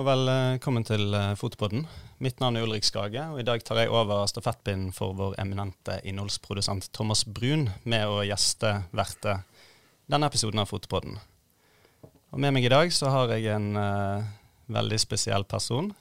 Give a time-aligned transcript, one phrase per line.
[0.00, 1.82] Og velkommen til eh, Fotopodden.
[2.24, 5.98] Mitt navn er Ulrik Skage, og i dag tar jeg over stafettpinnen for vår eminente
[6.08, 9.34] innholdsprodusent Thomas Brun med å gjeste verte
[10.08, 11.18] denne episoden av Fotopodden.
[12.32, 14.24] Og med meg i dag så har jeg en uh,
[14.72, 15.92] veldig spesiell person.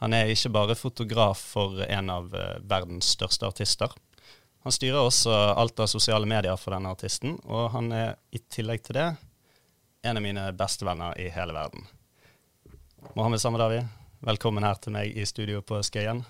[0.00, 3.92] Han er ikke bare fotograf for en av uh, verdens største artister.
[4.64, 8.88] Han styrer også alt av sosiale medier for denne artisten, og han er i tillegg
[8.88, 9.08] til det
[10.08, 11.90] en av mine bestevenner i hele verden.
[12.98, 13.78] Mohammed Samadawi,
[14.26, 16.24] velkommen her til meg i studio på Skøyen.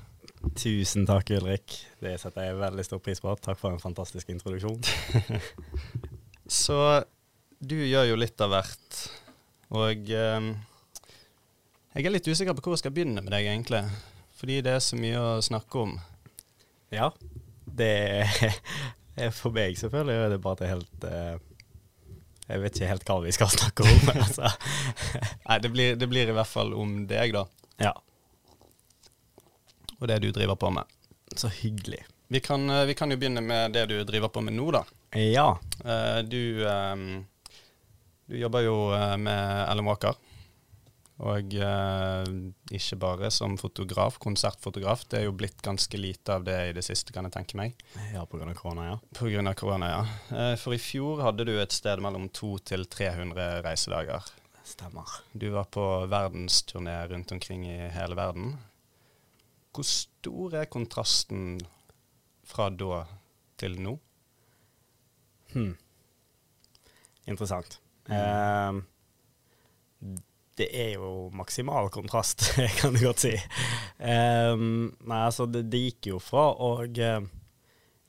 [0.59, 1.79] Tusen takk, Ulrik.
[2.03, 3.33] Det setter jeg veldig stor pris på.
[3.41, 4.77] Takk for en fantastisk introduksjon.
[6.61, 6.77] Så
[7.59, 9.01] du gjør jo litt av hvert,
[9.73, 10.51] og eh,
[11.97, 13.83] jeg er litt usikker på hvor jeg skal begynne med deg, egentlig.
[14.39, 15.97] Fordi det er så mye å snakke om.
[16.95, 17.11] Ja,
[17.65, 17.93] det
[19.25, 21.41] er for meg selvfølgelig er det bare helt eh,
[22.49, 24.13] jeg vet ikke helt hva vi skal snakke om.
[24.15, 24.51] altså.
[25.49, 27.45] Nei, det blir, det blir, i hvert fall om deg, da.
[27.85, 27.95] Ja.
[29.99, 30.97] Og det du driver på med.
[31.37, 32.05] Så hyggelig.
[32.33, 34.85] Vi kan, eh, vi kan jo begynne med det du driver på med nå, da.
[35.19, 35.51] Ja.
[35.85, 37.05] Eh, du, um,
[38.29, 38.79] du jobber jo
[39.21, 40.17] med Ellen Walker.
[41.19, 42.29] Og eh,
[42.79, 45.03] ikke bare som fotograf, konsertfotograf.
[45.11, 47.75] Det er jo blitt ganske lite av det i det siste, kan jeg tenke meg.
[48.15, 48.47] Ja, pga.
[48.55, 48.99] korona, ja.
[49.19, 50.03] På grunn av korona, ja.
[50.31, 54.31] Eh, for i fjor hadde du et sted mellom 200 til 300 reisedager.
[54.69, 55.11] Stemmer.
[55.33, 58.55] Du var på verdensturné rundt omkring i hele verden.
[59.75, 61.59] Hvor stor er kontrasten
[62.47, 63.03] fra da
[63.59, 63.97] til nå?
[65.51, 65.75] Hmm.
[67.27, 67.81] Interessant.
[68.09, 68.85] Mm.
[70.05, 70.23] Uh,
[70.59, 72.51] det er jo maksimal kontrast,
[72.81, 73.35] kan du godt si.
[73.99, 77.29] Um, nei, altså, det, det, gikk jo fra å uh,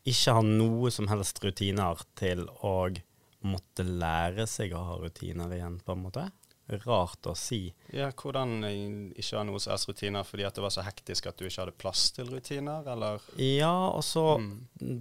[0.09, 2.75] ikke ha noe som helst rutiner til å
[3.47, 6.27] måtte lære seg å ha rutiner igjen, på en måte.
[6.69, 7.63] Rart å si.
[7.95, 11.39] Ja, Hvordan ikke ha noe som helst rutiner fordi at det var så hektisk at
[11.39, 13.23] du ikke hadde plass til rutiner, eller?
[13.41, 14.51] Ja, og så mm.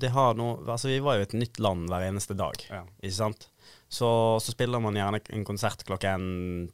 [0.01, 2.87] Det har noe Altså, vi var jo et nytt land hver eneste dag, ja.
[3.03, 3.51] ikke sant?
[3.89, 6.25] Så, så, spiller man gjerne en konsert klokken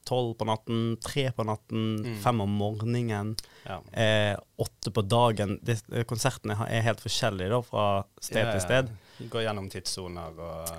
[0.03, 2.17] tolv på natten, tre på natten, mm.
[2.25, 3.79] fem om morgenen, ja.
[3.93, 5.61] eh, åtte på dagen.
[5.63, 5.77] De,
[6.11, 7.87] konsertene er helt forskjellige da, fra
[8.19, 8.91] sted ja, til sted.
[9.31, 10.75] Går gjennom tidssoner og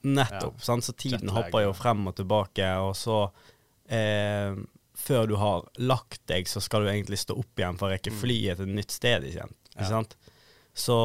[0.00, 0.58] Nettopp.
[0.66, 0.80] Ja.
[0.80, 3.24] Så tiden hopper jo frem og tilbake, og så
[3.90, 4.54] eh,
[4.98, 8.10] Før du har lagt deg, så skal du egentlig stå opp igjen for å rekke
[8.14, 8.18] mm.
[8.18, 9.26] flyet til et nytt sted.
[9.30, 9.54] igjen.
[9.76, 10.16] ikke sant?
[10.74, 10.98] Så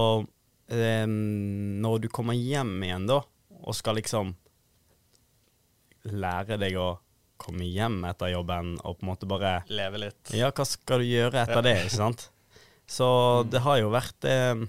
[0.66, 3.22] eh, når du kommer hjem igjen, da,
[3.62, 4.34] og skal liksom
[6.10, 6.90] lære deg å
[7.44, 10.34] komme hjem etter jobben og på en måte bare Leve litt.
[10.36, 11.66] Ja, hva skal du gjøre etter ja.
[11.66, 12.28] det, ikke sant?
[12.90, 13.08] Så
[13.50, 14.66] det har jo vært eh,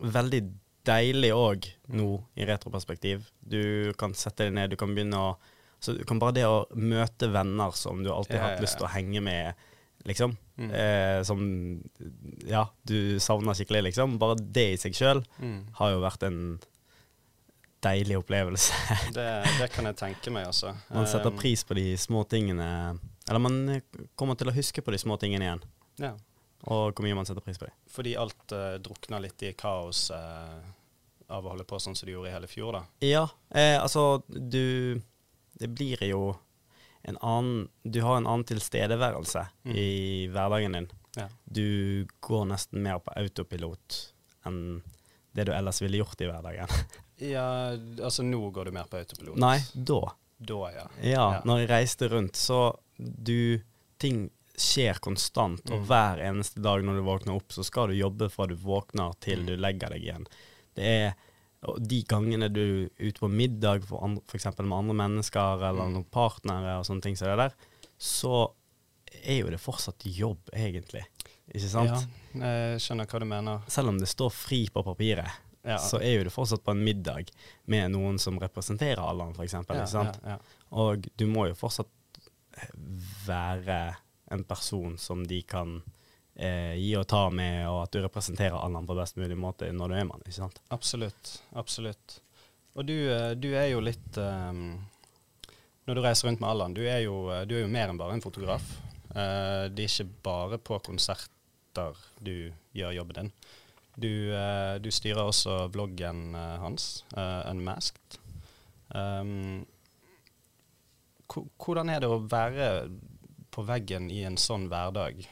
[0.00, 0.42] veldig
[0.88, 3.28] deilig òg nå i retroperspektiv.
[3.40, 5.30] Du kan sette deg ned, du kan begynne å
[5.78, 8.88] så du kan bare det å møte venner som du alltid har hatt lyst til
[8.88, 9.68] å henge med,
[10.08, 10.34] liksom.
[10.58, 10.72] Mm.
[10.74, 11.42] Eh, som
[12.48, 14.16] ja, du savner skikkelig, liksom.
[14.18, 15.60] Bare det i seg sjøl mm.
[15.78, 16.40] har jo vært en
[17.84, 18.74] deilig opplevelse.
[19.16, 19.26] det,
[19.60, 20.74] det, kan jeg tenke meg, altså.
[20.90, 22.68] Man setter um, pris på de små tingene.
[23.28, 23.60] Eller man
[24.18, 25.62] kommer til å huske på de små tingene igjen.
[26.02, 26.14] Ja.
[26.66, 27.76] Og hvor mye man setter pris på dem.
[27.92, 30.58] Fordi alt uh, drukner litt i kaos uh,
[31.28, 32.82] av å holde på sånn som du gjorde i hele fjor, da?
[33.04, 35.00] Ja, eh, altså du
[35.58, 36.36] Det blir jo
[37.02, 39.74] en annen Du har en annen tilstedeværelse mm.
[39.76, 40.88] i hverdagen din.
[41.16, 41.28] Ja.
[41.44, 43.98] Du går nesten mer på autopilot
[44.46, 44.80] enn
[45.36, 46.72] det du ellers ville gjort i hverdagen.
[47.18, 49.38] Ja, altså nå går du mer på autopilot?
[49.42, 50.02] Nei, da.
[50.38, 50.84] Da, ja.
[51.02, 51.40] Ja, ja.
[51.48, 53.60] når jeg reiste rundt, så du
[53.98, 55.86] Ting skjer konstant, og mm.
[55.88, 59.42] hver eneste dag når du våkner opp, så skal du jobbe fra du våkner til
[59.42, 59.48] mm.
[59.48, 60.28] du legger deg igjen.
[60.78, 61.16] Det er
[61.82, 64.46] de gangene du er ute på middag for f.eks.
[64.60, 65.96] med andre mennesker eller mm.
[65.96, 67.58] noen partnere og sånne ting som så det der,
[67.98, 68.36] så
[69.24, 71.02] er jo det fortsatt jobb, egentlig.
[71.50, 72.06] Ikke sant?
[72.38, 73.66] Ja, jeg skjønner hva du mener.
[73.66, 75.78] Selv om det står fri på papiret ja.
[75.82, 77.30] så er jo du fortsatt på en middag
[77.70, 79.56] med noen som representerer alderen, f.eks.
[79.94, 80.38] Ja, ja,
[80.70, 81.90] Og du må jo fortsatt
[83.26, 83.78] være
[84.30, 85.78] en person som de kan
[86.34, 89.92] eh, gi og ta med, og at du representerer alderen på best mulig måte når
[89.92, 90.24] du er mann.
[90.26, 90.60] ikke sant?
[90.74, 91.38] Absolutt.
[91.58, 92.20] Absolutt.
[92.78, 94.78] Og du, eh, du er jo litt um,
[95.88, 98.18] Når du reiser rundt med Allan, du, er jo, du er jo mer enn bare
[98.18, 98.66] en fotograf.
[99.08, 103.32] Uh, det er ikke bare på konserter du gjør jobben din.
[103.98, 108.20] Du, uh, du styrer også vloggen uh, hans, uh, Unmasked.
[108.94, 109.66] Um,
[111.28, 112.68] hvordan er det å være
[113.52, 115.26] på veggen i en sånn hverdag?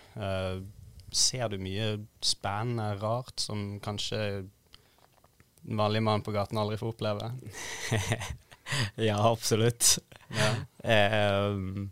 [1.17, 1.85] ser du mye
[2.25, 7.31] spennende, rart, som kanskje en vanlig mann på gaten aldri får oppleve?
[9.09, 9.95] ja, absolutt.
[10.35, 10.51] Ja.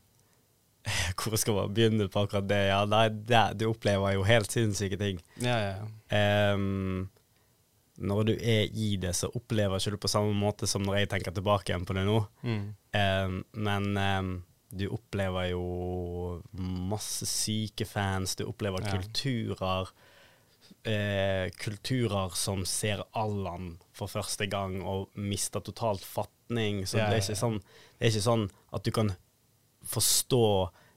[1.19, 2.63] hvor skal man begynne på akkurat det?
[2.69, 5.21] Ja, nei, det, du opplever jo helt sinnssyke ting.
[5.41, 6.55] Ja, ja, ja.
[6.55, 7.11] Um,
[8.05, 11.13] når du er i det, så opplever ikke du på samme måte som når jeg
[11.13, 12.17] tenker tilbake igjen på det nå.
[12.43, 12.65] Mm.
[12.99, 13.37] Um,
[13.69, 14.33] men um,
[14.75, 15.63] du opplever jo
[16.91, 18.97] masse syke fans, du opplever Ja.
[18.99, 19.93] kulturer.
[20.85, 26.83] Eh, kulturer som ser Allan for første gang og mister totalt fatning.
[26.89, 27.39] Så Ja, det, ja, ja.
[27.41, 27.61] sånn,
[27.99, 29.15] det er ikke sånn at du kan
[29.89, 30.47] forstå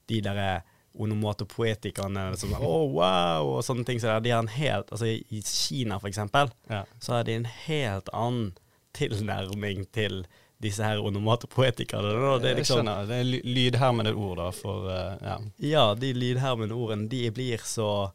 [0.07, 0.61] de derre
[0.97, 3.51] onomatopoetikerne som Å, wow!
[3.57, 3.99] og sånne ting.
[4.01, 6.83] Så de har en helt Altså, i Kina, for eksempel, ja.
[6.99, 8.51] så har de en helt annen
[8.97, 10.23] tilnærming til
[10.63, 12.15] disse her onomatopoetikerne.
[12.41, 13.05] Det er liksom, skjønner.
[13.09, 15.35] Det er lydhermende ord, da, for eh, ja.
[15.69, 18.09] ja, de lydhermende ordene, de blir så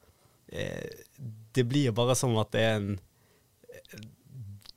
[0.50, 1.06] eh,
[1.54, 2.92] Det blir bare som at det er en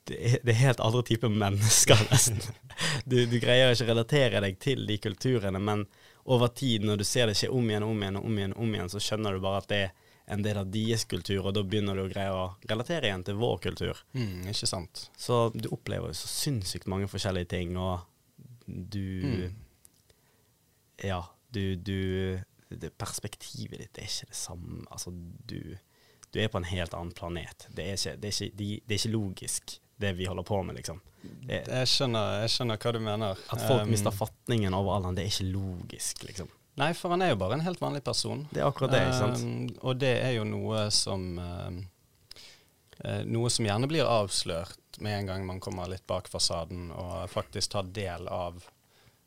[0.10, 2.42] det er, helt andre typer mennesker, nesten.
[3.06, 5.86] Du, du greier ikke å relatere deg til de kulturene, men
[6.26, 8.58] over tid, når du ser det skje om igjen og om igjen, og om igjen,
[8.66, 9.94] om igjen, så skjønner du bare at det er
[10.34, 13.38] en del av deres kultur, og da begynner du å greie å relatere igjen til
[13.38, 14.00] vår kultur.
[14.18, 15.08] Mm, ikke sant.
[15.22, 18.06] Så du opplever jo så sinnssykt mange forskjellige ting, og
[18.66, 19.62] du Mm.
[21.04, 24.84] Ja, du, du det Perspektivet ditt er ikke det samme.
[24.92, 25.76] Altså, du,
[26.34, 27.68] du er på en helt annen planet.
[27.76, 30.76] Det er ikke, det er ikke, det er ikke logisk, det vi holder på med,
[30.76, 31.00] liksom.
[31.24, 33.38] Det, Jeg skjønner, jeg skjønner hva du mener.
[33.50, 36.50] at folk Um, mister fatningen over Allan, det er ikke logisk, liksom.
[36.78, 38.48] Nei, for han er jo bare en helt vanlig person.
[38.52, 39.44] Det er akkurat det, ikke sant?
[39.44, 41.86] Um, og det er jo noe som um,
[43.28, 47.74] Noe som gjerne blir avslørt med en gang man kommer litt bak fasaden og faktisk
[47.74, 48.64] tar del av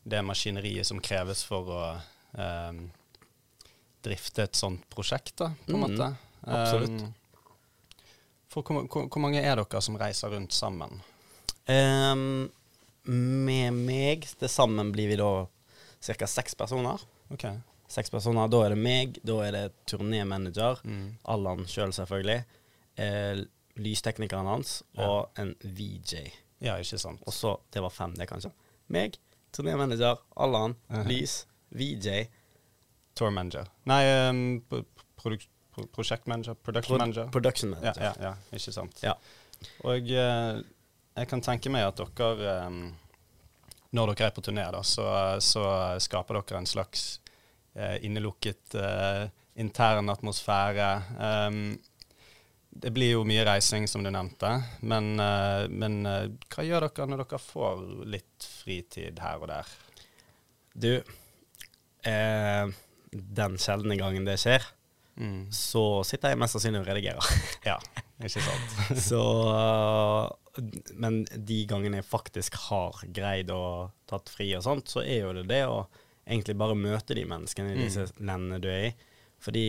[0.09, 1.83] det maskineriet som kreves for å
[4.03, 6.17] drifte et sånt prosjekt, da, på en Mm, måte.
[6.47, 7.05] absolutt.
[8.49, 11.01] For hvor, hvor, hvor mange er dere som reiser rundt sammen?
[11.69, 12.49] Um,
[13.09, 15.47] med meg til sammen blir vi da
[16.05, 16.27] ca.
[16.29, 17.03] seks personer.
[17.33, 17.45] Ok.
[17.89, 21.15] Seks personer, Da er det meg, da er det turnémanager, Mm.
[21.25, 22.45] Allan sjøl selv selvfølgelig,
[22.99, 23.45] eh,
[23.77, 25.07] lysteknikeren hans Ja.
[25.09, 26.31] og en VJ.
[26.61, 27.21] Ja, ikke sant.
[27.27, 28.51] Og så Det var fem, det, kanskje.
[28.89, 29.17] Meg,
[29.53, 31.07] turnémanager, Allan, Mhm.
[31.09, 32.29] lys, VJ,
[33.15, 33.67] Tour manager.
[33.85, 34.83] Nei, um, pro
[35.17, 35.49] produk pro
[35.95, 36.55] prosjektmanager?
[36.63, 37.29] Production pro manager?
[37.35, 38.03] production Ja, manager.
[38.05, 39.03] ja, ja, ikke sant.
[39.05, 39.15] Ja.
[39.89, 40.61] Og eh,
[41.19, 42.81] jeg kan tenke meg at dere eh,
[43.97, 45.07] Når dere er på turné, da, så,
[45.41, 45.65] så
[46.05, 47.21] skaper dere en slags
[47.75, 49.29] eh, innelukket eh,
[49.59, 50.89] intern atmosfære.
[51.19, 51.63] Um,
[52.79, 54.51] det blir jo mye reising, som du nevnte,
[54.87, 57.81] men, eh, men eh, hva gjør dere når dere får
[58.13, 59.73] litt fritid her og der?
[60.79, 60.93] Du,
[62.07, 62.69] eh,
[63.11, 64.69] den sjeldne gangen det skjer,
[65.19, 65.49] Mm.
[65.51, 67.31] så sitter jeg mest sannsynlig og redigerer.
[67.69, 67.75] Ja,
[68.23, 69.01] ikke sant?
[69.03, 70.31] Så uh,
[70.95, 75.33] Men de gangene jeg faktisk har greid å tatt fri og sånt, så er jo
[75.41, 75.81] det det å
[76.29, 77.83] egentlig bare møte de menneskene i Mm.
[77.87, 78.95] disse landene du er i.
[79.43, 79.67] Fordi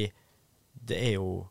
[0.89, 1.47] det er jo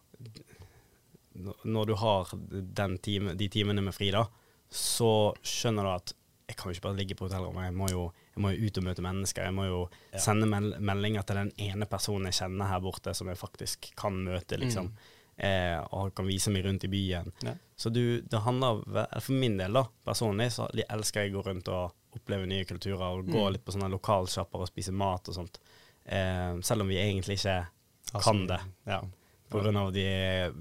[1.65, 2.27] når- du har
[2.75, 4.25] den time, de timene med fri, da,
[4.71, 6.12] så skjønner du at
[6.49, 7.65] jeg kan jo ikke bare ligge på hotellrommet.
[7.69, 9.44] Jeg må jo, jeg må jo ut og møte mennesker.
[9.50, 9.81] Jeg må jo
[10.14, 10.19] Ja.
[10.23, 14.14] sende mel meldinger til den ene personen jeg kjenner her borte, som jeg faktisk kan
[14.25, 14.92] møte, liksom.
[15.38, 17.28] Eh, og kan vise meg rundt i byen.
[17.47, 17.52] Ja.
[17.78, 18.80] Så du, det handler
[19.21, 23.04] For min del, da, personlig, så elsker jeg å gå rundt og oppleve nye kulturer.
[23.18, 23.52] Og gå Mm.
[23.52, 25.59] litt på sånne lokalsjapper og spise mat og sånt.
[26.07, 27.68] Eh, selv om vi egentlig ikke
[28.23, 28.61] kan det.
[28.87, 29.02] Ja.
[29.50, 30.02] På grunn av de,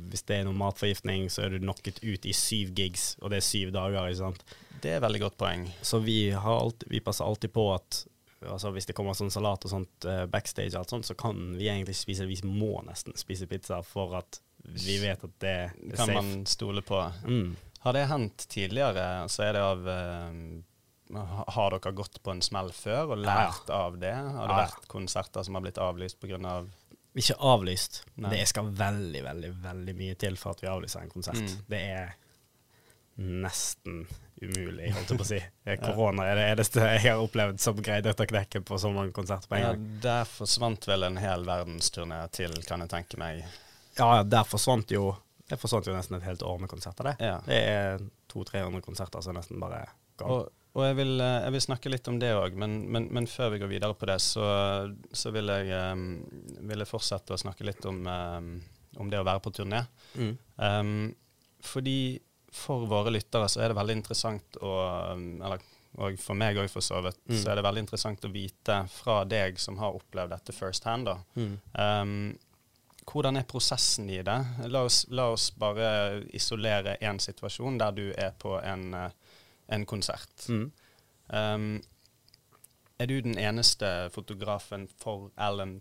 [0.10, 3.38] hvis det er noe matforgiftning, så er du knocket ut i syv gigs, og det
[3.38, 4.07] er syv dager.
[4.07, 4.43] ikke sant?
[4.81, 5.65] Det er et veldig godt poeng.
[5.81, 8.03] Så vi, har alltid, vi passer alltid på at
[8.46, 11.55] altså hvis det kommer sånn salat og sånt eh, backstage, og alt sånt, så kan
[11.57, 15.96] vi egentlig spise Vi må nesten spise pizza for at vi vet at det er
[15.96, 17.00] Kan man stole på.
[17.25, 17.55] Mm.
[17.86, 19.27] Har det hendt tidligere?
[19.31, 21.22] Så er det av uh,
[21.55, 23.79] Har dere gått på en smell før og lært ja.
[23.86, 24.12] av det?
[24.12, 26.60] Har det Ja, vært konserter som har blitt avlyst pga.?
[27.17, 28.03] Ikke avlyst.
[28.22, 28.36] Nei.
[28.36, 31.39] Det skal veldig, veldig veldig mye til for at vi avlyser en konsert.
[31.41, 31.63] Mm.
[31.72, 32.12] Det er
[33.17, 34.03] nesten
[34.41, 35.39] umulig, holdt jeg på å si.
[35.67, 38.91] Eh, Korona er det eneste jeg har opplevd som greide å ta knekken på så
[38.93, 39.88] mange konserter på en gang.
[39.88, 43.41] Ja, der forsvant vel en hel verdensturné til, kan jeg tenke meg.
[43.97, 45.15] Ja, der forsvant jo
[45.47, 47.13] Det forsvant jo nesten et helt år med konserter, det.
[47.24, 47.38] Ja.
[47.45, 48.01] Det er
[48.33, 49.86] 200-300 konserter som nesten bare
[50.19, 50.27] ga.
[50.27, 53.29] Og, og jeg, vil, eh, jeg vil snakke litt om det òg, men, men, men
[53.31, 54.43] før vi går videre på det, så,
[55.07, 59.27] så vil, jeg, eh, vil jeg fortsette å snakke litt om, eh, om det å
[59.29, 59.86] være på turné.
[60.19, 60.36] Mm.
[60.59, 60.91] Um,
[61.63, 62.19] fordi
[62.51, 64.74] for våre lyttere så er det veldig interessant å
[65.13, 65.62] um, Eller
[65.98, 67.38] og for meg òg, for så vidt, Mm.
[67.42, 71.08] så er det veldig interessant å vite fra deg som har opplevd dette first hand,
[71.10, 71.16] da.
[71.36, 71.56] Mm.
[71.74, 72.38] Um,
[73.08, 74.36] hvordan er prosessen i det?
[74.70, 79.10] La oss, la oss bare isolere én situasjon der du er på en, eh,
[79.74, 80.46] en konsert.
[80.50, 80.72] Mm.
[81.34, 81.82] Um,
[83.00, 85.80] er du den eneste fotografen for Alan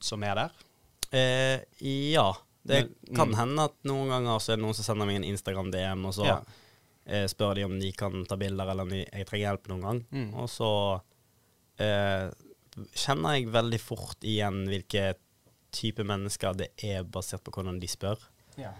[0.00, 0.50] som er der?
[1.12, 1.60] Eh,
[2.12, 2.34] ja.
[2.64, 3.34] Det Men- kan mm.
[3.38, 6.24] hende at noen ganger så er det noen som sender meg en Instagram-DM, og så
[6.26, 6.38] Ja.
[7.06, 10.00] eh, spør de om de kan ta bilder, eller om jeg trenger hjelp noen gang.
[10.10, 10.34] Mm.
[10.34, 10.70] Og så
[11.78, 12.30] eh,
[12.94, 15.14] kjenner jeg veldig fort igjen hvilke
[15.74, 18.18] type mennesker det er, basert på hvordan de spør.
[18.56, 18.72] Ja.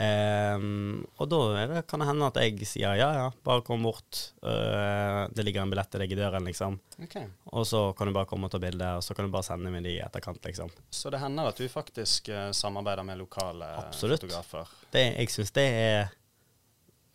[0.00, 1.38] Ehm, og da
[1.68, 4.20] det, kan det hende at jeg sier ja, ja, bare kom bort.
[4.40, 6.78] Uh, det ligger en billett til deg i døren, liksom.
[7.04, 7.16] Ok.
[7.52, 9.68] Og så kan du bare komme og ta bilde, og så kan du bare sende
[9.74, 10.72] med de i etterkant, liksom.
[10.90, 14.24] Så det hender at du faktisk uh, samarbeider med lokale Absolutt.
[14.24, 14.64] fotografer?
[14.64, 15.20] Absolutt.
[15.20, 16.10] jeg syns det er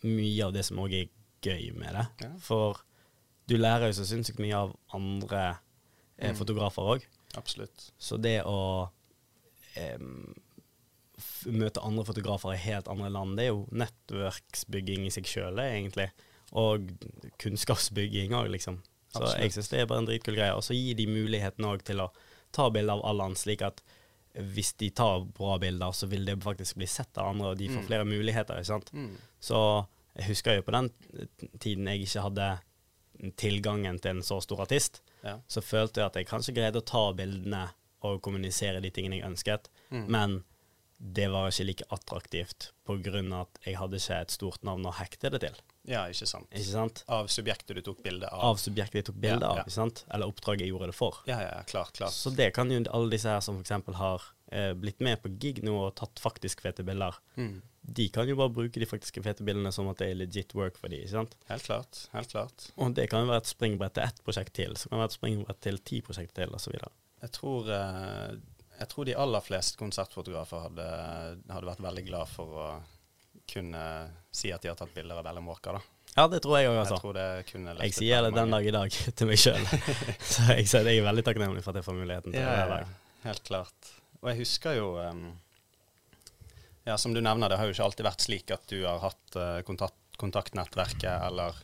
[0.06, 1.08] mye av det som òg er
[1.42, 2.06] gøy med det.
[2.22, 2.30] Ja.
[2.42, 2.78] For
[3.50, 5.42] du lærer jo så sinnssykt mye av andre
[6.18, 6.36] eh, Mm.
[6.38, 7.02] fotografer òg.
[7.36, 7.90] Absolutt.
[7.98, 8.88] Så det å
[9.74, 10.00] f
[11.46, 16.10] møte andre fotografer i helt andre land, det er jo nettverksbygging i seg sjøl, egentlig.
[16.52, 16.88] Og
[17.42, 18.80] kunnskapsbygging òg, liksom.
[19.12, 19.42] Så Absolutt.
[19.42, 20.54] jeg syns det er bare en dritkul greie.
[20.56, 22.10] Og så gir de muligheten òg til å
[22.52, 23.82] ta bilder av alle andre, slik at
[24.36, 27.68] hvis de tar bra bilder, så vil det faktisk bli sett av andre, og de
[27.68, 27.86] får Mm.
[27.86, 28.54] flere muligheter.
[28.58, 28.90] ikke sant?
[28.92, 29.16] Mm.
[29.40, 29.86] Så
[30.16, 30.90] jeg husker jo på den
[31.58, 32.60] tiden jeg ikke hadde
[33.36, 35.38] tilgangen til en så stor artist, Ja.
[35.48, 37.70] så følte jeg at jeg kanskje greide å ta bildene
[38.02, 40.06] og kommunisere de tingene jeg ønsket, Mm.
[40.08, 40.44] men
[40.98, 43.02] det var ikke like attraktivt av
[43.42, 45.56] at jeg hadde ikke et stort navn å hekte det til.
[45.86, 46.48] ja, ikke sant.
[46.50, 47.02] Ikke sant?
[47.12, 48.40] Av subjektet du tok bilde av?
[48.52, 49.62] Av subjektet jeg tok bilde Ja, av, ja.
[49.66, 50.04] ikke sant?
[50.10, 51.18] eller oppdraget jeg gjorde det for.
[51.28, 52.12] Ja, ja, klart, klart.
[52.16, 53.94] Så det kan jo alle disse her som f.eks.
[54.00, 57.60] har eh, blitt med på gig nå og tatt faktisk fete bilder, Mm.
[57.86, 60.76] de kan jo bare bruke de faktiske fete bildene som at det er legit work
[60.80, 61.36] for de, ikke sant?
[61.46, 62.08] Helt klart.
[62.16, 62.70] Helt klart.
[62.78, 65.12] Og det kan jo være et springbrett til ett prosjekt til, så kan det være
[65.12, 66.74] et springbrett til ti prosjekt til, osv.
[67.22, 68.36] Jeg tror, eh,
[68.78, 70.86] jeg tror de aller fleste konsertfotografer hadde,
[71.52, 72.66] hadde vært veldig glad for å
[73.50, 73.82] kunne
[74.34, 75.78] si at de har tatt bilder av Ellen Walker.
[75.78, 75.80] da.
[76.16, 76.98] Ja, det tror jeg òg, Jeg altså.
[77.02, 78.90] tror det kunne Jeg sier det den dag i dag
[79.20, 79.66] til meg sjøl.
[80.24, 82.72] så jeg, jeg er veldig takknemlig for at jeg får muligheten til Ja, det hver
[82.74, 82.94] dag.
[83.26, 83.92] helt klart.
[84.22, 85.26] Og jeg husker jo um,
[86.86, 89.36] Ja, som du nevner, det har jo ikke alltid vært slik at du har hatt
[89.38, 91.58] uh, kontakt, kontaktnettverket eller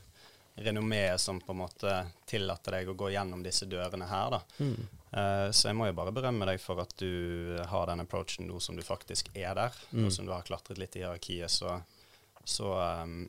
[0.54, 1.94] renommeet som på en måte
[2.28, 4.42] tillater deg å gå gjennom disse dørene her, da.
[4.58, 4.88] Mm.
[5.12, 8.60] Uh, så jeg må jo bare berømme deg for at du har den approachen nå
[8.64, 9.78] som du faktisk er der.
[9.92, 10.04] Mm.
[10.04, 11.78] Nå som du har klatret litt i hierarkiet, så,
[12.44, 13.24] så um,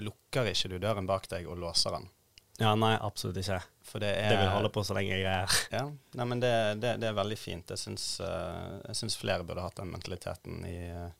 [0.00, 2.08] lukker ikke du døren bak deg og låser den.
[2.56, 3.58] Ja, nei, absolutt ikke.
[3.84, 5.58] For det er Det vil holde på så lenge jeg er her.
[5.74, 5.84] Ja,
[6.16, 7.72] nei, men det, det, det er veldig fint.
[7.72, 11.10] Jeg syns, uh, jeg syns flere burde hatt den mentaliteten i uh,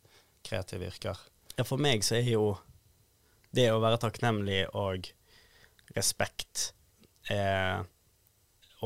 [0.46, 1.20] kreative yrker.
[1.56, 2.56] Ja, for meg så er jo
[3.56, 5.10] det å være takknemlig og
[5.94, 6.72] respekt
[7.30, 7.78] eh,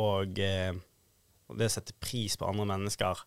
[0.00, 0.75] og, eh,
[1.50, 3.25] og det å sette pris på andre mennesker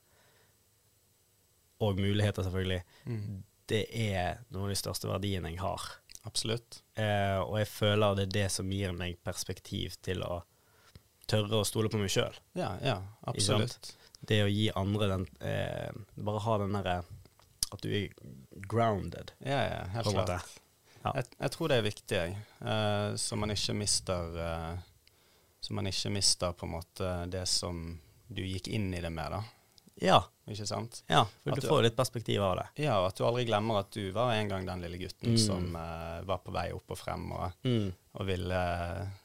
[1.83, 2.83] og muligheter, selvfølgelig,
[3.67, 5.87] det er noen av de største verdiene jeg har.
[6.23, 6.79] Absolutt.
[6.95, 10.43] Eh, og jeg føler det er det som gir meg perspektiv til å
[11.27, 12.35] tørre å stole på meg sjøl.
[12.55, 13.93] Ja, ja, absolutt.
[14.23, 16.93] Det å gi andre den eh, Bare ha den derre
[17.75, 18.05] At du er
[18.71, 20.45] grounded, Ja, ja, helt klart.
[21.03, 21.11] Ja.
[21.19, 22.35] Jeg, jeg tror det er viktig, jeg.
[22.63, 24.77] Uh, så man ikke mister uh,
[25.63, 27.99] Så man ikke mister på en måte det som
[28.33, 29.41] du gikk inn i det med, da.
[30.01, 30.21] Ja.
[30.49, 31.03] Ikke sant?
[31.07, 32.65] ja for At du får litt perspektiv av det.
[32.83, 35.37] Ja, og at du aldri glemmer at du var en gang den lille gutten Mm.
[35.39, 37.91] som uh, var på vei opp og frem og, Mm.
[38.19, 38.63] og ville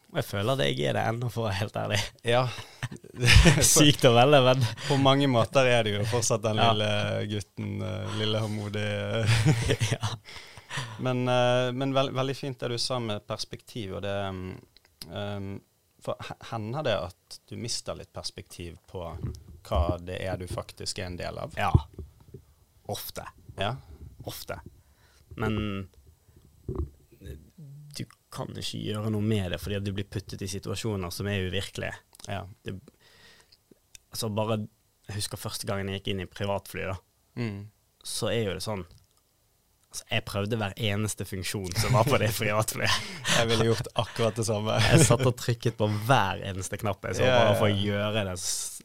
[0.08, 1.98] jeg føler at jeg er det ennå, for å være helt ærlig.
[2.24, 2.44] Ja.
[3.76, 6.88] Sykt å velge, men På mange måter er du jo fortsatt den lille
[7.28, 7.74] gutten,
[8.16, 9.26] lille håndmodige
[9.96, 10.14] ja.
[11.00, 14.14] Men, eh, men veld, veldig fint det du sa med perspektiv, og det
[15.08, 15.60] um,
[16.02, 16.18] For
[16.50, 19.04] hender det at du mister litt perspektiv på
[19.68, 21.54] hva det er du faktisk er en del av?
[21.58, 21.72] ja.
[22.88, 23.24] Ofte.
[23.58, 23.74] Ja.
[24.24, 24.60] Ofte.
[25.36, 25.88] Men
[27.98, 31.28] du kan ikke gjøre noe med det fordi at du blir puttet i situasjoner som
[31.28, 31.92] er uvirkelige.
[32.28, 32.46] ja.
[34.08, 34.62] Altså bare
[35.08, 36.96] Jeg husker første gangen jeg gikk inn i privatfly, da.
[37.36, 37.68] Mm.
[38.04, 38.86] Så er jo det sånn
[39.88, 43.04] Altså, jeg prøvde hver eneste funksjon som var på det privatflyet.
[43.38, 44.74] Jeg ville gjort akkurat det samme.
[44.92, 48.34] Jeg satt og trykket på hver eneste knapp jeg så bare for å gjøre det.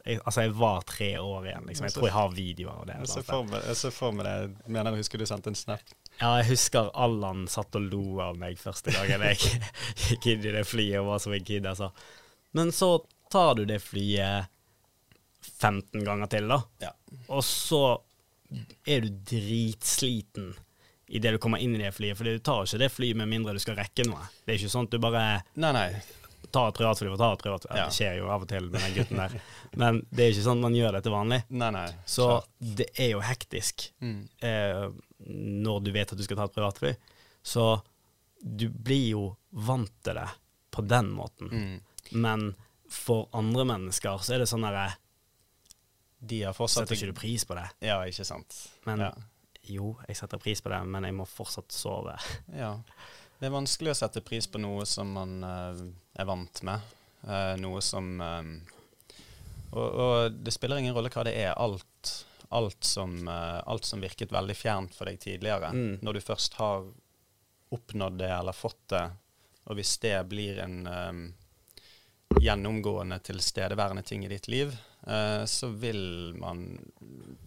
[0.04, 1.86] Jeg, altså, jeg var tre år igjen, liksom.
[1.88, 2.96] Jeg tror jeg har videoer av det.
[3.02, 4.34] Jeg ser for meg, jeg ser for meg det.
[4.64, 5.94] Jeg mener jeg husker du sendte en snap.
[6.20, 9.40] Ja, jeg husker Allan satt og lo av meg første gangen jeg
[10.04, 11.68] gikk inn i det flyet og var som en kid.
[11.68, 11.90] Altså.
[12.56, 12.90] Men så
[13.32, 14.52] tar du det flyet
[15.56, 16.60] 15 ganger til, da.
[16.84, 16.92] Ja.
[17.28, 17.84] Og så
[18.86, 20.52] er du dritsliten
[21.08, 22.16] idet du kommer inn i det flyet.
[22.16, 24.24] For du tar ikke det flyet med mindre du skal rekke noe.
[24.44, 25.24] Det er ikke sånn at du bare
[25.60, 25.88] Nei, nei.
[26.54, 27.70] tar et privatfly og tar et privatfly.
[27.74, 27.80] Ja.
[27.82, 27.86] Ja.
[27.90, 29.34] Det skjer jo av og til med den gutten der.
[29.82, 31.40] Men det er ikke sånn man gjør det til vanlig.
[31.50, 31.86] Nei, nei.
[32.06, 32.48] Så klart.
[32.80, 34.20] det er jo hektisk Mm.
[34.40, 34.84] eh,
[35.28, 36.94] når du vet at du skal ta et privatfly.
[37.44, 37.68] Så
[38.44, 40.28] du blir jo vant til det
[40.74, 41.48] på den måten.
[41.48, 41.80] Mm.
[42.12, 42.54] Men
[42.90, 44.90] for andre mennesker så er det sånn derre
[46.24, 47.64] de har fortsatt Setter ikke du pris på det?
[47.84, 48.54] Ja, ikke sant.
[48.86, 49.10] Men ja.
[49.70, 52.16] Jo, jeg setter pris på det, men jeg må fortsatt sove.
[52.62, 52.76] ja.
[53.38, 55.80] Det er vanskelig å sette pris på noe som man uh,
[56.16, 56.92] er vant med.
[57.24, 58.48] Uh, noe som eh,
[59.72, 61.54] og, og det spiller ingen rolle hva det er.
[61.56, 62.12] Alt,
[62.54, 65.72] alt, som, uh, alt som virket veldig fjernt for deg tidligere.
[65.74, 65.98] Mm.
[66.04, 66.86] Når du først har
[67.74, 69.04] oppnådd det eller fått det,
[69.64, 71.22] og hvis det blir en um,
[72.40, 74.74] gjennomgående tilstedeværende ting i ditt liv,
[75.46, 76.78] så vil man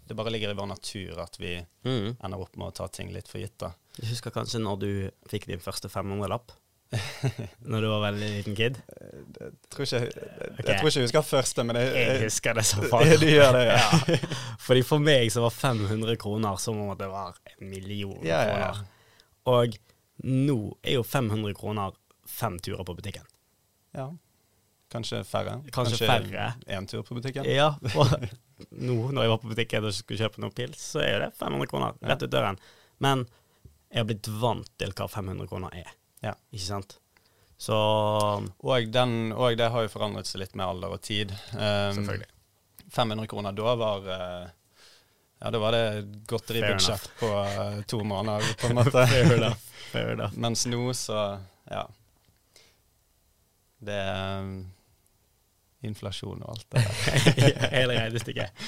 [0.07, 1.55] Det bare ligger i vår natur at vi
[1.87, 2.15] Mm.
[2.23, 3.57] ender opp med å ta ting litt for gitt.
[3.57, 3.71] da.
[3.97, 4.89] Du husker kanskje når du
[5.29, 6.51] fikk din første 500-lapp?
[7.67, 8.77] når du var veldig liten kid?
[9.39, 10.67] Jeg tror ikke jeg, okay.
[10.67, 13.15] jeg, tror ikke jeg husker første, men jeg, Jeg jeg, husker det som faen.
[13.19, 13.81] du gjør det, ja.
[14.13, 14.19] ja.
[14.63, 18.53] Fordi for meg så var 500 kroner som om det var en million Ja, ja,
[18.59, 18.71] ja.
[18.71, 18.85] kroner.
[19.47, 19.77] Og
[20.27, 21.91] nå er jo 500 kroner
[22.27, 23.25] fem turer på butikken.
[23.95, 24.11] ja.
[24.91, 25.57] Kanskje færre.
[25.75, 26.53] Kanskje færre.
[26.71, 27.43] én tur på butikken.
[27.49, 28.13] Ja, og
[28.71, 31.31] nå når jeg var på butikken og skulle kjøpe noen pils, så er jo det
[31.39, 32.59] 500 kroner rett ut døren.
[33.03, 33.25] Men
[33.91, 35.91] jeg har blitt vant til hva 500 kroner er,
[36.23, 36.33] Ja.
[36.51, 36.97] ikke sant?
[37.57, 41.31] Så Og, den, og det har jo forandret seg litt med alder og tid.
[41.55, 42.27] Um, Selvfølgelig.
[42.93, 44.47] 500 kroner da var uh,
[45.41, 45.81] Ja, da var det
[46.29, 49.03] godteribudsjett på uh, to måneder, på en måte.
[49.09, 49.57] Fair enough.
[49.91, 50.37] Fair enough.
[50.37, 51.39] Mens nå så
[51.69, 51.87] Ja.
[53.79, 53.99] Det
[54.41, 54.53] um,
[55.87, 57.69] inflasjon og alt det der.
[57.77, 58.65] Hele regnestykket.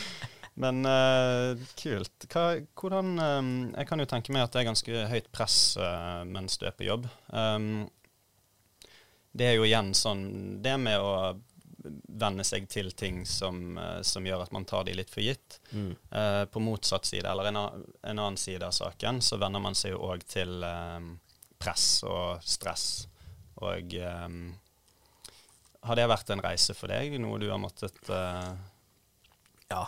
[0.60, 2.26] Men uh, kult.
[2.28, 2.46] Hva,
[2.76, 6.60] hvordan um, Jeg kan jo tenke meg at det er ganske høyt press uh, mens
[6.60, 7.08] du er på jobb.
[7.32, 7.88] Um,
[9.32, 10.24] det er jo igjen sånn
[10.64, 11.14] Det med å
[12.20, 15.62] venne seg til ting som, som gjør at man tar de litt for gitt.
[15.72, 15.94] Mm.
[16.12, 19.94] Uh, på motsatt side, eller en, en annen side av saken, så venner man seg
[19.94, 21.14] jo òg til um,
[21.60, 22.90] press og stress.
[23.60, 24.28] Og eh,
[25.86, 27.16] har det vært en reise for deg?
[27.22, 28.52] Noe du har måttet uh...
[29.70, 29.84] Ja.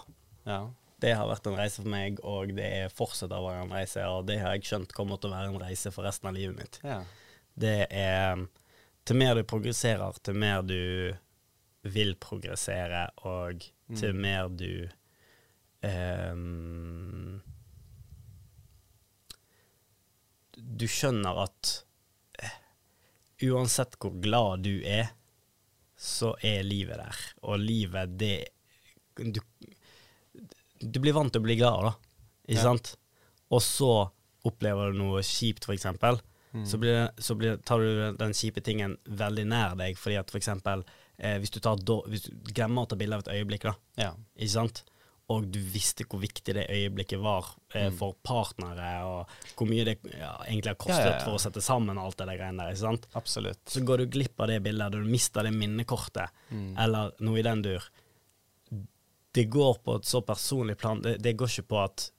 [0.47, 0.61] Ja.
[1.01, 4.03] Det har vært en reise for meg, og det er fortsatt å være en reise.
[4.05, 6.57] Og det har jeg skjønt kommer til å være en reise for resten av livet
[6.59, 6.81] mitt.
[6.85, 7.01] ja.
[7.61, 8.47] Det er
[9.03, 11.13] Til mer du progresserer, til mer du
[11.81, 13.65] vil progressere, og
[13.97, 14.87] til mer du
[15.81, 17.41] um,
[20.55, 21.71] Du skjønner at
[22.39, 22.55] eh,
[23.49, 25.11] uansett hvor glad du er,
[26.01, 27.21] så er livet der.
[27.45, 28.47] Og livet, det
[29.21, 29.41] Du,
[30.81, 31.91] du blir vant til å bli glad, da.
[32.47, 32.63] Ikke Ja.
[32.71, 32.95] sant?
[33.51, 34.09] Og så
[34.47, 36.17] opplever du noe kjipt, for eksempel.
[36.65, 40.37] Så, blir, så blir, tar du den kjipe tingen veldig nær deg, fordi at for
[40.41, 40.81] eksempel
[41.17, 41.77] eh, hvis, du tar,
[42.11, 44.09] hvis du glemmer å ta bilde av et øyeblikk, da, ja.
[44.35, 44.81] ikke sant?
[45.31, 49.95] Og du visste hvor viktig det øyeblikket var eh, for partnere, og hvor mye det
[50.11, 52.75] ja, egentlig har kostet Ja, ja, for å sette sammen alt det der greiene der.
[52.75, 53.07] ikke sant?
[53.15, 53.61] Absolutt.
[53.71, 56.73] Så går du glipp av det bildet, og du mister det minnekortet, Mm.
[56.83, 57.85] eller noe i den dur.
[59.31, 60.99] Det går på et så personlig plan.
[61.01, 62.09] Det, det går ikke på at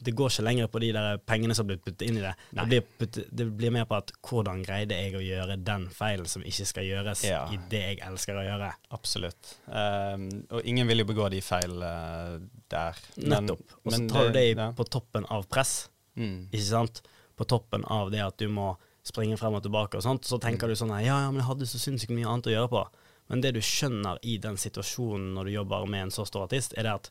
[0.00, 2.32] Det går ikke lenger på de der pengene som har blitt puttet inn i det.
[2.56, 6.26] Det blir, putt- det blir mer på at hvordan greide jeg å gjøre den feilen
[6.30, 7.42] som ikke skal gjøres Ja.
[7.52, 8.70] i det jeg elsker å gjøre.
[8.96, 9.54] Absolutt.
[9.68, 12.36] Um, og ingen vil jo begå de feil eh,
[12.72, 13.00] der.
[13.16, 13.64] Men- Nettopp.
[13.84, 14.70] Og så tar du det ja.
[14.76, 15.88] på toppen av press.
[16.16, 16.48] Mm.
[16.52, 17.02] Ikke sant?
[17.36, 18.74] På toppen av det at du må
[19.06, 21.48] springe frem og tilbake og sånt, så tenker du sånn her, ja, ja, men jeg
[21.48, 22.82] hadde så sinnssykt mye annet å gjøre på.
[23.30, 26.74] Men det du skjønner i den situasjonen når du jobber med en så stor artist,
[26.76, 27.10] er det at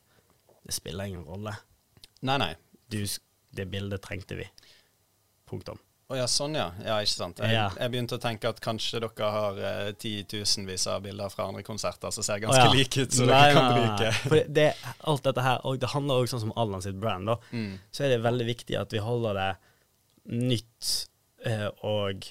[0.67, 1.53] det spiller ingen rolle.
[2.21, 2.53] Nei, nei.
[2.89, 3.03] Du,
[3.55, 4.47] det bildet trengte vi.
[5.49, 5.77] Punktum.
[6.09, 6.71] Å ja, sånn ja.
[6.81, 7.37] Ja, ikke sant.
[7.37, 7.67] Jeg, Ja.
[7.77, 12.09] jeg begynte å tenke at kanskje dere har eh, titusenvis av bilder fra andre konserter
[12.11, 12.79] som ser ganske ganske ja.
[12.79, 14.07] like ut, så Nei, dere kan nei, bruke.
[14.09, 14.23] nei.
[14.23, 14.65] For det,
[15.13, 17.77] alt dette her, og det handler også sånn som Allan sitt brand, da, Mm.
[17.93, 19.49] så er det veldig viktig at vi holder det
[20.33, 20.89] nytt
[21.45, 22.25] eh, og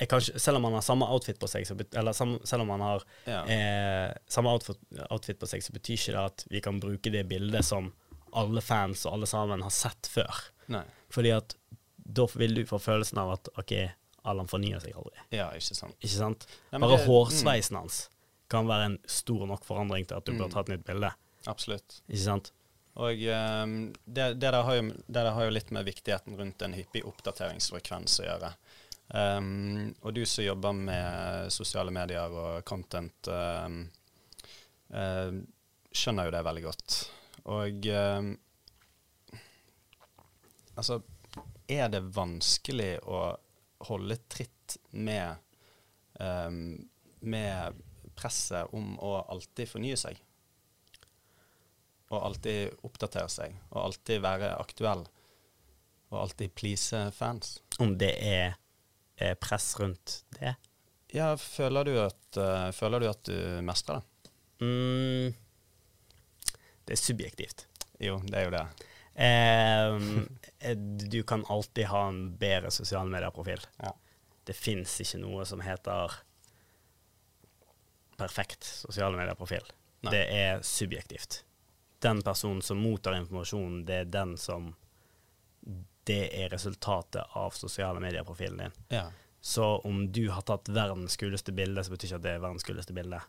[0.00, 2.68] ikke, Selv om man har samme outfit på seg, så bet, eller sam, selv om
[2.72, 3.42] man har Ja.
[3.44, 4.78] eh, samme outfit,
[5.10, 7.92] outfit på seg, så betyr ikke det at vi kan bruke det bildet som
[8.32, 10.42] alle fans og alle sammen har sett før.
[10.68, 10.84] Nei.
[11.10, 11.56] Fordi at
[11.96, 13.72] da vil du få følelsen av at OK,
[14.28, 15.16] Allan fornyer seg aldri.
[15.32, 15.96] Ja, ikke sant.
[16.00, 16.46] Ikke sant?
[16.72, 18.08] Nei, Bare det- hårsveisen hans
[18.50, 20.52] kan være en stor nok forandring til at du bør Mm.
[20.52, 21.10] ta et nytt bilde.
[21.46, 22.00] Absolutt.
[22.08, 22.50] Ikke sant?
[22.96, 26.60] Og um, det, det, der har jo, det der har jo litt med viktigheten rundt
[26.62, 28.50] en hyppig oppdateringsfrekvens å gjøre.
[29.14, 33.88] Um, og du som jobber med sosiale medier og content, um,
[34.92, 35.32] uh,
[35.94, 36.98] skjønner jo det veldig godt.
[37.50, 38.30] Og eh,
[40.78, 41.00] altså
[41.70, 43.22] Er det vanskelig å
[43.90, 45.38] holde tritt med,
[46.20, 46.50] eh,
[47.20, 47.80] med
[48.18, 50.18] presset om å alltid fornye seg?
[52.10, 55.04] Og alltid oppdatere seg, og alltid være aktuell.
[56.10, 57.60] Og alltid please fans.
[57.78, 58.56] Om det er
[59.16, 60.56] eh, press rundt det.
[61.14, 64.32] Ja, føler du at, uh, føler du, at du mestrer det?
[64.62, 65.32] Mm,
[66.90, 67.66] det er subjektivt.
[68.02, 68.68] Jo, det er jo det.
[69.20, 69.96] Eh,
[71.10, 73.60] du kan alltid ha en bedre sosiale medieprofil.
[73.82, 73.90] Ja.
[74.46, 76.14] Det fins ikke noe som heter
[78.16, 79.66] perfekt sosiale medieprofil.
[80.06, 80.14] Nei.
[80.14, 81.42] Det er subjektivt.
[82.00, 84.72] Den personen som mottar informasjonen, det er den som
[86.06, 88.78] Det er resultatet av sosiale medieprofilen din.
[88.88, 89.10] Ja.
[89.40, 92.64] Så om du har tatt verdens kuleste bilde, så betyr ikke at det er verdens
[92.64, 93.20] kuleste bilde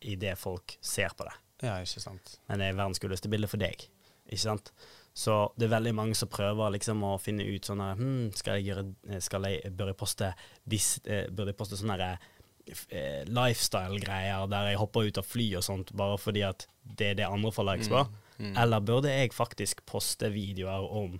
[0.00, 1.36] idet folk ser på det.
[1.62, 2.38] Ja, ikke sant.
[2.48, 3.86] Men det er verdens kuleste bilde for deg.
[4.28, 4.72] Ikke sant?
[5.18, 8.68] Så det er veldig mange som prøver liksom å finne ut sånn hm, skal jeg
[8.68, 10.28] gjøre skal jeg, Bør jeg poste,
[10.68, 15.64] dis- eh, bør jeg poste sånne eh, lifestyle-greier der jeg hopper ut av fly og
[15.66, 18.04] sånt, bare fordi at det er det andre får likes på?
[18.38, 18.52] Mm.
[18.62, 21.18] Eller burde jeg faktisk poste videoer om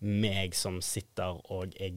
[0.00, 1.96] meg som sitter og er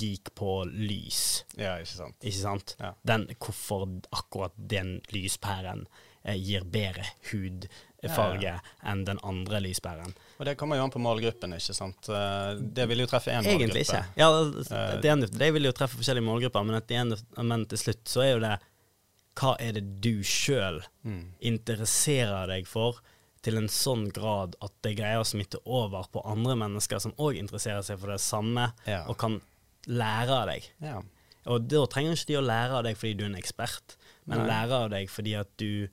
[0.00, 1.46] geek på lys?
[1.58, 2.18] Ja, ikke sant.
[2.20, 2.76] Ikke sant?
[2.82, 2.92] Ja.
[3.08, 8.54] Den, hvorfor akkurat den lyspæren eh, gir bedre hudfarge
[8.86, 10.12] enn den andre lyspæren.
[10.38, 12.08] Og det kommer jo an på målgruppen, ikke sant.
[12.08, 13.60] Eh, Det vil jo treffe én målgruppe.
[13.60, 14.04] Egentlig ikke.
[14.16, 17.64] Ja, Eh, det, ene- det vil jo treffe forskjellige målgrupper, men, at det ene, men
[17.66, 18.58] til slutt så er jo det
[19.40, 21.32] hva er det du sjøl Mm.
[21.40, 22.98] interesserer deg for
[23.42, 27.38] til en sånn grad at det greier å smitte over på andre mennesker som òg
[27.38, 29.04] interesserer seg for det samme, Ja.
[29.08, 29.40] og kan
[29.86, 30.68] lære av deg.
[30.82, 31.00] Ja.
[31.46, 34.38] Og da trenger ikke de å lære av deg fordi du er en ekspert, men
[34.40, 34.46] Nei.
[34.48, 35.88] lære av deg fordi at du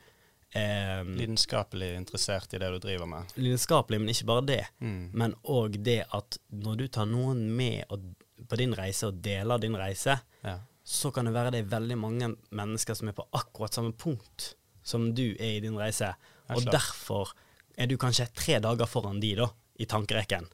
[0.53, 3.33] eh, Lidenskapelig interessert i det du driver med.
[3.35, 4.63] Lidenskapelig, men ikke bare det.
[4.81, 5.09] Mm.
[5.13, 8.03] Men òg det at når du tar noen med og,
[8.47, 10.59] på din reise og deler din reise, Ja.
[10.83, 14.53] så kan det være det er veldig mange mennesker som er på akkurat samme punkt
[14.83, 16.13] som du er i din reise.
[16.49, 17.33] Og derfor
[17.77, 20.47] er du kanskje tre dager foran de da, i tankerekken.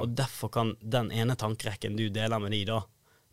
[0.00, 2.80] Og derfor kan den ene tankerekken du deler med de da,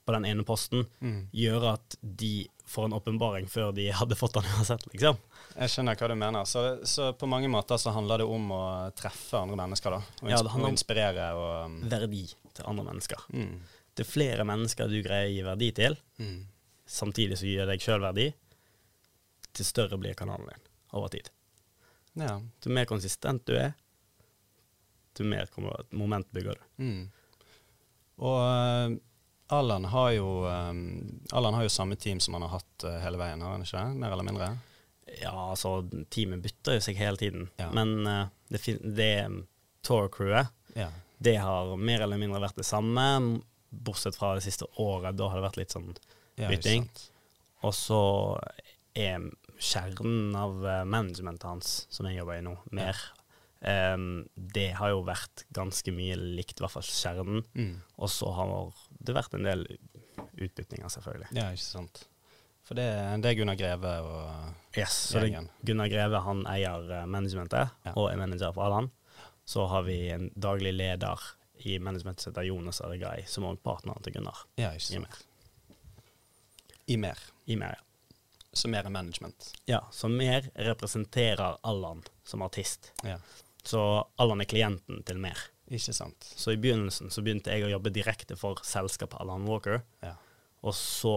[0.05, 1.29] på den ene posten, Mm.
[1.31, 5.15] gjøre at de får en åpenbaring før de hadde fått den uansett, liksom.
[5.55, 6.45] Jeg skjønner hva du mener.
[6.49, 8.61] Så, så på mange måter så handler det om å
[8.97, 10.01] treffe andre mennesker, da.
[10.23, 13.25] Og, Ja, det handler om- inspirere og um, Verdi til andre mennesker.
[13.33, 13.55] mm.
[13.93, 16.45] Det er flere mennesker du greier å gi verdi til, Mm.
[16.89, 18.33] samtidig som gir deg sjøl verdi,
[19.53, 20.63] til større blir kanalen din
[20.93, 21.29] over tid.
[22.17, 22.39] Ja.
[22.65, 23.75] Jo mer konsistent du er,
[25.19, 26.83] jo mer kommer moment bygger du.
[26.83, 27.11] Mm.
[28.17, 28.97] Og uh,
[29.53, 33.41] Allan har jo um, har jo samme team som han har hatt uh, hele veien,
[33.45, 33.83] har han ikke?
[33.93, 34.49] Mer eller mindre?
[35.21, 35.75] Ja, altså,
[36.13, 37.69] teamet bytter jo seg hele tiden, Ja.
[37.75, 39.41] men uh, det, det um,
[39.83, 40.89] Tour-crewet, Ja.
[41.19, 43.41] det har mer eller mindre vært det samme,
[43.73, 45.17] bortsett fra det siste året.
[45.17, 45.93] Da har det vært litt sånn
[46.37, 46.87] Bytting.
[47.63, 47.99] Og så
[48.97, 49.21] er
[49.61, 52.97] kjernen av eh, managementet hans, som jeg jobber i nå, mer
[53.63, 57.45] Um, Det har jo vært ganske mye likt, i hvert fall kjernen.
[57.55, 57.77] Mm.
[57.95, 58.49] Og så har
[58.99, 59.63] det vært en del
[60.35, 61.29] utbytninger, selvfølgelig.
[61.37, 62.01] Ja, ikke sant.
[62.63, 62.85] For det,
[63.23, 67.73] det er Gunnar Greve og Yes, så det, er Gunnar Greve han eier eh, managementet,
[67.85, 67.91] Ja.
[67.99, 68.87] og er manager for Allan.
[69.45, 71.19] Så har vi en daglig leder
[71.67, 74.45] i managementet som heter Jonas Arigai, som er partneren til Gunnar.
[74.57, 75.07] Ja, ikke I sant.
[75.07, 75.77] mer.
[76.87, 77.19] I mer.
[77.45, 77.83] I mer, ja.
[78.53, 79.51] Så mer er management.
[79.65, 79.79] ja.
[79.91, 82.91] Så mer representerer Allan som artist.
[83.03, 83.17] Ja.
[83.63, 83.79] Så
[84.21, 85.37] Allan er klienten til mer.
[85.73, 86.27] Ikke sant.
[86.37, 89.81] Så i begynnelsen så begynte jeg å jobbe direkte for selskapet Allan Walker.
[90.03, 90.15] Ja.
[90.61, 91.15] Og så,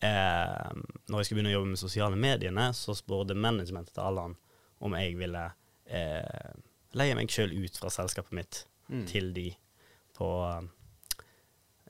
[0.00, 0.70] eh,
[1.08, 4.36] når jeg skulle begynne å jobbe med sosiale mediene, så spurte managementet til Allan
[4.80, 5.44] om jeg ville
[5.86, 6.52] eh,
[6.94, 9.06] leie meg sjøl ut fra selskapet mitt Mm.
[9.08, 9.46] til de
[10.12, 10.26] på,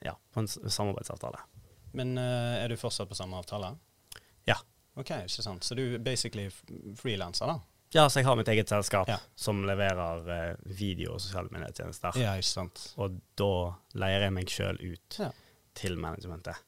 [0.00, 1.38] ja, på en samarbeidsavtale.
[1.92, 3.72] Men uh, er du fortsatt på samme avtale?
[4.46, 4.54] Ja.
[4.94, 5.64] Ok, ikke sant.
[5.66, 6.48] Så du er basically
[6.94, 7.56] frilanser, da?
[7.94, 9.18] Ja, så jeg har mitt eget selskap Ja.
[9.34, 12.14] som leverer uh, video- og sosiale medietjenester.
[12.22, 12.84] Ja, ikke sant.
[12.98, 13.50] Og da
[13.98, 15.32] leier jeg meg sjøl ut Ja.
[15.74, 16.62] til managementet.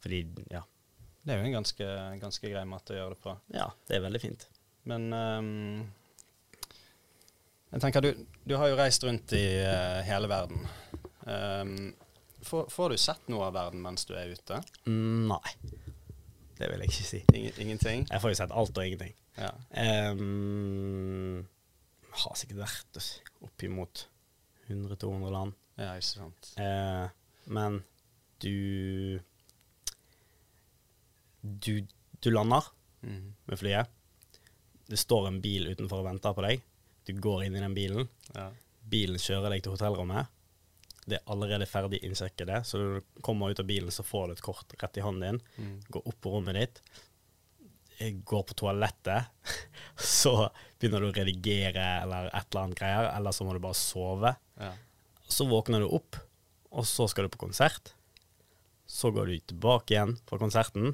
[0.00, 0.22] Fordi,
[0.52, 0.62] ja,
[1.26, 1.86] Det er jo en ganske,
[2.22, 3.32] ganske grei måte å gjøre det på.
[3.56, 4.44] ja, det er veldig fint.
[4.86, 5.80] Men um,
[7.72, 10.62] jeg tenker, du, du har jo reist rundt i uh, hele verden.
[11.26, 11.90] Um,
[12.46, 14.60] får, får du sett noe av verden mens du er ute?
[14.86, 15.50] Mm, Nei,
[16.60, 17.22] det vil jeg ikke si.
[17.34, 18.06] Ingen, ingenting?
[18.06, 19.18] Jeg får jo sett alt og ingenting.
[19.36, 19.50] Ja.
[20.14, 21.42] Um,
[22.22, 23.02] har sikkert vært
[23.44, 24.06] oppimot
[24.70, 25.58] 100-200 land.
[25.82, 26.54] ja, ikke sant.
[26.56, 27.10] Uh,
[27.50, 27.82] men
[28.42, 29.18] du,
[31.62, 31.86] du
[32.20, 32.64] Du lander
[33.02, 33.34] mm.
[33.44, 33.90] med flyet.
[34.86, 36.62] Det står en bil utenfor og venter på deg.
[37.06, 38.08] Du går inn i den bilen.
[38.34, 38.48] Ja.
[38.86, 40.30] Bilen kjører deg til hotellrommet.
[41.06, 44.26] Det er allerede ferdig innsjekket, det, så når du kommer ut av bilen, så får
[44.26, 45.36] du et kort rett i hånden din.
[45.62, 45.76] Mm.
[45.94, 46.80] Går opp på rommet ditt.
[48.00, 49.30] Jeg går på toalettet.
[50.18, 50.32] Så
[50.76, 54.34] begynner du å redigere eller et eller annet greier, eller så må du bare sove.
[54.60, 54.74] Ja.
[55.24, 56.18] Så våkner du opp,
[56.68, 57.94] og så skal du på konsert.
[58.84, 60.92] Så går du tilbake igjen fra konserten,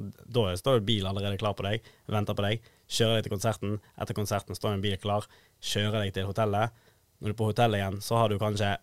[0.00, 2.68] da står jo bil allerede klar på deg, venter på deg.
[2.88, 3.78] Kjører deg til konserten.
[4.00, 5.26] Etter konserten står en bil klar,
[5.60, 6.74] kjører deg til hotellet.
[7.18, 8.76] Når du er på hotellet igjen, så har du kanskje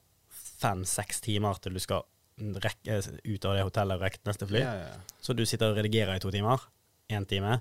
[0.61, 4.61] fem-seks timer til du skal rekke ut av det hotellet og rekke neste fly.
[4.63, 5.19] Ja, ja, ja.
[5.23, 6.63] Så du sitter og redigerer i to timer.
[7.11, 7.59] Én time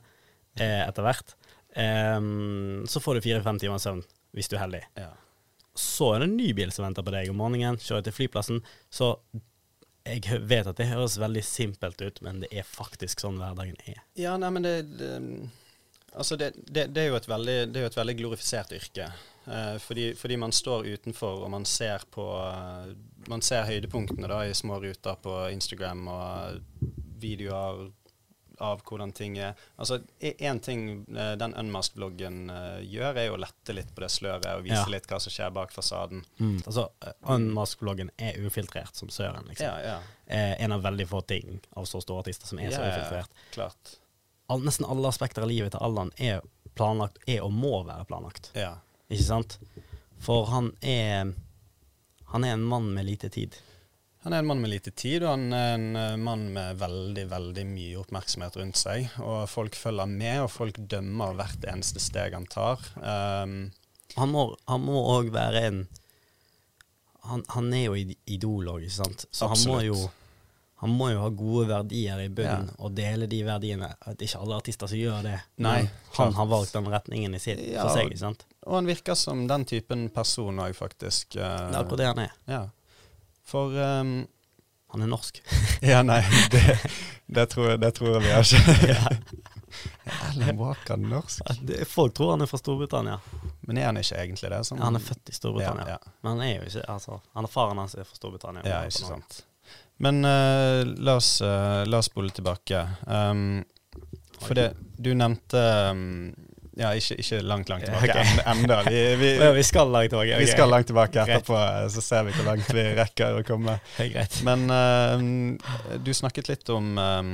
[0.58, 1.36] eh, etter hvert.
[1.74, 4.02] Um, så får du fire-fem timer søvn,
[4.34, 4.82] hvis du er heldig.
[5.00, 5.12] ja.
[5.74, 7.80] Så er det en ny bil som venter på deg om morgenen.
[7.82, 8.60] Kjører til flyplassen.
[8.94, 9.08] Så
[10.04, 14.02] jeg vet at det høres veldig simpelt ut, men det er faktisk sånn hverdagen er.
[14.20, 15.12] Ja, nei, men det, det
[16.14, 19.08] Altså, det, det, det er veldig, det er jo et veldig glorifisert yrke.
[19.50, 22.24] Eh, fordi, fordi man står utenfor, og man ser på
[23.26, 26.60] Man ser høydepunktene da i små ruter på Instagram og
[27.20, 27.88] videoer
[28.60, 29.54] av hvordan ting er.
[29.78, 34.10] Altså, én ting eh, den Unmask-bloggen eh, gjør, er jo å lette litt på det
[34.14, 34.84] sløret og vise Ja.
[34.92, 36.24] litt hva som skjer bak fasaden.
[36.66, 39.66] Altså, eh, Unmask-bloggen er ufiltrert som søren, liksom.
[39.66, 39.98] Ja, ja.
[40.26, 42.88] Eh, en av veldig få ting av så store artister som er så Ja, ja,
[42.88, 42.96] ja.
[43.02, 43.30] ufiltrert.
[43.52, 43.96] Klart.
[44.48, 46.40] All, nesten alle aspekter av livet til Allan er
[46.76, 48.50] planlagt, er og må være planlagt.
[48.54, 48.74] Ja.
[49.10, 49.58] Ikke sant?
[50.24, 51.34] For han er
[52.32, 53.54] Han er en mann med lite tid.
[54.24, 57.26] Han er en mann med lite tid, og han er en eh, mann med veldig,
[57.28, 59.10] veldig mye oppmerksomhet rundt seg.
[59.20, 62.80] Og folk følger med, og folk dømmer hvert eneste steg han tar.
[62.96, 63.70] Um,
[64.16, 65.82] Han må òg være en
[67.24, 67.94] han, han er jo
[68.28, 69.22] idol òg, ikke sant?
[69.32, 69.94] Så han må, jo,
[70.82, 72.74] han må jo ha gode verdier i bunnen, Ja.
[72.84, 73.88] og dele de verdiene.
[74.04, 75.38] At det ikke alle artister som gjør det.
[75.64, 75.78] Nei,
[76.18, 78.44] han har valgt den retningen i sitt, Ja, for seg, ikke sant?
[78.66, 81.36] og han virker som den typen person òg, faktisk.
[81.36, 82.34] Uh, Det er akkurat det han er.
[82.48, 82.62] Ja.
[83.44, 84.26] For um,
[84.94, 85.40] Han er norsk.
[85.84, 86.62] Ja, nei, det,
[87.26, 89.16] det, tror, det tror vi ikke.
[90.04, 91.42] Er Alan Walker norsk?
[91.66, 93.16] Det- Folk tror han er fra Storbritannia.
[93.66, 94.60] Men er han ikke egentlig det?
[94.68, 94.78] Sånn?
[94.84, 95.86] Han er født i Storbritannia.
[95.88, 96.12] Ja, ja.
[96.22, 98.62] Men han er jo ikke altså, han er Faren hans er fra Storbritannia.
[98.68, 99.40] Ja, ikke sant.
[100.04, 102.84] Men uh, la, oss, uh, la oss spole tilbake.
[103.06, 103.64] Um,
[104.44, 106.32] for det du nevnte um,
[106.76, 108.26] Ja, ikke, ikke langt, langt tilbake okay.
[108.34, 108.80] en- enda.
[108.88, 110.38] Vi, vi, Ja, vi skal langt tilbake.
[110.40, 111.58] vi skal langt tilbake etterpå,
[111.94, 113.76] så ser vi hvor langt vi rekker å komme.
[114.42, 117.30] Men uh, du snakket litt om um,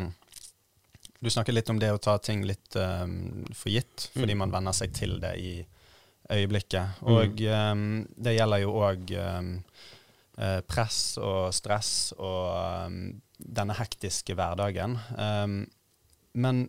[1.20, 4.38] Du snakket litt om det å ta ting litt um, for gitt, fordi Mm.
[4.44, 5.55] man venner seg til det i
[6.33, 7.00] øyeblikket.
[7.00, 7.09] Mm.
[7.16, 9.14] Og um, det gjelder jo òg
[10.70, 12.92] press og stress og
[13.37, 14.94] denne hektiske hverdagen.
[16.33, 16.62] Men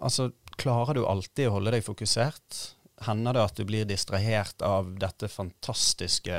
[0.00, 2.60] altså, klarer du alltid å holde deg fokusert?
[3.06, 6.36] Hender det at du blir distrahert av dette fantastiske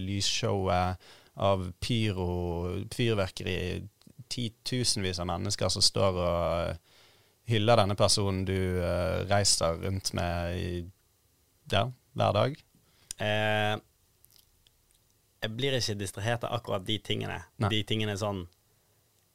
[0.00, 3.58] lysshowet, av pyro, fyrverkeri,
[4.28, 6.88] titusenvis av mennesker som står og
[7.48, 10.72] hyller denne personen du eh, reiser rundt med i,
[11.70, 12.58] der, hver dag?
[13.22, 13.76] Eh,
[15.38, 17.38] jeg blir ikke distrahert av akkurat de tingene.
[17.62, 17.70] Nei.
[17.72, 18.46] De tingene er sånn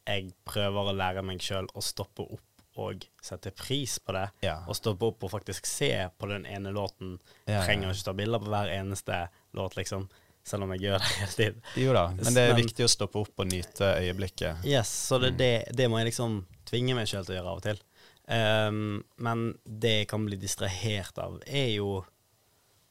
[0.03, 4.25] Jeg prøver å lære meg sjøl å stoppe opp og sette pris på det.
[4.45, 4.59] Ja.
[4.67, 7.19] Og stoppe opp og faktisk se på den ene låten.
[7.45, 7.63] Ja, ja.
[7.67, 9.19] Trenger ikke ta bilder på hver eneste
[9.53, 10.07] låt, liksom.
[10.43, 11.61] Selv om jeg gjør det hele tiden.
[11.79, 14.65] Jo da, men det er Men- viktig å stoppe opp og nyte øyeblikket.
[14.67, 17.61] Yes, så det, det, det må jeg liksom tvinge meg sjøl til å gjøre av
[17.61, 17.79] og til.
[18.23, 22.03] Um, men det jeg kan bli distrahert av, er jo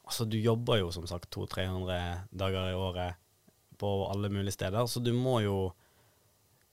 [0.03, 3.15] Altså, du jobber jo som sagt 200-300 dager i året
[3.81, 5.73] på alle mulige steder, så du må jo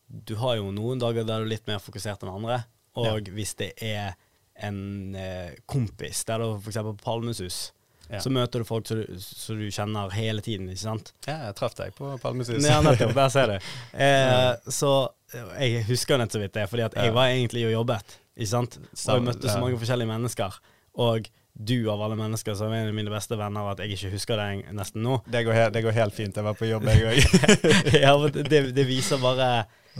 [0.09, 2.63] Du har jo noen dager der du er litt mer fokusert enn andre,
[2.95, 4.15] og hvis det er
[4.65, 6.77] en eh, kompis der du f.eks.
[6.83, 7.59] på Palmesus,
[8.09, 8.17] Ja.
[8.19, 9.05] så møter du folk som du,
[9.59, 11.11] du kjenner hele tiden, ikke sant?
[11.27, 12.63] Ja, jeg traff deg på Palmesus.
[12.65, 13.13] Ja, nettopp.
[13.13, 13.67] Der ser du.
[13.93, 14.89] Eh, så
[15.59, 17.13] jeg husker nett så vidt det, fordi at jeg Ja.
[17.13, 18.15] var egentlig og jobbet.
[18.35, 18.79] Ikke sant?
[18.81, 20.57] Og jeg møtte så mange forskjellige mennesker.
[20.97, 24.11] Og du av alle mennesker som er en av mine beste venner, at jeg ikke
[24.15, 25.19] husker deg nesten nå.
[25.29, 26.35] Det går, helt, det går helt fint.
[26.35, 27.19] Jeg var på jobb, jeg òg.
[28.05, 28.13] ja,
[28.49, 29.49] det, det viser bare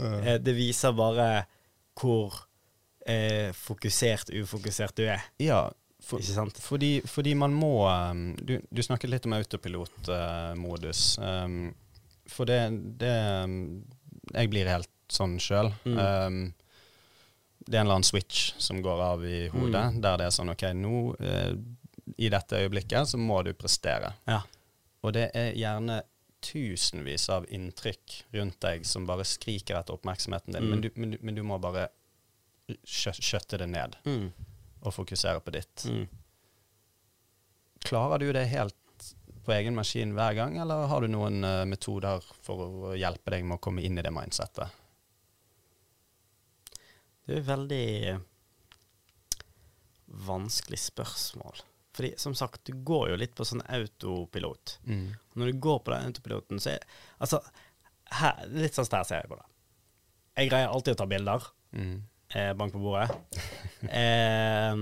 [0.00, 1.44] eh, Det viser bare
[2.00, 2.34] hvor
[3.06, 5.22] eh, fokusert, ufokusert du er.
[5.38, 6.56] ja, for, Ikke sant?
[6.58, 11.18] fordi, fordi man må um, du, du snakket litt om autopilotmodus.
[11.18, 11.74] um,
[12.30, 12.60] for det,
[13.00, 13.10] det
[13.44, 13.84] um,
[14.32, 15.68] Jeg blir helt sånn sjøl.
[15.84, 15.98] Mm.
[15.98, 16.40] Um,
[17.66, 20.00] det er en eller annen switch som går av i hodet, Mm.
[20.00, 21.52] der det er sånn OK, nå eh,
[22.16, 24.14] I dette øyeblikket så må du prestere.
[24.26, 24.40] Ja.
[25.04, 26.00] Og det er gjerne
[26.40, 30.70] tusenvis av inntrykk rundt deg som bare skriker etter oppmerksomheten din, Mm.
[30.70, 31.88] men, du, men, men du må bare
[32.84, 34.30] skjø skjøtte det ned Mm.
[34.82, 35.84] og fokusere på ditt.
[35.88, 36.06] Mm.
[37.84, 38.76] Klarer du det helt
[39.44, 43.44] på egen maskin hver gang, eller har du noen uh, metoder for å hjelpe deg
[43.48, 44.68] med å komme inn i det mindsettet?
[47.26, 47.86] Det er veldig
[50.26, 51.60] vanskelig spørsmål.
[51.94, 54.76] Fordi som sagt, du går jo litt på sånn autopilot.
[55.38, 56.84] Når du går på den autopiloten, så er
[57.18, 57.40] Altså,
[58.20, 59.46] her, litt sånn her ser jeg på det.
[60.40, 61.46] Jeg greier alltid å ta bilder.
[61.76, 61.96] Mm.
[62.34, 63.10] Eh, bank på bordet.
[63.82, 64.74] eh,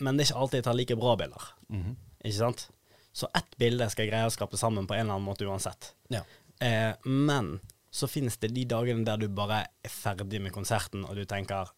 [0.00, 1.48] men det er ikke alltid jeg tar like bra bilder.
[1.68, 1.96] Mhm.
[2.20, 2.68] Ikke sant?
[3.12, 5.94] Så ett bilde skal jeg greie å skape sammen på en eller annen måte uansett.
[6.12, 6.22] Ja.
[6.62, 7.58] Eh, men
[7.90, 11.72] så finnes det de dagene der du bare er ferdig med konserten, og du tenker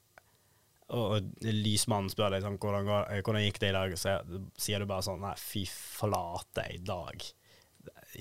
[0.93, 4.19] Og og lysmannen spør deg sånn, hvordan, går, eh, hvordan gikk det i dag, så
[4.61, 7.25] sier du bare sånn Nei, fy flate, i dag.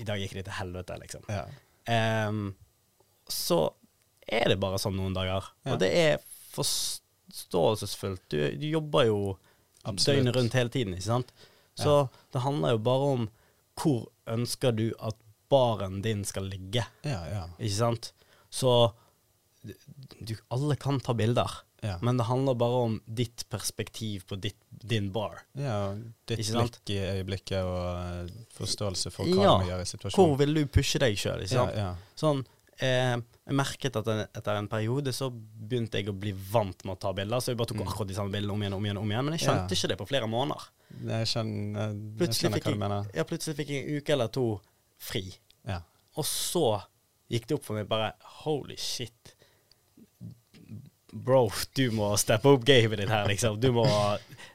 [0.00, 1.26] I dag gikk det til helvete, liksom.
[1.28, 1.42] Ja.
[1.92, 2.54] Ehm,
[3.28, 3.74] så
[4.28, 5.48] er det bare sånn noen dager.
[5.64, 5.72] Ja.
[5.74, 6.18] Og det er
[6.52, 8.22] forståelsesfullt.
[8.28, 9.18] Du, du jobber jo
[9.82, 10.18] Absolutt.
[10.22, 11.32] døgnet rundt hele tiden, ikke sant?
[11.74, 13.28] Så det handler jo bare om
[13.80, 15.16] hvor ønsker du at
[15.52, 17.44] baren din skal ligge, Ja, ja.
[17.58, 18.12] ikke sant?
[18.52, 18.92] Så
[19.62, 21.50] du, alle kan ta bilder,
[21.82, 21.96] Ja.
[22.02, 25.40] men det handler bare om ditt perspektiv på ditt, din bar.
[25.58, 25.94] ja
[26.26, 27.86] ditt blikk i øyeblikket og
[28.28, 29.58] eh, forståelse for hva Ja.
[29.58, 30.14] du gjør i situasjonen.
[30.14, 31.96] Hvor vil du pushe deg sjøl, Ja, ja.
[32.16, 32.44] Sånn,
[32.82, 33.16] eh,
[33.46, 37.12] jeg merket at etter en periode så begynte jeg å bli vant med å ta
[37.16, 37.86] bilder, så jeg bare tok Mm.
[37.88, 39.76] akkurat de samme bildene om igjen om igjen, om igjen, men jeg skjønte Ja.
[39.76, 40.68] ikke det på flere måneder.
[41.06, 43.06] Jeg skjønner, jeg skjønner hva du jeg, mener.
[43.14, 44.46] ja, plutselig fikk jeg en uke eller to
[44.98, 45.24] fri,
[45.66, 45.80] Ja.
[46.16, 46.82] og så
[47.30, 48.12] gikk det opp for meg bare,
[48.44, 49.34] holy shit.
[51.12, 53.58] Bro, du må steppe opp gamet ditt her, liksom.
[53.60, 53.84] Du må,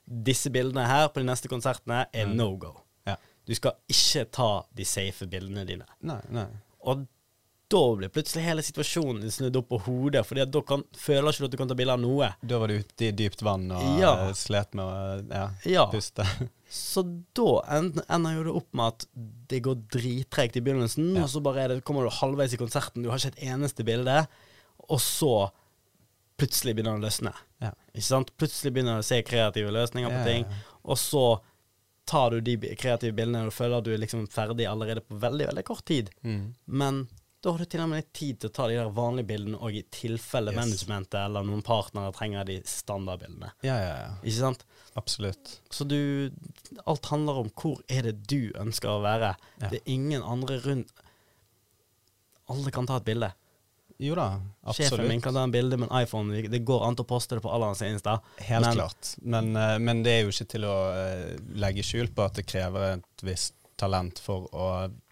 [0.08, 2.36] disse bildene her på de neste konsertene er Mm.
[2.36, 2.72] no go.
[3.06, 3.16] Ja.
[3.46, 5.86] Du skal ikke ta de safe bildene dine.
[6.02, 6.48] Nei, nei.
[6.82, 7.06] Og
[7.68, 11.48] da blir plutselig hele situasjonen snudd opp på hodet, at da kan, føler ikke du
[11.50, 12.30] at du kan ta bilde av noe.
[12.42, 14.14] Da var du ute i dypt vann og Ja.
[14.30, 15.86] eh, slet med å ja, Ja.
[15.92, 16.24] puste.
[16.72, 17.04] Så
[17.36, 19.06] da ender jo det opp med at
[19.48, 23.10] det går drittregt i begynnelsen, og så bare det, kommer du halvveis i konserten, du
[23.10, 24.28] har ikke et eneste bilde,
[24.90, 25.50] og så
[26.38, 27.32] plutselig begynner det å løsne.
[27.64, 27.72] Ja.
[27.96, 28.34] Ikke sant?
[28.38, 30.46] Plutselig begynner du å se kreative løsninger på ting,
[30.84, 31.24] og så
[32.08, 35.48] tar du de kreative bildene og føler at du er liksom ferdig allerede på veldig,
[35.50, 36.12] veldig kort tid.
[36.24, 36.54] Mm.
[36.68, 37.02] Men
[37.48, 39.58] da har du til og med litt tid til å ta de der vanlige bildene,
[39.64, 40.58] og i tilfelle Yes.
[40.60, 43.54] managementet eller noen partnere trenger de standardbildene.
[43.64, 44.10] Ja, ja, ja.
[44.22, 44.66] Ikke sant?
[45.00, 45.54] Absolutt.
[45.72, 45.98] Så du
[46.90, 49.30] Alt handler om hvor er det du ønsker å være.
[49.62, 49.70] Ja.
[49.72, 50.92] Det er ingen andre rundt
[52.50, 53.28] Alle kan ta et bilde.
[54.00, 54.28] Jo da,
[54.64, 54.92] absolutt.
[54.94, 56.42] Sjefen min kan ta en bilde med en iPhone.
[56.52, 58.20] Det går an å poste det på alle hans Insta.
[58.38, 59.16] Helt men- klart.
[59.22, 62.46] Men, eh, men det er jo ikke til å eh, legge skjul på at det
[62.46, 64.70] krever et visst talent for å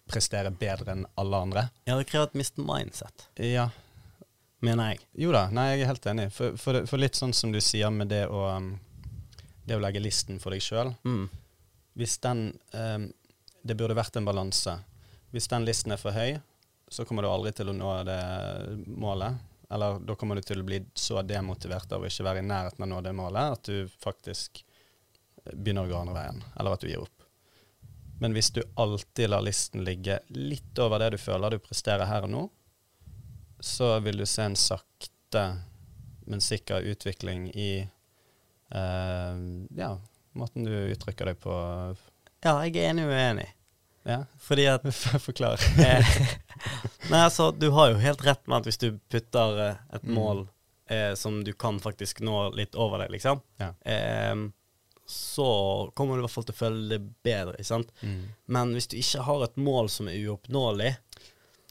[0.10, 1.64] prestere bedre enn alle andre.
[1.90, 3.70] Ja, det krever et mist mindset, Ja,
[4.62, 5.00] mener jeg.
[5.26, 6.28] Jo da, nei, jeg er helt enig.
[6.34, 8.72] For, for, det- for litt sånn som du sier med det å, um,
[9.66, 10.94] det å legge listen for deg sjøl.
[11.06, 11.28] Mm.
[11.98, 13.12] Hvis den um,
[13.66, 14.76] Det burde vært en balanse.
[15.34, 16.36] Hvis den listen er for høy,
[16.88, 18.20] så kommer du aldri til å nå det
[18.94, 19.40] målet.
[19.74, 22.84] Eller da kommer du til å bli så demotivert av å ikke være i nærheten
[22.84, 24.62] av å nå det målet at du faktisk
[25.56, 27.15] begynner å gå andre veien, eller at du gir opp.
[28.20, 32.24] Men hvis du alltid lar listen ligge litt over det du føler du presterer her
[32.24, 32.44] og nå,
[33.60, 35.42] så vil du se en sakte,
[36.28, 37.70] men sikker utvikling i
[38.72, 39.36] eh,
[39.78, 39.92] ja,
[40.34, 41.54] måten du uttrykker deg på.
[42.46, 43.48] Ja, jeg er enig og uenig.
[44.06, 44.84] Ja, Fordi at
[45.26, 45.62] forklar.
[45.82, 46.06] eh,
[47.12, 50.14] Nei, altså, du har jo helt rett med at hvis du putter et et Mm.
[50.20, 50.44] mål
[50.90, 53.72] eh, som du kan faktisk nå litt over deg, liksom, Ja.
[53.86, 54.36] eh,
[55.06, 57.82] så kommer du i hvert fall til å føle det bedre?
[58.02, 58.22] Mm.
[58.56, 60.96] Men hvis du ikke har et mål som er uoppnåelig,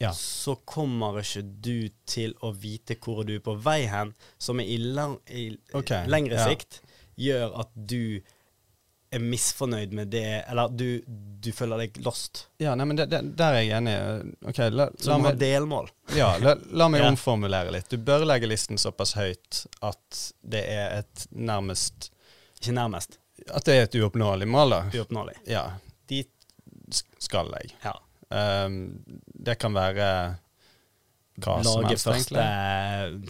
[0.02, 0.10] Ja.
[0.12, 4.76] så kommer ikke du til å vite hvor du er på vei hen, som i,
[4.78, 6.06] lang, i okay.
[6.10, 6.48] lengre ja.
[6.48, 6.80] sikt
[7.14, 8.20] gjør at du
[9.14, 12.48] er misfornøyd med det, eller du, du føler deg lost.
[12.58, 13.94] Ja, nei, men det, det, der er jeg enig.
[14.50, 15.90] Okay, la, Så du må ha delmål.
[16.18, 17.10] ja, la, la meg Ja.
[17.12, 17.90] omformulere litt.
[17.90, 22.10] Du bør legge listen såpass høyt at det er et nærmest
[22.58, 23.20] Ikke nærmest.
[23.52, 24.80] At det er et uoppnåelig mål, da.
[25.00, 25.34] Uoppnåelig.
[25.50, 25.64] Ja,
[26.08, 26.30] dit
[27.20, 27.74] skal jeg.
[27.84, 27.96] Ja.
[28.34, 30.08] Um, det kan være
[31.44, 32.44] hva som Lage første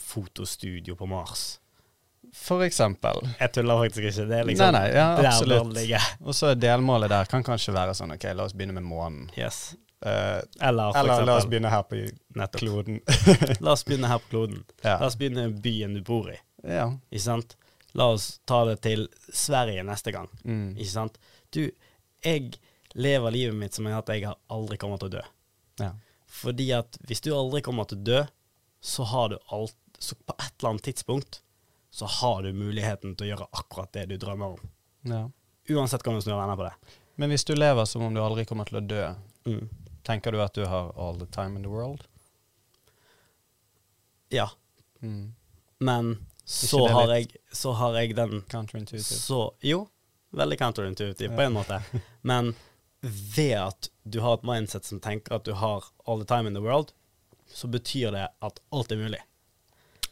[0.03, 1.61] fotostudio på Mars.
[2.35, 3.21] For eksempel.
[3.39, 4.27] Jeg tuller faktisk ikke.
[4.27, 5.79] Det er liksom Nei, nei, ja, absolutt.
[6.25, 9.29] Og så delmålet der kan kanskje være sånn OK, la oss begynne med månen.
[9.39, 9.77] Yes.
[10.05, 11.97] Uh, Eller eller la oss begynne her på
[12.37, 12.59] Nettopp.
[12.61, 12.99] kloden.
[13.65, 14.59] La oss begynne her på kloden.
[14.83, 14.99] Ja.
[15.01, 16.37] La oss begynne byen du bor i.
[16.67, 16.91] ja.
[17.09, 17.55] Ikke sant?
[17.95, 20.29] La oss ta det til Sverige neste gang.
[20.45, 20.73] Mm.
[20.77, 21.19] Ikke sant?
[21.55, 21.71] Du,
[22.25, 22.57] jeg
[22.95, 25.23] lever livet mitt som at jeg har aldri kommer til å dø.
[25.83, 25.93] ja.
[26.35, 28.21] Fordi at hvis du aldri kommer til å dø,
[28.83, 31.41] så har du alt Så på et eller annet tidspunkt
[31.95, 34.71] så har du muligheten til å gjøre akkurat det du drømmer om.
[35.07, 35.31] ja.
[35.71, 36.99] Uansett hvordan du snur og vender på det.
[37.17, 39.15] Men hvis du lever som om du aldri kommer til å dø,
[39.47, 39.69] Mm.
[40.03, 42.03] tenker du at du har all the time in the world?
[44.29, 44.51] Ja.
[45.03, 45.35] Mm.
[45.79, 49.03] Men så har, jeg, så har jeg den Counterintuitive.
[49.03, 49.87] Så Jo,
[50.37, 51.81] veldig counterintuitive på en måte.
[52.23, 52.55] Men
[53.01, 56.55] ved at du har et mindset som tenker at du har all the time in
[56.57, 56.93] the world,
[57.49, 59.23] så betyr det at alt er mulig.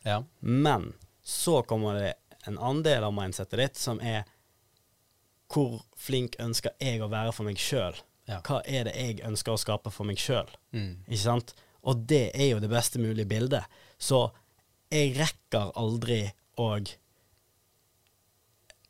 [0.03, 0.25] Ja.
[0.41, 2.15] Men så kommer det
[2.47, 4.25] en annen del av mindsetet ditt, som er
[5.53, 7.97] hvor flink ønsker jeg å være for meg sjøl?
[8.29, 8.41] Ja.
[8.47, 10.49] Hva er det jeg ønsker å skape for meg sjøl?
[10.73, 11.03] Mm.
[11.07, 11.53] Ikke sant?
[11.83, 13.67] Og det er jo det beste mulige bildet.
[13.99, 14.31] Så
[14.93, 16.25] jeg rekker aldri
[16.61, 16.67] å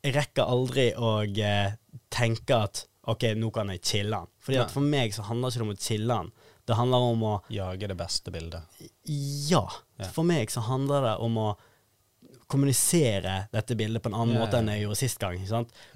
[0.03, 1.75] Jeg rekker aldri å eh,
[2.11, 4.31] tenke at OK, nå kan jeg chille han.
[4.43, 6.31] Fordi at for meg så handler det ikke om å chille han.
[6.63, 8.83] Det handler om å Jage det beste bildet.
[9.03, 9.63] Ja.
[9.99, 10.09] Ja.
[10.15, 11.49] For meg så handler det om å
[12.51, 15.39] kommunisere dette bildet på en annen Ja, måte enn jeg gjorde sist gang.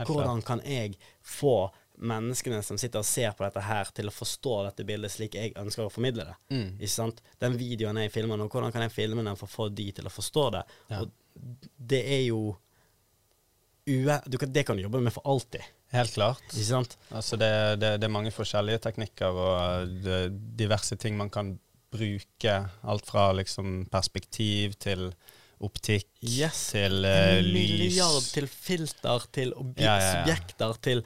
[0.08, 4.56] Hvordan kan jeg få menneskene som sitter og ser på dette her, til å forstå
[4.68, 6.36] dette bildet slik jeg ønsker å formidle det?
[6.54, 6.68] Mm.
[6.78, 7.22] Ikke sant?
[7.42, 10.06] Den videoen jeg filmer nå, hvordan kan jeg filme den for å få de til
[10.10, 10.64] å forstå det?
[10.94, 11.02] Ja.
[11.02, 12.42] Og det er jo
[13.88, 16.42] kan, det kan du jobbe med for alltid, Helt klart.
[16.52, 16.98] ikke sant?
[17.16, 20.18] Altså det, det, det er mange forskjellige teknikker og det,
[20.60, 21.54] diverse ting man kan
[21.96, 22.58] bruke.
[22.84, 25.06] Alt fra liksom perspektiv til
[25.64, 26.68] optikk Yes.
[26.76, 28.34] til eh, En milliard lys.
[28.36, 30.74] til filter, til objekter ja, ja.
[30.84, 31.02] til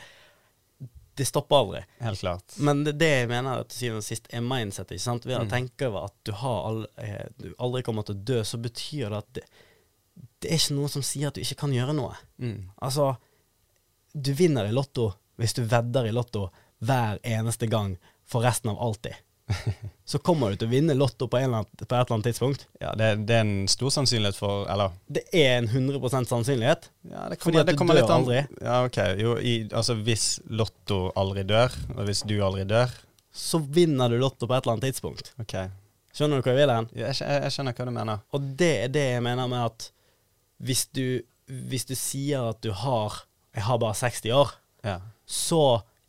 [1.16, 1.82] Det stopper aldri.
[2.00, 2.54] Helt klart.
[2.64, 4.94] Men det, det jeg mener til syvende og sist er mindsetet.
[4.96, 5.26] Ikke sant?
[5.28, 5.50] Ved å Mm.
[5.52, 9.10] tenke over at du, har all, eh, du aldri kommer til å dø, så betyr
[9.12, 9.44] det at det,
[10.42, 12.16] det er ikke noe som sier at du ikke kan gjøre noe.
[12.40, 12.70] Mm.
[12.82, 13.10] Altså,
[14.14, 16.50] du vinner i Lotto hvis du vedder i Lotto
[16.82, 19.16] hver eneste gang for resten av alltid.
[20.12, 22.66] Så kommer du til å vinne Lotto på, en på et eller annet tidspunkt.
[22.82, 26.90] Ja, det, det er en stor sannsynlighet for Eller Det er en 100% sannsynlighet.
[27.08, 28.42] ja, det kommer, Fordi at du dør aldri.
[28.62, 29.00] Ja, ok.
[29.22, 32.92] Jo, i, altså hvis Lotto aldri dør, og hvis du aldri dør
[33.32, 35.32] Så vinner du Lotto på et eller annet tidspunkt.
[35.40, 35.56] OK.
[36.12, 36.90] Skjønner du hva jeg vil hen?
[36.92, 38.24] Ja, jeg, skj- jeg skjønner hva du mener.
[38.36, 39.86] Og det er det jeg mener med at
[40.62, 41.06] hvis du,
[41.72, 43.22] hvis du sier at du har
[43.56, 44.52] Jeg har bare 60 år,
[44.84, 44.98] Ja.
[45.28, 45.62] så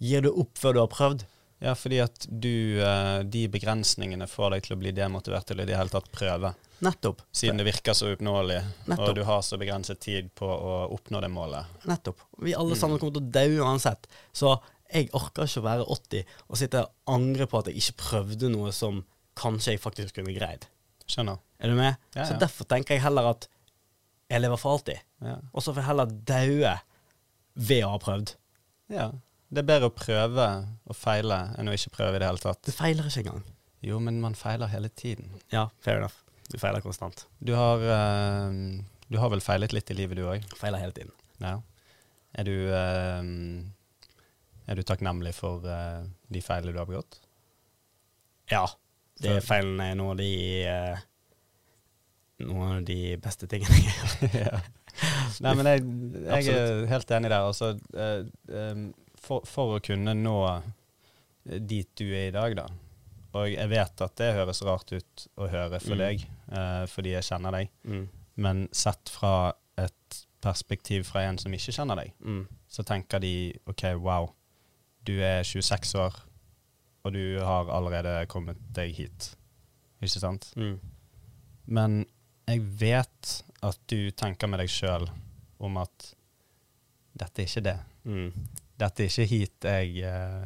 [0.02, 1.22] gir du opp før du har prøvd.
[1.62, 5.66] Ja, fordi at du eh, De begrensningene får deg til å bli demotivert til i
[5.68, 6.50] det hele tatt prøve.
[6.82, 7.20] Nettopp.
[7.30, 8.56] Siden det virker så uoppnåelig,
[8.96, 11.68] og du har så begrenset tid på å oppnå det målet.
[11.86, 12.18] Nettopp.
[12.42, 12.58] Vi Mm.
[12.60, 14.08] alle sammen kommer til å daue uansett.
[14.34, 14.56] Så
[14.92, 18.50] jeg orker ikke å være 80 og sitte og angre på at jeg ikke prøvde
[18.50, 19.04] noe som
[19.38, 20.66] kanskje jeg faktisk kunne greid.
[21.06, 21.38] Skjønner?
[21.62, 21.94] Er du med?
[22.16, 22.26] Ja, ja.
[22.26, 23.46] Så derfor tenker jeg heller at
[24.28, 24.98] jeg lever for alltid.
[25.22, 25.36] Ja.
[25.54, 26.74] Og så får jeg heller daue
[27.54, 28.34] ved å ha prøvd.
[28.90, 29.12] ja.
[29.52, 30.46] Det er bedre å prøve
[30.88, 32.62] og feile enn å ikke prøve i det hele tatt.
[32.64, 33.42] Det feiler ikke engang.
[33.84, 35.28] Jo, men man feiler hele tiden.
[35.52, 36.22] Ja, fair enough.
[36.48, 37.26] Du feiler konstant.
[37.40, 38.48] Du har, uh,
[39.12, 40.46] du har vel feilet litt i livet, du òg?
[40.56, 41.12] Feiler hele tiden.
[41.42, 41.58] Ja.
[42.38, 43.20] Er du uh,
[44.70, 46.00] Er du takknemlig for uh,
[46.32, 47.20] de feilene du har begått?
[48.52, 48.64] Ja.
[49.22, 50.32] De feilene er noen av de
[50.66, 51.02] eh,
[52.42, 54.32] Noen av de beste tingene jeg gjør.
[54.48, 54.62] ja.
[55.44, 55.84] Nei, men jeg,
[56.24, 57.44] jeg er helt enig der.
[57.46, 58.88] Altså, uh, em,
[59.22, 60.36] for, for å kunne nå
[61.44, 62.66] dit du er i dag, da.
[63.38, 66.02] Og jeg vet at det høres rart ut å høre for Mm.
[66.02, 67.70] deg, eh, fordi jeg kjenner deg.
[67.88, 68.08] Mm.
[68.36, 72.46] Men sett fra et perspektiv fra en som ikke kjenner deg, Mm.
[72.68, 74.32] så tenker de OK, wow,
[75.04, 76.14] du er 26 år,
[77.04, 79.34] og du har allerede kommet deg hit.
[80.02, 80.52] Ikke sant?
[80.56, 80.78] Mm.
[81.66, 82.06] Men
[82.48, 85.08] jeg vet at du tenker med deg sjøl
[85.60, 86.14] om at
[87.16, 87.78] dette er ikke det.
[88.04, 88.32] Mm.
[88.82, 90.42] Dette er ikke hit jeg uh,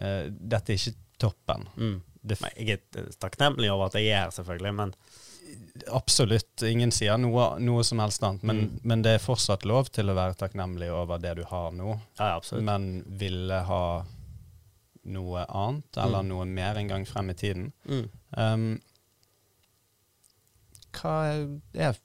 [0.00, 1.68] uh, Dette er ikke toppen.
[1.76, 1.94] Mm.
[2.24, 4.94] Nei, jeg er takknemlig over at jeg er her, selvfølgelig, men
[5.92, 6.62] absolutt.
[6.64, 8.42] Ingen sier noe, noe som helst annet.
[8.48, 8.78] Men, Mm.
[8.90, 11.98] men det er fortsatt lov til å være takknemlig over det du har nå.
[12.18, 12.38] Ja.
[12.64, 12.88] Men
[13.20, 13.82] ville ha
[15.04, 16.28] noe annet, eller Mm.
[16.32, 17.66] noe mer en gang frem i tiden.
[17.84, 18.08] Mm.
[18.40, 18.80] Um,
[20.96, 21.14] hva
[21.74, 21.98] er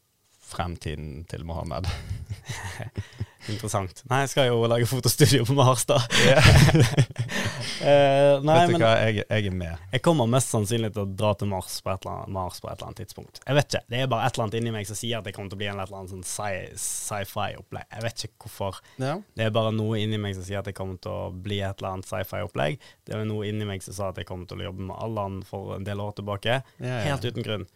[0.50, 1.88] fremtiden til Mohammed?
[3.50, 4.04] Interessant.
[4.10, 5.98] Nei, jeg skal jo lage fotostudio på Mars, da.
[6.00, 6.04] uh,
[8.46, 9.84] nei, Vet du men hva, jeg, jeg er med.
[9.94, 12.70] jeg kommer mest sannsynlig til å dra til Mars på, et eller annet, Mars på
[12.70, 13.42] et eller annet tidspunkt.
[13.46, 13.84] Jeg vet ikke.
[13.94, 15.62] Det er bare et eller annet inni meg som sier at det kommer til å
[15.64, 17.90] bli en eller annen sånn sci- sci-fi-opplegg.
[17.96, 18.82] Jeg vet ikke hvorfor.
[19.02, 19.16] Ja.
[19.38, 21.80] Det er bare noe inni meg som sier at det kommer til å bli et
[21.82, 22.80] eller annet sci-fi-opplegg.
[23.08, 25.42] Det er noe inni meg som sa at jeg kommer til å jobbe med Allan
[25.48, 26.62] for en del år tilbake.
[26.80, 27.06] Ja, ja.
[27.10, 27.68] Helt uten grunn.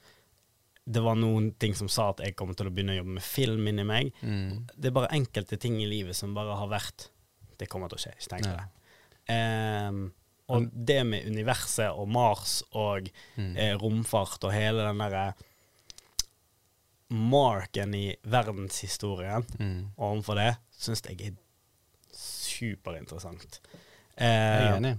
[0.85, 3.23] Det var noen ting som sa at jeg kommer til å begynne å jobbe med
[3.23, 4.09] film inni meg.
[4.21, 4.65] Mm.
[4.75, 7.09] Det er bare enkelte ting i livet som bare har vært
[7.57, 8.65] Det kommer til å skje, ikke tenk på Ja.
[8.65, 9.87] det.
[9.87, 10.13] Um,
[10.49, 13.07] og det med universet og Mars og
[13.37, 13.55] Mm.
[13.57, 15.33] eh, romfart og hele den derre
[17.09, 19.91] marken i verdenshistorien Mm.
[19.97, 21.33] overfor det, syns jeg er
[22.11, 23.59] superinteressant.
[24.17, 24.97] Jeg er Eh, enig.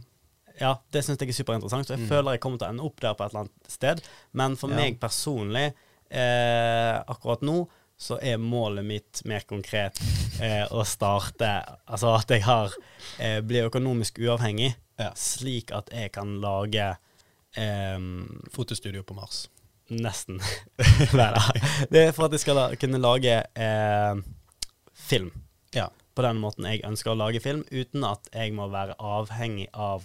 [0.60, 2.08] Ja, det syns jeg er superinteressant, Så jeg Mm.
[2.08, 4.02] føler jeg kommer til å ende opp der på et eller annet sted.
[4.32, 4.76] Men for Ja.
[4.76, 5.72] meg personlig,
[6.10, 9.98] eh, akkurat nå, så er målet mitt mer konkret
[10.40, 12.72] eh, å starte Altså at jeg har
[13.20, 15.10] eh, blir økonomisk uavhengig, Ja.
[15.14, 16.96] slik at jeg kan lage
[17.56, 17.98] eh,
[18.52, 19.48] Fotostudio på Mars.
[19.90, 20.40] Nesten.
[21.12, 21.42] Nei da.
[21.90, 24.14] Det er for at jeg skal la, kunne lage eh,
[24.94, 25.30] film.
[25.74, 25.88] Ja.
[26.16, 30.02] På den måten jeg ønsker å lage film, uten at jeg må være avhengig av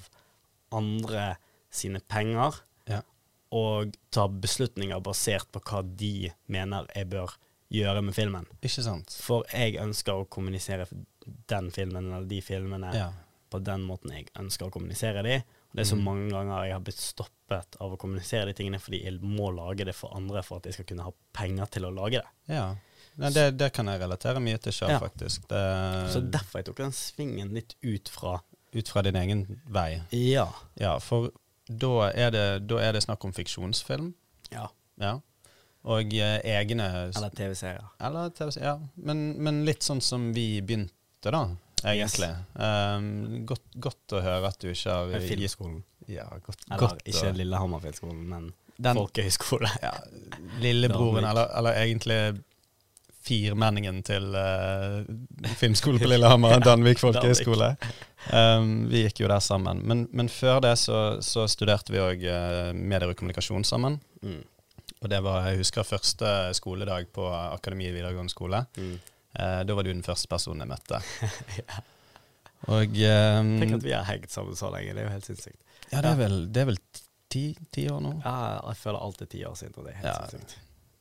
[0.71, 1.37] andre
[1.71, 2.55] sine penger
[2.87, 3.01] Ja.
[3.51, 7.35] og ta beslutninger basert på hva de mener jeg bør
[7.71, 8.45] gjøre med filmen.
[8.63, 9.11] Ikke sant?
[9.21, 10.87] For jeg ønsker å kommunisere
[11.47, 13.11] den filmen eller de filmene Ja.
[13.51, 15.35] på den måten jeg ønsker å kommunisere de.
[15.69, 16.03] Og det er så Mm.
[16.03, 19.85] mange ganger jeg har blitt stoppet av å kommunisere de tingene fordi jeg må lage
[19.85, 22.27] det for andre for at jeg skal kunne ha penger til å lage det.
[22.55, 22.75] ja.
[23.17, 24.99] Nei, det, det kan jeg relatere mye til sjøl, Ja.
[24.99, 25.41] faktisk.
[25.49, 25.59] Det,
[26.13, 28.41] Så derfor jeg tok den svingen litt ut fra
[28.73, 30.01] ut fra din egen vei.
[30.11, 30.47] Ja.
[30.79, 31.31] Ja, for
[31.69, 34.13] da er det, da er det snakk om fiksjonsfilm.
[34.51, 34.67] ja.
[34.99, 35.19] Ja.
[35.87, 36.83] Og eh, egne
[37.15, 37.85] Eller TV-serier.
[38.03, 41.45] Eller TV-serier, Ja, men, men litt sånn som vi begynte, da,
[41.87, 42.27] egentlig.
[42.59, 45.79] Um, godt, godt å høre at du ikke har Filmskolen.
[46.11, 49.71] Ja, godt, Eller godt ikke Lillehammer-filmskolen, men Den- folkehøyskole.
[49.81, 49.93] ja,
[50.59, 52.19] Lillebroren, eller, eller egentlig
[53.25, 55.01] firmenningen til uh,
[55.59, 57.73] filmskolen på Lillehammer, Danvik folkehøgskole.
[58.33, 59.81] Um, vi gikk jo der sammen.
[59.87, 63.99] Men, men før det så, så studerte vi òg uh, medier og kommunikasjon sammen.
[64.23, 64.41] Mm.
[64.99, 68.63] Og det var, jeg husker første skoledag på Akademiet videregående skole.
[68.79, 68.97] Mm.
[69.35, 71.01] Uh, da var du den første personen jeg møtte.
[71.61, 71.83] ja.
[72.67, 74.95] Og um, Tenk at vi har hengt sammen så lenge.
[74.95, 75.61] Det er jo helt sinnssykt.
[75.93, 76.81] Ja, det er vel, det er vel
[77.31, 77.43] ti,
[77.73, 78.17] ti år nå?
[78.25, 78.33] Ja,
[78.71, 80.27] jeg føler alt er ti år siden, og det er helt Ja.
[80.33, 80.57] sinnssykt.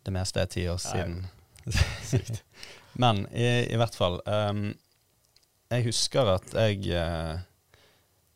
[0.06, 1.18] Det meste er ti år Ja, siden.
[2.10, 2.42] Sykt.
[2.98, 4.72] Men i, i hvert fall um,
[5.70, 7.38] Jeg husker at jeg uh,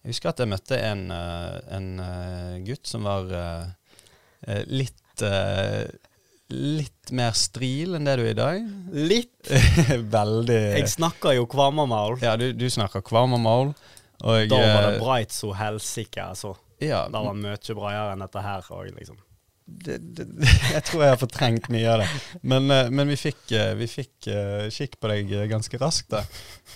[0.04, 3.28] Jeg husker at jeg møtte en, eh, en eh, gutt som var
[4.66, 5.22] litt
[6.52, 8.64] Litt mer stril enn det du er i dag.
[8.92, 9.52] Litt.
[10.16, 12.18] Veldig Jeg snakker jo kvamermal.
[12.20, 13.70] Ja, du, du snakker kvarmermål.
[14.18, 16.52] Da var det breit så helsike, altså.
[16.82, 19.18] Ja, Det var mye breiere enn dette her òg, liksom.
[19.84, 20.26] Det, det,
[20.74, 22.08] jeg tror jeg har fortrengt mye av det.
[22.42, 26.12] Men, eh, men vi fikk, eh, vi fikk eh, kikk på deg ganske raskt.
[26.12, 26.22] Da.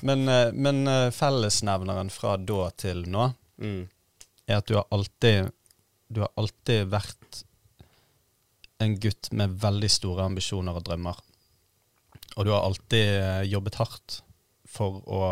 [0.07, 0.25] Men,
[0.55, 3.87] men fellesnevneren fra da til nå Mm.
[4.45, 5.47] er at du har alltid
[6.13, 7.39] Du har alltid vært
[8.85, 11.17] en gutt med veldig store ambisjoner og drømmer.
[12.37, 14.19] Og du har alltid jobbet hardt
[14.69, 15.23] for å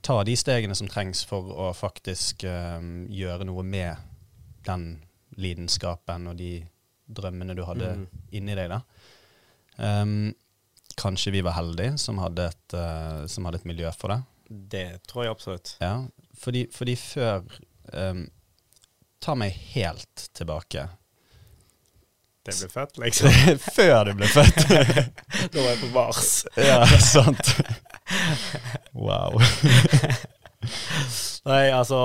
[0.00, 4.00] ta de stegene som trengs for å faktisk gjøre noe med
[4.64, 4.88] den
[5.40, 6.52] lidenskapen og de
[7.10, 8.06] drømmene du hadde Mm.
[8.38, 8.70] inni deg.
[8.70, 8.80] da.
[9.80, 10.34] Um,
[11.00, 14.20] kanskje vi var heldige som hadde, et, uh, som hadde et miljø for det.
[14.50, 15.76] Det tror jeg absolutt.
[15.80, 15.94] Ja,
[16.38, 17.42] fordi, fordi før
[17.92, 18.26] um,
[19.20, 20.86] Ta meg helt tilbake.
[22.46, 23.28] Det ble født, liksom.
[23.76, 24.62] før du ble født!
[25.52, 26.30] da var jeg på Mars.
[26.56, 27.52] ja, sant.
[28.94, 29.36] Wow.
[31.48, 31.96] Nei, altså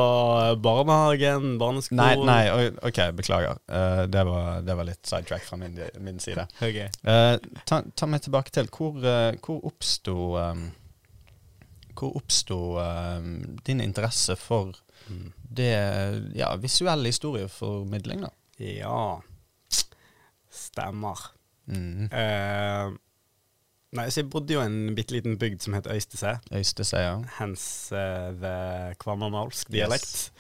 [0.64, 3.58] Barnehagen, barneskolen Nei, nei, OK, beklager.
[3.68, 6.48] Uh, det, var, det var litt sidetrack fra min, min side.
[6.64, 6.80] Ok.
[7.04, 7.36] Uh,
[7.68, 10.66] ta, ta meg tilbake til hvor, uh, hvor oppsto um,
[11.96, 12.58] Hvor oppsto
[13.68, 14.76] din interesse for
[15.06, 15.28] Mm.
[15.54, 18.30] det ja, visuelle historieformidling, da?
[18.58, 19.22] Ja
[20.50, 21.20] Stemmer.
[21.68, 22.08] Mm.
[23.96, 26.40] Nei, så jeg bodde jo i en bitte liten bygd som het Øystese.
[26.52, 27.14] Øystese, ja.
[27.38, 28.56] Hens uh, the
[29.00, 30.32] kvamermalsk dialekt.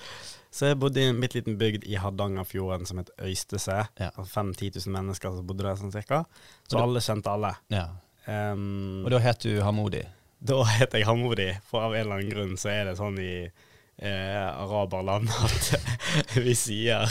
[0.55, 3.85] Så jeg bodde i en bitte liten bygd i Hardangerfjorden som het Øystese.
[3.99, 4.09] Ja.
[4.15, 6.23] Altså 5000-10 000 mennesker som bodde der, sånn cirka.
[6.67, 7.53] Så alle kjente alle.
[7.73, 7.87] ja.
[8.25, 9.99] Um, Og da het du Hamodi?
[10.41, 13.43] Da heter jeg Hamodi, for av en eller annen grunn så er det sånn i
[13.45, 15.67] eh, araberland at
[16.47, 17.05] vi sier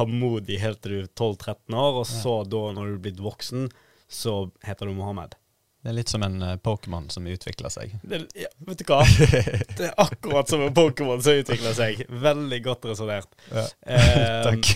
[0.00, 3.68] Hamodi helt til du er 12-13 år, og så da, når du er blitt voksen,
[4.10, 4.34] så
[4.66, 5.36] heter du Mohammed.
[5.82, 7.96] Det er litt som en eh, Pokémon som utvikler seg.
[8.06, 9.00] Det, ja, vet du hva?
[9.78, 12.04] Det er akkurat som en Pokémon som utvikler seg.
[12.08, 13.34] Veldig godt resonnert.
[13.50, 13.66] Ja.
[13.82, 14.70] Eh, Takk.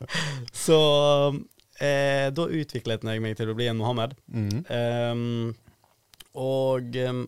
[0.66, 0.80] så
[1.80, 4.12] eh, da utviklet jeg meg til å bli en Mohammed.
[4.28, 4.60] Mm.
[4.68, 5.54] Ehm,
[6.36, 7.24] og ehm,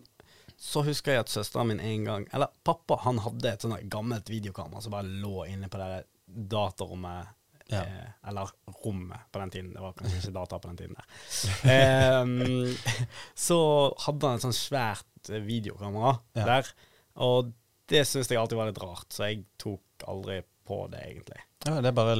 [0.63, 4.29] så husker jeg at søsteren min en gang Eller pappa han hadde et sånt gammelt
[4.31, 6.05] videokamera som bare lå inne på det
[6.53, 7.33] datarommet.
[7.73, 7.81] Ja.
[7.83, 8.51] Eh, eller
[8.83, 9.73] rommet på den tiden.
[9.75, 10.95] Det var kanskje ikke data på den tiden.
[10.95, 11.07] der
[11.73, 12.77] Ehm,
[13.35, 13.57] Så
[14.05, 16.45] hadde han et sånt svært eh, videokamera Ja.
[16.53, 16.71] der.
[17.23, 17.51] Og
[17.91, 21.41] det syns jeg alltid var litt rart, så jeg tok aldri på det, egentlig.
[21.67, 22.15] Ja, det er bare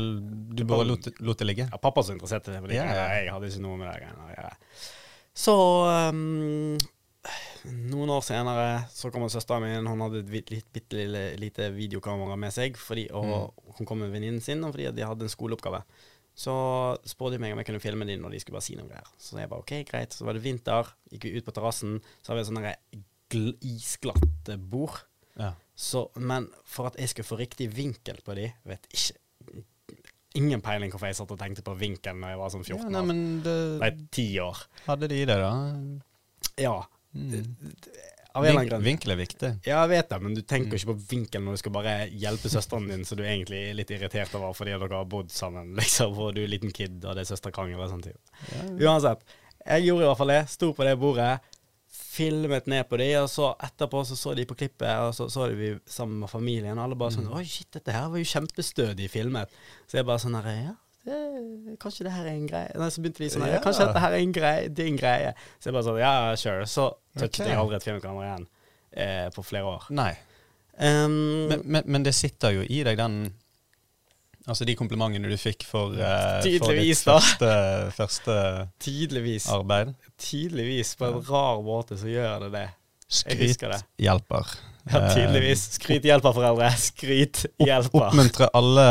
[0.55, 1.69] Du bare lot, lot det ligge?
[1.71, 2.75] Ja, pappa som interesserte seg for det.
[2.77, 3.05] Ja, ja.
[3.23, 4.51] Jeg hadde ikke noe med det å gjøre.
[5.33, 5.55] Så
[6.13, 6.77] um,
[7.65, 9.87] noen år senere så kommer søsteren min.
[9.87, 12.75] Hun hadde et litt, bitte lille, lite videokamera med seg.
[12.79, 13.75] Fordi, og Mm.
[13.77, 15.79] Hun kom med venninnen sin, fordi de hadde en skoleoppgave.
[16.35, 16.53] Så
[17.05, 19.07] spurte de meg om jeg kunne filme dem når de skulle bare si noe greier.
[19.17, 20.13] Så jeg bare OK, greit.
[20.13, 21.99] Så var det vinter, gikk vi ut på terrassen.
[22.21, 24.99] Så har vi et sånn isglatt bord.
[25.39, 25.53] Ja.
[25.75, 29.63] Så, men for at jeg skulle få riktig vinkel på de, vet ikke
[30.37, 32.89] ingen peiling hvorfor jeg satt og tenkte på vinkelen når jeg var sånn 14 Ja,
[32.89, 33.41] nei, år.
[33.45, 34.61] det, Nei, 10 år.
[34.87, 35.51] hadde de det, da?
[36.61, 36.75] Ja.
[37.13, 37.55] Mm.
[38.35, 39.49] Av en Vink, vinkel er viktig.
[39.67, 40.77] Ja, jeg vet det, men du tenker Mm.
[40.79, 43.91] ikke på vinkelen når du skal bare hjelpe søsteren din, så du egentlig er litt
[43.93, 47.21] irritert over fordi dere har bodd sammen, liksom, og du er liten kid, og det
[47.27, 48.07] er søsterkrangel og sånt.
[48.09, 48.63] Ja.
[48.89, 49.21] Uansett.
[49.67, 50.41] Jeg gjorde i hvert fall det.
[50.49, 51.39] Sto på det bordet,
[51.93, 55.47] filmet ned på de, og så etterpå så så de på klippet, og så så
[55.49, 57.37] de vi sammen med familien, og alle bare sånn Mm.
[57.37, 59.49] Oi, shit, dette her var jo kjempestødig filmet.
[59.87, 60.73] Så jeg bare sånn her Ja,
[61.05, 62.73] kanskje det her er en greie.
[62.79, 63.59] Nei, så begynte de sånn Ja.
[63.63, 65.31] Kanskje dette her er en greie, det er en greie.
[65.59, 66.67] Så jeg bare sånn Ja, sure.
[66.69, 67.51] Så touchet okay.
[67.51, 68.47] jeg aldri et filmkamera igjen
[68.95, 69.87] eh, på flere år.
[69.91, 70.11] Nei.
[70.73, 73.33] Um, Men, men, men det sitter jo i deg, den
[74.43, 77.51] Altså de komplimentene du fikk for, eh, for ditt første,
[77.95, 78.33] første
[78.83, 79.47] Tydeligvis.
[79.47, 79.93] arbeid.
[80.19, 80.97] Tydeligvis.
[80.99, 82.65] På en rar måte så gjør det det.
[83.07, 83.63] Skryt
[84.03, 84.51] hjelper.
[84.91, 85.61] Ja, tydeligvis.
[85.77, 86.69] Skryt hjelper, foreldre.
[86.79, 88.09] Skryt hjelper.
[88.09, 88.87] Oppmuntre alle,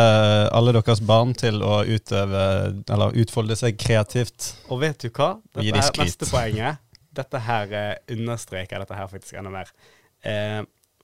[0.57, 2.45] alle deres barn til å utøve
[2.88, 4.55] Eller utfolde seg kreativt.
[4.72, 5.34] Og vet du hva?
[5.59, 6.07] Gi Dette de er skryt.
[6.09, 6.80] neste poenget.
[7.12, 9.72] Dette her eh, understreker dette her faktisk enda mer.
[10.24, 10.62] Eh,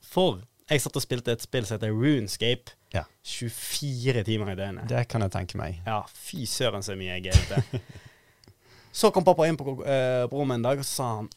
[0.08, 2.72] for jeg satt og spilte et spill som heter Runescape.
[2.94, 3.04] Ja.
[3.28, 4.88] 24 timer i døgnet.
[4.88, 5.82] Det kan jeg tenke meg.
[5.84, 7.84] Ja, fy søren så mye jeg gamet.
[8.98, 11.28] så kom pappa inn på, eh, på rommet en dag og så sa han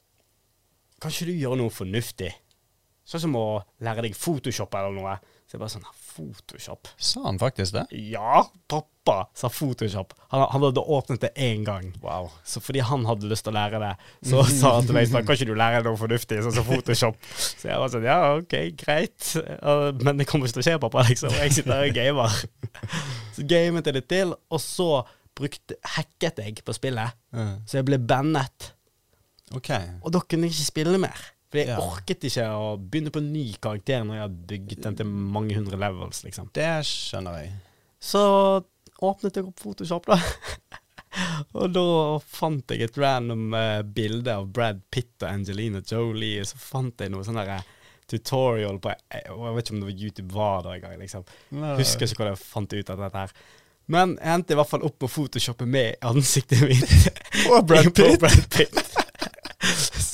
[1.02, 2.32] Kan ikke du gjøre noe fornuftig?
[3.12, 3.45] Sånn som å
[3.84, 5.18] lære deg Photoshop eller noe.
[5.43, 6.88] Så jeg bare sånn Photoshop?
[6.95, 7.82] Sa han faktisk det?
[8.07, 10.14] Ja, pappa sa Photoshop.
[10.32, 11.89] Han, han hadde åpnet det én gang.
[11.99, 12.30] Wow.
[12.47, 13.89] Så fordi han hadde lyst til å lære det,
[14.30, 17.20] så sa han til meg sånn Kan ikke du lære noe fornuftig, sånn som Photoshop?
[17.36, 19.34] Så jeg var sånn Ja, OK, greit.
[19.99, 21.36] Men det kommer ikke til å skje, pappa, liksom.
[21.41, 22.39] Jeg sitter her og gamer.
[23.36, 24.88] Så gamet jeg litt til, og så
[25.36, 27.20] brukte, hacket jeg på spillet.
[27.68, 28.72] Så jeg ble bannet.
[29.55, 29.97] Okay.
[29.99, 31.32] Og da kunne jeg ikke spille mer.
[31.52, 31.78] For jeg Ja.
[31.84, 35.56] orket ikke å begynne på en ny karakter når jeg har bygget den til mange
[35.58, 36.47] hundre levels, liksom.
[36.56, 37.52] Det skjønner jeg.
[37.99, 38.22] Så
[39.04, 40.16] åpnet jeg opp Photoshop, da.
[41.60, 41.84] og da
[42.24, 46.45] fant jeg et random uh, bilde av Brad Pitt og Angelina Jolie.
[46.47, 47.66] Så fant jeg noe sånn der eh,
[48.08, 50.95] tutorial på eh, og Jeg vet ikke om det var YouTube var da engang.
[51.04, 51.26] Liksom.
[51.82, 53.36] Husker ikke hvordan jeg fant ut av dette her.
[53.91, 57.12] Men jeg endte i hvert fall opp på Photoshoppet med ansiktet mitt.
[57.52, 58.20] Og Brad Pitt.
[58.22, 58.78] Brad Pitt.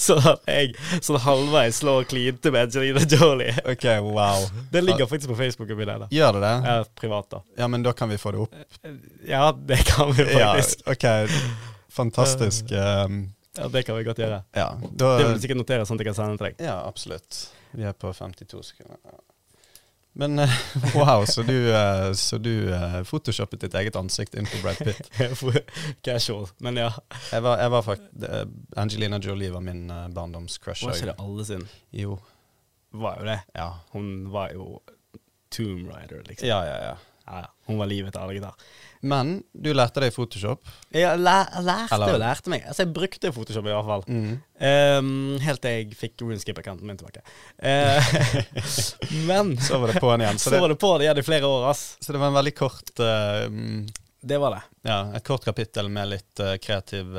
[0.08, 3.54] Så at jeg sånn halvveis slår klinte med Angelina Jolie.
[3.68, 4.46] OK, wow.
[4.72, 5.92] Det ligger faktisk på Facebooken min.
[6.04, 6.08] da.
[6.14, 6.54] Gjør det det?
[6.70, 7.42] Ja, privat, da.
[7.60, 8.56] Ja, men da kan vi få det opp.
[9.28, 10.86] Ja, det kan vi Ja, faktisk.
[10.88, 11.08] OK.
[11.98, 12.72] Fantastisk.
[12.72, 13.26] Um,
[13.58, 14.44] Ja, Det kan vi godt gjøre.
[14.54, 16.60] ja, da Det vil du sikkert notere sånn at jeg kan sende til deg.
[16.62, 17.40] Ja, absolutt.
[17.74, 19.00] Vi er på 52 sekunder.
[20.20, 20.50] Men eh,
[20.96, 25.12] wow, så du, eh, så du eh, photoshoppet ditt eget ansikt inn på Brad Pitt.
[26.02, 26.48] Casual.
[26.58, 26.90] Men ja.
[27.32, 28.46] Jeg var, jeg var fakt, eh,
[28.82, 30.88] Angelina Jolie var min barndomscrush.
[30.88, 31.68] Var ikke det alle sin?
[31.94, 32.18] Jo.
[32.98, 33.38] Var jo det.
[33.54, 33.70] Ja.
[33.94, 34.80] Hun var jo
[35.54, 36.48] Tomb Rider, liksom.
[36.50, 36.98] ja, ja, ja.
[37.28, 37.48] Ja.
[37.68, 38.56] Hun var livet til alle gitar.
[39.08, 40.64] Men du lærte deg Photoshop.
[40.96, 42.64] Jeg lær, lærte Eller- og lærte meg.
[42.66, 44.04] Altså, jeg brukte Photoshop i hvert fall.
[44.08, 44.32] Mm.
[44.64, 45.12] Um,
[45.44, 47.22] helt til jeg fikk RuneScape-accounten min tilbake.
[47.60, 48.02] Uh,
[49.30, 50.40] men Så var det på'n igjen.
[50.42, 51.86] Så så var det, på'n på igjen i flere år, ass.
[52.02, 53.86] så det var en veldig kort mm,
[54.32, 54.64] Det var det.
[54.88, 57.12] Ja, et kort kapittel med litt uh, kreativ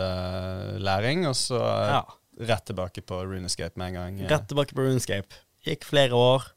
[0.83, 2.03] læring, og så Ja.
[2.49, 4.21] rett tilbake på Runescape med en gang.
[4.33, 5.45] Rett tilbake på RuneScape.
[5.69, 6.51] Gikk flere år.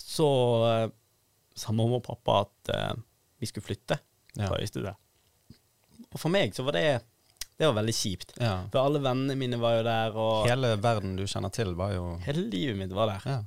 [0.00, 0.26] Så
[1.60, 3.02] sa mamma og pappa at uh,
[3.40, 3.98] vi skulle flytte
[4.38, 4.46] Ja.
[4.46, 4.94] fra
[6.10, 7.02] Og for meg så var det
[7.58, 8.34] Det var veldig kjipt.
[8.40, 8.64] Ja.
[8.72, 12.16] For alle vennene mine var jo der, og hele, verden du kjenner til, var jo
[12.24, 13.26] Hele livet mitt var der.
[13.28, 13.40] Ja.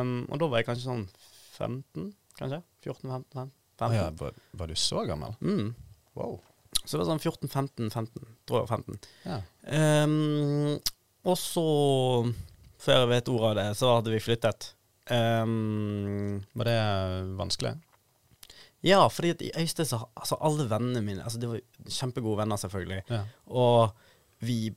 [0.00, 1.04] Um, og da var jeg kanskje sånn
[1.58, 2.60] 15, kanskje?
[2.86, 3.50] 14-15?
[3.82, 5.34] Oh, ja, var, var du så gammel?
[5.42, 5.72] Mm.
[6.14, 6.36] Wow.
[6.84, 8.98] Så det var sånn 14-15, 15, tror jeg var 15.
[9.26, 9.38] Ja.
[10.06, 10.78] Um,
[11.24, 11.66] og så,
[12.84, 14.70] før jeg vet ordet av det, så hadde vi flyttet.
[15.12, 16.78] Ehm, Var det
[17.38, 17.74] vanskelig?
[18.84, 22.56] ja, fordi at i Øystein så Altså, alle vennene mine Altså, De var kjempegode venner,
[22.56, 23.02] selvfølgelig.
[23.10, 23.22] Ja.
[23.46, 23.92] Og
[24.40, 24.74] vi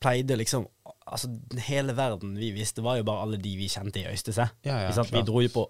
[0.00, 0.66] pleide liksom
[1.06, 1.28] Altså,
[1.66, 4.48] hele verden vi visste, var jo bare alle de vi kjente i Øystese.
[4.64, 5.64] Ja, ja, vi dro jo på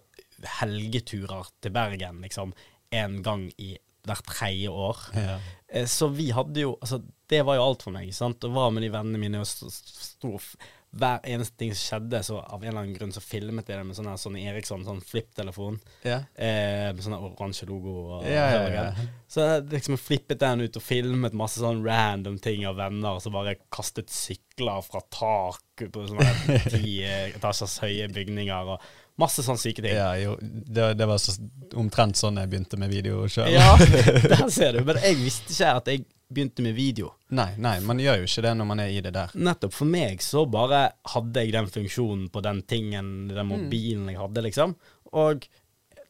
[0.61, 2.53] helgeturer til Bergen liksom
[2.93, 4.99] en gang i hvert tredje år.
[5.15, 5.39] Ja.
[5.69, 7.01] Eh, Så vi hadde jo Altså,
[7.31, 8.13] det var jo alt for meg.
[8.15, 8.45] sant?
[8.45, 10.57] Og var med de vennene mine og f-
[10.93, 13.87] Hver eneste ting som skjedde, så av en eller annen grunn så filmet jeg det
[13.89, 15.79] med sånne, sånne Eriksson, sånn flipptelefon.
[16.05, 16.27] Yeah.
[16.37, 19.07] Eh, med sånn oransje logo og Ja, ja, hele ja.
[19.33, 23.33] Så jeg liksom flippet den ut og filmet masse sånn random ting av venner som
[23.33, 28.85] bare kastet sykler fra tak på sånne ti etasjers høye bygninger og
[29.21, 29.97] masse sånne syke ting.
[29.97, 31.35] Ja, jo, det, det var så,
[31.79, 33.53] omtrent sånn jeg begynte med video sjøl.
[33.53, 33.77] Ja,
[34.33, 34.85] der ser du.
[34.89, 36.05] Men jeg visste ikke at jeg
[36.35, 37.13] begynte med video.
[37.37, 39.33] Nei, nei, man gjør jo ikke det når man er i det der.
[39.39, 39.73] Nettopp.
[39.77, 40.83] For meg så bare
[41.15, 43.53] hadde jeg den funksjonen på den tingen, den Mm.
[43.53, 44.75] mobilen jeg hadde, liksom.
[45.13, 45.47] Og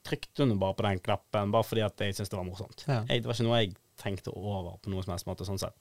[0.03, 2.85] trykte nå bare på den knappen, bare fordi at jeg syntes det var morsomt.
[2.89, 3.05] Ja.
[3.09, 5.77] Jeg, det var ikke noe jeg tenkte over på noen som helst måte, sånn sett.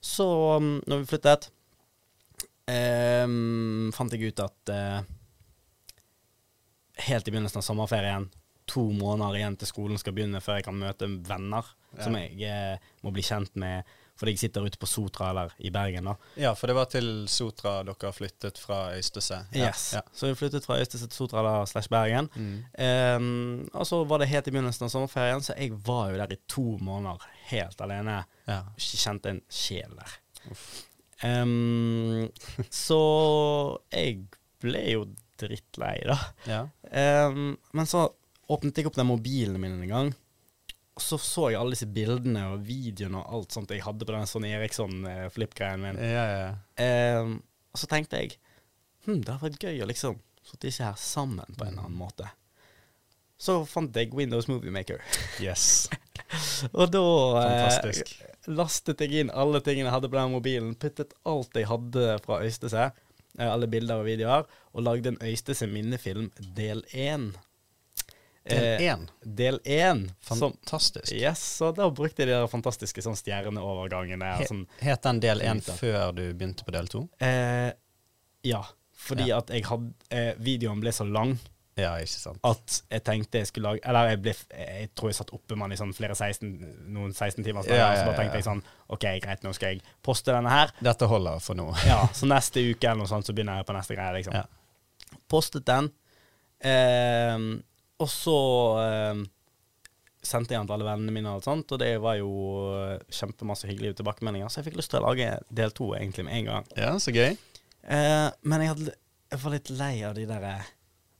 [0.00, 0.26] Så
[0.60, 1.48] um, når vi flyttet,
[2.70, 3.26] eh,
[3.96, 5.00] fant jeg ut at eh,
[7.08, 8.28] helt i begynnelsen av sommerferien,
[8.66, 11.68] to måneder igjen til skolen skal begynne før jeg kan møte venner.
[12.04, 15.70] Som jeg eh, må bli kjent med fordi jeg sitter ute på Sotra eller i
[15.70, 16.08] Bergen.
[16.08, 16.14] da.
[16.40, 19.42] ja, for det var til Sotra dere flyttet fra Øystese.
[19.52, 19.68] Ja.
[19.68, 19.90] Yes.
[19.94, 20.02] Ja.
[20.12, 22.30] Så vi flyttet fra Øystese til Sotra eller slash Bergen.
[22.34, 22.64] Mm.
[23.20, 26.32] Um, og så var det helt i begynnelsen av sommerferien, så jeg var jo der
[26.32, 28.22] i to måneder helt alene.
[28.48, 28.62] ja.
[28.76, 30.18] Ikke kjente en sjel der.
[31.24, 32.28] Um,
[32.86, 33.00] så
[33.92, 34.24] jeg
[34.64, 36.16] ble jo drittlei, da.
[36.48, 36.62] ja.
[37.28, 38.08] Um, men så
[38.48, 40.14] åpnet jeg opp den mobilen min en gang.
[40.96, 44.14] Og så så jeg alle disse bildene og videoene og alt sånt jeg hadde på
[44.14, 45.98] den sånn Eriksson-flip-greien min.
[46.00, 47.20] Ja, ja, ja.
[47.20, 47.34] Um,
[47.74, 48.38] og så tenkte jeg
[49.04, 50.16] hm, det hadde vært gøy å liksom
[50.46, 52.30] sitte ikke her sammen på en eller annen måte.
[53.36, 55.02] Så fant jeg Windows Movie Maker.
[55.42, 55.90] Yes.
[56.78, 57.02] Og da
[57.36, 58.14] Fantastisk.
[58.16, 62.14] eh, lastet jeg inn alle tingene jeg hadde på den mobilen, puttet alt jeg hadde
[62.24, 62.86] fra Øystese,
[63.36, 67.34] eh, alle bilder og videoer, og lagde en Øystese minnefilm del én.
[68.48, 69.08] Del Eh, én.
[69.24, 70.04] del én.
[70.20, 71.12] Som, Fantastisk.
[71.12, 74.36] yes, så da brukte jeg de der fantastiske sånn stjerneovergangene.
[74.38, 77.08] He, Sånn, het den del én før du begynte på del to?
[77.20, 77.72] eh,
[78.44, 78.62] ja,
[78.94, 79.38] fordi Ja.
[79.38, 81.38] at jeg hadde eh, Videoen ble så lang
[81.76, 82.38] Ja, ikke sant.
[82.44, 85.68] at jeg tenkte jeg skulle lage Eller jeg, ble, jeg tror jeg satt oppe med
[85.68, 86.54] den i sånn flere 16,
[86.88, 89.68] noen 16 timer, Ja, ja, og så bare tenkte jeg sånn OK, greit, nå skal
[89.74, 90.70] jeg poste denne her.
[90.80, 91.66] Dette holder for nå.
[91.84, 94.34] Ja, Så neste uke eller noe sånt, så begynner jeg på neste greie, liksom.
[94.34, 94.46] Ja.
[95.28, 95.90] Postet den,
[96.62, 97.62] ehm,
[98.02, 98.38] og så
[98.82, 99.24] eh,
[100.26, 102.30] sendte jeg den til alle vennene mine, og alt sånt, og det var jo
[102.76, 105.30] eh, kjempemasse hyggelige tilbakemeldinger, så jeg fikk lyst til å lage
[105.60, 106.70] del to egentlig med en gang.
[106.78, 107.36] Ja, så gøy.
[107.86, 108.96] Eh, men jeg, hadde,
[109.32, 110.70] jeg var litt lei av de der eh,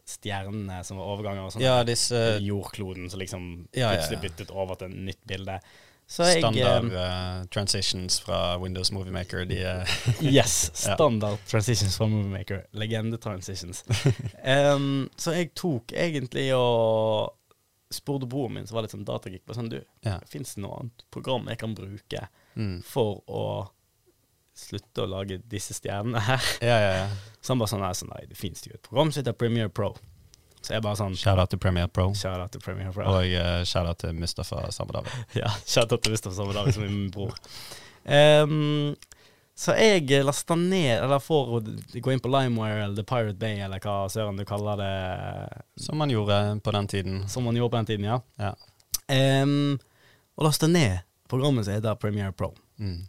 [0.06, 1.64] stjernene som var overganger og sånn.
[1.64, 4.24] Ja, disse jordkloden som liksom Ja, ja, plutselig ja.
[4.28, 5.58] byttet over til et nytt bilde.
[6.06, 9.88] Så jeg standard eh, eh, transitions fra Windows Movie Maker, de er
[10.22, 10.70] Yes.
[10.86, 10.94] Ja.
[10.94, 12.62] Standard transitions fra Movie Maker.
[12.78, 13.82] Legende transitions.
[14.56, 17.34] Em, så jeg tok egentlig og
[17.90, 20.20] spurte broren min, som var litt sånn datageek, på sånn Du, Ja.
[20.30, 22.80] fins det noe annet program jeg kan bruke mm.
[22.86, 23.46] for å
[24.56, 26.50] slutte å lage disse stjernene her?
[26.64, 27.08] Ja, ja, ja.
[27.40, 29.74] Så han bare sånn Nei, sånn, nei det fins jo et program som heter Premiere
[29.74, 29.92] Pro.
[30.66, 32.08] Så jeg bare sånn Shout out til Premiere Pro.
[32.18, 33.04] Shout out til Premiere Pro.
[33.06, 35.12] Og uh, shout out til Mustafa Samadawi.
[35.38, 37.36] Ja, shout out til Mustafa Samadawi, som er min bror.
[38.06, 38.96] Um,
[39.56, 41.52] så jeg lasta ned, eller får
[42.02, 44.90] gå inn på LimeWire eller The Pirate Bay, eller hva søren du kaller det,
[45.86, 47.22] Som man gjorde på den tiden.
[47.28, 48.18] som man gjorde på den tiden, ja.
[48.42, 48.52] Ja.
[49.42, 49.78] Um,
[50.36, 50.98] og lasta ned
[51.30, 52.50] programmet som heter Premiere Pro.
[52.82, 53.06] Mm.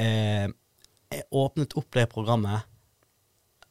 [0.00, 0.54] Em,
[1.12, 2.64] jeg åpnet opp det programmet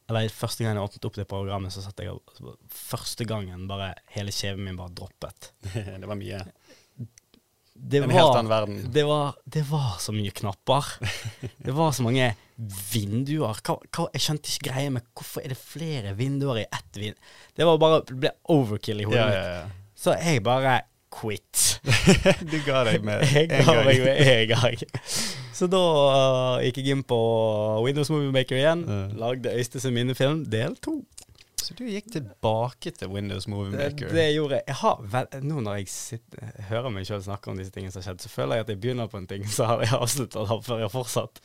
[0.06, 3.92] Eller første gang jeg åpnet opp det programmet, så satt jeg og Første gangen bare
[4.14, 5.50] hele kjeven min bare droppet.
[6.00, 6.44] det var mye.
[7.76, 8.76] Det En helt annen verden.
[8.92, 10.86] Det var, det var så mye knapper.
[11.58, 12.30] Det var så mange
[12.92, 13.58] vinduer.
[13.66, 17.18] Hva, hva, jeg skjønte ikke greia med hvorfor er det flere vinduer i ett vind...
[17.56, 19.42] Det var bare, det ble overkill i hodet Ja, mitt.
[19.42, 19.92] ja, ja.
[19.96, 20.78] Så jeg bare
[21.12, 21.80] quit.
[22.50, 23.84] Du ga deg med Jeg en ga gang.
[23.86, 24.80] meg med en gang.
[25.56, 27.16] Så da uh, gikk jeg inn på
[27.86, 28.82] Windows Movie Maker igjen.
[28.88, 29.14] uh.
[29.16, 30.98] Lagde Øystese minnefilm del to.
[31.66, 34.10] Så du gikk tilbake til Windows Movie Det, Maker?
[34.14, 34.64] det gjorde jeg.
[34.68, 38.02] jeg har vel, nå når jeg sitter, hører meg sjøl snakke om disse tingene som
[38.04, 40.44] har skjedd, så føler jeg at jeg begynner på en ting, så har jeg avslutta
[40.46, 41.40] det før jeg har fortsatt.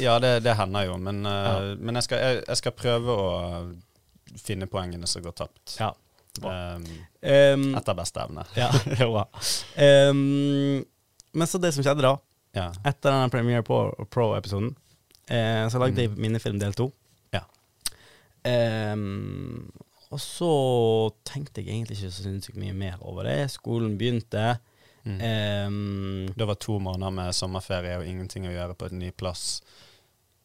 [0.00, 1.58] Ja, det, det hender jo, men, uh, Ja.
[1.76, 3.28] men jeg, skal, jeg, jeg skal prøve å
[4.46, 5.76] finne poengene som går tapt.
[5.82, 5.90] Ja.
[6.44, 6.84] Um,
[7.26, 8.44] Um, etter beste evne.
[8.54, 8.68] ja.
[10.10, 10.84] Um,
[11.32, 12.12] men så det som skjedde da,
[12.54, 12.68] Ja.
[12.84, 14.74] etter denne Premiere Pro- Pro-episoden,
[15.28, 16.92] eh, så lagde jeg minnefilm del to.
[17.34, 17.42] Ja.
[18.46, 19.72] Um,
[20.12, 20.50] og så
[21.26, 23.50] tenkte jeg egentlig ikke så sinnssykt mye mer over det.
[23.50, 24.58] Skolen begynte.
[25.06, 25.18] Mm.
[25.66, 29.60] Um, Det var to måneder med sommerferie og ingenting å gjøre på et ny plass.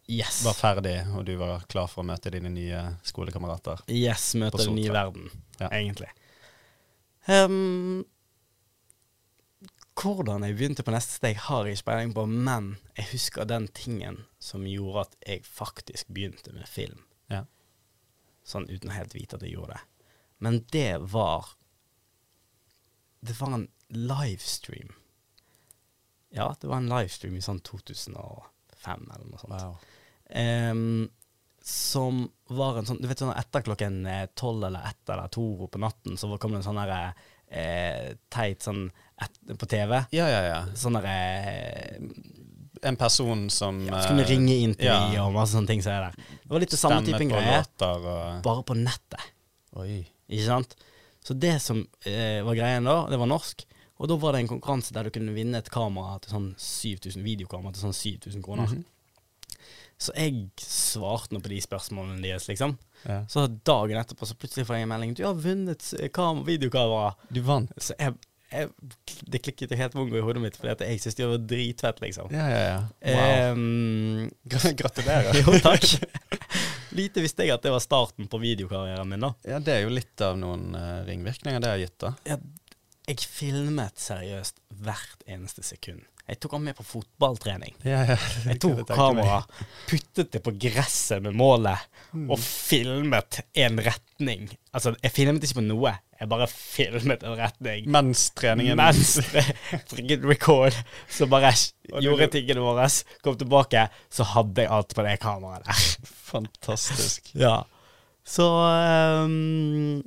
[0.08, 0.42] Yes.
[0.46, 3.84] Var ferdig, og du var klar for å møte dine nye skolekamerater.
[3.92, 5.30] Yes, møte den nye verden,
[5.60, 5.70] Ja.
[5.70, 6.10] egentlig.
[7.28, 8.04] Um,
[10.02, 13.68] hvordan jeg begynte på neste steg, har jeg ikke peiling på, men jeg husker den
[13.68, 17.04] tingen som gjorde at jeg faktisk begynte med film.
[17.30, 17.44] Ja.
[18.48, 19.82] Sånn uten å helt vite at jeg gjorde det.
[20.42, 21.52] Men det var
[23.22, 24.96] Det var en livestream.
[26.34, 29.52] Ja, det var en livestream i sånn 2005 eller noe sånt.
[29.54, 29.76] Wow.
[30.32, 31.10] Em,
[31.62, 35.68] som var en sånn Du vet sånn etter klokken eh, tolv eller ett eller to
[35.68, 37.14] på natten, så kom det en sånn derre
[37.52, 38.88] eh, teit sånn
[39.22, 40.00] et, på TV.
[40.16, 40.62] Ja, ja, ja.
[40.78, 41.18] Sånn derre
[41.52, 42.00] eh,
[42.88, 45.04] En person som ja, Så kunne eh, du ringe inn til ja.
[45.12, 46.16] de og masse sånne ting er der.
[46.18, 48.08] Det var litt det samme typen på greie, og
[48.48, 49.28] bare på nettet.
[49.78, 50.00] Oi.
[50.32, 50.74] Ikke sant?
[51.22, 53.68] Så det som eh, var greien da, det var norsk.
[54.02, 57.22] Og da var det en konkurranse der du kunne vinne et kamera til sånn 7000
[57.22, 58.72] videokamera til sånn 7000 kroner.
[58.72, 58.88] Mhm.
[60.02, 62.74] Så jeg svarte nå på de spørsmålene deres, liksom.
[63.06, 63.22] Ja.
[63.30, 65.94] Så dagen etterpå så plutselig får jeg en melding 'Du har vunnet
[66.48, 67.14] videokamera'.
[67.30, 67.72] Du vant.
[67.78, 68.16] Så jeg,
[68.52, 68.70] jeg
[69.32, 72.02] Det klikket jo helt mongo i hodet mitt, fordi at jeg syntes det var dritfett,
[72.02, 72.32] liksom.
[72.34, 72.80] Ja, ja, ja.
[73.02, 74.32] Ehm,
[74.82, 75.38] Gratulerer.
[75.42, 75.86] jo, takk.
[76.92, 79.34] Lite visste jeg at det var starten på videokarrieren min, da.
[79.48, 82.16] Ja, det er jo litt av noen uh, ringvirkninger det har gitt, da.
[82.28, 82.42] Jeg,
[83.08, 86.04] jeg filmet seriøst hvert eneste sekund.
[86.32, 87.74] Jeg tok han med på fotballtrening.
[87.84, 88.16] Ja, ja.
[88.48, 89.42] Jeg tok kamera,
[89.90, 94.46] puttet det på gresset med målet, og filmet en retning.
[94.72, 97.90] Altså, jeg filmet ikke på noe, jeg bare filmet en retning.
[97.92, 99.18] Mens treningen Mens
[100.24, 100.78] record,
[101.12, 101.52] så bare
[102.00, 102.86] gjorde tingene våre,
[103.26, 105.84] kom tilbake, så hadde jeg alt på det kameraet der.
[106.32, 107.34] Fantastisk.
[107.44, 107.58] Ja.
[108.24, 108.46] Så
[109.26, 110.00] um,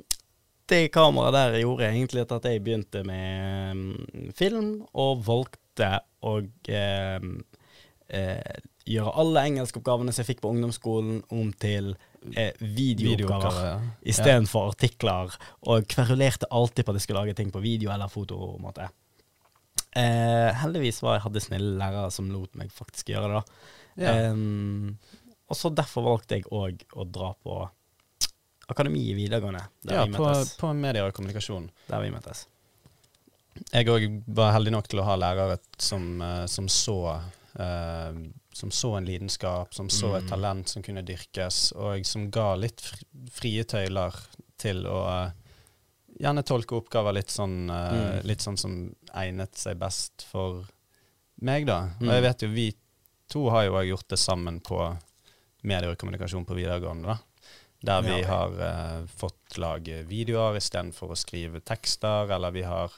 [0.70, 6.34] det kameraet der gjorde egentlig at jeg begynte med ehm, film, og valgte å
[6.68, 7.36] ehm,
[8.08, 11.94] eh, gjøre alle engelskoppgavene som jeg fikk på ungdomsskolen, om til
[12.34, 13.54] eh, videooppgaver.
[13.54, 13.78] video ja.
[14.14, 15.38] Istedenfor artikler,
[15.70, 18.36] og kverulerte alltid på at jeg skulle lage ting på video eller foto.
[18.36, 18.88] på en måte.
[19.94, 23.40] Eh, heldigvis var jeg hadde snille lærere som lot meg faktisk gjøre det.
[23.40, 23.70] da.
[24.04, 24.14] Ja.
[24.30, 25.14] Eh,
[25.44, 27.62] og så derfor valgte jeg òg å dra på
[28.72, 31.68] akademi i videregående, der, ja, vi på, møttes, på medier og kommunikasjon.
[31.90, 32.46] der vi møttes.
[33.72, 37.20] Jeg òg var heldig nok til å ha lærere som, eh, som så
[37.58, 38.12] eh,
[38.54, 40.28] Som så en lidenskap, som så et Mm.
[40.30, 44.14] talent som kunne dyrkes, og som ga litt fri, frie tøyler
[44.58, 45.30] til å eh,
[46.20, 48.26] gjerne tolke oppgaver litt sånn, eh, Mm.
[48.26, 50.66] litt sånn som egnet seg best for
[51.42, 51.80] meg, da.
[52.00, 52.10] Og Mm.
[52.10, 52.74] jeg vet jo vi
[53.28, 54.96] to har jo gjort det sammen på
[55.64, 57.18] medier og kommunikasjon på videregående, da.
[57.82, 62.92] Der vi har eh, fått lage videoer istedenfor å skrive tekster, eller vi har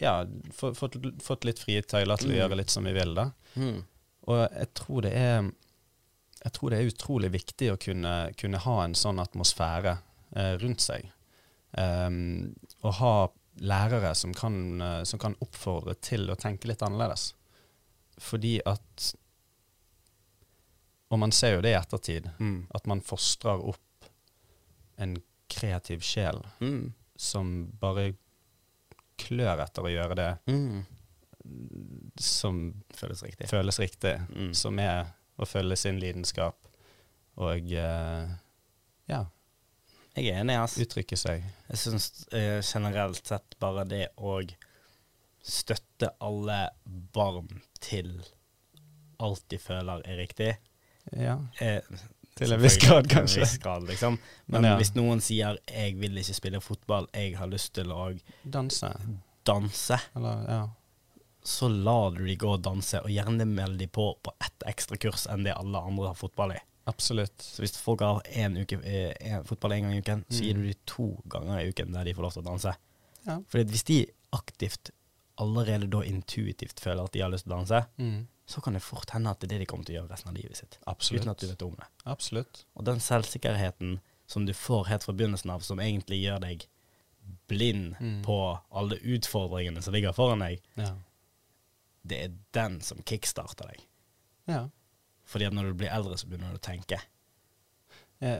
[0.00, 2.38] ja, fått, fått, litt frie tøyler til å Mm.
[2.40, 3.30] gjøre litt som vi vil, da.
[3.56, 3.84] Mm.
[4.28, 5.50] Og jeg tror det er
[6.44, 9.98] jeg tror det er utrolig viktig å kunne, kunne ha en sånn atmosfære
[10.36, 11.08] eh, rundt seg.
[11.76, 13.28] Um, og ha
[13.60, 17.32] lærere som kan, eh, som kan oppfordre til å tenke litt annerledes.
[18.20, 19.14] Fordi at
[21.10, 22.66] Og man ser jo det i ettertid, Mm.
[22.74, 24.04] at man fostrer opp
[24.98, 25.16] en
[25.48, 26.92] kreativ sjel Mm.
[27.16, 28.14] som bare
[29.18, 30.84] klør etter å gjøre det Mm.
[32.20, 33.48] som Føles riktig.
[33.50, 34.54] føles riktig, Mm.
[34.54, 36.56] som er å følge sin lidenskap
[37.36, 38.28] og uh,
[39.08, 39.24] ja,
[40.16, 40.82] Jeg er enig, altså.
[40.82, 41.44] uttrykke seg.
[41.68, 44.40] Jeg syns uh, generelt sett bare det å
[45.42, 46.70] støtte alle
[47.14, 48.16] barn til
[49.20, 50.56] alt de føler er riktig.
[51.16, 51.80] Ja, Eh,
[52.38, 53.40] til en viss grad, kanskje.
[53.44, 54.18] viss grad, liksom.
[54.46, 54.76] Men Men ja.
[54.80, 58.92] hvis noen sier 'jeg vil ikke spille fotball, jeg har lyst til å Danse.
[59.44, 60.68] danse', Eller, ja.
[61.44, 64.96] så lar du de gå og danse, og gjerne meld de på på ett ekstra
[64.96, 66.58] kurs enn det alle andre har fotball i.
[66.86, 67.36] Absolutt.
[67.38, 70.46] Så hvis folk har en uke, eh, en, fotball én gang i uken, så Mm.
[70.46, 72.74] gir du de to ganger i uken der de får lov til å danse.
[73.26, 73.38] Ja.
[73.48, 74.90] Fordi hvis de aktivt
[75.38, 78.26] allerede da intuitivt føler at de har lyst til å danse, Mm.
[78.48, 80.30] Så kan det fort hende at det er det de kommer til å gjøre resten
[80.32, 80.78] av livet sitt.
[80.88, 81.20] Absolutt.
[81.26, 81.88] Uten at du vet om det.
[82.08, 82.62] Absolutt.
[82.78, 86.64] Og den selvsikkerheten som du får helt fra begynnelsen av, som egentlig gjør deg
[87.48, 88.22] blind Mm.
[88.24, 88.38] på
[88.72, 90.94] alle utfordringene som ligger foran deg, Ja.
[92.08, 93.84] det er den som kickstarter deg.
[94.48, 94.68] ja.
[95.28, 96.96] Fordi at når du blir eldre, så begynner du å tenke.
[98.20, 98.38] Ja.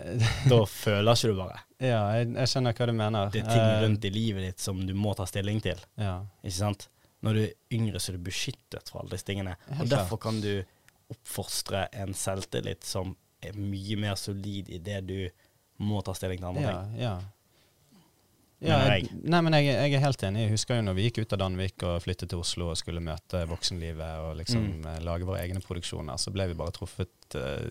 [0.49, 1.59] Da føler ikke du bare.
[1.79, 3.29] ja, jeg, jeg skjønner hva du mener.
[3.35, 5.77] Det er ting Eh, rundt i livet ditt som du må ta stilling til.
[6.01, 6.25] Ja.
[6.43, 6.89] Ikke sant?
[7.23, 9.57] Når du er yngre, så er du beskyttet fra alle disse tingene.
[9.81, 10.63] Og derfor kan du
[11.11, 15.29] oppfostre en selvtillit som er mye mer solid i det du
[15.83, 17.01] må ta stilling til andre Ja, ting.
[17.01, 17.17] ja.
[18.61, 20.41] Ja, jeg, nei, men jeg, jeg er helt enig.
[20.49, 22.99] Jeg husker jo når vi gikk ut av Danvik og flyttet til Oslo og skulle
[23.07, 24.87] møte voksenlivet og liksom Mm.
[24.91, 27.71] eh, lage våre egne produksjoner, så ble vi bare truffet uh,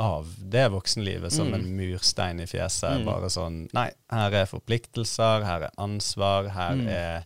[0.00, 1.54] av det voksenlivet som Mm.
[1.54, 3.02] en murstein i fjeset.
[3.02, 3.04] Mm.
[3.04, 6.88] Bare sånn Nei, her er forpliktelser, her er ansvar, her Mm.
[6.88, 7.24] er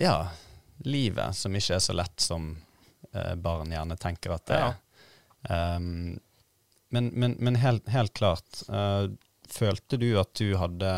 [0.00, 0.30] Ja,
[0.88, 2.52] livet som ikke er så lett som
[3.12, 4.70] eh, barn gjerne tenker at det Ja.
[4.72, 5.76] er.
[5.76, 6.20] Um,
[6.94, 9.08] men, men, men helt, helt klart, uh,
[9.50, 10.90] følte du at du hadde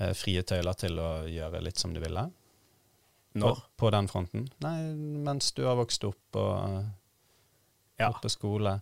[0.00, 2.24] uh, frie tøyler til å gjøre litt som du ville?
[3.30, 3.60] På, Når?
[3.78, 4.48] på den fronten?
[4.64, 4.78] Nei,
[5.28, 6.84] mens du har vokst opp og
[8.00, 8.08] Ja.
[8.10, 8.80] gått på skole.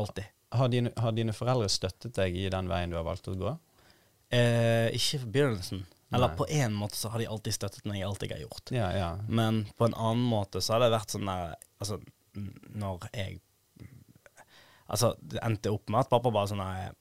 [0.00, 0.24] Alltid.
[0.56, 3.52] Har dine, har dine foreldre støttet deg i den veien du har valgt å gå?
[4.32, 5.84] Eh, ikke i begynnelsen.
[6.12, 6.36] Eller Nei.
[6.36, 8.70] på en måte så har de alltid støttet meg i alt jeg har gjort.
[8.72, 9.08] Ja, ja.
[9.28, 11.98] Men på en annen måte så har det vært sånn der Altså,
[12.74, 13.40] når jeg
[14.88, 16.94] Altså, det endte opp med at pappa bare sånn der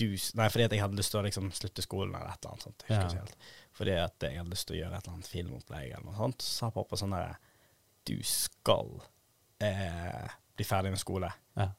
[0.00, 0.06] du
[0.38, 2.66] Nei, fordi at jeg hadde lyst til å liksom slutte skolen eller et eller annet
[2.66, 2.84] sånt.
[2.88, 3.08] Jeg Ja.
[3.20, 3.36] helt.
[3.76, 6.42] Fordi at jeg hadde lyst til å gjøre et eller annet filmopplegg eller noe sånt.
[6.42, 7.36] Så sa pappa sånn der
[8.06, 9.02] Du skal
[9.60, 11.28] eh, bli ferdig med skole.
[11.56, 11.70] Ja.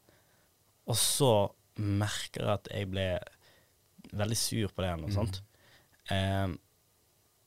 [0.88, 1.32] Og så
[1.78, 3.20] merker jeg at jeg ble
[4.14, 5.16] veldig sur på det eller noe Mm.
[5.16, 5.42] sånt.
[6.12, 6.54] Eh,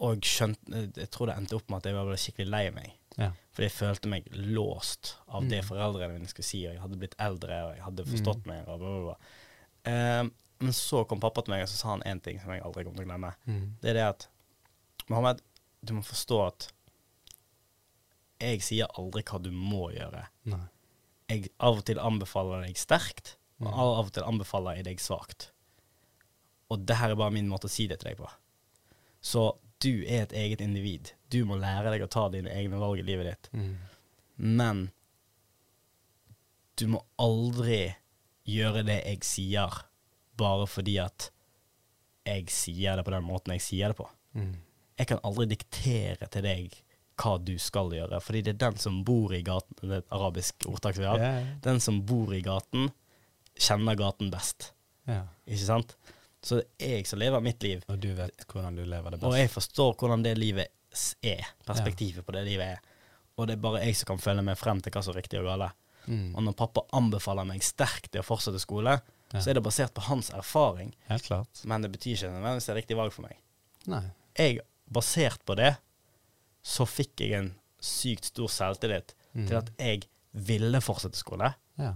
[0.05, 2.93] og skjønte Jeg tror det endte opp med at jeg ble skikkelig lei meg.
[3.21, 3.29] Ja.
[3.55, 5.69] Fordi jeg følte meg låst av det Mm.
[5.69, 8.47] foreldrene mine skulle si, og jeg hadde blitt eldre, og jeg hadde forstått Mm.
[8.51, 9.17] mer, og bla, bla, bla.
[9.93, 12.63] Eh, men så kom pappa til meg, og så sa han én ting som jeg
[12.63, 13.35] aldri kommer til å glemme.
[13.47, 13.77] Mm.
[13.81, 14.27] Det er det at
[15.09, 15.41] Mohammed,
[15.85, 16.73] du må forstå at
[18.41, 20.27] jeg sier aldri hva du må gjøre.
[20.51, 20.61] Nei.
[21.31, 23.75] Jeg av og til anbefaler deg sterkt, og Mm.
[23.79, 25.51] av og til anbefaler jeg deg svakt.
[26.71, 28.29] Og det her er bare min måte å si det til deg på.
[29.25, 29.55] Så
[29.85, 31.13] du er et eget individ.
[31.33, 33.51] Du må lære deg å ta dine egne valg i livet ditt.
[33.57, 33.75] Mm.
[34.61, 34.83] Men
[36.79, 37.95] du må aldri
[38.49, 39.81] gjøre det jeg sier,
[40.37, 41.31] bare fordi at
[42.25, 44.09] jeg sier det på den måten jeg sier det på.
[44.37, 44.55] Mm.
[44.99, 46.77] Jeg kan aldri diktere til deg
[47.21, 50.15] hva du skal gjøre, fordi det er den som bor i gaten, det er et
[50.17, 51.45] arabisk ordtak vi har, ja.
[51.63, 52.89] den som bor i gaten,
[53.55, 54.73] kjenner gaten best,
[55.05, 55.27] Yeah.
[55.45, 55.91] ikke sant?
[56.45, 59.21] Så det er jeg som lever mitt liv, Og du vet hvordan du lever det
[59.21, 59.25] best.
[59.31, 60.69] og jeg forstår hvordan det livet
[61.25, 62.81] er, perspektivet på det livet er,
[63.39, 65.41] og det er bare jeg som kan følge meg frem til hva som er riktig
[65.41, 65.71] og gale.
[66.07, 66.35] Mm.
[66.37, 69.01] Og når pappa anbefaler meg sterkt til å fortsette skole,
[69.33, 69.41] Ja.
[69.41, 71.65] så er det basert på hans erfaring, Helt klart.
[71.65, 73.37] men det betyr ikke nødvendigvis det er riktig valg for meg.
[73.87, 74.03] Nei.
[74.39, 74.61] Jeg,
[74.93, 75.77] basert på det,
[76.63, 79.49] så fikk jeg en sykt stor selvtillit Mm.
[79.49, 81.95] til at jeg ville fortsette skole, Ja.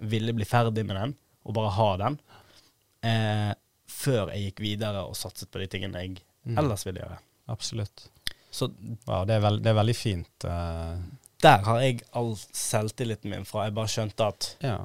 [0.00, 2.18] ville bli ferdig med den, og bare ha den,
[3.02, 3.54] eh,
[4.00, 6.56] før jeg gikk videre og satset på de tingene jeg Mm.
[6.56, 7.18] ellers ville gjøre.
[7.52, 8.06] Absolutt.
[8.50, 8.70] Så
[9.06, 10.44] Wow, det, er veld, det er veldig fint.
[10.44, 10.96] Uh,
[11.44, 13.66] der har jeg all selvtilliten min fra.
[13.68, 14.78] Jeg bare skjønte at ja.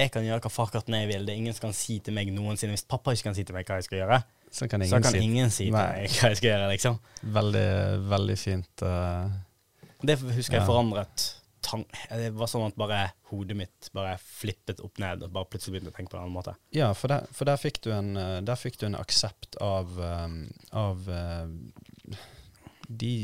[0.00, 1.26] jeg kan gjøre hva farkatten jeg vil.
[1.28, 2.72] Det er ingen som kan si til meg noensinne.
[2.72, 4.22] Hvis pappa ikke kan si til meg hva jeg skal gjøre,
[4.54, 6.98] Så kan så ingen kan si ingen si til meg hva jeg skal gjøre, liksom.
[7.36, 7.68] Veldig,
[8.16, 8.82] veldig fint.
[8.82, 9.28] Uh,
[10.00, 11.28] Det husker jeg forandret.
[12.10, 13.00] Det var sånn at bare
[13.30, 16.36] hodet mitt bare flippet opp ned, og bare plutselig begynte å tenke på en annen
[16.36, 16.54] måte.
[16.74, 19.96] Ja, for der, for der fikk du en, eh, der fikk du en aksept av,
[20.00, 20.36] eh,
[20.76, 22.18] av eh,
[22.88, 23.14] de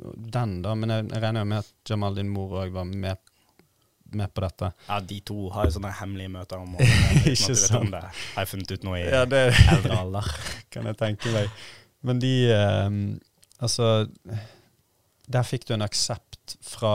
[0.00, 0.72] Den, da.
[0.74, 3.18] Men jeg, jeg regner jo med at Jamal, din mor, òg var med,
[4.16, 4.70] med på dette.
[4.86, 7.26] Ja, de to har jo sånne hemmelige møter om morgenen.
[7.28, 7.92] Ikke sant.
[7.92, 8.00] det.
[8.06, 9.42] Har jeg funnet ut noe i det
[9.74, 10.30] eldre alder.
[10.72, 11.52] kan jeg tenke meg.
[12.06, 12.32] Men de
[13.60, 14.06] Altså,
[15.28, 16.94] der fikk du en aksept fra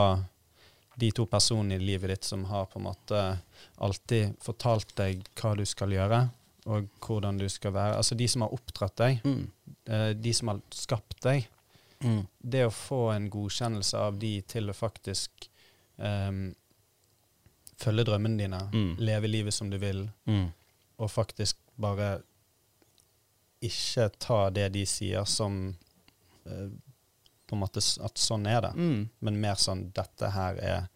[0.96, 3.38] de to personene i livet ditt som har på en måte
[3.84, 6.22] alltid fortalt deg hva du skal gjøre,
[6.66, 7.96] og hvordan du skal være.
[8.00, 9.50] Altså de som har oppdratt deg, Mm.
[9.86, 11.46] eh, de som har skapt deg.
[12.00, 12.26] Mm.
[12.42, 15.48] Det å få en godkjennelse av de til å faktisk
[15.98, 16.54] um,
[17.80, 18.96] følge drømmene dine, Mm.
[18.98, 20.52] leve livet som du vil, Mm.
[20.98, 22.22] og faktisk bare
[23.62, 25.76] ikke ta det de sier som
[26.46, 26.68] eh,
[27.46, 29.08] på en måte at sånn er det, Mm.
[29.20, 30.88] men mer sånn dette her er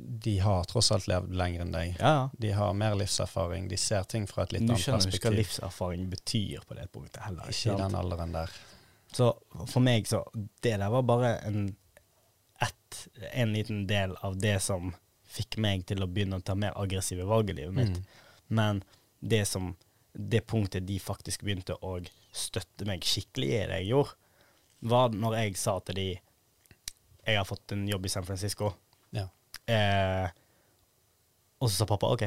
[0.00, 1.96] De har tross alt levd lenger enn deg.
[1.98, 2.30] Ja, ja.
[2.38, 5.30] De har mer livserfaring, de ser ting fra et litt Du annet skjønner jo ikke
[5.32, 7.48] hva livserfaring betyr på det punktet heller.
[7.50, 8.52] Ikke i den alderen der.
[9.12, 9.32] Så
[9.66, 10.20] for meg så
[10.62, 11.76] Det der var bare en
[12.62, 14.94] et, en liten del av det som
[15.28, 17.98] fikk meg til å begynne å ta mer aggressive valg i livet mitt.
[17.98, 18.04] Mm.
[18.48, 18.84] Men
[19.20, 19.76] det som
[20.14, 21.98] Det punktet de faktisk begynte å
[22.32, 24.14] støtte meg skikkelig i det jeg gjorde,
[24.80, 26.08] var når jeg sa til de
[27.28, 28.70] Jeg har fått en jobb i San Francisco.
[29.12, 29.26] Ja.
[29.68, 30.28] Eh,
[31.60, 32.24] og så sa pappa OK.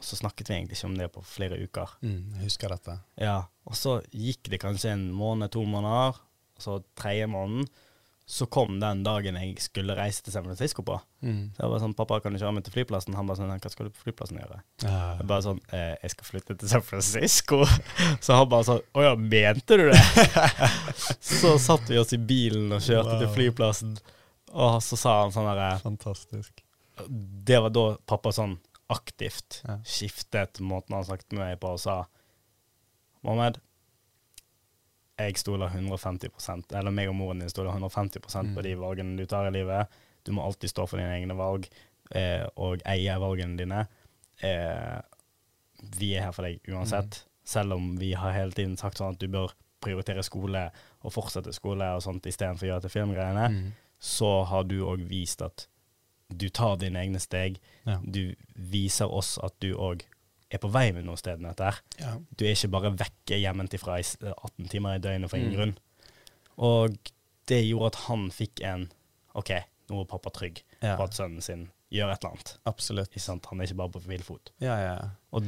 [0.00, 1.90] Og så snakket vi egentlig ikke om det på flere uker.
[2.00, 2.94] Mm, jeg husker dette.
[3.20, 6.16] Ja, og så gikk det kanskje en måned, to måneder,
[6.56, 7.68] og så tredje måneden,
[8.30, 10.94] så kom den dagen jeg skulle reise til San Francisco på.
[11.26, 11.48] Mm.
[11.56, 13.16] Så jeg var sånn, pappa kan du kjøre meg til flyplassen?
[13.18, 14.60] Han bare sånn, hva skal du på flyplassen gjøre?
[14.84, 14.98] Ja.
[15.18, 17.58] Jeg bare sånn, eh, jeg skal flytte til San Francisco.
[18.24, 19.98] Så han bare sånn, åja, mente du det?
[21.32, 23.96] så satt vi oss i bilen og kjørte til flyplassen,
[24.54, 26.62] og så sa han sånn herre Fantastisk.
[27.10, 28.56] det var da pappa sånn
[28.90, 29.76] aktivt Ja.
[29.86, 32.00] skiftet måten han snakket med meg på og sa
[33.22, 33.58] Mohammed,
[35.26, 38.62] jeg stoler 150% eller meg og moren din stoler 150% på Mm.
[38.62, 39.88] de valgene du tar i livet.
[40.24, 41.68] Du må alltid stå for dine egne valg
[42.12, 43.86] eh, og eie valgene dine.
[44.42, 45.00] Eh,
[45.98, 49.20] vi er her for deg uansett, selv om vi har hele tiden sagt sånn at
[49.22, 50.66] du bør prioritere skole
[51.02, 53.72] og fortsette skole og sånt istedenfor å gjøre til filmgreiene Mm.
[53.98, 55.66] så har du òg vist at
[56.30, 57.58] du tar dine egne steg.
[57.86, 57.98] Ja.
[58.04, 60.02] Du viser oss at du òg
[60.50, 61.64] er på vei med noen steder med dette.
[61.64, 61.80] her.
[62.00, 62.14] Ja.
[62.36, 65.56] Du er ikke bare vekke hjemmefra i 18 timer i døgnet for ingen Mm.
[65.56, 65.76] grunn.
[66.58, 66.96] Og
[67.50, 68.88] det gjorde at han fikk en
[69.38, 69.50] OK,
[69.90, 70.96] nå er pappa trygg Ja.
[70.96, 72.58] på at sønnen sin gjør et eller annet.
[72.66, 73.16] Absolutt.
[73.20, 73.46] Sant?
[73.50, 74.50] Han er ikke bare på vill fot.
[74.60, 75.42] Ja, ja, Og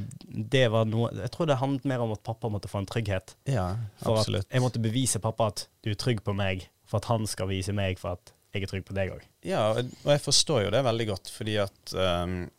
[0.51, 3.35] det var noe Jeg tror det handlet mer om at pappa måtte få en trygghet.
[3.47, 3.77] ja.
[4.03, 4.47] For absolutt.
[4.47, 7.47] at jeg måtte bevise pappa at du er trygg på meg, for at han skal
[7.49, 9.23] vise meg for at jeg er trygg på deg òg.
[9.45, 12.51] Ja, og jeg forstår jo det veldig godt, fordi at ehm,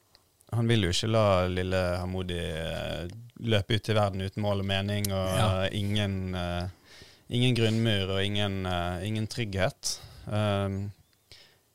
[0.56, 3.08] han vil jo ikke la lille Hamoudi eh,
[3.44, 5.68] løpe ut i verden uten mål og mening, og Ja.
[5.72, 6.68] ingen, eh,
[7.30, 10.00] ingen grunnmur og ingen, eh, ingen trygghet.
[10.32, 10.92] Ehm,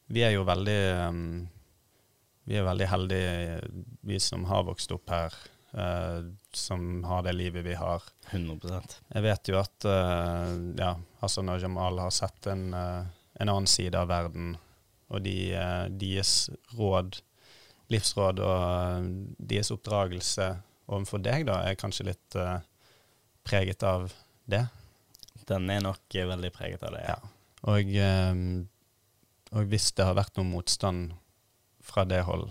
[0.08, 1.48] vi er jo veldig ehm,
[2.48, 3.60] Vi er veldig heldige,
[4.08, 5.34] vi som har vokst opp her,
[5.76, 8.00] uh, som har det livet vi har.
[8.30, 13.04] 100% Jeg vet jo at uh, ja, Hassan og Jamal har sett en, uh,
[13.38, 14.56] en annen side av verden,
[15.10, 17.20] og de, eh, deres råd,
[17.93, 19.11] livsråd og eh,
[19.53, 20.49] deres oppdragelse
[20.89, 22.61] overfor deg da, er kanskje litt uh,
[23.45, 24.09] preget av
[24.49, 24.62] det.
[25.49, 27.03] Den er nok eh, veldig preget av det.
[27.05, 27.18] Ja.
[27.68, 28.41] Og, eh,
[29.53, 31.12] og hvis det har vært noe motstand
[31.84, 32.49] fra det hold,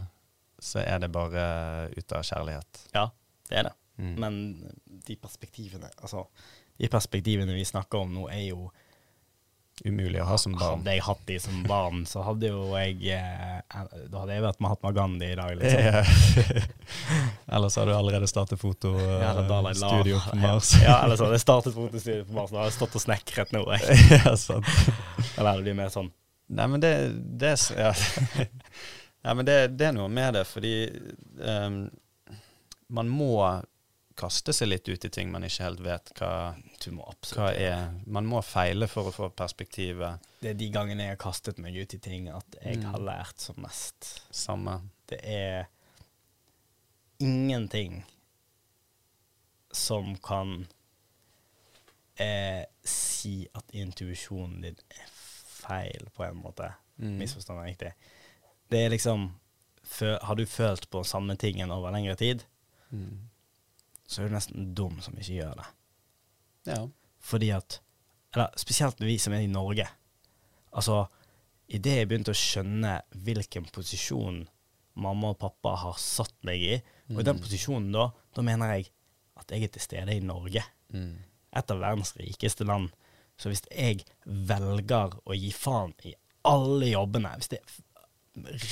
[0.61, 1.47] så er det bare
[1.93, 2.85] ut av kjærlighet.
[2.93, 3.09] ja
[3.47, 3.75] det er det.
[3.97, 4.13] Mm.
[4.21, 4.35] Men
[4.85, 6.27] de perspektivene Altså,
[6.77, 8.67] de perspektivene vi snakker om nå, er jo
[9.85, 10.79] Umulig å ha som barn.
[10.79, 14.63] Hadde jeg hatt de som barn, så hadde jo jeg eh, Da hadde jeg vært
[14.65, 16.71] Mahatma Gandhi i dag, liksom.
[17.57, 20.71] Ellers hadde du allerede startet fotostudio på Mars.
[20.81, 22.49] Ja, eller så hadde jeg startet fotostudio på Mars.
[22.49, 23.61] og hadde jeg stått og snekret nå.
[23.77, 24.01] Jeg.
[24.17, 24.73] ja, sant.
[25.35, 26.09] Eller det blir mer sånn
[26.47, 26.91] Nei, men det,
[27.37, 27.89] det er ja.
[29.27, 30.75] ja, men det, det er noe med det, fordi
[31.43, 31.81] um,
[32.87, 33.33] man må
[34.17, 37.05] kaste seg litt ut i ting man ikke helt vet hva, Du må
[37.35, 37.91] hva er.
[38.05, 40.19] Man må feile for å få perspektivet.
[40.41, 42.85] Det er de gangene jeg har kastet meg ut i ting at jeg Mm.
[42.91, 44.21] har lært som mest.
[44.31, 44.81] Samme.
[45.07, 45.67] Det er
[47.19, 48.03] ingenting
[49.71, 50.67] som kan
[52.19, 56.71] eh, si at intuisjonen din er feil, på en måte.
[56.97, 57.17] Mm.
[57.19, 57.93] Misforstå meg riktig.
[58.69, 59.29] Det er liksom
[60.21, 62.43] Har du følt på samme tingen over lengre tid,
[62.91, 63.29] Mm.
[64.07, 65.67] Så er du nesten dum som ikke gjør det.
[66.73, 66.81] Ja.
[67.19, 67.79] Fordi at
[68.35, 69.85] Eller spesielt vi som er i Norge.
[70.75, 71.07] Altså,
[71.71, 74.41] idet jeg begynte å skjønne hvilken posisjon
[74.99, 76.75] mamma og pappa har satt meg i,
[77.13, 77.41] og i den Mm.
[77.41, 78.89] posisjonen da, da mener jeg
[79.37, 80.63] at jeg er til stede i Norge.
[80.93, 81.15] Mm.
[81.55, 82.89] Et av verdens rikeste land.
[83.39, 86.13] Så hvis jeg velger å gi faen i
[86.45, 87.49] alle jobbene Hvis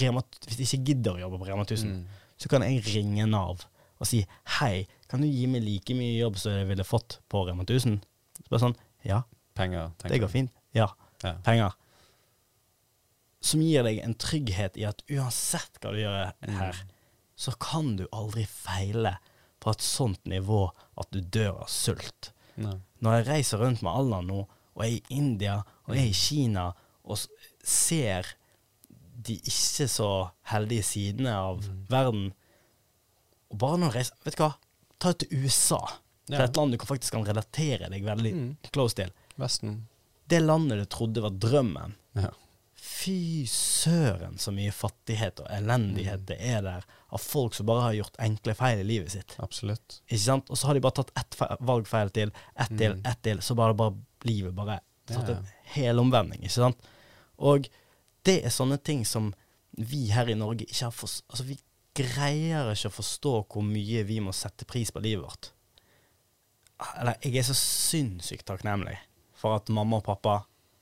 [0.02, 2.06] Rema, hvis jeg ikke gidder å jobbe på Rema 1000, Mm.
[2.38, 3.66] så kan jeg ringe Nav
[4.06, 4.22] og si
[4.60, 7.98] hei, kan du gi meg like mye jobb som jeg ville fått på Rema 1000?
[8.38, 9.24] Så bare sånn, ja,
[9.58, 9.92] Penger.
[10.06, 10.52] det går fint.
[10.78, 10.88] Ja,
[11.24, 11.34] Ja.
[11.44, 11.74] penger.
[13.46, 16.58] Som gir deg en trygghet i at uansett hva du gjør Mm.
[16.58, 16.76] her,
[17.38, 19.18] så kan du aldri feile
[19.62, 22.32] på et sånt nivå at du dør av sult.
[22.58, 22.80] Nei.
[23.02, 26.74] Når jeg reiser rundt med Allan nå, og er i India, og er i Kina,
[27.06, 27.18] og
[27.64, 28.26] ser
[29.22, 31.86] de ikke så heldige sidene av Mm.
[31.90, 32.34] verden,
[33.56, 34.52] og bare når du reiser Vet du hva?
[35.00, 35.80] Ta det til USA.
[36.28, 38.48] Det er et land du kan faktisk kan relatere deg veldig Mm.
[38.74, 39.12] close til.
[39.40, 39.86] Vesten.
[40.28, 41.94] Det landet du trodde var drømmen.
[42.18, 42.32] Ja.
[42.76, 46.26] Fy søren så mye fattighet og elendighet Mm.
[46.26, 49.36] det er der av folk som bare har gjort enkle feil i livet sitt.
[49.40, 50.02] Absolutt.
[50.10, 50.50] Ikke sant?
[50.50, 53.02] Og så har de bare tatt ett fe- valgfeil til, ett til, Mm.
[53.06, 55.36] ett til, så bare, bare livet bare tatt Ja.
[55.38, 56.78] en hel omvending, ikke sant?
[57.40, 57.68] Og
[58.24, 59.34] det er sånne ting som
[59.78, 61.58] vi her i Norge ikke har forstått Altså, vi
[61.96, 65.52] greier ikke å forstå hvor mye vi må sette pris på livet vårt.
[67.00, 68.98] Eller, jeg er så sinnssykt takknemlig
[69.40, 70.38] for at mamma og pappa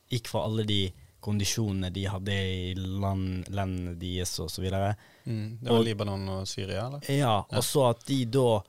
[0.09, 0.81] gikk fra alle de
[1.23, 4.95] kondisjonene de hadde i land, landene deres og så videre.
[5.25, 5.59] Mm.
[5.61, 6.99] Det var Og- Libanon og Syria, eller?
[7.07, 7.57] Ja, Ja.
[7.57, 8.61] og så at de da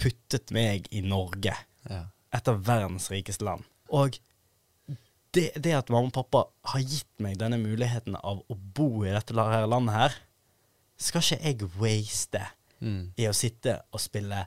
[0.00, 1.54] puttet meg i Norge,
[1.90, 2.04] Ja.
[2.32, 3.64] et av verdens rikeste land.
[3.90, 4.18] Og
[5.32, 9.10] det, det at mamma og pappa har gitt meg denne muligheten av å bo i
[9.12, 10.14] dette landet her,
[10.98, 12.44] skal ikke jeg waste
[12.84, 13.12] Mm.
[13.16, 14.42] i å sitte og spille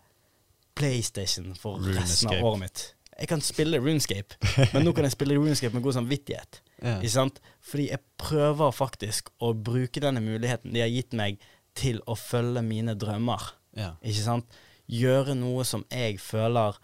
[0.78, 2.82] PlayStation for resten av året mitt.
[3.18, 4.36] Jeg kan spille Runescape,
[4.76, 6.60] men nå kan jeg spille Runescape med god samvittighet.
[6.78, 6.99] Ja.
[6.99, 7.40] Ikke sant?
[7.65, 11.40] Fordi jeg prøver faktisk å bruke denne muligheten de har gitt meg,
[11.74, 13.48] til å følge mine drømmer.
[13.74, 13.95] Ja.
[14.06, 14.45] Ikke sant?
[14.86, 16.78] Gjøre noe som jeg føler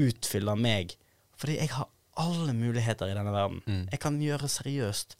[0.00, 0.94] utfyller meg.
[1.36, 3.60] Fordi jeg har alle muligheter i denne verden.
[3.68, 3.82] Mm.
[3.92, 5.12] Jeg kan gjøre seriøst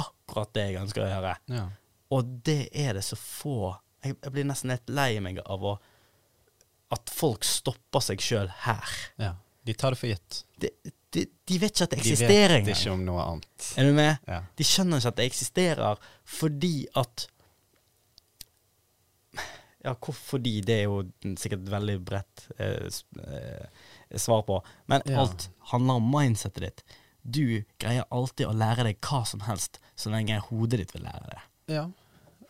[0.00, 1.34] akkurat det jeg ønsker å gjøre.
[1.52, 1.66] ja.
[2.14, 3.74] Og det er det så få
[4.04, 5.78] Jeg, jeg blir nesten litt lei meg av å
[6.94, 8.92] at folk stopper seg sjøl her.
[9.18, 9.32] ja.
[9.66, 10.44] De tar det for gitt.
[10.62, 10.68] De,
[11.10, 12.68] de, de vet ikke at det eksisterer engang.
[12.68, 13.70] De vet ikke om noe annet.
[13.82, 14.20] Er du med?
[14.30, 14.36] Ja.
[14.54, 16.04] De skjønner ikke at det eksisterer
[16.38, 17.24] fordi at
[19.82, 20.52] Ja, hvorfor de?
[20.66, 21.00] det er jo
[21.38, 22.86] sikkert et veldig bredt eh,
[23.26, 23.66] eh,
[24.18, 24.60] svar på.
[24.90, 25.20] Men Ja.
[25.24, 26.84] alt handler om mindsetet ditt.
[27.22, 31.30] Du greier alltid å lære deg hva som helst så lenge hodet ditt vil lære
[31.34, 31.42] det.
[31.66, 31.86] Ja.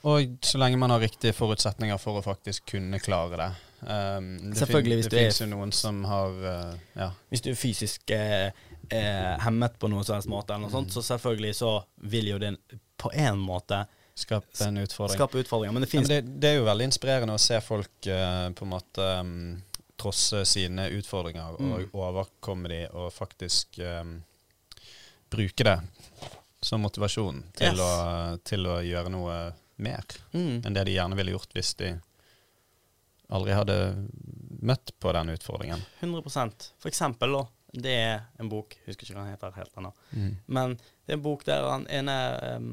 [0.07, 3.49] Og så lenge man har riktige forutsetninger for å faktisk kunne klare det.
[3.87, 7.11] Um, det Selvfølgelig, hvis fin, du Det er- finnes jo noen som har uh, Ja.
[7.31, 8.51] Hvis du er fysisk eh,
[8.91, 10.95] eh, hemmet på noen som helst måte, eller noe sånt, Mm.
[10.95, 12.57] så selvfølgelig så vil jo det
[12.99, 13.87] på en måte
[14.17, 15.19] Skape en utfordring.
[15.19, 15.73] skape utfordringer.
[15.73, 18.63] Men det Ja, men det, det er jo veldig inspirerende å se folk uh, på
[18.63, 19.63] en måte um,
[19.99, 21.91] trosse sine utfordringer og Mm.
[21.93, 24.23] overkomme de og faktisk um,
[25.31, 25.81] bruke det
[26.67, 27.81] som motivasjon til, Yes.
[27.81, 29.37] å, til å gjøre noe
[29.77, 30.65] mer mm.
[30.65, 31.93] enn det de gjerne ville gjort hvis de
[33.29, 33.77] aldri hadde
[34.67, 35.83] møtt på den utfordringen.
[36.01, 37.45] 100% For eksempel, da.
[37.77, 39.91] Det er en bok, jeg husker ikke hva den heter helt ennå.
[40.47, 42.15] Men det er en bok der han ene
[42.57, 42.69] um,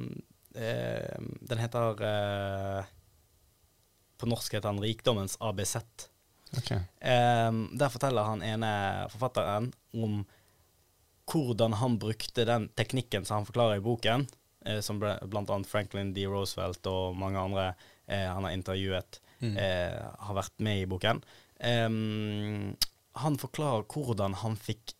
[0.56, 1.18] uh,
[1.49, 2.91] Den heter uh,
[4.22, 5.82] På norsk heter den 'Rikdommens ABC'.
[6.56, 6.72] Ok.
[7.02, 8.72] Um, der forteller han ene
[9.11, 10.22] forfatteren om
[11.32, 14.28] hvordan han brukte den teknikken som han forklarer i boken,
[14.66, 16.26] eh, som ble, blant annet Franklin D.
[16.28, 17.68] Roosevelt og mange andre
[18.08, 19.58] eh, han har intervjuet, Mm.
[19.60, 21.18] eh, har vært med i boken.
[21.60, 22.76] Em,
[23.20, 24.94] han forklarer hvordan han fikk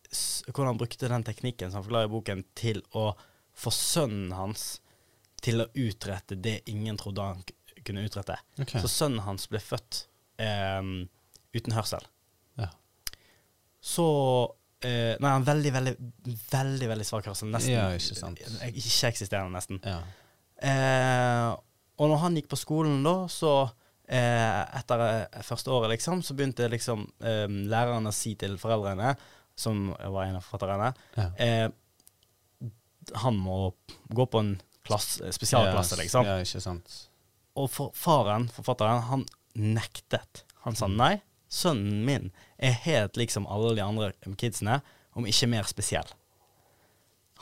[0.46, 3.14] Hvordan han brukte den teknikken som han forklarer i boken, til å
[3.56, 4.82] få sønnen hans
[5.42, 7.42] til å utrette det ingen trodde han
[7.84, 8.36] kunne utrette.
[8.60, 8.82] Okay.
[8.84, 10.04] Så sønnen hans ble født
[10.38, 11.08] em,
[11.56, 12.06] uten hørsel.
[12.60, 12.68] Ja.
[13.82, 14.06] Så
[14.88, 15.94] eh, Nei, han er veldig, veldig,
[16.52, 17.50] veldig veldig svak karakter.
[17.54, 18.42] Nesten Ja, ikke sant.
[18.70, 19.80] Ikke eksisterende, nesten.
[19.86, 20.02] Ja.
[20.64, 21.50] Uh,
[22.00, 25.04] og når han gikk på skolen da, så uh, etter
[25.46, 29.14] første året, liksom, så begynte liksom eh, læreren å si til foreldrene,
[29.60, 31.70] som var en av forfatterne, Ja.
[33.22, 33.58] han må
[34.10, 34.56] gå på en
[34.88, 36.26] klass, spesialklasse, liksom.
[36.26, 36.96] Ja, ikke sant.
[37.60, 40.44] Og for, faren, forfatteren, han nektet.
[40.66, 41.18] Han sa nei,
[41.54, 44.80] sønnen min er helt liksom alle de andre kidsene,
[45.14, 46.10] om ikke mer spesiell.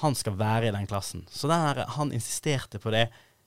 [0.01, 1.25] Han skal være i den klassen.
[1.29, 3.05] Så den her, han insisterte på det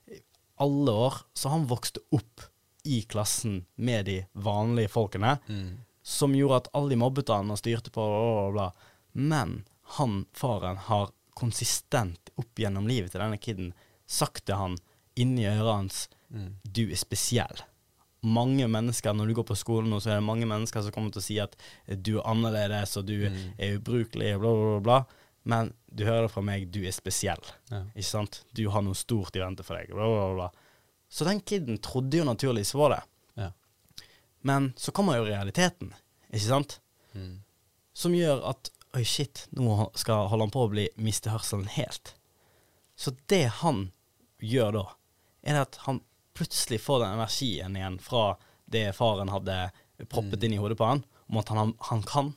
[0.09, 0.19] i
[0.63, 2.45] alle år, så han vokste opp
[2.85, 5.77] i klassen med de vanlige folkene, Mm.
[6.03, 8.71] som gjorde at alle de mobbet han og styrte på bla, bla, bla.
[9.13, 9.65] Men
[9.97, 13.73] han, faren, har konsistent opp gjennom livet til denne kiden
[14.07, 14.77] sagt til han
[15.17, 16.55] inni øret hans Mm.
[16.63, 17.61] du er spesiell.
[18.25, 21.13] Mange mennesker, når du går på skolen nå, så er det mange mennesker som kommer
[21.13, 21.55] til å si at
[22.01, 23.53] du er annerledes, og du Mm.
[23.59, 25.05] er ubrukelig, og bla, bla, bla, bla.
[25.45, 27.43] Men du hører fra meg, du er spesiell.
[27.69, 27.83] Ja.
[27.93, 28.39] Ikke sant?
[28.57, 30.49] Du har noe stort i vente for deg, bla, bla, bla.
[31.09, 33.03] Så den kiden trodde jo naturligvis var det.
[33.37, 33.51] Ja.
[34.41, 35.93] Men så kommer jo realiteten,
[36.33, 36.79] ikke sant?
[37.13, 37.43] Mm.
[37.93, 42.15] Som gjør at oi, shit, nå skal holde han på å bli miste hørselen helt.
[42.97, 43.91] Så det han
[44.41, 44.83] gjør da,
[45.43, 46.01] er at han
[46.35, 48.35] plutselig får den energien igjen fra
[48.71, 49.69] det faren hadde
[50.11, 52.33] proppet inn i hodet på han, om at han, han kan.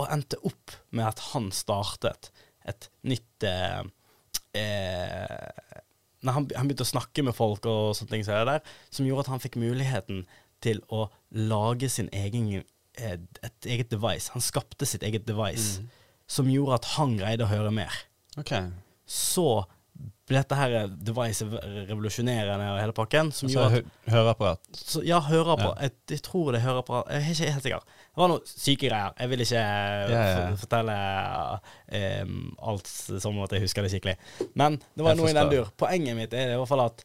[0.00, 2.30] Og endte opp med at han startet
[2.68, 3.82] et nytt eh,
[4.58, 5.72] eh,
[6.24, 9.26] Nei, han, han begynte å snakke med folk og sånne ting det der, som gjorde
[9.26, 10.22] at han fikk muligheten
[10.64, 12.46] til å lage sin egen
[12.96, 14.32] eh, et eget device.
[14.32, 15.90] Han skapte sitt eget device Mm.
[16.26, 17.92] som gjorde at han greide å høre mer.
[18.40, 18.54] Ok.
[19.04, 19.66] Så
[20.32, 23.74] dette her device revolusjonerende og hele pakken, som Altså, gjorde at
[24.08, 24.60] hø høreapparat.
[24.72, 25.76] så, Ja, høreapparat.
[25.76, 25.82] Ja.
[25.88, 27.10] Jeg, jeg tror det er høreapparat.
[27.12, 27.84] Jeg er ikke helt sikker.
[28.14, 29.12] Det var noe syke greier.
[29.20, 30.96] Jeg vil ikke eh, Ja, ja, fortelle
[32.24, 32.38] um,
[32.70, 32.88] alt
[33.26, 34.16] som at jeg husker det skikkelig.
[34.54, 35.68] Men det var Jeg noe i den dur.
[35.76, 37.04] Poenget mitt er i hvert fall at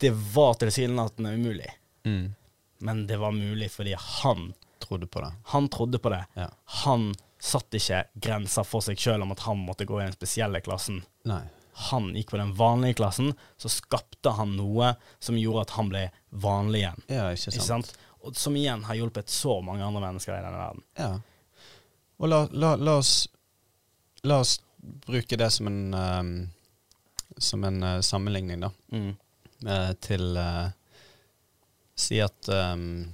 [0.00, 1.70] det var tilsynelatende umulig.
[2.08, 2.34] Mm.
[2.80, 5.28] Men det var mulig fordi han Trodde på det.
[5.52, 6.22] Han trodde på det.
[6.82, 10.60] Han satte ikke grenser for seg sjøl om at han måtte gå i den spesielle
[10.64, 11.02] klassen.
[11.28, 11.42] Nei.
[11.90, 16.02] Han gikk på den vanlige klassen, så skapte han noe som gjorde at han ble
[16.30, 17.02] vanlig igjen.
[17.08, 17.56] Ja, ikke sant.
[17.56, 17.92] Ikke sant?
[18.20, 20.82] Og som igjen har hjulpet så mange andre mennesker i denne verden.
[21.00, 21.12] Ja.
[22.20, 23.14] Og la, la, la oss
[24.28, 24.58] La oss
[25.06, 26.32] bruke det som en um,
[27.40, 28.68] Som en uh, sammenligning, da.
[28.92, 29.14] Mm.
[29.64, 30.68] Uh, til uh,
[31.96, 33.06] Si at um,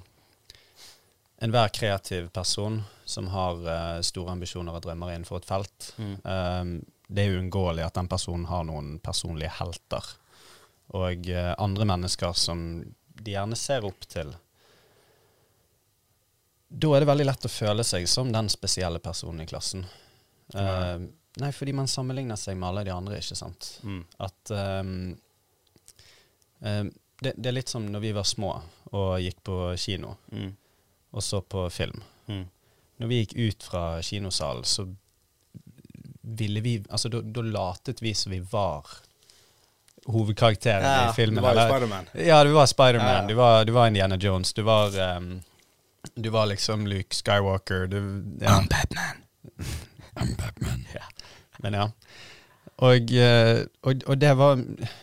[1.42, 6.16] enhver kreativ person som har uh, store ambisjoner og drømmer innenfor et felt, Mm.
[6.24, 6.74] um,
[7.06, 10.08] det er uunngåelig at den personen har noen personlige helter.
[10.98, 12.64] Og eh, andre mennesker som
[13.16, 14.32] de gjerne ser opp til.
[16.68, 19.86] Da er det veldig lett å føle seg som den spesielle personen i klassen.
[20.54, 20.98] Eh,
[21.42, 23.70] nei, fordi man sammenligner seg med alle de andre, ikke sant.
[23.86, 24.02] Mm.
[24.26, 24.82] At eh,
[27.22, 28.52] det, det er litt som når vi var små
[28.96, 30.52] og gikk på kino Mm.
[31.16, 32.02] og så på film.
[32.28, 32.44] Mm.
[32.98, 34.86] Når vi gikk ut fra kinosalen, så
[36.26, 38.86] ville vi Altså, da latet vi som vi var
[40.06, 41.34] hovedkarakteren i filmen.
[41.34, 42.06] det var jo eller- Spiderman.
[42.26, 43.26] Ja, du var Spiderman, Ja, ja.
[43.28, 45.42] du, var, du var Indiana Jones, du var um,
[46.14, 47.96] Du var liksom Luke Skywalker, du
[48.40, 48.62] ja.
[48.70, 49.22] Batman.
[50.14, 50.86] I'm Batman.
[51.58, 51.90] Men ja.
[52.76, 54.56] Og, eh, og, og det var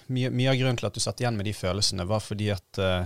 [0.07, 2.79] mye, mye av grunnen til at du satt igjen med de følelsene, var fordi at
[2.79, 3.05] uh,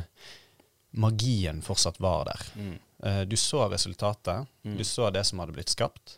[0.91, 2.43] magien fortsatt var der.
[2.59, 2.73] Mm.
[3.05, 4.77] Uh, du så resultatet, Mm.
[4.77, 6.17] du så det som hadde blitt skapt,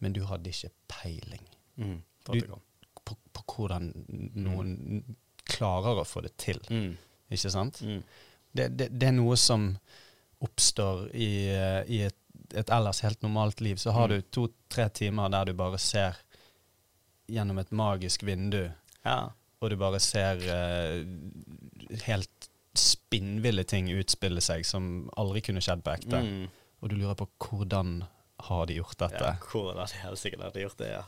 [0.00, 1.44] men du hadde ikke peiling
[1.78, 2.00] Mm.
[2.32, 2.40] Du-
[3.04, 3.92] på, på hvordan
[4.34, 5.04] noen
[5.48, 6.58] klarer å få det til.
[6.68, 6.96] Mm.
[7.30, 7.78] Ikke sant?
[7.82, 8.02] Mm.
[8.52, 9.78] Det, det, det er noe som
[10.44, 12.16] oppstår i, eh, i et,
[12.54, 13.76] et ellers helt normalt liv.
[13.78, 14.14] Så har Mm.
[14.16, 16.16] du to-tre timer der du bare ser
[17.28, 18.70] gjennom et magisk vindu,
[19.04, 19.30] Ja.
[19.62, 21.04] og du bare ser uh,
[22.04, 26.20] helt spinnville ting utspille seg som aldri kunne skjedd på ekte.
[26.22, 26.48] Mm.
[26.82, 28.02] Og du lurer på hvordan
[28.38, 29.24] har de gjort dette?
[29.24, 31.04] Ja, hvordan hadde de har de gjort det, ja.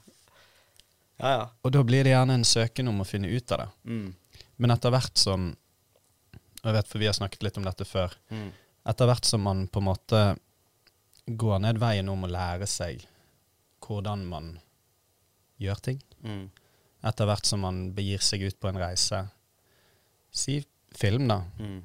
[1.21, 1.49] Ja, ja.
[1.63, 3.69] Og da blir det gjerne en søken om å finne ut av det.
[3.85, 4.15] Mm.
[4.57, 5.51] Men etter hvert som
[6.61, 8.13] og Jeg vet, for vi har snakket litt om dette før.
[8.29, 8.51] Mm.
[8.93, 10.19] Etter hvert som man på en måte
[11.27, 13.07] går ned veien om å lære seg
[13.81, 14.51] hvordan man
[15.61, 16.51] gjør ting, Mm.
[17.03, 19.23] etter hvert som man begir seg ut på en reise,
[20.31, 20.59] si
[20.93, 21.83] film, da, Mm.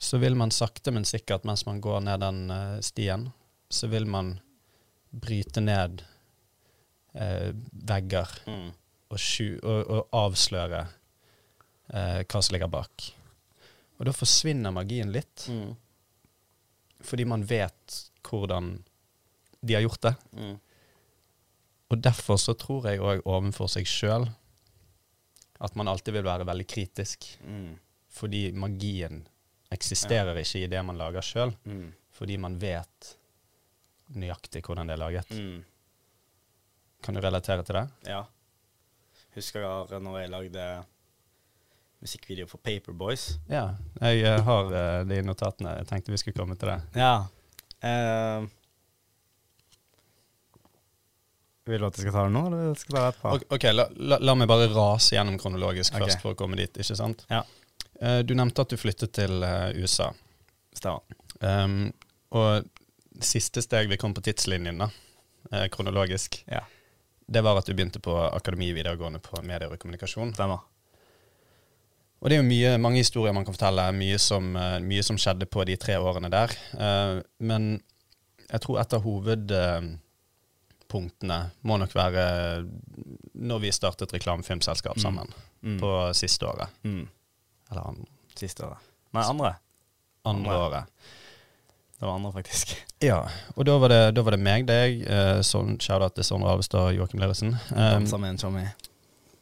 [0.00, 3.32] så vil man sakte, men sikkert mens man går ned den eh, stien,
[3.76, 4.34] så vil man
[5.12, 6.02] bryte ned
[7.14, 8.70] eh, vegger Mm.
[9.10, 10.80] og, sju, og, og avsløre
[11.94, 13.06] eh, hva som ligger bak.
[13.96, 15.74] Og da forsvinner magien litt, Mm.
[17.06, 18.72] fordi man vet hvordan
[19.62, 20.14] de har gjort det.
[20.36, 20.56] Mm.
[21.90, 24.26] Og derfor så tror jeg òg overfor seg sjøl
[25.62, 27.28] at man alltid vil være veldig kritisk.
[27.46, 27.76] Mm.
[28.12, 29.22] Fordi magien
[29.72, 31.54] eksisterer ikke i det man lager sjøl.
[31.64, 31.92] Mm.
[32.16, 33.14] Fordi man vet
[34.14, 35.30] nøyaktig hvordan det er laget.
[35.30, 35.64] Mm.
[37.02, 37.86] Kan du relatere til det?
[38.08, 38.24] Ja.
[39.36, 40.66] Husker jeg når jeg lagde
[42.00, 43.36] musikkvideo for Paperboys.
[43.50, 43.70] Ja.
[44.00, 45.78] Jeg eh, har de det notatene.
[45.80, 46.78] Jeg tenkte vi skulle komme til det.
[47.00, 47.26] Ja.
[47.84, 48.46] Uh,
[51.66, 53.34] vil du at jeg skal ta det nå, eller skal jeg ta det etterpå?
[53.34, 56.04] Ok, okay la, la, la meg bare rase gjennom kronologisk Ok.
[56.04, 57.26] først for å komme dit, ikke sant?
[57.32, 57.42] Ja.
[57.98, 60.12] Uh, du nevnte at du flyttet til uh, USA.
[60.76, 61.02] Stemmer.
[61.40, 61.90] Um,
[62.36, 62.68] og
[63.20, 64.90] siste steg vi kom på tidslinjen, da,
[65.52, 66.60] eh, kronologisk, Ja.
[67.28, 70.34] det var at du begynte på Akademi videregående på medier og kommunikasjon.
[70.34, 70.60] Stemmer.
[72.22, 75.16] Og det er jo mye, mange historier man kan fortelle, mye som, eh, mye som
[75.16, 76.48] skjedde på de tre årene der.
[76.78, 77.82] Eh, men
[78.50, 79.98] jeg tror et av hovedpunktene
[81.64, 82.24] må nok være
[83.34, 85.02] når vi startet reklamefilmselskap Mm.
[85.02, 85.32] sammen
[85.62, 85.78] Mm.
[85.80, 86.68] på siste året.
[86.84, 87.08] Mm.
[87.70, 88.04] Eller andre.
[88.34, 88.78] Siste året.
[89.12, 89.56] Nei, andre.
[90.24, 90.52] andre Andre.
[90.52, 90.84] året.
[91.96, 92.74] Det var andre, faktisk.
[93.00, 93.22] Ja,
[93.56, 96.90] og da var det, da var det meg, deg, eh, sånn, shout-out til Sondre Alvestad
[96.90, 97.54] og Joakim Lerretsen.
[97.72, 98.68] Um, Dansa med en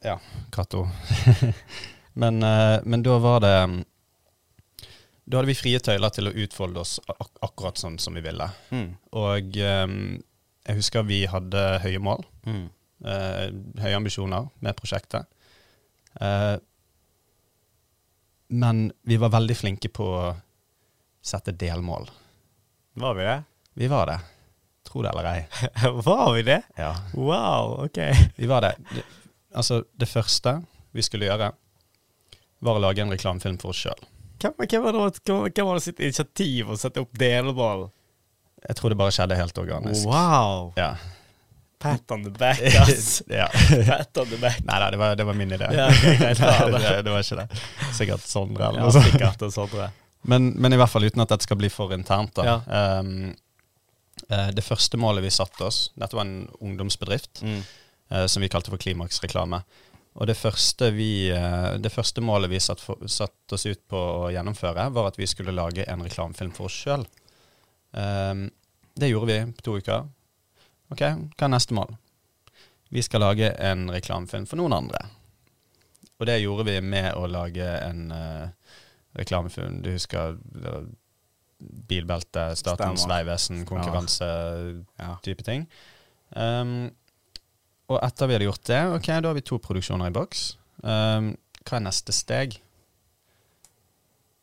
[0.05, 0.19] Ja,
[0.55, 0.85] Cato.
[2.23, 3.81] men, eh, men da var det mm,
[5.27, 8.47] Da hadde vi frie tøyler til å utfolde oss ak akkurat sånn som vi ville.
[8.71, 8.91] Mm.
[9.17, 9.87] Og eh,
[10.69, 12.67] jeg husker vi hadde høye mål, Mm.
[13.09, 13.47] eh,
[13.81, 15.25] høye ambisjoner med prosjektet.
[16.21, 16.57] Eh,
[18.49, 20.35] men vi var veldig flinke på å
[21.25, 22.11] sette delmål.
[22.95, 23.43] Var vi det?
[23.75, 24.19] Vi var det.
[24.89, 25.45] Tro det eller ei.
[26.07, 26.61] var vi det?
[26.77, 26.93] Ja.
[27.15, 27.99] Wow, ok.
[28.37, 28.75] Vi var det.
[28.95, 29.03] det.
[29.55, 30.59] Altså, det første
[30.95, 31.53] vi skulle gjøre,
[32.65, 34.05] var å lage en reklamefilm for oss sjøl.
[34.43, 37.89] Hvem, hvem var det hvem, hvem var det sitt initiativ å sette opp delmål?
[38.69, 40.07] Jeg tror det bare skjedde helt organisk.
[40.09, 40.71] Wow!
[40.79, 40.93] Ja.
[41.85, 43.23] Pat on the back, ass.
[43.29, 43.49] ja.
[43.89, 44.61] Pat on the back.
[44.65, 45.69] Nei da, det var, det var min idé.
[45.75, 46.39] Ja, ok, greit,
[46.79, 47.65] det, det var ikke det.
[47.99, 49.11] Sikkert Sondre eller Ja, noe sånt.
[49.11, 49.45] sikkert
[49.83, 49.91] jeg.
[50.31, 52.35] Men, men i hvert fall uten at dette skal bli for internt.
[52.39, 52.45] da.
[52.49, 52.99] Ja.
[53.01, 53.35] Um,
[54.55, 57.59] det første målet vi satte oss Dette var en ungdomsbedrift Mm.
[58.13, 59.61] uh, som vi kalte for Klimaksreklame.
[60.15, 62.81] Og det første, vi, uh, det første målet vi satt,
[63.11, 66.79] satt oss ut på å gjennomføre, var at vi skulle lage en reklamefilm for oss
[66.85, 67.05] sjøl.
[68.95, 70.09] det gjorde vi på to uker.
[70.91, 71.93] Ok, hva er neste mål?
[72.95, 75.01] Vi skal lage en reklamefilm for noen andre.
[76.21, 78.64] Og det gjorde vi med å lage en eh,
[79.19, 79.81] reklamefilm.
[79.85, 80.39] Du husker
[81.89, 84.27] bilbelte, Statens vegvesen, konkurranse
[84.99, 85.15] Ja.
[85.23, 85.69] type ting.
[86.37, 86.91] Um,
[87.89, 90.57] og etter vi hadde gjort det, ok, da har vi to produksjoner i boks.
[90.83, 91.35] Um,
[91.65, 92.59] hva er neste steg?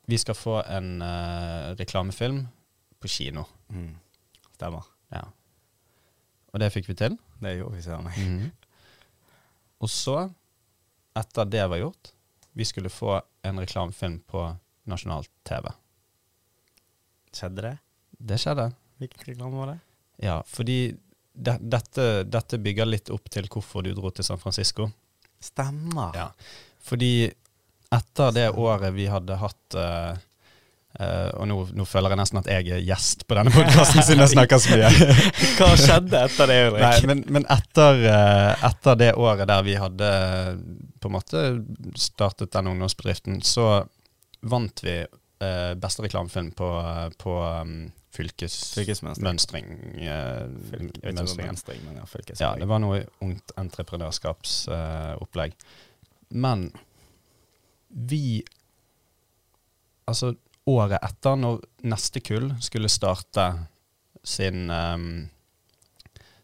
[0.08, 2.46] Vi skal få en uh, reklamefilm
[3.02, 3.46] på kino.
[3.70, 3.96] Mm.
[4.56, 4.88] Stemmer.
[5.12, 5.26] Ja.
[6.54, 7.18] Og det fikk vi til.
[7.42, 8.18] Det gjorde vi, ser meg.
[9.82, 10.30] Og så,
[11.18, 12.12] etter det var gjort,
[12.54, 13.16] vi skulle få
[13.48, 14.44] en reklamefilm på
[14.90, 15.70] nasjonal TV.
[17.36, 17.78] Skjedde det?
[18.22, 18.72] Det skjedde.
[19.02, 19.80] Hvilken reklame var det?
[20.22, 20.96] Ja, fordi
[21.34, 24.90] de, dette, dette bygger litt opp til hvorfor du dro til San Francisco.
[25.42, 26.12] Stemmer.
[26.18, 26.28] Ja.
[26.86, 27.32] Fordi
[27.92, 30.12] etter det året vi hadde hatt uh,
[31.00, 34.24] uh, og nå, nå føler jeg nesten at jeg er gjest på denne podkasten, siden
[34.26, 34.92] jeg snakker så mye.
[35.58, 36.86] Hva skjedde etter det, Ulrik?
[36.86, 40.12] Nei, men, men etter, uh, etter det året der vi hadde
[41.02, 41.44] på en måte
[41.98, 43.82] startet den ungdomsbedriften, så
[44.42, 44.96] vant vi
[45.42, 46.68] eh, beste reklamefilm på,
[47.22, 49.68] på um, fylkesmønstring.
[50.02, 51.52] eh, Fylke, jeg vet ikke om mønstringen.
[51.52, 52.06] Venstre, men ja,
[52.40, 55.54] Ja, det var noe ungt entreprenørskapsopplegg.
[56.30, 56.72] Men
[57.90, 58.44] vi
[60.10, 60.34] Altså,
[60.68, 63.44] året etter, når neste kull skulle starte
[64.28, 65.30] sin um,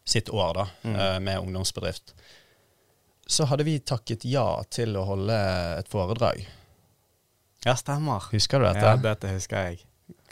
[0.08, 0.94] sitt år da, Mm.
[0.96, 2.14] eh, med ungdomsbedrift,
[3.28, 5.36] så hadde vi takket ja til å holde
[5.78, 6.46] et foredrag.
[7.66, 8.28] Ja, stemmer.
[8.32, 8.84] Husker du dette?
[8.86, 9.80] Ja, dette husker jeg.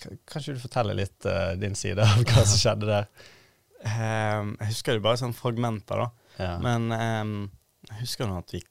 [0.01, 3.09] K- kanskje du forteller litt uh, din side av hva som skjedde der?
[3.87, 6.09] Um, jeg husker det bare sånn fragmenter, da.
[6.41, 6.55] Ja.
[6.63, 7.35] Men um,
[7.91, 8.63] jeg husker nå at vi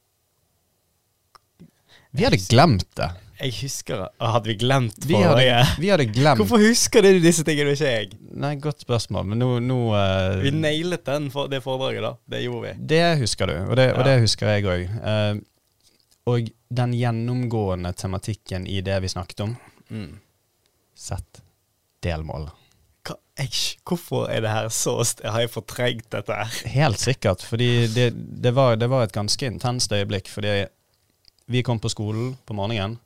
[2.16, 3.10] vi hadde glemt det.
[3.42, 5.44] Jeg husker Hadde vi glemt Vi hadde,
[5.84, 8.14] vi hadde glemt Hvorfor husker du disse tingene, ikke jeg?
[8.40, 12.14] Nei, godt spørsmål, men nå, nå uh, Vi nailet den for, det foredraget, da.
[12.32, 12.86] Det gjorde vi.
[12.94, 14.06] Det husker du, og det, og Ja.
[14.08, 14.86] det husker jeg òg.
[16.26, 19.56] Og den gjennomgående tematikken i det vi snakket om
[19.90, 20.16] Mm.
[20.98, 21.42] Sett
[22.02, 22.48] delmål.
[23.06, 26.56] Hva, eish, hvorfor er det her så Har jeg fortrengt dette her?
[26.74, 28.08] Helt sikkert, fordi det,
[28.42, 30.28] det, var, det var et ganske intenst øyeblikk.
[30.34, 30.66] Fordi
[31.54, 32.98] vi kom på skolen på morgenen.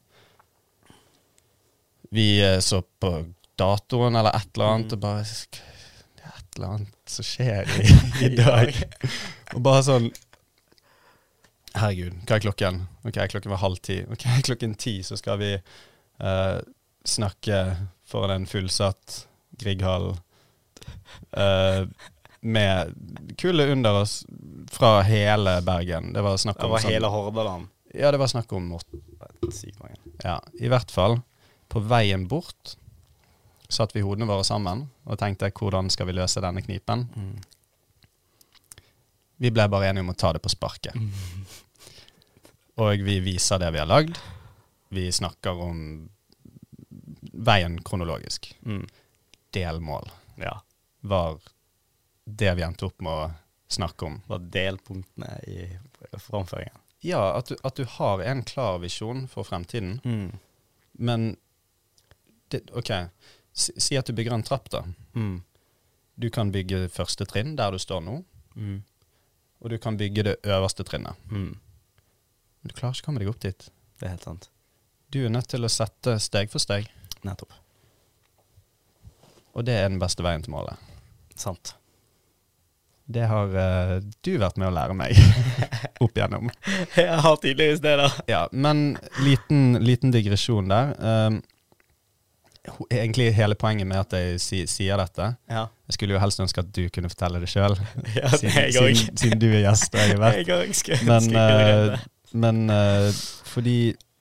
[2.15, 3.11] Vi eh, så på
[3.59, 4.93] datoen eller et eller annet, Mm.
[4.93, 7.89] og bare Det er et eller annet som skjer i,
[8.25, 8.71] i dag.
[9.53, 10.09] og bare sånn
[11.77, 12.81] Herregud, hva er klokken?
[13.05, 13.99] Ok, klokken var halv ti.
[14.09, 16.59] Ok, klokken ti så skal vi uh,
[17.05, 17.59] snakke
[18.09, 19.25] foran en fullsatt
[19.59, 20.13] Grieghall
[21.37, 21.83] uh,
[22.39, 22.93] med
[23.37, 24.23] kullet under oss
[24.71, 26.13] fra hele Bergen.
[26.15, 27.67] Det var snakk Det var sånn- hele Hordaland.
[27.93, 28.69] Ja, det var snakk om.
[30.23, 31.19] Ja, i hvert fall.
[31.69, 32.75] På veien bort
[33.69, 37.07] satt vi hodene våre sammen og tenkte hvordan skal vi løse denne knipen.
[37.15, 37.35] Mm.
[39.40, 40.95] Vi ble bare enige om å ta det på sparket.
[42.80, 44.18] Og vi viser det vi har lagd.
[44.95, 45.82] Vi snakker om
[47.40, 48.52] veien kronologisk.
[48.66, 48.86] Mm.
[49.56, 50.10] Delmål
[50.40, 50.61] Ja.
[51.02, 51.40] var
[52.26, 53.32] det vi endte opp med å
[53.70, 54.22] snakke om.
[54.28, 55.78] Var delpunktene i
[56.18, 56.76] framføringen.
[57.02, 60.40] Ja, at du, at du har en klar visjon for fremtiden, Mm.
[60.99, 61.38] men
[62.49, 62.90] det, OK,
[63.53, 64.84] si, si at du bygger en trapp, da.
[65.16, 65.44] Mm.
[66.20, 68.24] Du kan bygge første trinn der du står nå,
[68.56, 68.84] Mm.
[69.60, 71.18] Og du kan bygge det øverste trinnet.
[71.31, 71.57] Mm.
[72.60, 73.68] Men du klarer ikke å komme deg opp dit.
[73.99, 74.49] Det er helt sant.
[75.10, 76.88] Du er nødt til å sette steg for steg,
[77.26, 77.52] Nettopp.
[79.57, 80.80] og det er den beste veien til målet.
[81.36, 81.73] Sant.
[83.10, 85.18] Det har uh, du vært med å lære meg
[86.03, 86.52] opp igjennom.
[86.94, 88.10] Jeg har tydeligvis det, da.
[88.30, 90.94] Ja, men liten, liten digresjon der.
[91.02, 91.40] Um,
[92.91, 95.65] egentlig hele poenget med at jeg si, sier dette Ja.
[95.90, 97.74] Jeg skulle jo helst ønske at du kunne fortelle det sjøl,
[98.20, 100.52] ja siden, siden, siden du er gjest og jeg er vert.
[100.91, 101.99] Jeg Men, det.
[102.34, 103.10] men uh,
[103.49, 103.78] fordi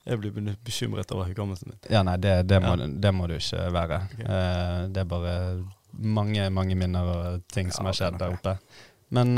[0.09, 1.79] Jeg blir bekymret over hukommelsen min.
[1.93, 2.87] Ja, nei, det, det, må, Ja.
[3.05, 3.99] det må du ikke være.
[4.15, 4.25] Okay.
[4.25, 5.33] Uh, det er bare
[5.93, 8.55] mange, mange minner og ting som har skjedd er der oppe.
[9.13, 9.35] Men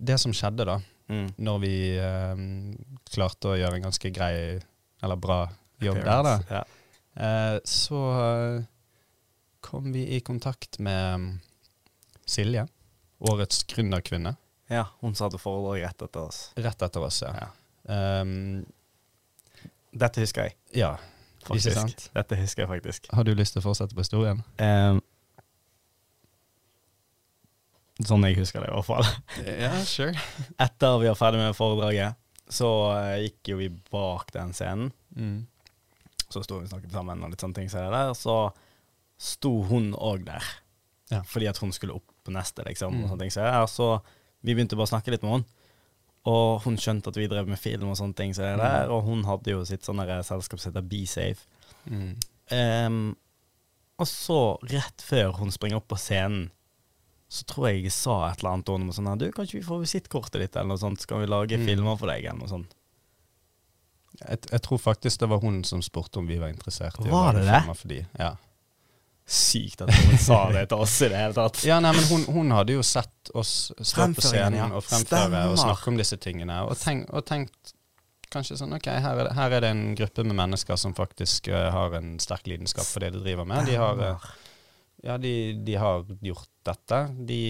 [0.00, 0.78] det som skjedde da,
[1.12, 1.26] Mm.
[1.44, 1.72] når vi
[3.12, 4.58] klarte å gjøre en ganske grei,
[5.02, 5.40] eller bra
[5.82, 6.62] jobb der, da, Ja.
[7.68, 7.98] så
[9.64, 11.32] kom vi i kontakt med mm,
[12.26, 12.66] Silje,
[13.30, 14.36] årets gründerkvinne,
[14.72, 16.38] ja, hun sa til foredrag rett etter oss.
[16.56, 17.18] rett etter oss.
[17.26, 17.32] Ja.
[17.36, 18.20] Ja.
[18.22, 18.62] Um,
[19.92, 20.94] Dette husker jeg, ja,
[21.42, 21.76] ikke faktisk.
[21.76, 22.06] sant?
[22.14, 23.10] Dette husker jeg faktisk.
[23.12, 24.40] Har du lyst til å fortsette på historien?
[24.56, 25.02] Um,
[28.00, 29.08] sånn jeg husker det, i hvert fall.
[29.44, 30.16] Ja, sure.
[30.64, 32.16] Etter vi var ferdig med foredraget,
[32.52, 34.92] så eh, gikk jo vi bak den scenen.
[35.16, 35.42] Mm.
[36.32, 38.14] Så sto vi og snakket sammen, og litt sånne ting Så, der.
[38.16, 38.38] Så
[39.22, 40.44] sto hun òg der,
[41.12, 41.22] Ja.
[41.28, 42.94] fordi at hun skulle opp på neste, liksom.
[43.02, 43.08] Mm.
[43.08, 43.32] Som det.
[43.70, 43.88] Så
[44.42, 45.44] vi begynte bare å snakke litt med henne.
[46.30, 48.86] Og hun skjønte at vi drev med film og sånne ting så det der.
[48.86, 48.92] Mm.
[48.94, 51.46] Og hun hadde jo sitt sånne selskap som heter Be Safe.
[51.90, 52.12] Mm.
[52.52, 53.16] Um,
[53.98, 54.36] og så,
[54.70, 56.50] rett før hun springer opp på scenen,
[57.32, 59.58] så tror jeg jeg sa et eller annet til henne sånn her, Du, kan ikke
[59.60, 61.00] vi få visittkortet ditt, eller noe sånt?
[61.00, 61.66] Så kan vi lage Mm.
[61.66, 62.74] filmer for deg, eller noe sånt.
[64.28, 67.32] Jeg, jeg tror faktisk det var hun som spurte om vi var interessert i Var
[67.32, 68.06] å lage filmer for dem.
[68.18, 68.34] Ja.
[69.26, 71.60] Sykt at hun sa det til oss i det hele tatt.
[71.64, 74.66] ja, nei, men hun, hun hadde jo sett oss stå på scenen ja.
[74.74, 75.52] og fremføre Stemmer.
[75.52, 77.74] og snakke om disse tingene, og, tenk, og tenkt
[78.32, 81.50] kanskje sånn Ok, her er, det, her er det en gruppe med mennesker som faktisk
[81.52, 83.68] uh, har en sterk lidenskap for det de driver med.
[83.68, 84.30] De har, uh,
[85.04, 85.34] ja, de,
[85.64, 87.02] de har gjort dette.
[87.28, 87.42] De,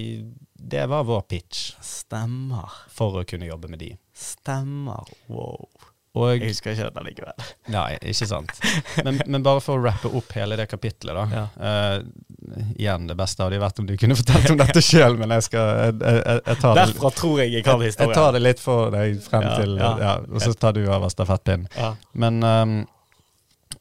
[0.54, 2.82] det var vår pitch Stemmer.
[2.92, 3.92] for å kunne jobbe med de.
[4.16, 5.08] Stemmer.
[5.30, 5.68] Wow.
[6.12, 7.44] Og Jeg husker ikke dette likevel.
[7.72, 8.51] Nei, ikke sant.
[9.06, 11.24] Men, men bare for å rappe opp hele det kapitlet, da.
[11.32, 11.44] Ja.
[11.56, 15.47] Uh, igjen, det beste hadde vært om du kunne fortalt om dette sjøl, men jeg
[15.48, 18.60] skal jeg, jeg, jeg tar det tror jeg jeg kan jeg, jeg tar det litt
[18.60, 19.93] for deg frem Ja, til ja.
[20.02, 21.70] ja, Og så tar du over stafettpinnen.
[21.78, 21.94] Ja.
[22.12, 22.74] Men um,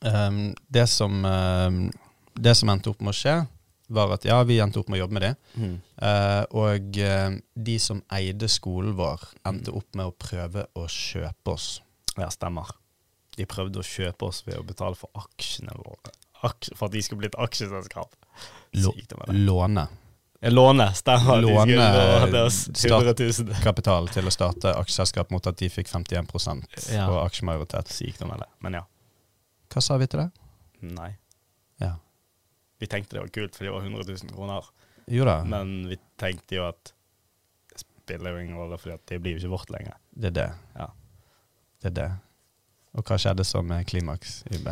[0.07, 0.41] um,
[0.71, 1.83] det som um,
[2.33, 3.35] Det som endte opp med å skje,
[3.91, 5.33] var at ja, vi endte opp med å jobbe med det.
[5.59, 5.77] Mm.
[5.99, 7.33] Uh, og eh,
[7.67, 11.81] de som eide skolen vår, endte opp med å prøve å kjøpe oss.
[12.21, 12.69] Ja, stemmer.
[13.37, 16.11] De prøvde å kjøpe oss ved å betale for aksjene våre.
[16.43, 18.15] Aksje, for at de skulle bli et aksjeselskap.
[18.73, 19.87] Låne.
[20.41, 21.41] Låne stemmer.
[21.43, 21.89] Låne- skulle
[22.25, 23.13] låne oss stat- 100
[23.53, 23.61] 000.
[23.63, 27.05] kapital til å starte aksjeselskap mot at de fikk 51 Ja.
[27.07, 27.87] på aksjemajoritet.
[27.93, 28.47] Sykt med det.
[28.59, 28.85] Men ja.
[29.69, 30.31] Hva sa vi til det?
[30.81, 31.11] Nei.
[31.79, 31.95] Ja.
[32.81, 34.65] Vi tenkte det var kult, for det var 100 000 kroner.
[35.07, 36.91] Jo da, Men vi tenkte jo at
[37.69, 39.93] det spiller jo ingen rolle, for det blir jo ikke vårt lenger.
[40.17, 40.49] det er det.
[40.75, 40.87] Ja.
[41.81, 42.09] Det er det.
[42.97, 44.67] Og hva skjedde så med Klimaks UB?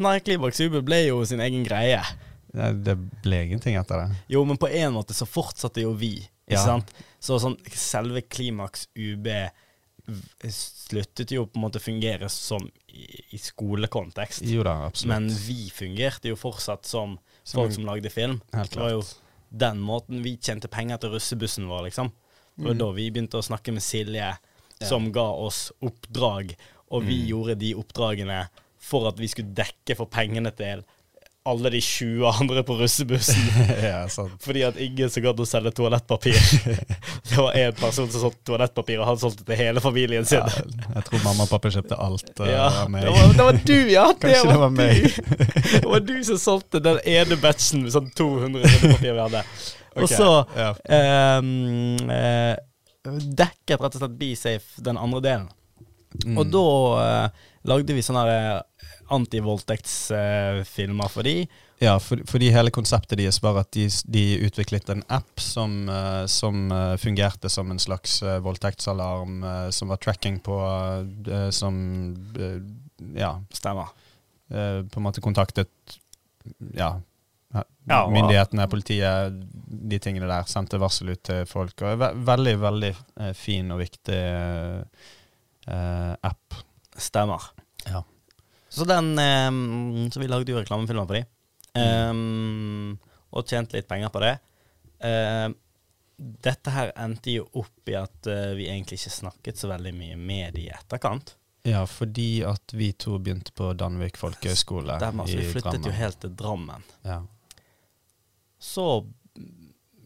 [0.00, 2.00] Nei, Klimaks UB ble jo sin egen greie.
[2.48, 4.16] Det, det ble ingenting etter det.
[4.32, 6.14] Jo, men på en måte så fortsatte jo vi,
[6.48, 6.64] ikke Ja.
[6.64, 6.90] sant?
[7.20, 9.28] Så sånn selve Klimaks UB
[10.48, 13.04] sluttet jo på en måte fungere som i,
[13.36, 14.42] i skolekontekst.
[14.48, 15.10] Jo da, absolutt.
[15.12, 18.40] Men vi fungerte jo fortsatt som Som folk som lagde film.
[18.52, 18.74] Helt klart.
[18.74, 19.02] Det var jo
[19.48, 22.10] den måten vi tjente penger til russebussen vår, liksom.
[22.58, 22.78] Det var Mm.
[22.78, 24.36] da vi begynte å snakke med Silje,
[24.82, 26.54] som ga oss oppdrag,
[26.90, 27.26] og vi Mm.
[27.28, 28.46] gjorde de oppdragene
[28.80, 30.84] for at vi skulle dekke for pengene til
[31.48, 33.40] alle de 20 andre på russebussen.
[33.82, 34.02] ja.
[34.44, 36.36] Fordi at ingen som gadd å selge toalettpapir.
[37.28, 40.44] det var én person som solgte toalettpapir, og han solgte til hele familien sin.
[40.44, 43.06] Ja, jeg tror mamma og pappa kjøpte alt uh, Ja, meg.
[43.06, 44.06] det, var, det var du, ja!
[44.20, 45.72] Det Kanskje var, det var meg.
[45.72, 49.44] Det var du som solgte den ene batchen med sånn 200 rullepapir vi hadde.
[49.98, 50.72] Og så ja.
[51.40, 52.54] um, eh,
[53.04, 55.48] dekket rett og slett BeSafe den andre delen.
[56.24, 56.38] Mm.
[56.40, 56.66] Og da
[57.04, 57.28] eh,
[57.68, 58.60] lagde vi sånne eh,
[59.12, 61.46] antivoldtektsfilmer for de.
[61.78, 66.24] Ja, for, fordi hele konseptet deres var at de, de utviklet en app som, eh,
[66.26, 70.58] som eh, fungerte som en slags eh, voldtektsalarm, eh, som var tracking på
[71.28, 71.78] eh, Som
[72.34, 72.58] eh,
[73.20, 73.88] ja, Stemmer.
[74.50, 75.70] eh, på en måte kontaktet
[76.74, 76.96] ja,
[77.88, 79.38] Ja, og- myndighetene, politiet,
[79.88, 80.44] de tingene der.
[80.50, 81.82] Sendte varsel ut til folk.
[81.82, 84.82] Og ve veldig, veldig eh, fin og viktig eh,
[85.68, 86.58] eh, app.
[86.98, 87.50] Stemmer.
[87.86, 88.02] Ja.
[88.68, 91.24] Så den eh, Så vi lagde jo reklamefilmer på de.
[91.78, 92.98] Um,
[93.30, 94.34] og tjente litt penger på det.
[95.04, 95.52] Uh,
[96.18, 100.16] dette her endte jo opp i at uh, vi egentlig ikke snakket så veldig mye
[100.18, 101.36] med de i etterkant.
[101.68, 105.26] Ja, fordi at vi to begynte på Danvik folkehøgskole i Drammen.
[105.28, 105.86] vi flyttet Drammen.
[105.86, 106.86] jo helt til Drammen.
[107.06, 107.20] Ja.
[108.58, 108.88] Så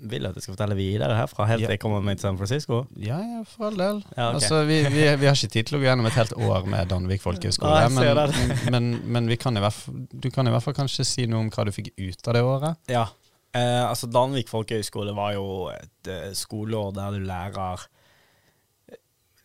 [0.03, 1.69] vil jeg at jeg skal fortelle videre herfra, helt Ja.
[1.69, 2.81] til jeg kommer meg til San Francisco.
[2.99, 4.03] Ja, ja, for all del.
[4.17, 4.35] Ja, okay.
[4.41, 6.91] Altså, vi, vi, vi har ikke tid til å gå gjennom et helt år med
[6.91, 7.89] Danvik folkehøgskole.
[7.95, 8.35] Men,
[8.75, 11.69] men, men vi kan fall, du kan i hvert fall kanskje si noe om hva
[11.69, 12.83] du fikk ut av det året.
[12.91, 13.07] Ja.
[13.55, 17.87] Eh, altså Danvik folkehøgskole var jo et eh, skoleår der du lærer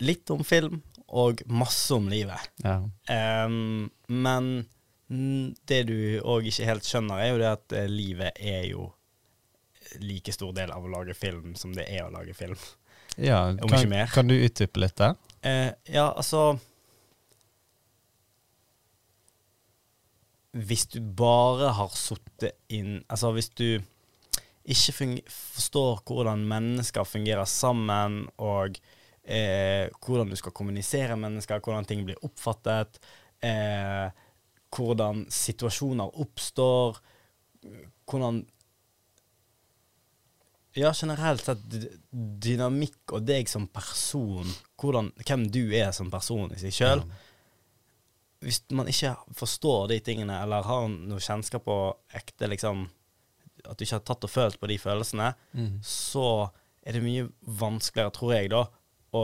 [0.07, 2.49] litt om film og masse om livet.
[2.63, 2.81] Ja.
[3.45, 4.67] Um, men
[5.07, 5.97] det du
[6.27, 8.89] òg ikke helt skjønner, er jo det at eh, livet er jo
[10.01, 12.57] like stor del av å lage film som det er å lage film.
[13.15, 14.09] ja Om kan, ikke mer.
[14.13, 15.15] kan du utdype litt der?
[15.41, 16.57] Eh, ja, altså
[20.57, 23.67] Hvis du bare har sittet inn Altså hvis du
[24.67, 28.75] ikke forstår hvordan mennesker fungerer sammen, og
[29.23, 32.99] eh, hvordan du skal kommunisere mennesker, hvordan ting blir oppfattet,
[33.39, 34.11] eh,
[34.75, 36.99] hvordan situasjoner oppstår,
[38.11, 38.41] hvordan
[40.77, 41.63] ja, generelt sett
[42.11, 44.47] dynamikk og deg som person,
[44.79, 47.03] hvordan, hvem du er som person i seg sjøl.
[48.45, 51.77] Hvis man ikke forstår de tingene, eller har noe kjennskap på
[52.17, 52.85] ekte liksom,
[53.65, 55.71] At du ikke har tatt og følt på de følelsene, mm.
[55.83, 56.27] så
[56.85, 58.61] er det mye vanskeligere, tror jeg, da,
[59.17, 59.23] å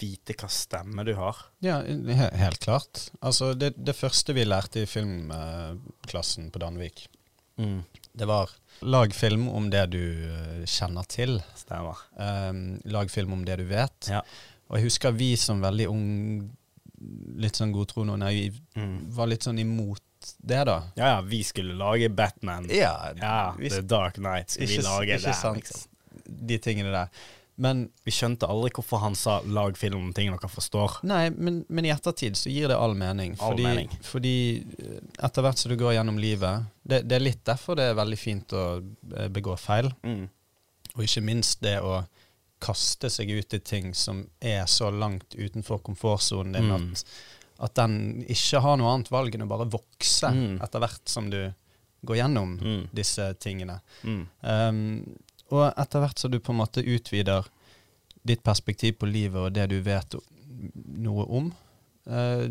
[0.00, 1.42] vite hva stemme du har.
[1.64, 3.04] Ja, he helt klart.
[3.20, 7.04] Altså, det, det første vi lærte i filmklassen på Danvik,
[8.14, 8.50] det var
[8.82, 10.00] lag film om det du
[10.30, 11.38] eh, kjenner til.
[11.58, 11.98] Stemmer.
[12.16, 14.08] Um, lag film om det du vet.
[14.10, 14.20] Ja.
[14.68, 16.06] Og jeg husker vi som veldig ung,
[17.36, 19.10] litt sånn godtroende og naiv, Mm.
[19.14, 20.00] var litt sånn imot
[20.40, 20.78] det, da.
[20.96, 22.66] Ja, ja, vi skulle lage Batman.
[22.70, 25.20] Ja, Ja, vi- The Dark Knight skulle vi ikke, det.
[25.20, 25.56] ikke sant.
[25.56, 25.82] liksom.
[26.46, 27.08] De tingene der.
[27.56, 31.04] Men Vi skjønte aldri hvorfor han sa 'lag film om ting dere forstår'.
[31.04, 33.36] Nei, men, men i ettertid så gir det all mening.
[33.40, 33.88] All Fordi, mening.
[34.02, 34.32] fordi
[34.78, 37.94] eh, etter hvert som du går gjennom livet det, det er litt derfor det er
[37.94, 38.82] veldig fint å
[39.16, 39.92] eh, begå feil.
[40.02, 40.28] Mm.
[40.96, 42.04] Og ikke minst det å
[42.60, 46.92] kaste seg ut i ting som er så langt utenfor komfortsonen din Mm.
[46.92, 47.04] at,
[47.60, 50.60] at den ikke har noe annet valg enn å bare vokse Mm.
[50.62, 51.52] etter hvert som du
[52.04, 52.88] går gjennom Mm.
[52.92, 53.80] disse tingene.
[54.42, 55.16] Um,
[55.52, 57.46] og etter hvert som du på en måte utvider
[58.24, 60.16] ditt perspektiv på livet og det du vet
[61.04, 61.50] noe om,
[62.08, 62.46] eh,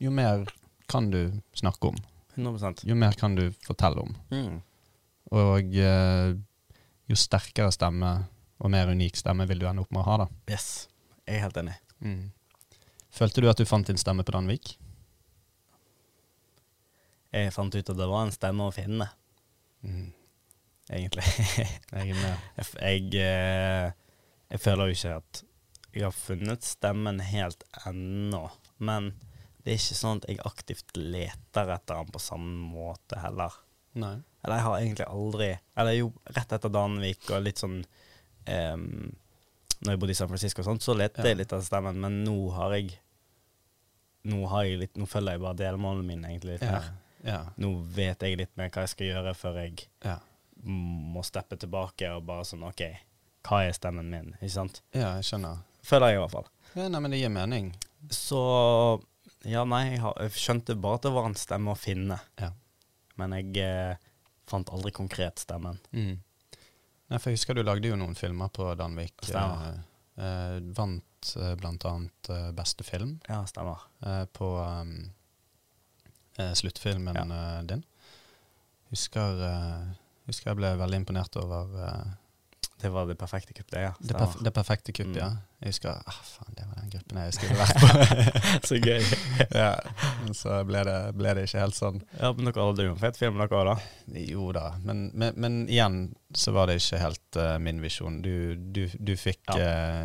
[0.00, 0.46] jo mer
[0.88, 1.98] kan du snakke om.
[2.36, 2.84] 100%.
[2.88, 4.16] Jo mer kan du fortelle om.
[4.30, 4.56] mm.
[5.36, 6.36] Og eh,
[7.10, 8.12] jo sterkere stemme
[8.62, 10.26] og mer unik stemme vil du ende opp med å ha, da.
[10.50, 10.86] Yes.
[11.26, 11.74] Jeg er helt enig.
[13.16, 14.76] Følte du at du fant din stemme på Danvik?
[17.34, 19.10] Jeg fant ut at det var en stemme å finne,
[19.86, 20.06] Mm.
[20.90, 21.24] Egentlig.
[21.92, 23.92] Jeg jeg, jeg, eh,
[24.50, 25.42] jeg føler jo ikke at
[25.96, 28.42] jeg har funnet stemmen helt ennå.
[28.78, 29.14] Men
[29.64, 33.54] det er ikke sånn at jeg aktivt leter etter den på samme måte heller.
[33.96, 34.18] Nei.
[34.44, 35.46] Eller jeg har egentlig aldri
[35.80, 38.84] Eller jo, rett etter Danvik og litt sånn um,
[39.80, 41.30] Når jeg bodde i San Francisco og sånt, så lette Ja.
[41.32, 42.92] jeg litt etter stemmen, men nå har jeg
[44.28, 46.76] Nå har jeg litt Nå følger jeg bare delmålene mine egentlig litt Ja.
[46.76, 46.92] mer.
[47.26, 47.40] Ja.
[47.56, 50.18] Nå vet jeg litt mer hva jeg skal gjøre før jeg Ja.
[50.64, 52.82] Må steppe tilbake og bare sånn OK,
[53.46, 54.32] hva er stemmen min?
[54.40, 54.82] Ikke sant?
[54.96, 55.60] ja, jeg skjønner.
[55.86, 56.48] Føler jeg i hvert fall.
[56.74, 57.68] Ja, nei, men det gir mening.
[58.10, 58.40] Så
[59.46, 62.16] Ja, nei, jeg, har, jeg skjønte bare at det var en stemme å finne.
[62.40, 62.48] Ja.
[63.20, 64.08] Men jeg eh,
[64.50, 65.78] fant aldri konkret stemmen.
[65.94, 66.16] Mm.
[67.06, 69.14] Nei, for jeg husker du lagde jo noen filmer på Danvik.
[69.22, 69.76] Stemmer.
[70.18, 73.86] Eh, eh, vant eh, blant annet eh, beste film Ja, stemmer.
[74.02, 74.96] eh, på um,
[76.40, 77.62] eh, sluttfilmen ja.
[77.70, 77.84] din.
[78.90, 79.94] Husker, eh,
[80.28, 82.14] husker jeg ble veldig imponert over uh,
[82.82, 83.92] Det var det perfekte kuppet, ja.
[83.98, 85.22] det, perf det perfekte kuppet, Mm.
[85.22, 85.30] ja.
[85.64, 88.66] Jeg husker ah, faen, det var den gruppen jeg skulle vært på.
[88.68, 89.06] Så gøy.
[89.62, 89.70] ja,
[90.20, 92.02] men så ble det, ble det ikke helt sånn.
[92.20, 94.20] Ja, men dere hadde jo en fet film, dere òg, da.
[94.20, 95.96] Jo da, men, men, men igjen
[96.36, 98.20] så var det ikke helt uh, min visjon.
[98.22, 98.34] Du,
[98.76, 100.04] du, du fikk eh,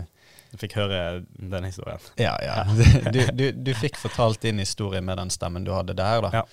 [0.54, 1.02] Du fikk høre
[1.36, 2.00] den historien.
[2.20, 2.64] Ja, ja.
[3.12, 6.32] Du, du, du fikk fortalt din historie med den stemmen du hadde der, da.
[6.42, 6.46] Ja.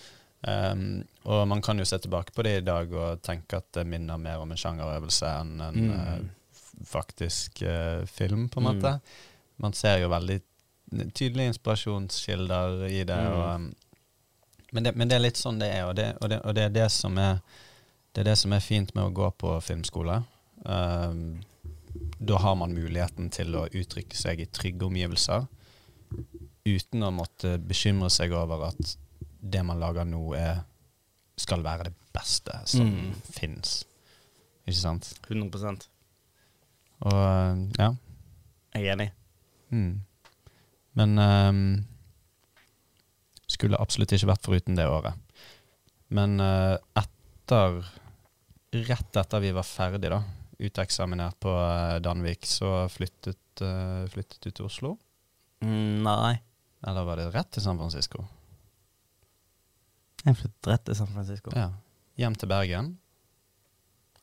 [0.47, 3.87] Um, og man kan jo se tilbake på det i dag og tenke at det
[3.91, 5.91] minner mer om en sjangerøvelse enn en Mm.
[5.91, 8.77] uh, faktisk uh, film, på en Mm.
[8.77, 9.01] måte.
[9.59, 10.41] Man ser jo veldig
[11.15, 13.17] tydelige inspirasjonskilder i det.
[13.19, 13.33] Mm.
[13.33, 13.75] Og, um,
[14.73, 16.63] men, det men det er litt sånn det er, og det, og det, og det
[16.63, 17.41] er det som er
[18.15, 20.23] det er det som er fint med å gå på filmskole.
[20.65, 21.41] Um,
[22.19, 25.47] da har man muligheten til å uttrykke seg i trygge omgivelser
[26.67, 28.97] uten å måtte bekymre seg over at
[29.41, 30.63] det man lager nå, er,
[31.39, 33.13] skal være det beste som Mm.
[33.23, 33.85] fins.
[34.67, 35.13] Ikke sant?
[35.29, 35.87] 100
[37.07, 37.93] Og ja.
[38.75, 39.13] Jeg er enig.
[39.71, 40.01] Mm.
[40.99, 41.87] Men um,
[43.49, 45.15] skulle absolutt ikke vært foruten det året.
[46.11, 47.83] Men uh, etter
[48.69, 50.19] Rett etter vi var ferdig, da,
[50.61, 54.91] uteksaminert på uh, Danvik, så flyttet, uh, flyttet du til Oslo?
[55.65, 56.35] Mm, nei.
[56.85, 58.27] Eller var det rett til San Francisco?
[60.25, 61.51] Jeg flyttet rett til San Francisco.
[61.55, 61.69] Ja.
[62.19, 62.99] Hjem til Bergen,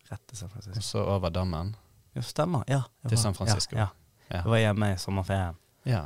[0.10, 0.82] Rett til San og Francisco.
[0.86, 1.76] så over dammen.
[2.16, 2.64] Ja, stemmer.
[2.68, 2.82] Ja.
[3.04, 3.76] jeg Til var- San Francisco.
[3.76, 3.88] Ja, ja.
[4.30, 4.38] Ja.
[4.38, 5.56] Jeg var hjemme i sommerferien.
[5.86, 6.04] ja.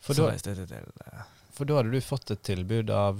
[0.00, 1.22] For, Så da, reiste jeg til eh,
[1.52, 3.18] for da hadde du fått et tilbud av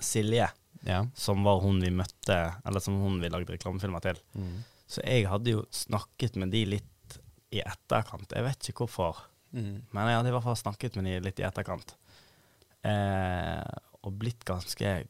[0.00, 0.50] Silje,
[0.84, 1.04] Ja.
[1.14, 4.18] som var hun vi møtte, eller som hun vi lagde reklamefilmer til.
[4.36, 4.62] Mm.
[4.86, 7.18] Så jeg hadde jo snakket med de litt
[7.52, 8.28] i etterkant.
[8.32, 9.16] Jeg vet ikke hvorfor,
[9.52, 9.82] Mm.
[9.92, 11.94] men jeg hadde i hvert fall snakket med de litt i etterkant.
[12.84, 13.64] Eh,
[14.04, 15.06] og blitt ganske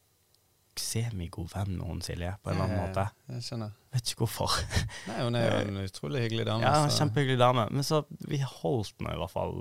[0.80, 3.04] semigod venn med hun Silje, på en eller annen måte.
[3.34, 3.76] Jeg skjønner.
[3.94, 4.56] Vet ikke hvorfor.
[5.10, 6.64] Nei, hun er jo en utrolig hyggelig dame.
[6.66, 7.68] Ja, så- Kjempehyggelig dame.
[7.70, 9.54] Men så vi holdt nå i hvert fall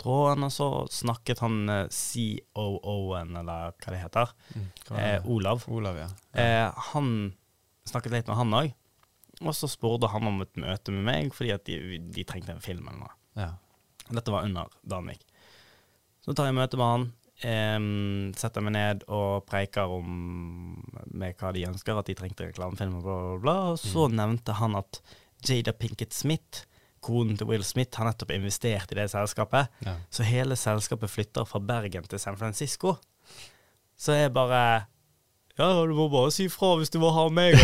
[0.00, 1.86] tråden, og så snakket han eh,
[2.54, 5.26] COO-en, eller hva det heter, Mm, hva eh?
[5.28, 5.64] Olav.
[5.68, 6.08] Olav, ja.
[6.32, 7.10] Eh, han
[7.88, 8.72] snakket litt med han òg.
[9.40, 12.60] Og så spurte han om et møte med meg, fordi at de, de trengte en
[12.64, 13.14] film eller noe.
[13.40, 13.50] ja.
[14.10, 15.20] Dette var under Danvik.
[16.24, 17.04] Så tar jeg møte med han,
[17.46, 20.10] em, setter meg ned og preiker om
[21.10, 23.54] med hva de ønsker, at de trengte reklamefilmer, bla, bla, bla.
[23.74, 25.00] Og så nevnte han at
[25.46, 26.64] Jada Pinkett Smith,
[27.00, 29.70] konen til Will Smith, har nettopp investert i det selskapet.
[29.86, 29.94] ja.
[30.12, 32.96] Så hele selskapet flytter fra Bergen til San Francisco.
[33.96, 34.86] Så jeg bare
[35.58, 37.56] Ja, du må bare si fra hvis du vil ha meg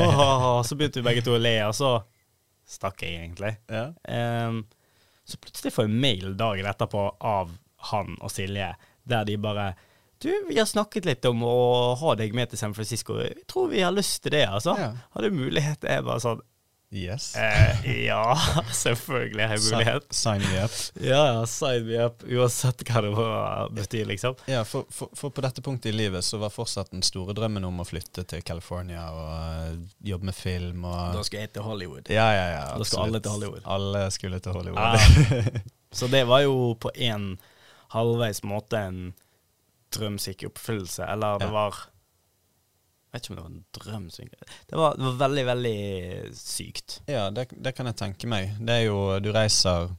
[0.00, 0.62] og ha.
[0.64, 1.90] Så begynte vi begge to å le, og så
[2.64, 3.56] stakk jeg egentlig.
[3.68, 3.90] ja.
[4.48, 4.64] Um,
[5.24, 7.52] så plutselig får jeg mail dagen etterpå av
[7.90, 8.74] han og Silje,
[9.04, 9.74] der de bare
[10.22, 13.18] Du, vi har snakket litt om å ha deg med til San Francisco.
[13.20, 14.72] Jeg tror vi har lyst til det, altså.
[14.78, 14.92] Ja.
[15.12, 15.82] Har du mulighet?
[15.84, 16.40] Jeg bare sånn
[16.94, 17.32] Yes.
[17.34, 18.36] Eh, ja,
[18.70, 20.04] selvfølgelig har jeg mulighet.
[20.14, 20.74] Si- Sign me up.
[21.10, 24.36] Ja, ja, sign me up, uansett hva det må- betyr, liksom.
[24.46, 27.66] Ja, for, for, for på dette punktet i livet så var fortsatt den store drømmen
[27.66, 29.72] om å flytte til California og eh,
[30.12, 32.12] jobbe med film og Da skal jeg til Hollywood.
[32.14, 32.62] Ja, ja, ja.
[32.78, 33.66] Da skal alle til Hollywood.
[33.66, 34.78] Alle skulle til Hollywood.
[34.78, 35.64] Ja.
[35.98, 37.32] Så det var jo på en
[37.94, 39.02] halvveis måte en
[39.94, 43.66] drøm som gikk i oppfyllelse, eller det var Jeg vet ikke om det var en
[43.78, 45.78] drøm Det var, det var veldig, veldig
[46.34, 46.96] sykt.
[47.06, 48.56] Ja, det, det kan jeg tenke meg.
[48.58, 49.92] Det er jo Du reiser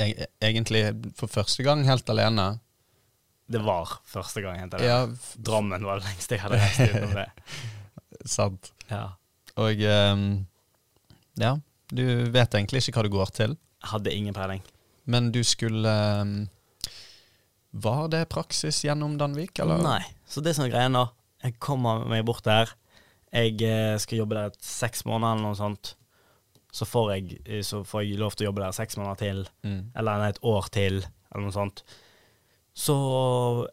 [0.00, 0.84] e egentlig
[1.16, 2.58] for første gang helt alene.
[3.46, 4.88] Det var første gang jeg hentet det.
[4.88, 7.26] Ja, Drammen var det lengste jeg hadde reist utenom det.
[8.36, 8.72] sant.
[8.88, 9.06] Ja.
[9.60, 10.24] Og um,
[11.40, 11.54] ja,
[11.92, 14.62] du vet egentlig ikke hva det går til, Jeg hadde ingen peiling.
[15.04, 16.48] men du skulle ehm,
[17.74, 19.80] Var det praksis gjennom Danvik, eller?
[19.82, 20.00] Nei.
[20.30, 21.04] Så det som er greia nå,
[21.42, 22.70] jeg kommer meg bort der.
[23.34, 25.94] Jeg eh, skal jobbe der seks måneder eller noe sånt.
[26.74, 29.42] Så får, jeg, eh, så får jeg lov til å jobbe der seks måneder til,
[29.66, 29.80] Mm.
[29.98, 31.00] eller nei, et år til,
[31.32, 31.82] eller noe sånt.
[32.74, 32.94] Så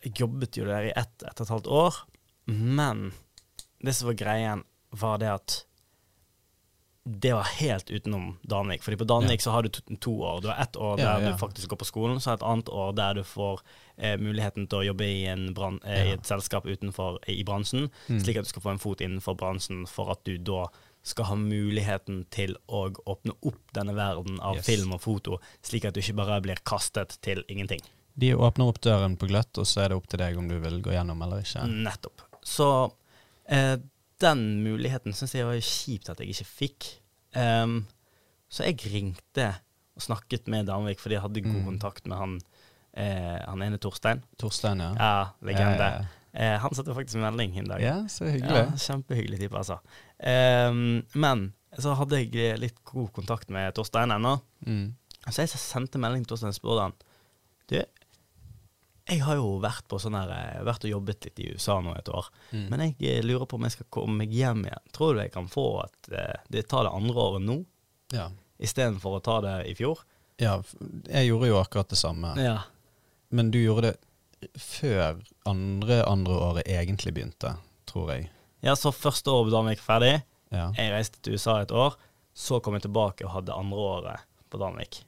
[0.04, 2.02] jeg jobbet jo der i ett, ett og et halvt år.
[2.52, 3.12] Men
[3.82, 5.60] det som var greien, var det at
[7.04, 8.84] det var helt utenom Danvik.
[8.84, 10.42] Fordi på Danvik så har du to, to år.
[10.42, 11.32] Du har ett år der Ja, ja.
[11.32, 13.62] du faktisk går på skolen, så har du et annet år der du får
[13.98, 17.90] eh, muligheten til å jobbe i, en bran eh, i et selskap utenfor i bransjen,
[18.10, 18.20] Mm.
[18.22, 20.68] slik at du skal få en fot innenfor bransjen for at du da
[21.04, 24.66] skal ha muligheten til å åpne opp denne verden av Yes.
[24.66, 27.82] film og foto, slik at du ikke bare blir kastet til ingenting.
[28.14, 30.60] De åpner opp døren på gløtt, og så er det opp til deg om du
[30.60, 31.66] vil gå gjennom eller ikke.
[31.66, 32.22] Nettopp.
[32.46, 32.92] Så
[33.50, 33.78] eh,
[34.22, 36.88] den muligheten syns jeg var kjipt at jeg ikke fikk.
[37.36, 37.82] Um,
[38.52, 39.50] så jeg ringte
[39.96, 41.66] og snakket med Danvik, fordi jeg hadde god Mm.
[41.68, 42.34] kontakt med han,
[42.94, 44.22] eh, han ene Torstein.
[44.40, 44.94] Torstein, ja.
[44.98, 45.92] Ja, legende.
[46.00, 46.02] Ja,
[46.34, 47.82] Eh, han satte faktisk melding en dag.
[47.84, 48.56] ja, så hyggelig.
[48.56, 49.80] Ja, kjempehyggelig type, altså.
[50.24, 51.42] Um, men
[51.78, 54.38] så hadde jeg litt god kontakt med Torstein ennå.
[54.66, 54.94] Mm.
[55.28, 56.94] Så jeg sendte melding til Torstein og spurte han
[57.68, 57.76] Du,
[59.12, 61.94] jeg har jo vært på sånn her eh, Vært og jobbet litt i USA nå
[61.98, 62.30] et år.
[62.52, 62.64] Mm.
[62.72, 64.88] Men jeg eh, lurer på om jeg skal komme meg hjem igjen.
[64.96, 67.58] Tror du jeg kan få at eh, det tar det andre året nå,
[68.16, 68.30] ja.
[68.64, 70.06] istedenfor å ta det i fjor?
[70.42, 70.56] ja,
[71.06, 72.34] jeg gjorde jo akkurat det samme.
[72.42, 72.62] Ja.
[73.30, 77.54] Men du gjorde det før andre andre året egentlig begynte,
[77.90, 78.32] tror jeg.
[78.66, 80.16] ja, så første året på jeg ferdig.
[80.52, 80.72] Ja.
[80.78, 81.96] Jeg reiste til USA et år.
[82.34, 85.04] Så kom jeg tilbake og hadde andre året på Danvik.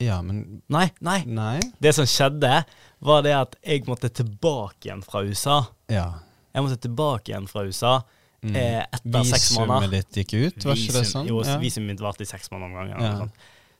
[0.00, 1.24] Ja, men Nei, nei.
[1.26, 1.60] Nei?
[1.80, 2.64] Det som skjedde,
[3.00, 5.66] var det at jeg måtte tilbake igjen fra USA.
[5.88, 6.20] Ja.
[6.54, 8.02] Jeg måtte tilbake igjen fra USA
[8.42, 8.56] Mm.
[8.56, 9.86] eh, etter seks måneder.
[9.86, 11.28] Visumet ditt gikk ut, var ikke det sånn?
[11.28, 11.58] Jo, Ja.
[11.58, 13.00] visumet mitt varte i seks måneder om gangen.
[13.00, 13.18] Ja.
[13.18, 13.30] noe.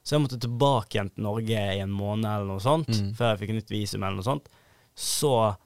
[0.05, 3.13] Så jeg måtte tilbake igjen til Norge i en måned eller noe sånt, Mm.
[3.17, 4.47] før jeg fikk nytt visum eller noe sånt.
[4.95, 5.57] Så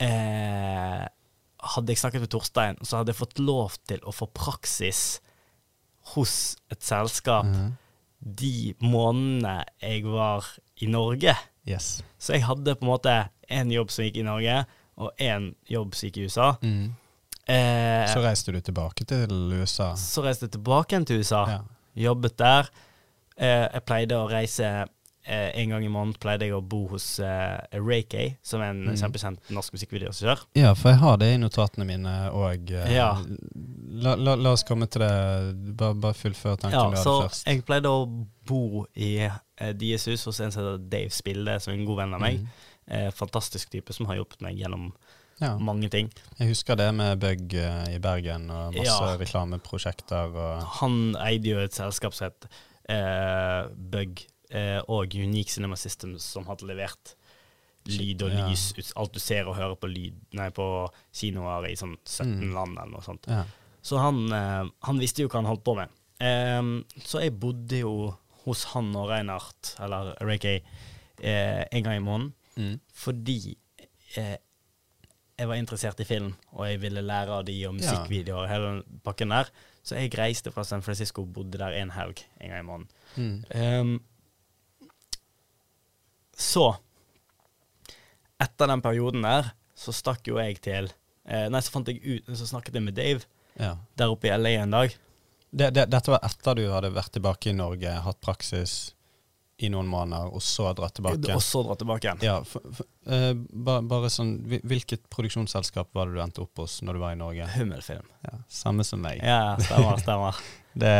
[0.00, 1.04] eh,
[1.74, 5.20] hadde jeg snakket med Torstein, så hadde jeg fått lov til å få praksis
[6.14, 7.72] hos et selskap Mhm.
[8.20, 10.46] De månedene jeg var
[10.82, 11.34] i Norge.
[11.68, 12.02] Yes.
[12.18, 13.14] Så jeg hadde på en måte
[13.50, 14.64] én jobb som gikk i Norge,
[14.98, 16.48] og én jobb som gikk i USA.
[16.62, 16.88] Mm.
[17.48, 19.94] Eh, Så reiste du tilbake til USA.
[19.96, 21.44] så reiste jeg tilbake til USA.
[21.48, 21.60] Ja.
[21.96, 22.68] Jobbet der.
[23.38, 24.86] Eh, jeg pleide å reise
[25.28, 26.16] eh, en gang i måneden.
[26.22, 28.96] Pleide jeg å bo hos eh, Kay, som er en Mm.
[28.96, 30.46] kjempekjent norsk musikkvideoregissør.
[30.56, 32.70] ja, for jeg har det i notatene mine òg.
[32.90, 33.10] Ja.
[34.00, 35.12] La, la, la oss komme til det.
[35.76, 37.44] Bare, bare fullfør tanken Ja, du hadde så først.
[37.46, 38.06] jeg pleide å
[38.48, 41.96] bo i eh, deres hus hos en som heter Dave Spilde, som er en god
[42.02, 42.40] venn av meg.
[42.40, 42.48] Mm.
[42.88, 44.92] Eh, fantastisk type som har hjulpet meg gjennom
[45.40, 45.52] Ja.
[45.58, 46.08] mange ting.
[46.38, 51.58] Jeg husker det med Bug eh, i Bergen og masse reklameprosjekter og Han eide jo
[51.62, 52.48] et selskap som het
[52.88, 57.14] eh, Bug eh, og Unique Cinema Systems, som hadde levert
[57.88, 58.48] lyd og Ja.
[58.48, 62.40] lys, ut- alt du ser og hører på, lyd, nei, på kinoer i sånn 17
[62.50, 62.54] Mm.
[62.54, 63.26] land eller noe sånt.
[63.28, 63.44] Ja.
[63.82, 65.88] Så han, eh, han visste jo hva han holdt på med.
[66.20, 70.62] Eh, så jeg bodde jo hos han og Reinhardt, eller Reiki,
[71.22, 72.80] eh, en gang i måneden, Mm.
[72.92, 73.56] fordi
[74.16, 74.36] eh,
[75.38, 78.64] jeg var interessert i film, og jeg ville lære av de og musikkvideoer og hele
[78.82, 79.48] den pakken der.
[79.84, 82.88] Så jeg reiste fra San Francisco og bodde der en helg en gang i måneden.
[83.16, 83.44] Mm.
[83.54, 84.00] Em,
[86.38, 86.70] så
[88.38, 90.86] Etter den perioden der, så stakk jo jeg til
[91.26, 93.26] eh, Nei, så fant jeg ut Så snakket jeg med Dave
[93.58, 93.72] ja.
[93.98, 94.92] der oppe i LA en dag.
[95.50, 98.92] Det, det, dette var etter du hadde vært tilbake i Norge, hatt praksis
[99.58, 101.32] i noen måneder, og så dratt tilbake?
[101.34, 102.20] Og så dratt tilbake igjen.
[102.22, 106.76] Ja, for, for, eh, ba, bare sånn Hvilket produksjonsselskap var det du endte opp hos
[106.86, 107.48] når du var i Norge?
[107.56, 108.06] Hummelfilm.
[108.28, 109.18] Ja, samme som meg.
[109.26, 110.38] Ja, stemmer, stemmer.
[110.78, 110.90] Det,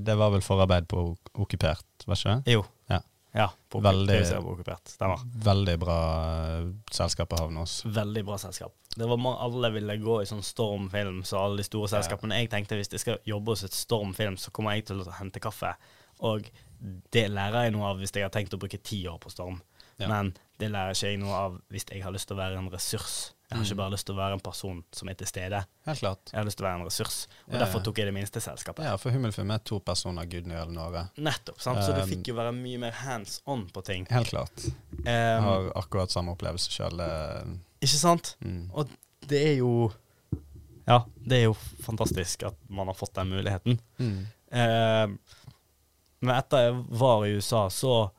[0.00, 2.54] det var vel forarbeid på ok- okkupert, var ikke det?
[2.54, 2.62] Jo.
[3.34, 3.40] Ja.
[3.40, 4.88] Ja, på Veldig- på okkupert.
[4.94, 5.18] Stemmer.
[5.44, 5.96] Veldig bra
[6.60, 7.80] eh, selskap å havne hos.
[7.84, 8.72] Veldig bra selskap.
[8.94, 11.96] Det var Alle ville gå i sånn Storm-film, så alle de store Ja.
[12.00, 12.38] selskapene.
[12.38, 15.40] Jeg tenkte hvis jeg skal jobbe hos et Storm-film, så kommer jeg til å hente
[15.40, 15.74] kaffe.
[16.20, 16.48] Og
[17.10, 19.60] det lærer jeg noe av hvis jeg har tenkt å bruke ti år på Storm.
[19.98, 20.06] Ja.
[20.08, 22.70] Men det lærer ikke jeg noe av hvis jeg har lyst til å være en
[22.70, 23.32] ressurs.
[23.54, 23.70] Jeg har Mm.
[23.70, 25.60] ikke bare lyst til å være en person som er til stede.
[25.86, 26.18] Helt klart.
[26.32, 27.26] Jeg har lyst til å være en ressurs.
[27.46, 28.82] Og Ja, derfor tok jeg det minste selskapet.
[28.84, 31.04] Ja, for Hummelfilm er to personer, gudene alle nåde.
[31.22, 31.60] Nettopp.
[31.62, 31.78] sant?
[31.86, 34.06] Så du Um, fikk jo være mye mer hands on på ting.
[34.10, 34.50] Helt klart.
[35.04, 36.98] Jeg Um, har akkurat samme opplevelse sjøl.
[37.80, 38.34] ikke sant?
[38.42, 38.70] Mm.
[38.74, 38.88] Og
[39.28, 39.92] det er jo
[40.88, 43.78] Ja, det er jo fantastisk at man har fått den muligheten.
[43.98, 44.26] Mm.
[44.52, 45.06] Eh,
[46.20, 48.10] men etter jeg var i USA, så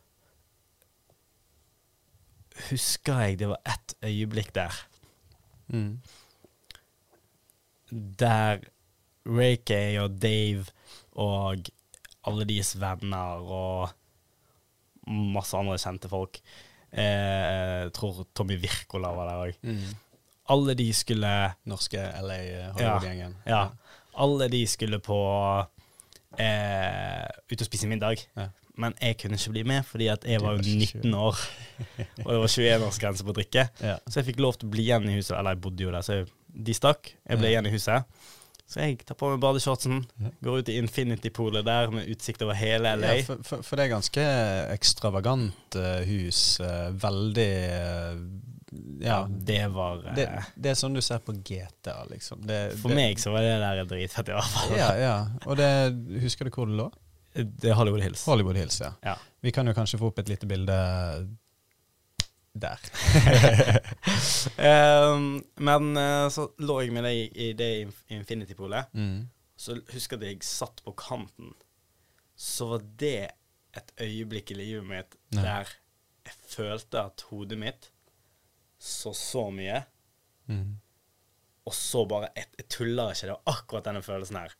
[2.70, 4.74] husker jeg det var ett øyeblikk der
[5.68, 6.02] Mm.
[8.20, 8.60] der
[9.26, 10.66] Ray og Dave
[11.12, 11.70] og
[12.26, 13.90] alle deres venner og
[15.08, 16.40] masse andre kjente folk
[16.92, 19.58] eh, Jeg tror Tommy Wirkola var der òg.
[19.62, 19.96] Mm.
[20.50, 21.32] Alle de skulle
[21.66, 22.38] Norske LA
[22.74, 23.36] Hollywood-gjengen.
[23.46, 23.68] Ja.
[24.18, 25.18] Alle de skulle på
[26.40, 28.22] eh, ut og spise middag.
[28.38, 28.50] Ja.
[28.82, 31.44] Men jeg kunne ikke bli med, fordi at jeg var jo 19 år.
[32.26, 33.68] Og det var 21-årsgrense på å drikke.
[33.80, 34.00] Ja.
[34.08, 35.36] Så jeg fikk lov til å bli igjen i huset.
[35.38, 36.32] Eller jeg bodde jo der, så jeg,
[36.68, 37.14] de stakk.
[37.24, 38.10] Jeg ble igjen i huset.
[38.66, 40.00] Så jeg tar på meg badeshortsen,
[40.42, 43.12] går ut i Infinity-polet der med utsikt over hele LA.
[43.20, 44.26] Ja, for, for, for det er ganske
[44.74, 46.40] ekstravagant uh, hus.
[46.64, 48.24] Uh, veldig uh,
[49.06, 49.28] ja.
[49.30, 50.26] det var Det,
[50.56, 52.42] det er sånn du ser på GTA, liksom.
[52.48, 54.74] Det, For det, meg så var det der dritfett, i hvert fall.
[54.80, 55.16] Ja, ja.
[55.46, 55.70] Og det,
[56.26, 56.90] husker du hvor det lå?
[57.36, 58.26] Det er Hollywood Hills.
[58.26, 58.94] Hollywood Hills, ja.
[59.04, 59.16] Ja.
[59.44, 60.76] Vi kan jo kanskje få opp et lite bilde
[62.56, 62.80] der.
[64.58, 68.94] um, men eh, så lå jeg med deg i, det inf- Infinity-polet.
[68.96, 69.26] Mm.
[69.60, 71.52] Så husker jeg at jeg satt på kanten.
[72.36, 73.18] Så var det
[73.76, 75.44] et øyeblikk i livet mitt Nei.
[75.44, 75.74] der
[76.26, 77.92] jeg følte at hodet mitt
[78.82, 79.84] så så mye,
[80.48, 80.76] Mm.
[81.66, 84.52] og så bare Jeg, jeg tuller ikke, det var akkurat denne følelsen her.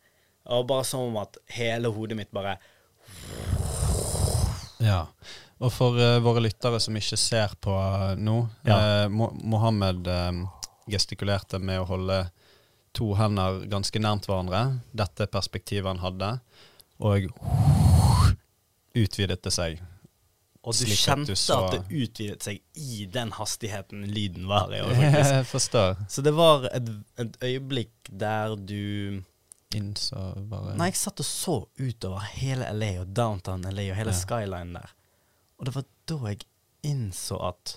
[0.46, 2.56] Var bare som om at hele hodet mitt bare
[4.80, 5.06] Ja.
[5.58, 8.36] Og for uh, våre lyttere som ikke ser på uh, nå
[8.68, 9.06] Ja.
[9.06, 9.10] uh,
[9.42, 10.06] Mohammed
[10.86, 12.18] gestikulerte med å holde
[12.94, 14.60] to hender ganske nærmt hverandre.
[14.96, 16.28] Dette perspektivet han hadde.
[17.02, 17.26] Og
[18.96, 19.80] utvidet det seg.
[20.66, 24.46] Og du Slik at kjente du så- at det utvidet seg i den hastigheten lyden
[24.48, 24.80] var i.
[24.80, 25.10] også.
[25.34, 25.96] Jeg forstår.
[26.08, 26.88] Så det var et,
[27.22, 29.22] et øyeblikk der du
[29.76, 34.12] Innså bare Nei, jeg satt og så utover hele LA og downtown LA og hele
[34.14, 34.18] Ja.
[34.20, 34.92] skyline der.
[35.58, 36.44] Og det var da jeg
[36.86, 37.76] innså at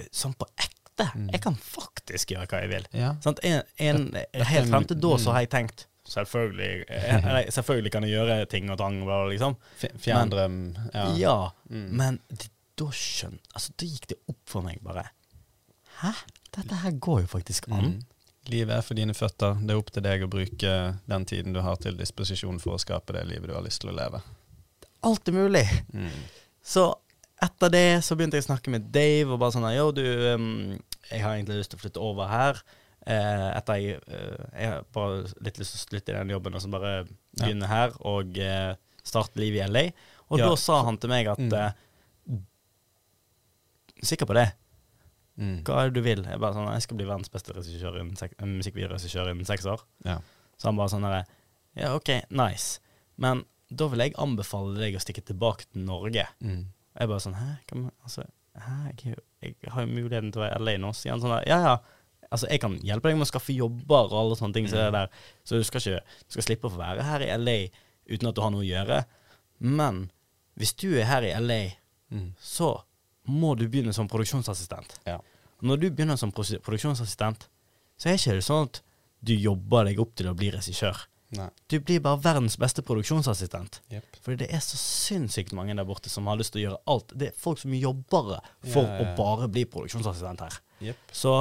[0.00, 1.08] eh, Sånn på ekte.
[1.16, 1.28] Mm.
[1.34, 2.84] Jeg kan faktisk gjøre hva jeg vil.
[2.94, 3.14] Ja.
[3.24, 5.22] Sånn, En, en, Dette- helt frem til da mm.
[5.24, 8.98] så har jeg tenkt Selvfølgelig, eh, eller, selvfølgelig kan jeg gjøre ting og tang,
[9.30, 9.54] liksom.
[9.80, 10.58] Fjerndrøm.
[10.92, 11.04] Ja.
[11.16, 11.36] Ja,
[11.70, 11.86] Mm.
[11.96, 15.06] men det, da skjønte Altså, da gikk det opp for meg, bare.
[16.02, 16.10] Hæ?
[16.52, 17.94] Dette her går jo faktisk an.
[17.94, 18.02] Mm.
[18.52, 19.56] Livet er for dine føtter.
[19.64, 20.72] Det er opp til deg å bruke
[21.08, 23.92] den tiden du har til disposisjon for å skape det livet du har lyst til
[23.92, 24.20] å leve.
[25.04, 25.64] Alt er mulig.
[25.96, 26.10] Mm.
[26.64, 26.90] Så
[27.44, 30.04] etter det så begynte jeg å snakke med Dave og bare sånn Yo, du,
[30.34, 30.78] um,
[31.10, 32.60] jeg har egentlig lyst til å flytte over her.
[33.04, 36.54] Eh, etter jeg eh, Jeg har bare litt lyst til å slutte i den jobben
[36.56, 36.92] og så bare
[37.36, 38.70] begynne her og eh,
[39.04, 39.82] starte livet i LA.
[40.32, 40.48] Og Ja.
[40.48, 42.40] da sa han til meg at Mm.
[44.04, 44.48] Sikker på det?
[45.36, 45.56] Mm.
[45.66, 46.22] Hva er det du vil?
[46.30, 49.82] Jeg bare sånn, jeg skal bli verdens beste musikkvideoregissør innen seks år.
[50.06, 50.18] Ja.
[50.58, 51.24] Så han bare sånn her
[51.74, 52.78] Ja, OK, nice.
[53.18, 53.42] Men
[53.74, 56.26] da vil jeg anbefale deg å stikke tilbake til Norge.
[56.44, 56.64] Mm.
[56.94, 57.48] Jeg bare sånn Hæ?
[57.66, 58.22] Kan man, altså,
[58.54, 58.76] hæ?
[59.02, 60.92] Jeg, jeg har jo muligheten til å være i LA nå.
[60.94, 61.76] Sier han sånn Ja, ja.
[62.30, 64.66] Altså, jeg kan hjelpe deg med å skaffe jobber og alle sånne ting.
[64.70, 65.10] Så, det der.
[65.46, 67.58] så du skal ikke Du skal slippe å få være her i LA
[68.10, 69.02] uten at du har noe å gjøre.
[69.64, 70.04] Men
[70.58, 71.62] hvis du er her i LA,
[72.14, 72.34] Mm.
[72.38, 72.68] så
[73.30, 74.98] må du begynne som produksjonsassistent.
[75.08, 75.18] Ja.
[75.64, 77.48] Når du begynner som produksjonsassistent,
[77.96, 78.82] så er ikke det sånn at
[79.24, 81.06] du jobber deg opp til å bli regissør.
[81.34, 81.48] Nei.
[81.72, 83.80] Du blir bare verdens beste produksjonsassistent.
[83.90, 84.18] Yep.
[84.22, 87.14] Fordi det er så sinnssykt mange der borte som har lyst til å gjøre alt.
[87.16, 89.06] Det er folk som jobber for Ja, ja, ja.
[89.06, 90.58] å bare bli produksjonsassistent her.
[90.84, 91.14] Yep.
[91.16, 91.32] Så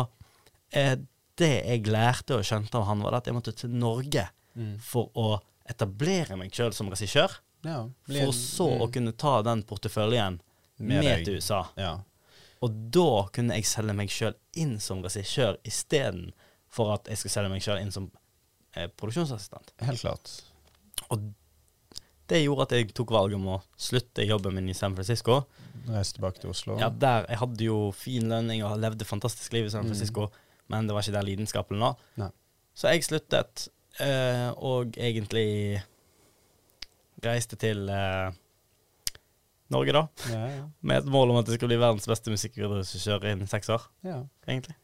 [0.71, 0.95] eh,
[1.37, 4.75] det jeg lærte og skjønte av han, var at jeg måtte til Norge Mm.
[4.85, 5.39] for å
[5.69, 7.39] etablere meg sjøl som regissør.
[7.65, 7.79] Ja.
[8.05, 8.91] For så så å mm.
[8.93, 10.41] kunne ta den porteføljen
[10.77, 11.61] Med med, til USA.
[11.77, 11.93] Ja.
[12.63, 17.53] Og da kunne jeg selge meg sjøl inn som regissør istedenfor at jeg skal selge
[17.53, 18.09] meg sjøl inn som
[18.75, 19.73] eh, produksjonsassistent.
[19.83, 20.31] Helt klart.
[21.11, 21.31] Og
[22.31, 25.41] det gjorde at jeg tok valget om å slutte jobben min i San Francisco.
[25.89, 26.77] Reise tilbake til Oslo.
[26.79, 30.29] Ja, der, Jeg hadde jo fin lønning og levde fantastisk liv i San Francisco,
[30.71, 31.91] men det var ikke der lidenskapen lå.
[32.73, 33.67] Så jeg sluttet,
[34.01, 35.83] eh, og egentlig
[37.23, 38.31] reiste til eh,
[39.73, 40.03] Norge, da.
[40.31, 40.63] Ja, ja.
[40.81, 44.19] Med et mål om at det skal bli verdens beste musikkvideoregissør innen seks år, ja.
[44.47, 44.75] egentlig.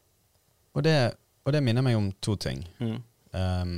[0.74, 0.96] Og, det,
[1.46, 2.60] og det minner meg om to ting.
[2.82, 2.98] Mm.
[3.32, 3.74] Um,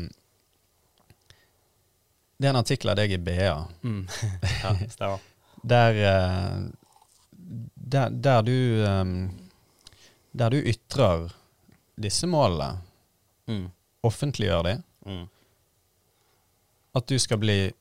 [2.39, 3.53] det er en artikkel av deg i BA
[3.85, 4.01] Mm.
[4.65, 5.21] ja, stemmer.
[5.63, 6.57] der, eh,
[7.93, 8.57] der, der du
[8.89, 9.13] um,
[10.33, 11.29] Der du ytrer
[12.01, 12.81] disse målene,
[13.49, 13.67] Mm.
[14.03, 15.25] offentliggjør de, Mm.
[16.95, 17.73] at du skal bli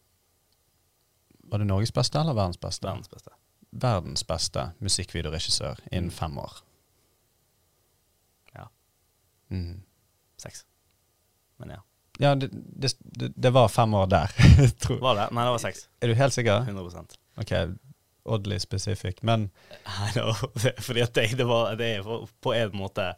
[1.52, 2.88] Var det Norges beste eller verdens beste?
[2.88, 3.32] Verdens beste.
[3.72, 6.16] Verdens beste musikkvideoregissør innen Mm.
[6.16, 6.54] fem år.
[8.56, 8.68] Ja.
[9.52, 9.82] Mm.
[10.38, 10.66] Seks.
[11.60, 11.82] Men ja.
[12.20, 12.92] Ja, det, det,
[13.36, 14.28] det, var fem år der.
[14.84, 15.00] tror.
[15.02, 15.28] Var det?
[15.32, 15.88] Nei, det var seks.
[16.02, 16.66] Er du helt sikker?
[16.68, 17.52] 100% Ok,
[18.26, 19.22] oddly specific.
[19.24, 19.50] Men
[19.88, 20.34] I know.
[20.64, 23.14] Det- Fordi at det, det, var, det er på en måte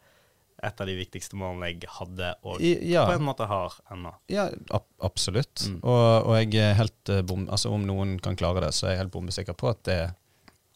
[0.66, 4.14] et av de viktigste målene jeg hadde, og ja, på en måte har ennå.
[4.32, 5.66] ja ab absolutt.
[5.68, 5.78] Mm.
[5.82, 7.44] Og, og jeg er helt eh, bom...
[7.52, 10.00] Altså, om noen kan klare det, så er jeg helt bombesikker på at det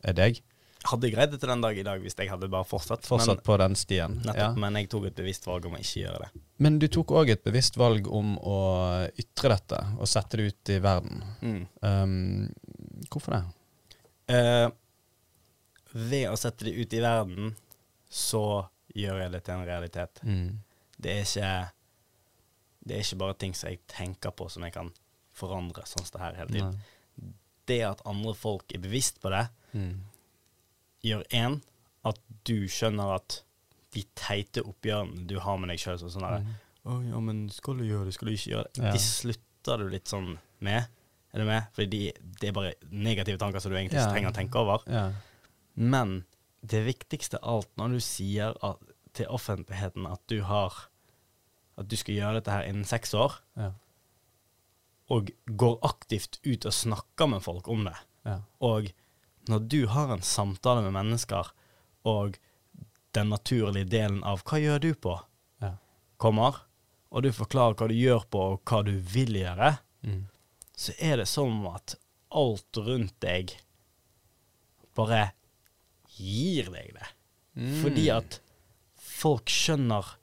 [0.05, 0.43] er deg.
[0.89, 3.06] Hadde greid det til den dag i dag hvis jeg hadde bare fortsatt.
[3.09, 4.19] Fortsatt på den stien.
[4.20, 4.51] Men, nettopp, Ja.
[4.62, 6.43] men jeg tok et bevisst valg om å ikke gjøre det.
[6.62, 8.59] Men du tok òg et bevisst valg om å
[9.19, 11.24] ytre dette og sette det ut i verden.
[11.82, 12.47] Um,
[13.10, 13.43] hvorfor det?
[14.31, 14.69] Uh,
[15.98, 17.55] ved å sette det ut i verden,
[18.09, 20.20] så gjør jeg det til en realitet.
[20.24, 20.58] Mm.
[20.98, 21.50] Det er ikke
[22.88, 24.88] Det er ikke bare ting som jeg tenker på som jeg kan
[25.36, 26.78] forandre sånn som det her hele tiden.
[26.78, 27.32] Nei.
[27.68, 30.00] Det at andre folk er bevisst på det, Mm.
[31.04, 31.60] gjør én
[32.08, 33.42] at du skjønner at
[33.92, 36.54] de teite oppgjørene du har med deg sjøl, sånn sånn der, Mm.
[36.88, 38.82] Å ja, men skal du gjøre det, skal du ikke gjøre det?
[38.82, 38.92] Ja.
[38.92, 40.86] De slutter du litt sånn med.
[41.34, 41.66] Er du med?
[41.74, 44.12] Fordi de, det er bare negative tanker som du egentlig ikke Ja.
[44.14, 44.82] trenger å tenke over.
[44.88, 45.12] Ja.
[45.76, 46.24] Men
[46.64, 48.78] det viktigste av alt, når du sier at,
[49.19, 50.86] til offentligheten at du har
[51.78, 53.69] At du skal gjøre dette her innen seks år, Ja.
[55.15, 57.95] og går aktivt ut og snakker med folk om det,
[58.27, 58.40] Ja.
[58.61, 58.89] og
[59.49, 61.53] når du har en samtale med mennesker,
[62.05, 62.35] og
[63.15, 65.20] den naturlige delen av 'hva gjør du på?'
[65.62, 65.77] Ja.
[66.19, 66.57] kommer,
[67.12, 70.27] og du forklarer hva du gjør på, og hva du vil gjøre, Mm.
[70.77, 71.95] så er det som at
[72.32, 73.57] alt rundt deg
[74.97, 75.31] bare
[76.19, 77.07] gir deg det.
[77.57, 77.82] Mm.
[77.82, 78.40] Fordi at
[79.19, 80.15] folk skjønner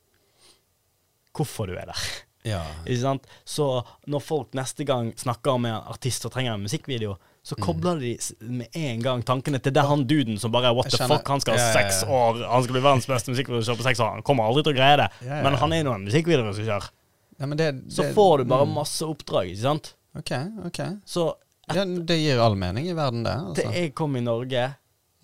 [1.36, 2.04] hvorfor du er der.
[2.46, 2.62] Ja.
[2.88, 3.30] Ikke sant?
[3.48, 3.68] Så
[4.12, 8.12] når folk neste gang snakker med en artist som trenger en musikkvideo, så kobler de
[8.42, 11.54] med en gang tankene til det han duden som bare What the fuck, han skal
[11.54, 14.16] ha Ja, ja, seks år, han skal bli verdens beste musikkvideoregissør på seks år.
[14.16, 15.10] Han kommer aldri til å greie det.
[15.30, 16.88] Men han er nå en musikkvideoregissør.
[17.36, 17.50] Ja,
[17.92, 18.74] Så får du bare mm.
[18.80, 19.92] masse oppdrag, ikke sant?
[20.18, 20.32] OK,
[20.72, 20.82] OK.
[21.06, 21.34] Så
[21.74, 23.34] Ja, det gir all mening i verden, det.
[23.34, 23.62] Altså.
[23.62, 24.66] til jeg kom i Norge,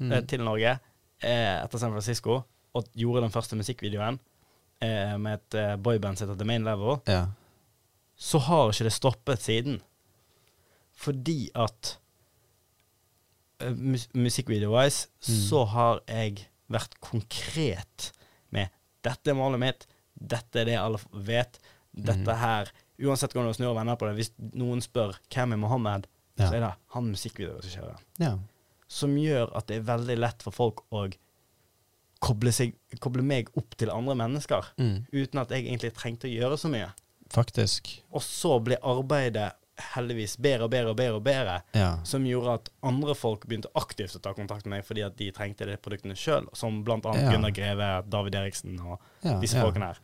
[0.01, 0.11] Mm.
[0.11, 0.71] eh, til Norge
[1.21, 2.39] eh, etter San Francisco
[2.73, 4.19] og gjorde den første musikkvideoen
[4.81, 7.25] eh, med et eh, boyband som heter The Main Level, Ja.
[8.17, 9.81] så har ikke det stoppet siden.
[11.01, 11.97] Fordi at
[13.77, 15.49] mus musikkvideo-wise Mm.
[15.49, 18.11] så har jeg vært konkret
[18.51, 18.69] med
[19.03, 19.87] dette er målet mitt,
[20.17, 21.59] dette er det alle f- vet,
[21.95, 22.37] dette Mm.
[22.37, 22.71] her
[23.01, 26.05] Uansett hvordan du snur og vender på det, hvis noen spør hvem er Mohammed,
[26.37, 26.47] Ja.
[26.49, 27.97] så er det han musikkvideoen som kjører.
[28.19, 28.37] ja.
[28.87, 31.11] Som gjør at det er veldig lett for folk å
[32.21, 35.05] koble, seg, koble meg opp til andre mennesker, Mm.
[35.11, 36.91] uten at jeg egentlig trengte å gjøre så mye.
[37.31, 38.01] Faktisk.
[38.13, 39.53] Og så ble arbeidet
[39.95, 41.97] heldigvis bedre og bedre og bedre, og bedre Ja.
[42.03, 45.31] som gjorde at andre folk begynte aktivt å ta kontakt med meg fordi at de
[45.31, 47.31] trengte de produktene sjøl, som blant annet Ja.
[47.31, 49.39] Gunnar Greve, David Eriksen og ja.
[49.39, 49.97] disse folkene her.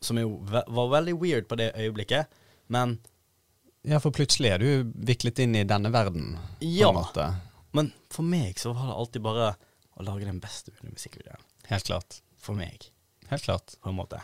[0.00, 2.26] Som jo ve var veldig weird på det øyeblikket,
[2.68, 2.98] men,
[3.84, 6.88] Ja, for plutselig er du viklet inn i denne verden, på Ja.
[6.88, 7.34] en måte.
[7.72, 9.56] men for meg så var det alltid bare
[10.00, 11.42] å lage den beste musikkvideoen.
[11.70, 12.20] Helt klart.
[12.40, 12.88] For meg,
[13.30, 13.74] Helt klart.
[13.82, 14.20] på en måte.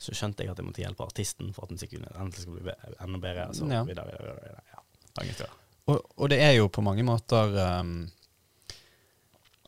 [0.00, 2.94] Så skjønte jeg at jeg måtte hjelpe artisten for at musikkvideoen endelig skulle bli be
[3.04, 3.48] enda bedre.
[3.54, 3.82] Så Ja.
[3.84, 4.62] videre, videre, videre, videre.
[4.72, 5.50] Ja.
[5.90, 8.10] Og, og det er jo på mange måter um,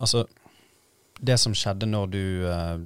[0.00, 0.24] Altså,
[1.20, 2.78] det som skjedde når du uh,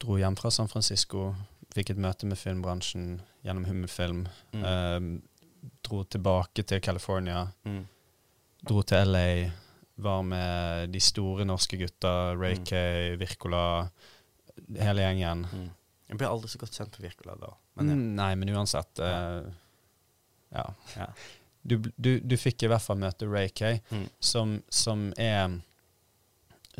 [0.00, 1.34] dro hjem fra San Francisco,
[1.74, 4.62] fikk et møte med filmbransjen gjennom Hummelfilm, Mm.
[4.64, 5.20] uh,
[5.84, 7.86] dro tilbake til California, Mm.
[8.64, 9.50] dro til LA,
[9.96, 12.64] var med de store norske gutta, Ray Mm.
[12.66, 12.76] K,
[13.20, 13.90] Wirkola,
[14.78, 15.46] hele gjengen.
[15.52, 15.68] Mm.
[16.08, 17.52] Jeg ble aldri så godt kjent med Wirkola da.
[17.78, 17.94] Men ja.
[17.94, 19.46] Mm, Nei, men uansett uh,
[20.54, 20.66] Ja.
[20.96, 21.06] Ja.
[21.62, 24.08] Du, du, du fikk i hvert fall møte Ray K, Mm.
[24.20, 25.60] som, som er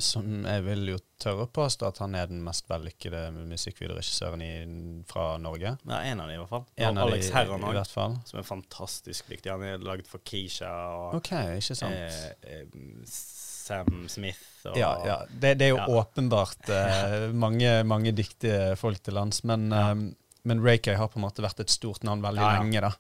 [0.03, 5.37] Som jeg vil jo tørre påstå at han er den mest vellykkede musikkvideoregissøren i- fra
[5.39, 5.77] Norge.
[5.87, 6.65] Ja, en av dem i hvert fall.
[6.77, 9.51] En av Alex i òg, som er fantastisk dyktig.
[9.53, 11.95] Han er laget for Keisha og okay, ikke sant?
[11.95, 12.65] eh, eh,
[13.07, 15.19] Sam Smith og ja, ja.
[15.31, 15.87] Det, det er jo Ja.
[16.03, 19.91] åpenbart eh, mange, mange dyktige folk til lands, men, Ja.
[19.93, 20.11] eh,
[20.45, 22.91] men Ray K har på en måte vært et stort navn veldig lenge, da.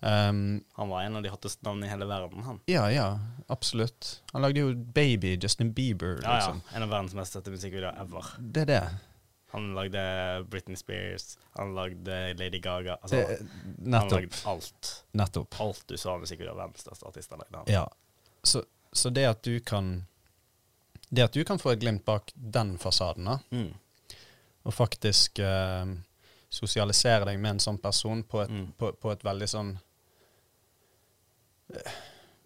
[0.00, 2.60] Um, Han var en av de hotteste navnene i hele verden, han.
[2.70, 3.18] ja, ja,
[3.48, 4.22] absolutt.
[4.32, 6.34] Han lagde jo Baby, Justin Bieber, Ja, ja.
[6.36, 6.60] liksom.
[6.74, 8.24] En av verdens mest sette musikkvideoer ever.
[8.38, 8.82] Det er det.
[9.50, 9.98] Han lagde
[10.50, 12.98] Britney Spears, han lagde Lady Gaga.
[13.02, 14.12] Altså, det han nettopp.
[14.12, 15.04] lagde alt.
[15.12, 15.60] Nettopp.
[15.60, 17.64] Alt du sa av musikkvideoer, verdens største lagde.
[17.72, 17.88] Ja.
[18.44, 18.62] Så,
[18.92, 20.04] så det at du kan
[21.10, 23.72] Det at du kan få et glimt bak den fasaden, da, Mm.
[24.64, 25.86] og faktisk uh,
[26.52, 28.72] sosialisere deg med en sånn person på et, Mm.
[28.78, 29.78] på, på et veldig sånn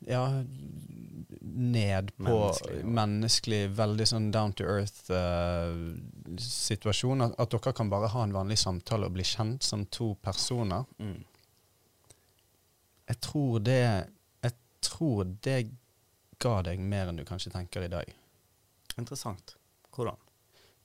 [0.06, 0.44] Ja,
[1.40, 2.86] ned på Menneskelig, ja.
[2.86, 7.20] menneskelig, veldig sånn down to earth-situasjon.
[7.22, 10.84] at, at dere kan bare ha en vanlig samtale og bli kjent som to personer.
[10.98, 11.24] Mm.
[13.12, 14.06] Jeg tror det
[14.42, 15.70] Jeg tror det
[16.42, 18.04] ga deg mer enn du kanskje tenker i dag.
[18.98, 19.56] Interessant.
[19.94, 20.16] Hvordan?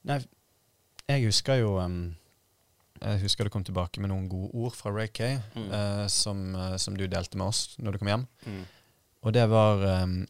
[0.05, 0.19] Nei,
[1.07, 2.15] jeg husker jo um,
[3.01, 5.71] Jeg husker du kom tilbake med noen gode ord fra Ray Kay, Mm.
[5.71, 8.27] eh, som, eh, som du delte med oss når du kom hjem.
[8.45, 8.65] Mm.
[9.23, 10.25] Og det var um,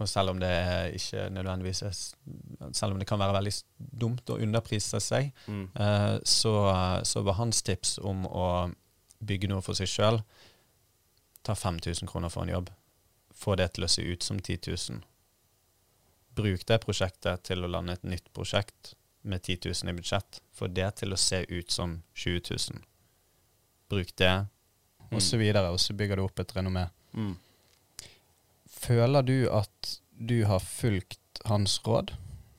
[0.00, 1.92] Og selv om det ikke nødvendigvis er
[2.72, 5.68] Selv om det kan være veldig dumt å underprise seg, Mm.
[5.76, 8.72] eh, så, så var hans tips om å
[9.24, 10.22] bygge noe for seg sjøl
[11.44, 12.70] Ta 5000 kroner for en jobb.
[13.34, 14.58] Få det til å se ut som 10
[14.90, 15.02] 000.
[16.34, 20.40] Bruk det prosjektet til å lande et nytt prosjekt med 10 000 i budsjett.
[20.52, 22.82] Få det til å se ut som 20 000.
[23.92, 24.32] Bruk det,
[25.12, 25.70] og så videre.
[25.70, 26.86] Og så bygger du opp et renommé.
[27.14, 27.34] Mm.
[28.66, 32.12] Føler du at du har fulgt hans råd?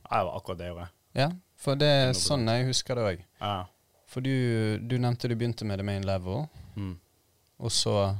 [0.09, 0.89] Ja, det var akkurat det jeg gjorde.
[1.17, 1.29] Ja,
[1.63, 3.23] for det er sånn jeg husker det òg.
[3.41, 3.53] Ja.
[4.09, 4.33] For du,
[4.81, 6.95] du nevnte du begynte med the main level, Mm.
[7.61, 8.15] og så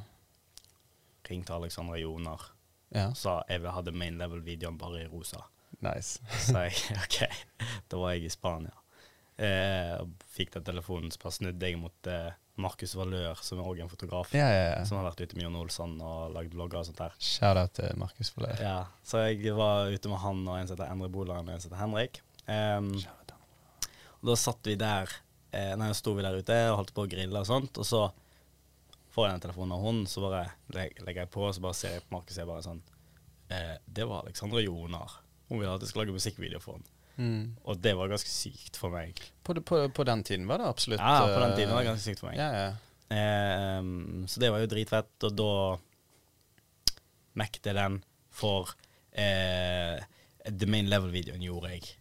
[1.26, 2.38] Ringte Alexandra Joner
[2.94, 5.40] Ja, sa jeg vil ha the main level-videoen bare i rosa.
[5.86, 6.22] Nice.
[6.48, 7.20] Så jeg OK,
[7.92, 8.74] da var jeg i Spania.
[9.38, 13.70] Eh, og fikk den telefonen, så bare snudde jeg mot eh, Markus Valør, som er
[13.72, 14.30] òg en fotograf.
[14.38, 14.84] Ja, ja, ja.
[14.86, 17.16] Som har vært ute med Jon Olsson og lagd vlogger og sånt der.
[17.18, 18.62] Shout-out til Markus Valør.
[18.62, 21.64] Ja, så jeg var ute med han og en som heter Endre Boland og en
[21.64, 22.22] som heter Henrik.
[22.46, 22.92] Um,
[24.20, 25.10] og da satt vi der
[25.56, 28.04] eh, Nei, sto vi der ute og holdt på å grille og sånt, og så
[29.14, 31.98] får jeg den telefonen av hun, så bare legger jeg på, og så bare ser
[31.98, 32.82] jeg på Markus og jeg bare sånn
[33.54, 35.18] eh, Det var Alexandra Jonar.
[35.50, 36.90] Hun ville at jeg skulle lage musikkvideo for henne.
[37.14, 37.42] Mm.
[37.70, 39.20] Og det var ganske sykt for meg.
[39.46, 41.92] På, på, på den tiden var det absolutt Ja, på den eh, tiden var det
[41.92, 42.40] ganske sykt for meg.
[42.42, 42.70] Ja, ja.
[43.14, 43.82] Eh,
[44.28, 45.52] så det var jo dritfett, og da
[47.38, 48.00] mekte den
[48.34, 48.74] for
[49.12, 50.02] eh,
[50.48, 51.94] The Main Level-videoen gjorde jeg.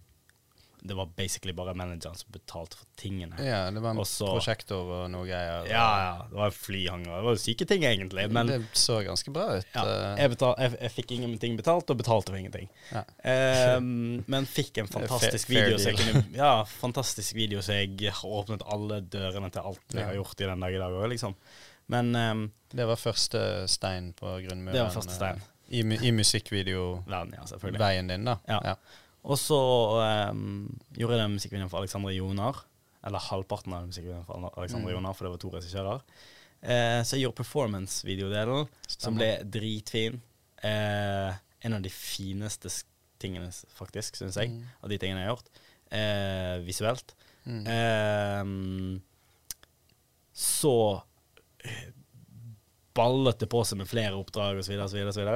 [0.84, 3.36] Det var basically bare manageren som betalte for tingene.
[3.38, 5.68] ja, det var en Også, prosjektor og noe greier.
[5.70, 6.14] Ja, ja.
[6.26, 7.12] Det var flyhanger.
[7.20, 8.24] Det var syke ting, egentlig.
[8.34, 9.68] Men det så ganske bra ut.
[9.76, 10.16] ja, eh.
[10.24, 12.66] jeg, betal, jeg, jeg fikk ingenting betalt, og betalte for ingenting.
[12.90, 13.04] Ja.
[13.76, 15.78] Um, men fikk en fantastisk fair- fair video.
[15.78, 20.08] Så jeg kunne, ja, fantastisk video så jeg har åpnet alle dørene til alt jeg
[20.08, 21.36] har gjort i den dag i dag òg, liksom.
[21.92, 22.42] Men um,
[22.74, 24.74] Det var første stein på grunnmuren.
[24.74, 25.38] Det var første stein.
[25.70, 28.36] eh, I, i musikkvideoveien verden, ja, din, da.
[28.50, 28.74] Ja.
[29.22, 29.56] Og så
[30.32, 30.66] um,
[30.98, 32.62] gjorde jeg den musikkvideoen for Alexandre Jonar.
[33.06, 34.96] Eller halvparten av musikkvideoen for Alexandre Mm.
[34.96, 36.02] Jonar, for det var to regissører.
[36.62, 40.20] Uh, så jeg gjorde performance-videodelen, som ble dritfin.
[40.62, 42.70] Uh, en av de fineste
[43.22, 44.62] tingene, faktisk, syns jeg, Mm.
[44.82, 45.50] av de tingene jeg har gjort.
[45.92, 47.14] Uh, visuelt.
[47.46, 47.66] Mm.
[47.66, 49.02] Em,
[50.34, 51.02] så
[52.94, 55.30] ballet det på seg med flere oppdrag osv., osv., osv.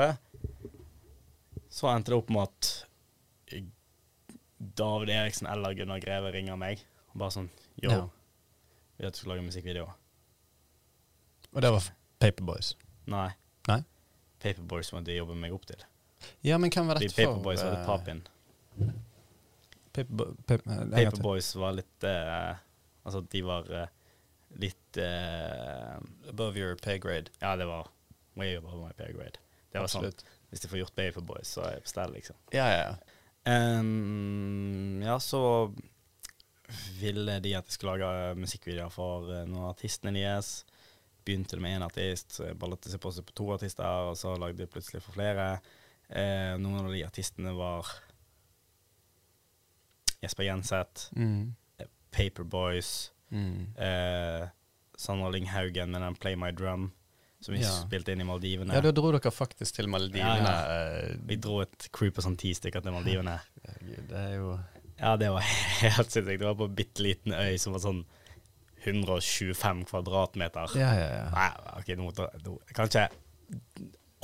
[1.71, 2.71] Så endte det opp med at
[4.59, 7.51] David Eriksen eller Gunnar Greve ringer meg og bare sånn
[7.83, 8.09] Yo, Ja.
[8.97, 9.91] vi at du skal lage musikkvideo?
[11.53, 12.75] Og det var Paperboys.
[13.07, 13.31] Nei.
[13.69, 13.83] Nei?
[14.41, 15.85] Paperboys måtte jeg jobbe meg opp til.
[16.43, 17.37] Ja, men hvem var dette for?
[17.37, 18.23] Paperboys var litt papin.
[20.67, 21.05] eh, en gang til.
[21.11, 22.57] Paperboys var litt uh,
[23.07, 23.87] Altså, de var uh,
[24.59, 25.97] litt uh,
[26.29, 27.31] Above your pay grade.
[27.41, 27.89] Ja, det var
[28.35, 29.39] way above my pay grade.
[29.73, 30.11] Det var sånn
[30.51, 32.37] Hvis de får gjort Paperboys, så er jeg på stell, liksom.
[32.55, 33.16] Ja, ja, ja.
[33.47, 35.41] Em, ja, så
[37.01, 40.65] ville de at jeg skulle lage musikkvideoer for eh, noen av artistene deres.
[41.27, 44.63] Begynte det med én artist, ballet seg på seg på to artister, og så lagde
[44.65, 45.57] de plutselig for flere.
[46.07, 47.89] Uh, noen av de artistene var
[50.23, 51.55] Jesper Jenseth, Mm.
[52.15, 53.75] Paperboys, Mm.
[53.77, 54.47] uh,
[54.97, 56.93] Sandra Lyng Haugen med den Play My Drum,
[57.47, 57.71] som vi Ja.
[57.85, 58.75] spilte inn i Maldivene.
[58.75, 60.43] Ja, da dro dere faktisk til Maldivene.
[60.43, 61.17] Ja, ja.
[61.31, 63.39] Vi dro et crew på sånn ti stykker til Maldivene.
[63.81, 64.57] Gud, det er jo
[64.99, 65.41] Ja, det var
[65.85, 66.41] helt sinnssykt.
[66.41, 68.05] Det var på en bitte liten øy som var sånn
[68.87, 70.75] 125 kvadratmeter.
[70.79, 71.31] Ja, ja, ja.
[71.35, 71.49] Nei,
[71.81, 72.11] ok, nå,
[72.45, 73.09] nå, kanskje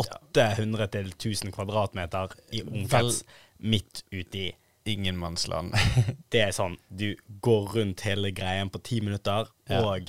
[0.03, 3.23] 800 til 1000 kvadratmeter i omkrets
[3.63, 4.49] midt uti.
[4.85, 5.75] Ingenmannsland.
[6.33, 7.13] Det er sånn, du
[7.45, 10.09] går rundt hele greien på ti minutter, og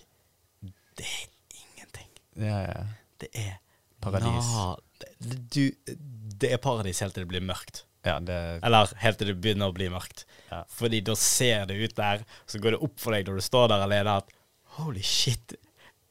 [0.98, 1.28] det er
[1.60, 2.10] ingenting.
[2.42, 2.80] ja, ja.
[3.24, 3.58] Det er
[4.04, 4.52] Paradis.
[5.00, 5.96] Det, du,
[6.44, 7.86] det er paradis helt til det blir mørkt.
[8.04, 8.36] Ja, det
[8.68, 10.26] Eller helt til det begynner å bli mørkt.
[10.52, 10.64] Ja.
[10.76, 13.70] Fordi da ser det ut der, så går det opp for deg når du står
[13.72, 14.34] der alene, at
[14.76, 15.56] holy shit.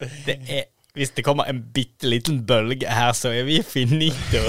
[0.00, 4.40] Det er Hvis det kommer en bitte liten bølge her, så er vi finito.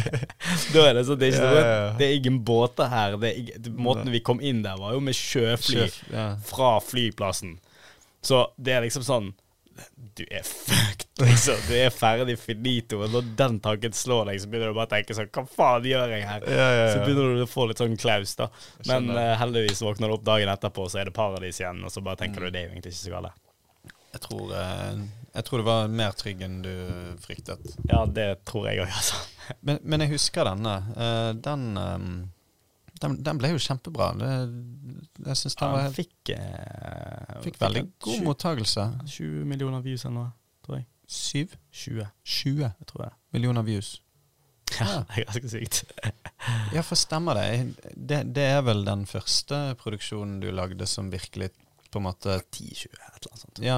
[0.74, 1.90] da er det sånn det er, ikke Ja, ja, ja.
[1.98, 3.14] det er ingen båter her.
[3.22, 6.28] Det er, ikke- måten vi kom inn der, var jo med sjøfly Sjøf, ja.
[6.48, 7.58] fra flyplassen.
[8.26, 9.28] Så det er liksom sånn
[10.18, 11.56] Du er fucked, liksom.
[11.68, 12.98] Du er ferdig finito.
[13.06, 15.86] Og når den tanken slår deg, så begynner du bare å tenke sånn Hva faen
[15.88, 16.44] gjør jeg her?
[16.52, 18.50] Ja, ja, Så begynner du å få litt sånn klaus, da.
[18.90, 22.02] Men eh, heldigvis våkner du opp dagen etterpå, så er det paradis igjen, og så
[22.04, 23.42] bare tenker du det er jo egentlig ikke så galt.
[24.16, 25.00] Jeg tror, eh,
[25.36, 26.72] jeg tror det var mer trygg enn du
[27.24, 27.64] fryktet.
[27.90, 29.20] Ja, det tror jeg òg, altså.
[29.66, 30.72] Men, men jeg husker denne.
[30.98, 31.66] eh, den,
[32.98, 34.08] den, den ble jo kjempebra.
[34.18, 34.30] Det,
[35.28, 36.32] jeg syns den var helt, fikk,
[37.44, 38.86] fikk veldig god mottagelse.
[39.06, 40.30] 20 millioner views eller noe,
[40.66, 40.86] tror jeg.
[41.06, 41.56] Syv?
[41.72, 43.12] 20, 20 jeg tror jeg.
[43.32, 44.00] millioner views.
[44.80, 45.84] Ja, det er ganske sykt.
[46.74, 47.74] Ja, for stemmer det.
[47.94, 48.18] det.
[48.34, 51.48] Det er vel den første produksjonen du lagde som virkelig
[51.90, 53.60] på en måte 10-20, et eller annet sånt.
[53.62, 53.76] Ja,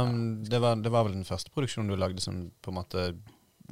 [0.51, 3.05] det var, det var vel den første produksjonen du lagde som på en måte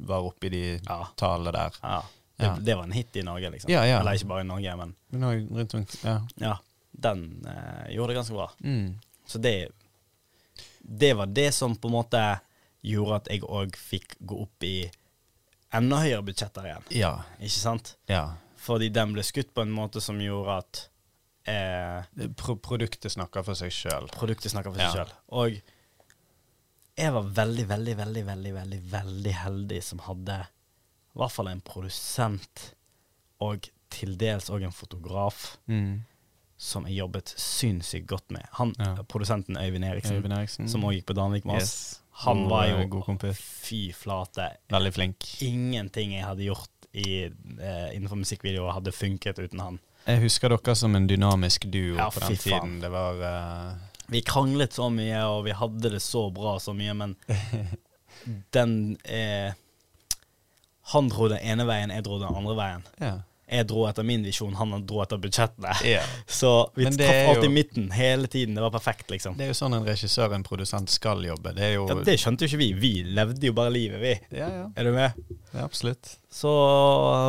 [0.07, 0.99] var oppe i de Ja.
[1.17, 1.77] tallene der.
[1.81, 2.03] ja.
[2.37, 3.71] Det, det var en hit i Norge, liksom.
[3.73, 3.99] Ja, ja.
[3.99, 6.19] Eller ikke bare i Norge, men Norge, rundt rundt ja.
[6.37, 6.55] ja.
[6.93, 8.51] Den eh, gjorde det ganske bra.
[8.61, 8.91] Mm.
[9.25, 9.55] Så det
[10.79, 12.21] Det var det som på en måte
[12.87, 14.89] gjorde at jeg òg fikk gå opp i
[15.73, 16.83] enda høyere budsjetter igjen.
[16.95, 17.13] Ja.
[17.39, 17.95] Ikke sant?
[18.09, 18.25] ja.
[18.67, 20.79] Fordi den ble skutt på en måte som gjorde at
[21.47, 24.09] eh, Pro produktet snakker for seg sjøl.
[24.11, 24.91] produktet snakker for seg Ja.
[24.91, 25.17] selv sjøl.
[25.29, 25.61] Og
[26.97, 31.61] jeg var veldig, veldig, veldig, veldig, veldig, veldig heldig som hadde i hvert fall en
[31.65, 32.63] produsent
[33.45, 36.03] og til dels òg en fotograf Mm.
[36.57, 38.45] som jeg jobbet sinnssykt godt med.
[38.57, 38.95] Han, Ja.
[39.03, 40.67] Produsenten Øyvind Eriksen, Øyvind Eriksen.
[40.69, 41.63] som òg gikk på Danvik med oss.
[41.63, 42.01] Yes.
[42.25, 43.41] Han God, var jo eh, god kompis.
[43.67, 44.47] Fy flate.
[44.73, 45.27] Veldig flink.
[45.45, 49.77] Ingenting jeg hadde gjort i, uh, innenfor musikkvideoer, hadde funket uten han.
[50.07, 52.41] Jeg husker dere som en dynamisk duo Ja, på den faen.
[52.41, 52.79] tiden.
[52.81, 53.87] Det var uh...
[54.07, 57.15] Vi kranglet så mye, og vi hadde det så bra så mye, men
[58.55, 59.51] den eh,
[60.93, 62.85] Han dro den ene veien, jeg dro den andre veien.
[63.03, 63.17] Ja.
[63.49, 65.71] Jeg dro etter min visjon, han dro etter budsjettene.
[65.87, 66.03] Yeah.
[66.27, 68.55] Så vi traff alltid jo- i midten hele tiden.
[68.55, 69.37] Det var perfekt, liksom.
[69.37, 71.53] Det er jo sånn en regissør og en produsent skal jobbe.
[71.55, 72.73] Det jo Ja, det skjønte jo ikke vi.
[72.73, 74.37] Vi levde jo bare livet, vi.
[74.37, 74.65] Ja, ja.
[74.75, 75.13] Er du med?
[75.53, 76.17] ja absolutt.
[76.29, 76.51] Så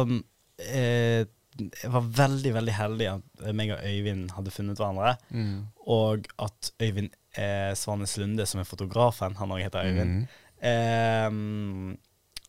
[0.02, 0.24] um,
[0.58, 1.24] eh,
[1.58, 5.16] jeg var veldig, veldig heldig at meg og Øyvind hadde funnet hverandre.
[5.30, 5.66] Mm.
[5.86, 10.28] Og at Øyvind eh, Svanes Lunde, som er fotografen, han òg heter Øyvind, Mm.
[10.66, 11.96] eh,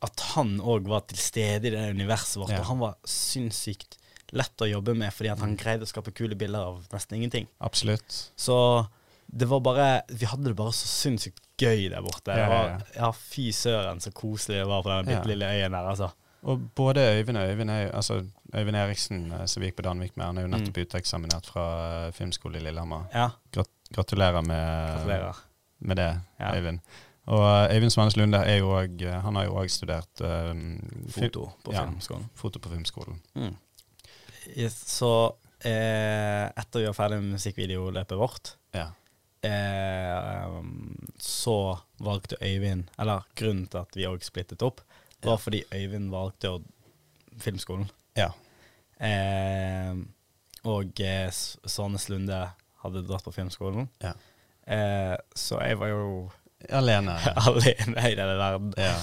[0.06, 2.54] at han òg var til stede i det universet vårt.
[2.56, 2.62] Ja.
[2.64, 3.98] Og han var sinnssykt
[4.36, 7.50] lett å jobbe med, fordi han greide å skape kule bilder av nesten ingenting.
[7.66, 8.22] Absolutt.
[8.40, 8.56] Så
[9.30, 12.34] det var bare Vi hadde det bare så sinnssykt gøy der borte.
[12.34, 12.88] Ja, ja, var, ja.
[12.96, 16.12] ja, fy søren så koselig det var på den bitte lille øyen der, altså.
[16.48, 18.22] Og både Øyvind og Øyvind Altså
[18.56, 21.66] Øyvind Eriksen, eh, som gikk på Danvik med, han er jo nettopp uteksaminert fra
[22.08, 23.10] eh, filmskole i Lillehammer.
[23.14, 25.44] Ja, Grat gratulerer med, gratulerer.
[25.80, 26.10] med det.
[26.40, 26.80] Øyvind.
[27.28, 30.54] Og eh, Øyvind Svanes Lunde er jo også, Han har jo òg studert eh,
[31.10, 31.86] Foto på ja,
[32.36, 33.20] foto på filmskolen.
[33.36, 33.56] Mm.
[34.72, 35.12] Så
[35.62, 38.88] eh, etter å gjøre ferdig musikkvideoløpet vårt, Ja.
[39.44, 40.62] eh,
[41.20, 44.82] så valgte Øyvind Eller grunnen til at vi òg splittet opp,
[45.22, 45.38] var Ja.
[45.38, 46.64] fordi Øyvind valgte å
[47.40, 47.90] filmskolen.
[48.16, 48.32] ja.
[49.02, 49.96] Eh,
[50.66, 51.58] og eh, S-
[52.10, 52.52] Lunde
[52.84, 53.88] hadde dratt på filmskolen.
[54.04, 54.12] Ja.
[54.68, 56.32] Eh, så jeg var jo
[56.70, 57.16] Alene.
[57.48, 58.74] alene i denne verden.
[58.78, 58.96] Ja.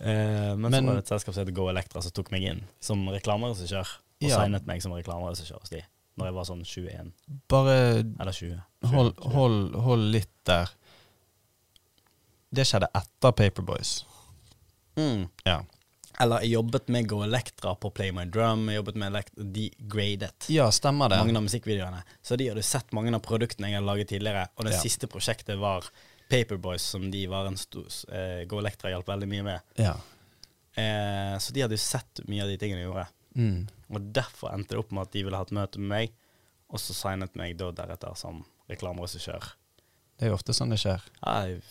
[0.00, 2.42] Uh, men, Men- så var det et selskap som heter Go Electra som tok meg
[2.48, 3.88] inn som reklameregissør.
[4.22, 4.36] Og Ja.
[4.42, 5.82] signet meg som reklameregissør hos de
[6.20, 7.12] når jeg var sånn 21
[7.48, 7.74] Bare
[8.20, 8.56] eller 20.
[8.92, 10.68] hold, hold, hold litt der.
[12.50, 13.92] Det skjedde etter Paperboys.
[14.98, 15.28] Mm.
[15.46, 15.60] Ja.
[16.20, 18.66] Eller jeg jobbet med Go Electra på Play My Drum.
[18.68, 20.48] Jeg jobbet med Elect Degraded.
[20.52, 21.20] ja, stemmer det.
[21.22, 22.02] mange av musikkvideoene.
[22.22, 24.48] Så de hadde sett mange av produktene jeg hadde laget tidligere.
[24.58, 24.80] Og det Ja.
[24.82, 25.84] siste prosjektet var
[26.30, 29.60] Paperboys, som de var en stor eh, Go Electra hjalp veldig mye med.
[29.82, 29.96] Ja.
[30.78, 33.06] Eh, så de hadde jo sett mye av de tingene jeg gjorde.
[33.40, 33.58] Mm.
[33.90, 36.12] Og derfor endte det opp med at de ville ha et møte med meg,
[36.70, 39.50] og så signet meg da deretter som reklameregissør.
[40.20, 41.02] Det er jo ofte sånn det skjer.
[41.24, 41.62] Ja, jeg-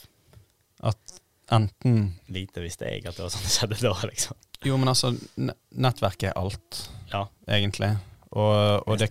[0.81, 1.19] At
[1.51, 4.37] enten lite visste jeg at det var sånn det skjedde da, liksom.
[4.67, 7.97] Jo, men altså, ne- nettverket er alt, Ja, egentlig.
[8.31, 9.09] Og, og det.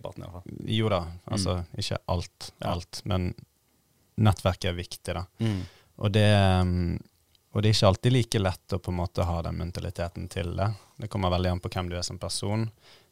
[0.68, 3.34] Jo da, altså ikke alt, alt, men
[4.18, 5.24] nettverket er viktig, da.
[5.40, 5.60] Mm.
[5.98, 6.26] Og det,
[6.60, 6.98] um,
[7.54, 10.52] og det er ikke alltid like lett å på en måte ha den mentaliteten til
[10.58, 10.68] det.
[11.00, 12.68] Det kommer veldig an på hvem du er som person.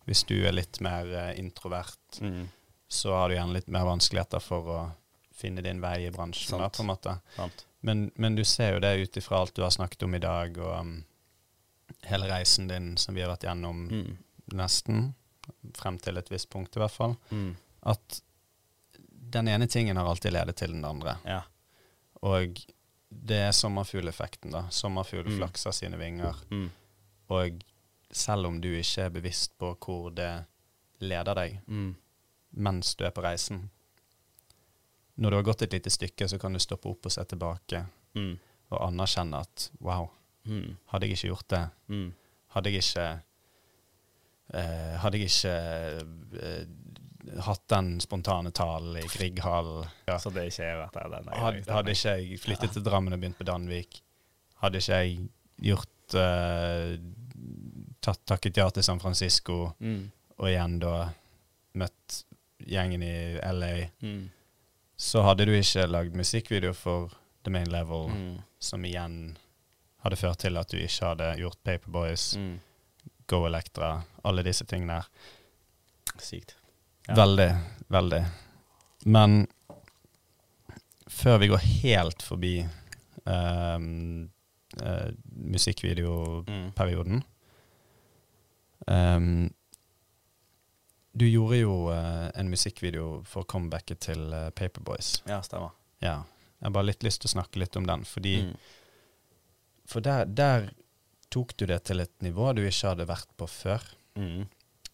[0.06, 2.44] Hvis du er litt mer eh, introvert, Mm.
[2.88, 4.78] så har du gjerne litt mer vanskeligheter for å
[5.34, 6.58] finne din vei i bransjen.
[6.62, 7.16] Da, på en måte.
[7.36, 7.64] Sant.
[7.82, 10.56] Men, men du ser jo det ut ifra alt du har snakket om i dag,
[10.58, 10.92] og um,
[12.06, 14.16] hele reisen din som vi har vært gjennom Mm.
[14.54, 15.14] nesten,
[15.74, 17.56] frem til et visst punkt i hvert fall, Mm.
[17.82, 18.20] at
[19.30, 21.16] den ene tingen har alltid ledet til den andre.
[21.26, 21.42] Ja.
[22.22, 22.56] Og
[23.10, 24.64] det er sommerfugleffekten, da.
[24.70, 25.36] Sommerfugl Mm.
[25.38, 26.34] flakser sine vinger.
[26.50, 26.70] Mm.
[27.30, 27.62] Og
[28.12, 30.44] selv om du ikke er bevisst på hvor det
[31.00, 31.94] leder deg Mm.
[32.52, 33.70] mens du er på reisen
[35.18, 37.86] Når du har gått et lite stykke, så kan du stoppe opp og se tilbake
[38.14, 38.38] Mm.
[38.70, 40.10] og anerkjenne at wow,
[40.44, 40.76] Mm.
[40.88, 42.12] hadde jeg ikke gjort det, Mm.
[42.48, 43.20] hadde jeg ikke
[44.54, 45.54] eh, Hadde jeg ikke
[46.42, 46.66] eh,
[47.46, 50.18] hatt den spontane talen i Grieghallen ja.
[50.22, 53.20] Så det ikke er vært der denne hadde, hadde ikke jeg flyttet til Drammen og
[53.22, 54.00] begynt på Danvik,
[54.62, 55.28] hadde ikke jeg
[55.66, 56.92] gjort uh,
[58.04, 60.02] tatt, takket ja til San Francisco, mm.
[60.38, 60.94] og igjen da
[61.76, 62.22] møtt
[62.66, 63.14] gjengen i
[63.52, 64.28] LA, Mm.
[64.96, 67.10] så hadde du ikke lagd musikkvideo for
[67.44, 68.38] The Main Level, Mm.
[68.58, 69.36] som igjen
[70.04, 72.60] hadde ført til at du ikke hadde gjort Paperboys, Mm.
[73.26, 75.08] Go Electra, alle disse tingene her.
[76.22, 76.54] Sykt.
[77.06, 77.14] Ja.
[77.14, 77.50] Veldig,
[77.94, 78.22] veldig.
[79.06, 79.46] Men
[81.06, 82.54] før vi går helt forbi
[83.26, 84.30] ehm,
[84.82, 85.10] uh,
[85.54, 87.22] musikkvideoperioden
[88.90, 89.50] ehm,
[91.12, 95.22] Du gjorde jo uh, en musikkvideo for comebacket til eh, Paperboys.
[95.24, 95.70] Ja, stemmer.
[96.04, 96.18] Ja.
[96.58, 98.58] Jeg har bare litt lyst til å snakke litt om den, fordi Mm.
[99.86, 100.64] For der, der
[101.30, 103.84] tok du det til et nivå du ikke hadde vært på før.
[104.18, 104.48] Mm.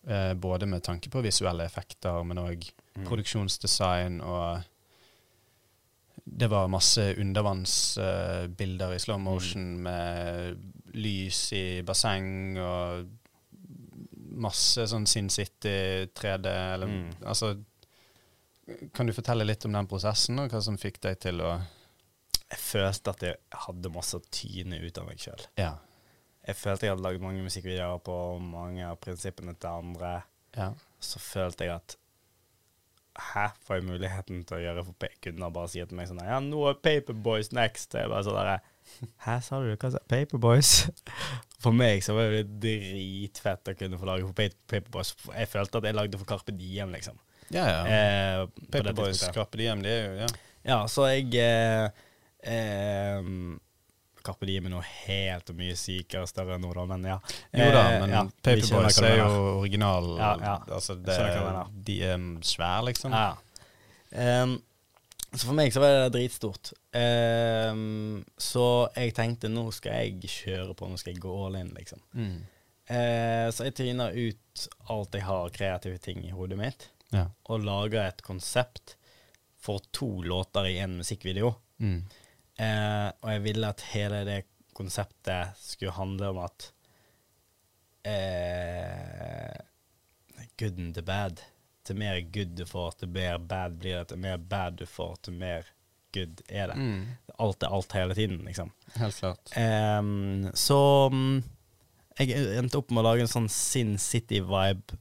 [0.08, 3.06] Eh, både med tanke på visuelle effekter, men òg Mm.
[3.06, 4.62] produksjonsdesign og
[6.38, 9.22] Det var masse undervannsbilder i slow Mm.
[9.24, 10.58] motion med
[10.94, 13.08] lys i basseng og
[14.36, 17.12] masse sånn Sin City 3D eller Mm.
[17.24, 17.56] Altså
[18.94, 21.60] Kan du fortelle litt om den prosessen, og hva som fikk deg til å
[22.50, 25.46] Jeg følte at jeg hadde masse å tyne ut av meg sjøl.
[25.56, 25.78] Ja.
[26.46, 30.22] Jeg følte jeg hadde lagd mange musikkvideoer på mange av prinsippene til andre.
[30.56, 30.72] ja.
[31.02, 31.96] Så følte jeg at
[33.12, 36.38] Hæ, får jeg muligheten til å gjøre for kunder bare si til meg sånn Ja,
[36.40, 37.92] nå er Paperboys next.
[37.92, 38.60] Jeg bare sånn derre
[39.26, 39.68] Hæ, sa du?
[39.74, 40.70] Hva sa Paperboys?
[41.62, 45.12] For meg så var det dritfett å kunne få lage for Paperboys.
[45.30, 47.20] Jeg følte at jeg lagde for Carpe Diem, liksom.
[47.54, 47.82] Ja, ja.
[47.86, 49.20] Eh, Paperboys.
[49.36, 50.30] Carpe Diem, det er jo Ja.
[50.64, 51.90] Ja, så jeg eh,
[52.42, 53.30] eh,
[54.26, 57.16] Carpe Diem er noe helt og mye sykere og større enn da, men ja.
[57.52, 59.30] Jo da, Eh, men ja, vi Paperboys er jo
[59.60, 60.56] original Ja, ja.
[60.78, 61.16] Altså, det,
[61.86, 63.12] de er svære, liksom.
[63.16, 63.32] Ja.
[64.12, 64.58] Ehm,
[65.32, 66.72] så for meg så var det dritstort.
[66.92, 68.64] Um, så
[68.96, 72.02] jeg tenkte nå skal jeg kjøre på, nå skal jeg gå all in, liksom.
[72.12, 72.34] Mm.
[72.92, 77.26] Uh, så jeg tryner ut alt jeg har kreative ting i hodet mitt, Ja.
[77.48, 78.96] og lager et konsept
[79.62, 81.54] for to låter i en musikkvideo.
[81.80, 82.02] Mm.
[82.62, 84.40] Eh, og jeg ville at hele det
[84.76, 86.68] konseptet skulle handle om at
[88.08, 89.58] eh,
[90.58, 91.42] Good and the bad.
[91.82, 94.08] Til mer good du får, til mer bad blir det.
[94.12, 95.66] Til mer bad du får, til mer
[96.14, 96.76] good er det.
[96.78, 97.06] Mm.
[97.42, 98.70] Alt er alt hele tiden, liksom.
[99.00, 99.54] Helt klart.
[99.56, 101.42] Ehm, så mm,
[102.20, 105.00] jeg endte opp med å lage en sånn Sin City-vibe.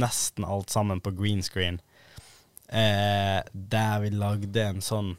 [0.00, 1.78] Nesten alt sammen på green screen.
[2.68, 5.14] Eh, der vi lagde en sånn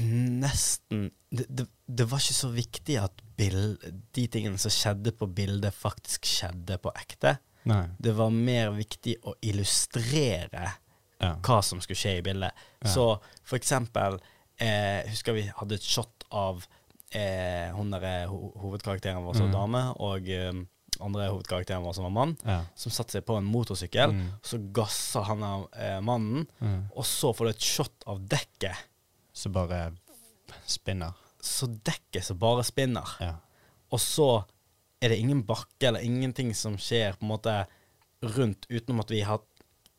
[0.00, 3.82] Nesten det, det, det var ikke så viktig at bild,
[4.16, 7.36] de tingene som skjedde på bildet, faktisk skjedde på ekte.
[7.66, 7.82] Nei.
[7.98, 10.72] Det var mer viktig å illustrere
[11.18, 11.34] Ja.
[11.40, 12.52] hva som skulle skje i bildet.
[12.84, 12.88] Ja.
[12.92, 13.04] Så
[13.42, 14.18] for eksempel
[14.60, 16.64] eh, Husker vi hadde et shot av
[17.12, 19.52] eh, hun der ho hovedkarakteren vår som Mhm.
[19.52, 20.52] dame, og eh,
[21.00, 22.64] andre hovedkarakteren vår som var mann, Ja.
[22.74, 24.10] som satte seg på en motorsykkel.
[24.12, 24.28] Mm.
[24.42, 26.88] Så gasser han av eh, mannen, Mm.
[26.96, 28.76] og så får du et shot av dekket.
[29.36, 29.90] Så bare
[30.66, 31.12] spinner.
[31.44, 33.10] Så dekket som bare spinner.
[33.20, 33.34] Ja.
[33.92, 34.30] Og så
[35.04, 37.56] er det ingen bakke eller ingenting som skjer på en måte
[38.24, 39.42] rundt, utenom at vi har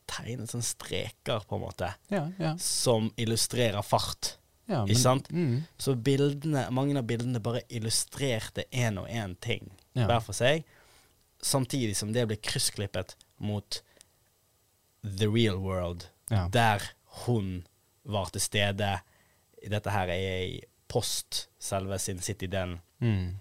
[0.09, 2.55] tegnet sånne streker, på en måte, Ja, ja.
[2.57, 4.37] som illustrerer fart.
[4.67, 5.29] ja Ikke sant?
[5.31, 5.61] Mm.
[5.77, 10.65] Så bildene, mange av bildene bare illustrerte én og én ting hver for seg,
[11.41, 13.81] samtidig som det ble kryssklippet mot
[15.03, 16.07] the real world,
[16.51, 16.81] der
[17.25, 17.65] hun
[18.03, 18.99] var til stede.
[19.69, 22.79] Dette her er i post selve Sin City Den.
[23.01, 23.35] Mm.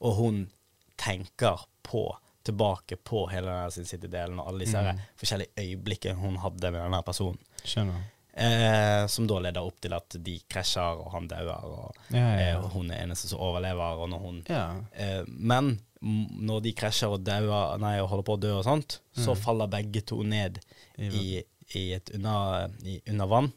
[0.00, 0.50] og hun
[0.96, 4.98] tenker på tilbake på hele denne Sin City-delen og alle disse Mm.
[5.20, 7.38] forskjellige øyeblikkene hun hadde med denne personen.
[7.64, 8.00] Skjønner.
[8.32, 12.50] Eh, som da leder opp til at de krasjer, og han dauer, og Ja, ja,
[12.52, 13.98] eh, og hun er eneste som overlever.
[14.00, 14.80] Og når hun, ja.
[14.94, 19.00] eh, men når de krasjer og dauer, nei, og holder på å dø og sånt,
[19.12, 19.40] så Mm.
[19.42, 20.60] faller begge to ned
[20.98, 23.52] I- i, i et under, i, under vann.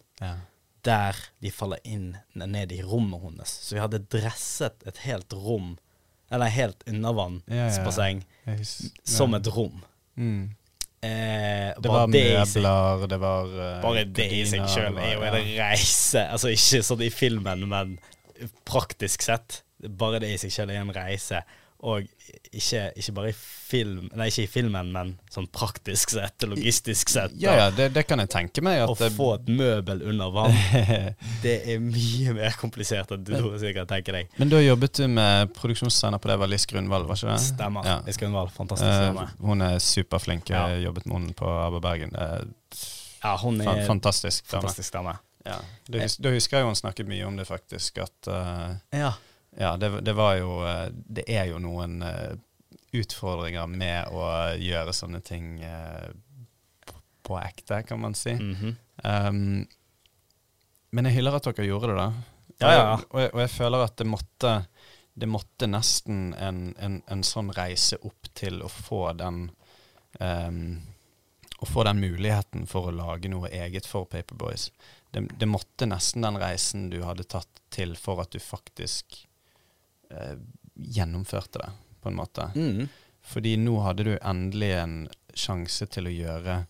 [0.86, 0.92] Ja.
[0.92, 3.54] der de faller inn ned i rommet hennes.
[3.68, 5.78] Så vi hadde dresset et helt rom,
[6.32, 6.98] eller helt Ja, ja.
[6.98, 8.24] undervannsbasseng,
[9.04, 9.82] som et rom.
[10.18, 10.44] mm.
[11.04, 15.34] Eh, Det var møbler, det var uh, Bare det i seg sjøl er jo en
[15.58, 16.22] reise.
[16.32, 17.98] Altså ikke sånn i filmen, men
[18.64, 19.64] praktisk sett.
[19.84, 21.42] Bare det i seg sjøl er en reise.
[21.84, 22.06] Og
[22.56, 27.34] ikke, ikke bare i film Nei, ikke i filmen, men sånn praktisk sett, logistisk sett.
[27.42, 28.84] Ja, ja, det, det kan jeg tenke meg.
[28.88, 30.56] Å få et møbel under vann,
[31.44, 34.32] det er mye mer komplisert enn du sikkert tenker deg.
[34.40, 37.42] Men da jobbet du med produksjonsdesigner på det, var Liss Grunvald, var ikke det?
[37.50, 37.90] Stemmer.
[37.92, 37.98] Ja.
[38.08, 39.28] Liss Grunvald, fantastisk Eh, dame.
[39.44, 40.48] hun er superflink.
[40.54, 40.64] Jeg Ja.
[40.70, 42.16] har jobbet med henne på ABBA Bergen.
[42.16, 42.48] Er
[43.24, 45.18] Ja, hun er fantastisk fantastisk dame.
[45.46, 45.58] Ja.
[45.92, 47.98] Da, hus, husker jeg hun snakket mye om det, faktisk.
[48.06, 49.12] At uh, Ja.
[49.58, 52.34] Ja, det, det var jo eh, Det er jo noen eh,
[52.94, 54.26] utfordringer med å
[54.62, 56.10] gjøre sånne ting eh,
[57.24, 58.36] på, ekte, kan man si.
[58.38, 58.76] Mhm.
[59.04, 59.64] Um,
[60.94, 62.10] men jeg hyller at dere gjorde det, da.
[62.62, 62.98] Ja, ja, ja.
[63.10, 64.52] Og, jeg, og jeg føler at det måtte,
[65.18, 69.48] det måtte nesten en, en, en sånn reise opp til å få den
[70.20, 70.64] um,
[71.64, 74.68] Å få den muligheten for å lage noe eget for Paperboys.
[75.16, 79.24] Det, det måtte nesten den reisen du hadde tatt til for at du faktisk
[80.14, 80.36] eh,
[80.76, 81.72] gjennomførte det,
[82.02, 82.50] på en måte.
[82.56, 82.88] Mm.
[83.24, 84.96] Fordi nå hadde du endelig en
[85.34, 86.66] sjanse til å gjøre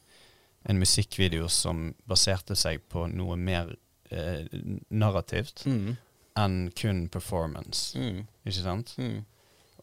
[0.70, 3.76] en musikkvideo som baserte seg på noe mer
[4.14, 4.46] eh,
[4.90, 5.96] narrativt Mm.
[6.40, 7.98] enn kun performance.
[8.00, 8.24] Mm.
[8.46, 8.94] Ikke sant?
[8.98, 9.26] Mm.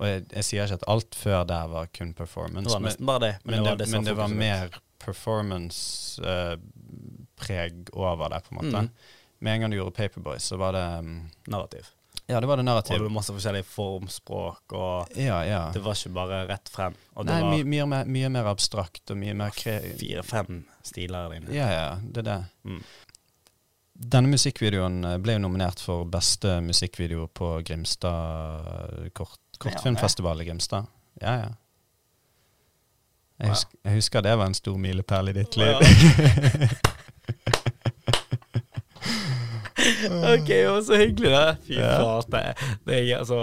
[0.00, 2.88] Og jeg, jeg sier ikke at alt før der var kun performance, Det var men,
[2.88, 3.34] nesten bare det.
[3.44, 4.70] men, det, som men det var mer
[6.20, 8.78] performance-preg over det, på en måte.
[8.78, 8.90] Mm.
[9.38, 11.86] Med en gang du gjorde Paperboy, så var det um, narrativ.
[12.30, 15.60] Ja, det var det Og det var masse forskjellige formspråk, og Ja, ja.
[15.74, 16.94] det var ikke bare rett frem.
[17.16, 21.54] Nei, var mye, mye, mer, mye mer abstrakt og mye mer fire-fem stiler dine.
[21.54, 22.38] Ja, ja, det er det.
[22.64, 22.82] Mm.
[24.00, 30.88] Denne musikkvideoen ble jo nominert for beste musikkvideo på Grimstad kort, kortfilmfestival i Grimstad.
[31.20, 31.50] Ja, ja.
[33.40, 35.76] Jeg, husker, jeg husker det var en stor milepæl i ditt liv.
[40.34, 41.56] ok, jo, så hyggelig, det.
[41.68, 42.42] Fy flate.
[42.60, 43.40] Det, det altså,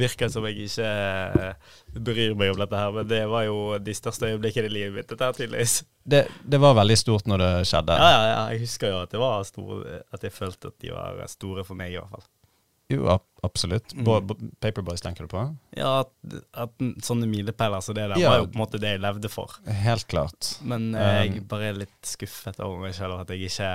[0.00, 3.94] virker som jeg ikke eh, bryr meg om dette her, men det var jo de
[3.96, 5.78] største øyeblikkene i livet mitt, dette her tydeligvis.
[6.06, 7.98] Det, det var veldig stort når det skjedde.
[7.98, 8.40] Ja, ja, ja.
[8.54, 11.78] Jeg husker jo at det var store, at jeg følte at de var store for
[11.78, 12.26] meg, i hvert fall.
[12.86, 13.90] Jo, ab absolutt.
[13.94, 14.04] Mm.
[14.06, 15.40] Bo- bo- Paperboys tenker du på?
[15.74, 18.30] Ja, at, at sånne milepæler som det der Ja.
[18.30, 19.56] var jo på en måte det jeg levde for.
[19.66, 20.52] Helt klart.
[20.66, 23.70] Men eh, jeg Um, bare er litt skuffet over meg selv at jeg ikke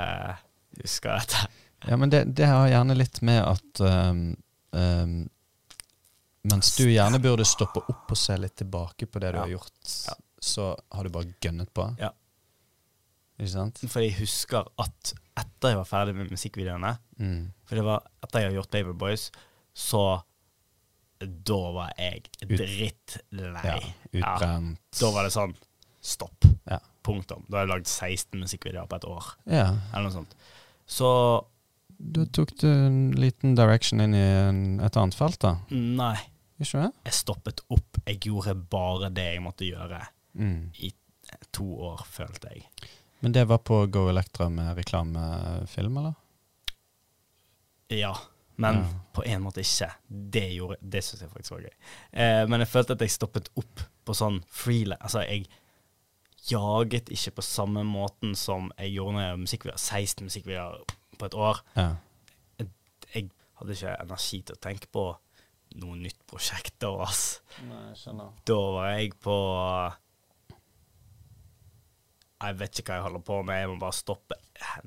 [0.81, 1.43] husker dette.
[1.87, 4.35] Ja, men det, det har gjerne litt med at um,
[4.71, 5.29] um,
[6.43, 9.43] Mens du gjerne burde stoppe opp og se litt tilbake på det du Ja.
[9.43, 10.13] har gjort, Ja.
[10.41, 11.85] så har du bare gønnet på.
[11.99, 12.09] Ja.
[13.39, 13.77] Ikke sant?
[13.87, 17.51] For jeg husker at etter jeg var ferdig med musikkvideoene, Mm.
[17.65, 19.31] for det var etter jeg hadde gjort Baby Boys,
[19.73, 20.23] så
[21.21, 23.61] da var jeg drittlei.
[23.63, 23.77] Ja,
[24.37, 24.79] utbrent.
[24.99, 25.53] Da var det sånn
[26.01, 26.45] stopp.
[26.65, 26.79] Ja.
[27.03, 27.45] Punktum.
[27.49, 29.67] Da har jeg lagd 16 musikkvideoer på et år, Ja.
[29.93, 30.33] eller noe sånt.
[30.87, 31.45] Så
[32.01, 34.21] Da tok du en liten direction inn i
[34.85, 35.57] et annet felt, da.
[35.69, 36.17] nei,
[36.59, 36.91] Ikke det?
[37.05, 37.99] jeg stoppet opp.
[38.07, 40.01] Jeg gjorde bare det jeg måtte gjøre
[40.35, 40.71] Mm.
[40.79, 40.91] i
[41.51, 42.65] to år, følte jeg.
[43.21, 46.13] Men det var på Go Electra med reklamefilm, eller?
[47.89, 48.15] Ja,
[48.55, 48.83] men Ja.
[49.13, 49.91] på en måte ikke.
[50.09, 51.75] Det, gjorde- det syns jeg faktisk var gøy.
[52.13, 55.01] Eh, men jeg følte at jeg stoppet opp på sånn freelance.
[55.03, 55.47] Altså, jeg
[56.49, 59.77] jaget ikke på samme måten som jeg gjorde når jeg var musikkvideo.
[59.77, 60.85] 16 musikkvideoer
[61.21, 61.61] på et år.
[61.77, 61.89] Ja.
[63.11, 63.29] Jeg
[63.59, 65.05] hadde ikke energi til å tenke på
[65.81, 67.41] noe nytt prosjekt da, ass.
[67.67, 68.31] Nei, skjønner.
[68.49, 69.35] Da var jeg på
[72.41, 74.37] Jeg vet ikke hva jeg holder på med, jeg må bare stoppe.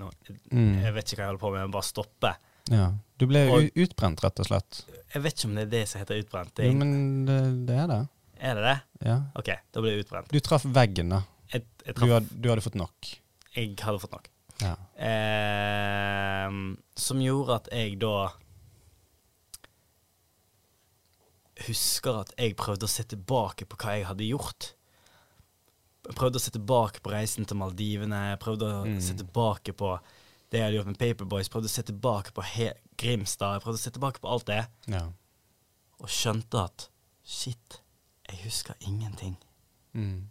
[0.00, 0.08] Nå,
[0.50, 0.80] Mm.
[0.82, 2.32] Jeg vet ikke hva jeg holder på med, jeg må bare stoppe.
[2.72, 2.86] Ja.
[3.18, 4.84] Du ble Og- utbrent, rett og slett.
[5.14, 6.54] Jeg vet ikke om det er det som heter utbrent.
[6.54, 8.08] Det Jo, men det, det er det.
[8.40, 9.06] er det det?
[9.06, 9.20] Ja.
[9.36, 10.28] OK, da blir jeg utbrent.
[10.32, 11.22] Du traff veggen, da.
[11.52, 12.94] Jeg, jeg, Du, traff, had, du hadde fått nok.
[13.54, 14.28] jeg hadde fått nok.
[14.62, 14.76] Ja.
[14.96, 16.50] Eh,
[16.96, 18.28] som gjorde at jeg da
[21.68, 24.72] Husker at jeg prøvde å se tilbake på hva jeg hadde gjort.
[26.04, 28.18] Jeg prøvde å se tilbake på reisen til Maldivene.
[28.32, 29.00] Jeg prøvde å Mm.
[29.00, 29.92] se tilbake på
[30.50, 31.48] det jeg hadde gjort med Paperboys.
[31.48, 33.54] Prøvde å se tilbake på he Grimstad.
[33.54, 34.66] Jeg prøvde å se tilbake på alt det.
[34.88, 35.12] ja.
[36.00, 36.88] Og skjønte at
[37.24, 37.80] shit,
[38.28, 39.36] jeg husker ingenting.
[39.94, 40.28] Mm.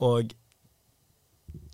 [0.00, 0.34] Og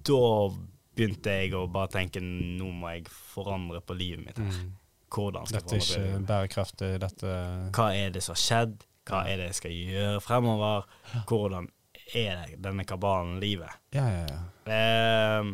[0.07, 0.51] da
[0.97, 4.39] begynte jeg å bare tenke nå må jeg forandre på livet mitt.
[4.41, 4.51] her.
[4.65, 4.75] Mm.
[5.13, 7.35] Hvordan skal Dette er ikke bærekraftig, dette
[7.77, 8.81] Hva er det som har skjedd?
[9.07, 10.89] Hva er det jeg skal gjøre fremover?
[11.29, 11.69] Hvordan
[12.15, 13.71] er det, denne kabalen livet?
[13.95, 15.41] Ja, ja, ja.
[15.41, 15.53] Um,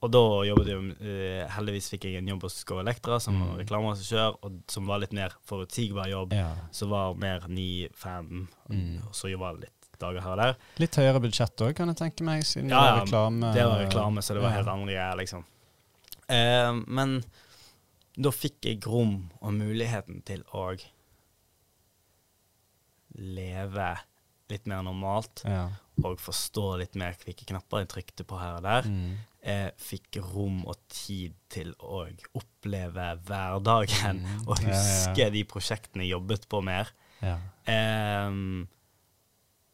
[0.00, 3.42] og da jobbet jeg eh, Heldigvis fikk jeg en jobb hos Go Electra som Mm.
[3.50, 6.32] seg reklameassessør, og som var litt mer forutsigbar jobb.
[6.32, 6.54] Ja.
[6.72, 9.02] Som var mer 9-5, Mm.
[9.06, 10.56] og så jobba jeg litt dager her og der.
[10.82, 13.52] Litt høyere budsjett òg, kan jeg tenke meg, siden Ja, det var reklame.
[13.54, 14.56] Det var reklame, så det var Ja.
[14.60, 15.44] helt andre greier, liksom.
[16.28, 17.22] Eh, men
[18.20, 20.70] da fikk jeg rom og muligheten til å
[23.18, 23.90] leve
[24.50, 25.68] litt mer normalt, Ja.
[26.02, 28.82] og forstå litt mer hvilke knapper jeg trykte på her og der.
[28.82, 29.16] Mm.
[29.44, 32.02] Jeg fikk rom og tid til å
[32.36, 34.48] oppleve hverdagen Mm.
[34.48, 35.30] og Ja, ja, huske ja.
[35.30, 36.88] de prosjektene jeg jobbet på mer.
[37.22, 37.38] Ja.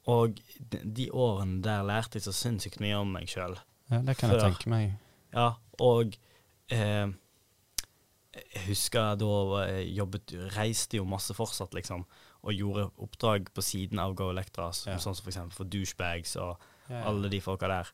[0.06, 0.38] Og
[0.70, 3.56] de, de årene der lærte jeg så sinnssykt mye om meg sjøl.
[3.90, 4.92] ja, det kan jeg tenke meg.
[5.34, 5.48] Ja,
[5.82, 6.14] og
[6.70, 7.08] eh,
[8.36, 9.30] jeg husker da
[9.70, 12.04] jeg jobbet Reiste jo masse fortsatt, liksom,
[12.46, 14.98] og gjorde oppdrag på siden av Go Electra, som, Ja.
[15.02, 16.56] sånn som for eksempel for douchebags og
[16.88, 17.04] Ja, ja.
[17.10, 17.88] alle de folka der.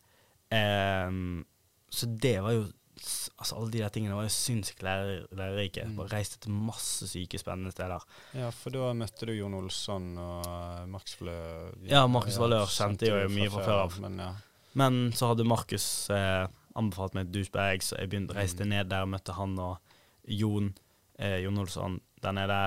[0.53, 1.45] Ehm,
[1.91, 2.67] så det var jo
[3.39, 5.83] Altså, alle de der tingene var jo sinnssykt lærer, lærerike.
[5.89, 5.97] Mm.
[5.99, 8.05] Bare Reiste til masse syke, spennende steder.
[8.39, 11.35] Ja, for da møtte du Jon Olsson og Max Flø.
[11.91, 13.97] Ja, Markus Valør kjente jeg jo mye fra før av.
[14.05, 14.31] Men ja.
[14.79, 16.47] Men så hadde Markus eh,
[16.79, 18.69] anbefalt meg et douchebag, så jeg begynte reiste Mm.
[18.71, 19.79] ned der, møtte han og
[20.29, 20.71] Jon,
[21.19, 22.61] eh, Jon Olsson der nede.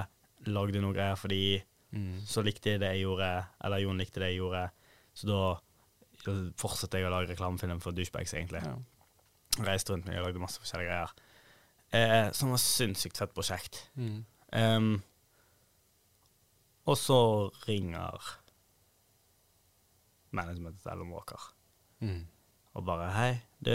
[0.46, 1.62] Lagde noe greier for de,
[1.96, 2.20] Mm.
[2.28, 4.70] så likte jeg det jeg gjorde, eller Jon likte det jeg gjorde.
[5.16, 5.40] Så da
[6.28, 8.62] eh, fortsatte jeg å lage reklamefilm for douchebags, egentlig.
[8.66, 8.76] Ja.
[9.64, 11.14] Reiste rundt meg og lagde masse forskjellige greier.
[11.96, 13.86] Eh, som var sinnssykt fett prosjekt.
[13.96, 14.26] Mm.
[14.56, 14.90] Um,
[16.86, 17.18] og så
[17.68, 18.20] ringer
[20.36, 21.52] managementet til Ellen Walker
[22.02, 22.26] Mm.
[22.76, 23.72] og bare Hei, du.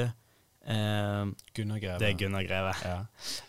[0.63, 1.27] Eh,
[1.57, 1.99] Gunnar Greve.
[1.99, 2.75] det er Gunnar Greve.
[2.85, 2.99] Ja.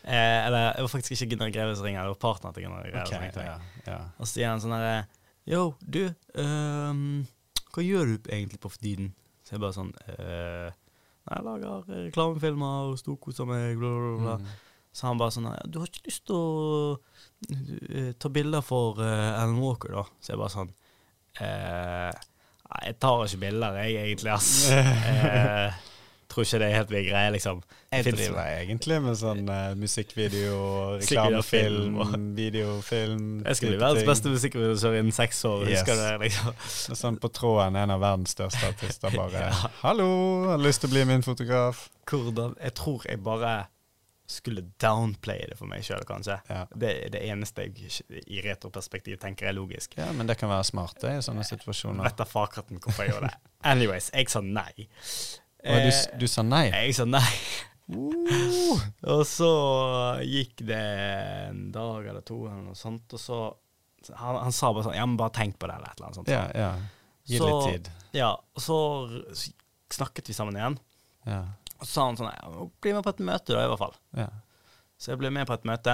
[0.03, 2.83] Eh, eller det var faktisk ikke Gunnar Greve som ringer, det var partneren til Gunnar
[2.83, 3.01] Greve.
[3.01, 3.97] Okay, ja, ja.
[4.17, 5.05] Og så sier han sånn herre
[5.45, 7.27] Yo, du, um,
[7.73, 9.13] hva gjør du egentlig på for tiden?
[9.43, 10.71] Så jeg bare sånn Nei,
[11.31, 14.35] jeg lager reklamefilmer og storkoser meg, bla, bla, bla.
[14.41, 14.67] Mm.
[14.91, 16.97] Så han bare sånn Du har ikke lyst til å
[17.47, 20.03] eh, ta bilder for uh, Alan Walker, da?
[20.19, 20.73] Så jeg bare sånn
[21.39, 22.11] eh,
[22.71, 24.51] Nei, jeg tar ikke bilder, jeg, egentlig, ass.
[24.71, 25.79] eh,
[26.31, 27.59] tror ikke det er helt min greie, liksom.
[27.91, 30.59] Jeg finner meg egentlig med sånn uh, musikkvideo,
[31.01, 31.97] reklamefilm,
[32.37, 35.81] videofilm Jeg skal bli verdens beste musikkvideosør innen seks år, Yes.
[35.81, 36.15] husker du det?
[36.23, 36.95] liksom?
[37.03, 39.51] Sånn på tråden, en av verdens største artister bare Ja.
[39.81, 40.07] 'Hallo,
[40.49, 43.53] har du lyst til å bli min fotograf?' Hvordan Jeg tror jeg bare
[44.31, 46.37] skulle downplaye det for meg sjøl, kanskje.
[46.47, 46.61] Ja.
[46.71, 47.91] Det er det eneste jeg
[48.31, 49.97] i retroperspektiv tenker er logisk.
[49.99, 52.03] ja, men det kan være smart, det, i sånne situasjoner.
[52.07, 53.35] Vet da fakatten hvorfor jeg gjorde det.
[53.73, 54.87] Anyways, jeg sa nei.
[55.61, 55.91] Og du,
[56.23, 56.65] du sa nei?
[56.71, 57.25] Jeg sa nei.
[57.91, 58.79] Uh.
[59.13, 59.49] Og så
[60.23, 60.79] gikk det
[61.49, 63.39] en dag eller to, eller noe sånt, og så
[64.15, 66.19] Han, han sa bare sånn Ja, men bare tenk på det, eller et eller annet
[66.21, 66.31] sånt.
[66.31, 66.69] Ja, ja.
[67.29, 67.89] Gi Så- litt tid.
[68.17, 68.77] Ja, og så
[69.93, 70.77] snakket vi sammen igjen,
[71.27, 71.41] Ja.
[71.77, 73.93] og så sa han sånn ja, Bli med på et møte, da, i hvert fall.
[74.17, 74.29] ja.
[75.01, 75.93] Så jeg ble med på et møte.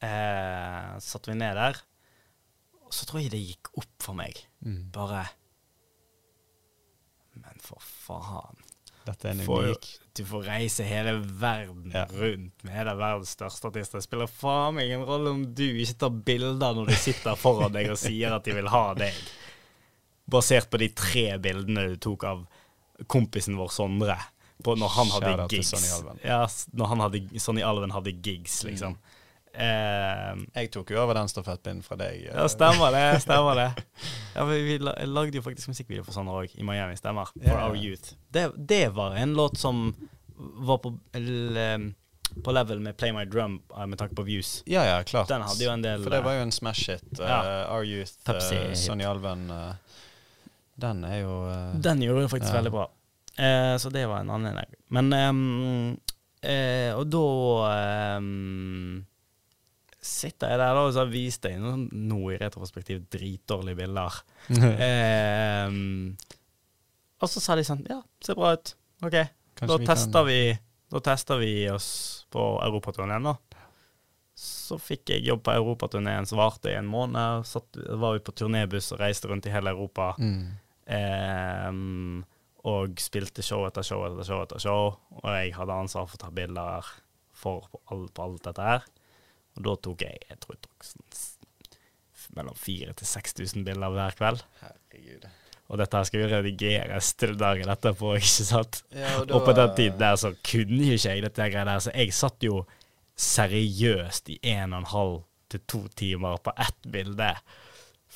[0.00, 1.76] Eh, satt vi ned der.
[2.86, 4.38] Og så tror jeg det gikk opp for meg.
[4.64, 4.86] Mm.
[4.94, 5.26] Bare
[7.66, 8.62] for faen.
[9.06, 9.86] Dette er en for, unik
[10.16, 12.06] du får reise hele verden Ja.
[12.10, 14.00] rundt med av verdens største artister.
[14.00, 17.74] Det spiller faen meg ingen rolle om du ikke tar bilder når de sitter foran
[17.76, 19.12] deg og sier at de vil ha deg.
[20.26, 22.46] Basert på de tre bildene du tok av
[23.12, 24.16] kompisen vår Sondre.
[24.64, 25.70] På når han hadde Kjære gigs.
[25.74, 26.20] Sonny Alven.
[26.24, 26.40] Ja,
[26.80, 28.96] når han hadde, Sonny Alven hadde gigs, liksom.
[29.56, 32.26] Eh, Jeg tok jo over den stafettpinnen fra deg.
[32.28, 32.34] eh.
[32.36, 33.04] ja, stemmer det.
[33.24, 33.68] Stemmer det.
[34.34, 34.78] Ja, vi, vi
[35.08, 36.96] lagde jo faktisk musikkvideo for sånne òg, i Miami.
[37.00, 37.30] Stemmer.
[37.34, 37.64] For yeah.
[37.68, 38.14] Our Youth.
[38.32, 39.94] Det, det var en låt som
[40.36, 40.92] var på,
[42.44, 44.62] på level med Play My Drum eh, med tanke på views.
[44.66, 45.28] Ja, ja, klart.
[45.28, 47.08] Den hadde jo en del For det var jo en smash hit.
[47.20, 47.40] Uh, Ja.
[47.72, 48.74] Our Youth, uh.
[48.76, 49.48] Sonny Alven.
[49.50, 49.72] Uh,
[50.76, 52.82] den er jo eh, Den gjorde det faktisk veldig bra.
[53.40, 54.74] Eh, så det var en annen en.
[54.92, 55.96] Men um,
[56.44, 57.22] eh, Og da
[57.72, 59.04] ehm,
[60.06, 64.20] sitter jeg der da, og så har vist deg noe, nå i retroperspektiv dritdårlige bilder.
[64.86, 65.70] eh,
[67.16, 68.74] og så sa de sånn Ja, ser bra ut.
[69.06, 69.16] OK.
[69.16, 70.40] Da vi kan- tester vi
[70.92, 73.34] Da tester vi oss på europaturneen, da.
[74.36, 77.42] Så fikk jeg jobb på europaturneen som varte i en måned.
[77.48, 80.12] Satt, var vi på turnébuss og reiste rundt i hele Europa.
[80.20, 80.52] Mm.
[80.86, 82.22] Eh,
[82.66, 84.94] og spilte show etter show etter show etter show.
[85.22, 86.86] Og jeg hadde ansvar for å ta bilder
[87.36, 88.86] for på, alt, på alt dette her.
[89.56, 91.02] Og da tok jeg jeg tror jeg tok sånn
[92.36, 94.42] mellom 4000 til 6000 bilder hver kveld.
[94.60, 95.28] Herregud.
[95.66, 98.82] Og dette her skal jo redigeres til dagen etterpå, ikke sant?
[98.94, 101.82] Ja, og Og på den tiden der så kunne jo ikke jeg dette greia der,
[101.82, 102.64] så jeg satt jo
[103.16, 105.16] seriøst i en og en halv
[105.50, 107.30] til to timer på ett bilde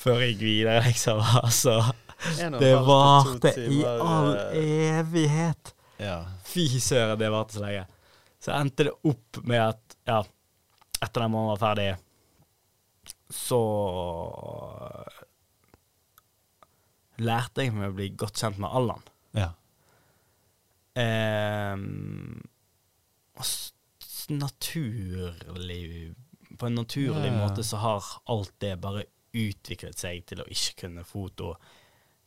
[0.01, 1.19] før jeg gikk videre, liksom.
[1.41, 1.75] Altså,
[2.59, 5.73] det varte i all evighet.
[6.01, 6.21] Ja.
[6.47, 7.83] Fy søren, det varte så lenge.
[8.41, 10.23] Så endte det opp med at, ja,
[11.01, 11.97] etter den måneden var ferdig,
[13.31, 13.61] så
[17.21, 19.03] lærte jeg meg å bli godt kjent med Allan.
[19.37, 19.51] ja.
[23.41, 23.73] S-
[24.29, 26.13] naturlig
[26.59, 30.75] På en naturlig Ja, måte så har alt det bare utviklet seg til å ikke
[30.83, 31.53] kunne foto,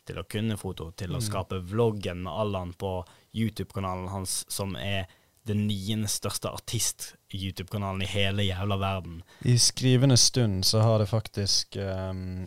[0.09, 1.23] til å kunne foto, til å Mm.
[1.23, 5.07] skape vloggen med Allan på YouTube-kanalen hans, som er
[5.45, 9.23] den niende største artist-YouTube-kanalen i hele jævla verden.
[9.45, 12.47] I skrivende stund så har det faktisk um,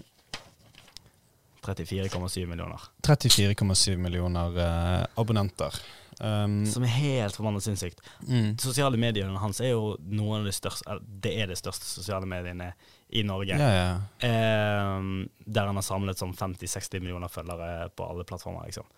[1.62, 2.82] 34,7 millioner.
[3.08, 5.74] 34,7 millioner eh, abonnenter.
[6.20, 8.00] Um, Som er helt forbanna sinnssykt.
[8.28, 8.56] mm.
[8.58, 12.72] Sosiale mediene hans er jo noen av de største Det er de største sosiale mediene
[13.14, 13.54] i Norge.
[13.60, 13.92] Ja, ja.
[14.26, 18.90] Ehm, der han har samlet sånn 50-60 millioner følgere på alle plattformer, liksom.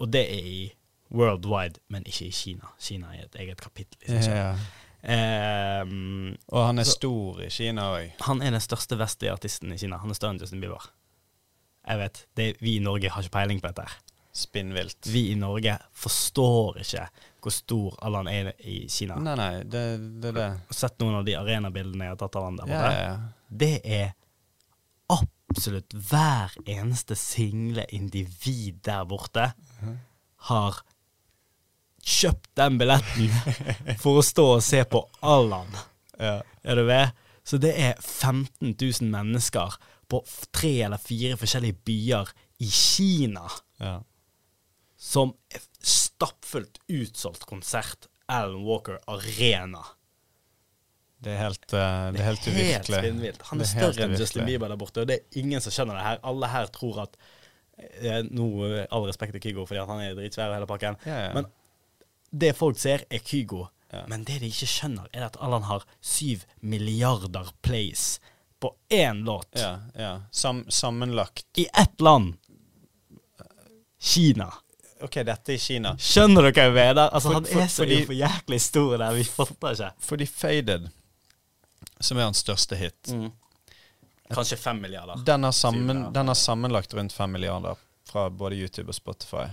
[0.00, 0.64] Og det er i
[1.12, 2.70] worldwide, men ikke i Kina.
[2.80, 4.32] Kina er et eget kapittel Liksom.
[4.32, 4.54] ja.
[5.04, 8.12] Um, Og han er Så- stor i Kina òg.
[8.20, 9.98] han er den største vestlige artisten i Kina.
[9.98, 10.90] Han er større enn Justin Bieber.
[11.86, 13.84] Jeg vet, det, Vi i Norge har ikke peiling på dette.
[14.34, 15.06] Spinnvilt.
[15.12, 17.08] Vi i Norge forstår ikke
[17.42, 19.14] hvor stor Allan er i Kina.
[19.20, 20.60] Nei, nei, det, det er det.
[20.70, 22.92] Sett noen av de arenabildene jeg har tatt av han der borte.
[22.94, 23.18] ja, ja.
[23.50, 24.14] det er
[25.10, 29.52] absolutt hver eneste single individ der borte
[30.48, 30.80] har
[32.04, 35.70] kjøpt den billetten for å stå og se på Allan.
[36.18, 36.40] ja.
[36.64, 37.12] Er du med?
[37.44, 39.74] Så det er 15 000 mennesker
[40.08, 40.22] på
[40.54, 42.30] tre eller fire forskjellige byer
[42.64, 43.44] i Kina
[43.82, 43.98] ja.
[44.96, 48.08] som er stappfullt utsolgt konsert.
[48.32, 49.82] Alan Walker Arena.
[51.24, 53.00] Det er helt, uh, det er helt uvirkelig.
[53.50, 54.44] Han er, er større enn Justin.
[54.48, 56.22] Bieber der borte, og det er ingen som skjønner det her.
[56.30, 57.18] Alle her tror at
[57.76, 60.98] eh, Nå, eh, all respekt til Kygo, fordi han er dritsvær og hele pakken.
[61.08, 61.30] Ja, ja.
[61.36, 61.48] Men
[62.34, 63.66] det folk ser, er Kygo.
[63.92, 64.04] Ja.
[64.10, 68.18] Men det de ikke skjønner, er at Allan har syv milliarder plays
[68.60, 69.46] på én låt.
[69.54, 70.20] ja, ja.
[70.30, 71.44] Sam, sammenlagt.
[71.56, 72.34] I ett land.
[74.00, 74.52] Kina.
[75.02, 75.94] OK, dette er Kina.
[76.00, 77.08] Skjønner dere hva jeg mener?
[77.14, 79.92] Altså, For- han er så fordi- for jæklig stor der, vi fatter ikke.
[80.00, 80.88] Fordi Faded,
[82.00, 83.14] som er hans største hit,
[84.32, 85.22] Kanskje fem milliarder.
[85.24, 87.74] den, har sammen, den har sammenlagt rundt fem milliarder
[88.04, 89.46] fra både YouTube og Spotify.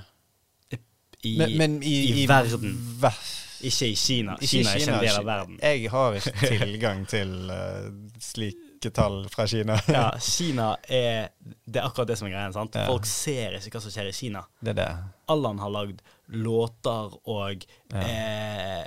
[1.24, 2.74] I, Men, men i, i verden.
[3.02, 3.22] ver-
[3.62, 4.34] Ikke i Kina.
[4.42, 5.60] Ikke Kina er ikke en del av verden.
[5.62, 9.76] Jeg har ikke tilgang til uh, slike tall fra Kina.
[9.88, 12.52] Ja, Kina er Det er akkurat det som er greia.
[12.56, 12.74] sant?
[12.76, 12.88] Ja.
[12.90, 14.42] Folk ser ikke hva som skjer i Kina.
[14.66, 14.88] Det er det.
[15.30, 16.02] Allan har lagd
[16.34, 18.02] låter og Ja.
[18.02, 18.86] eh,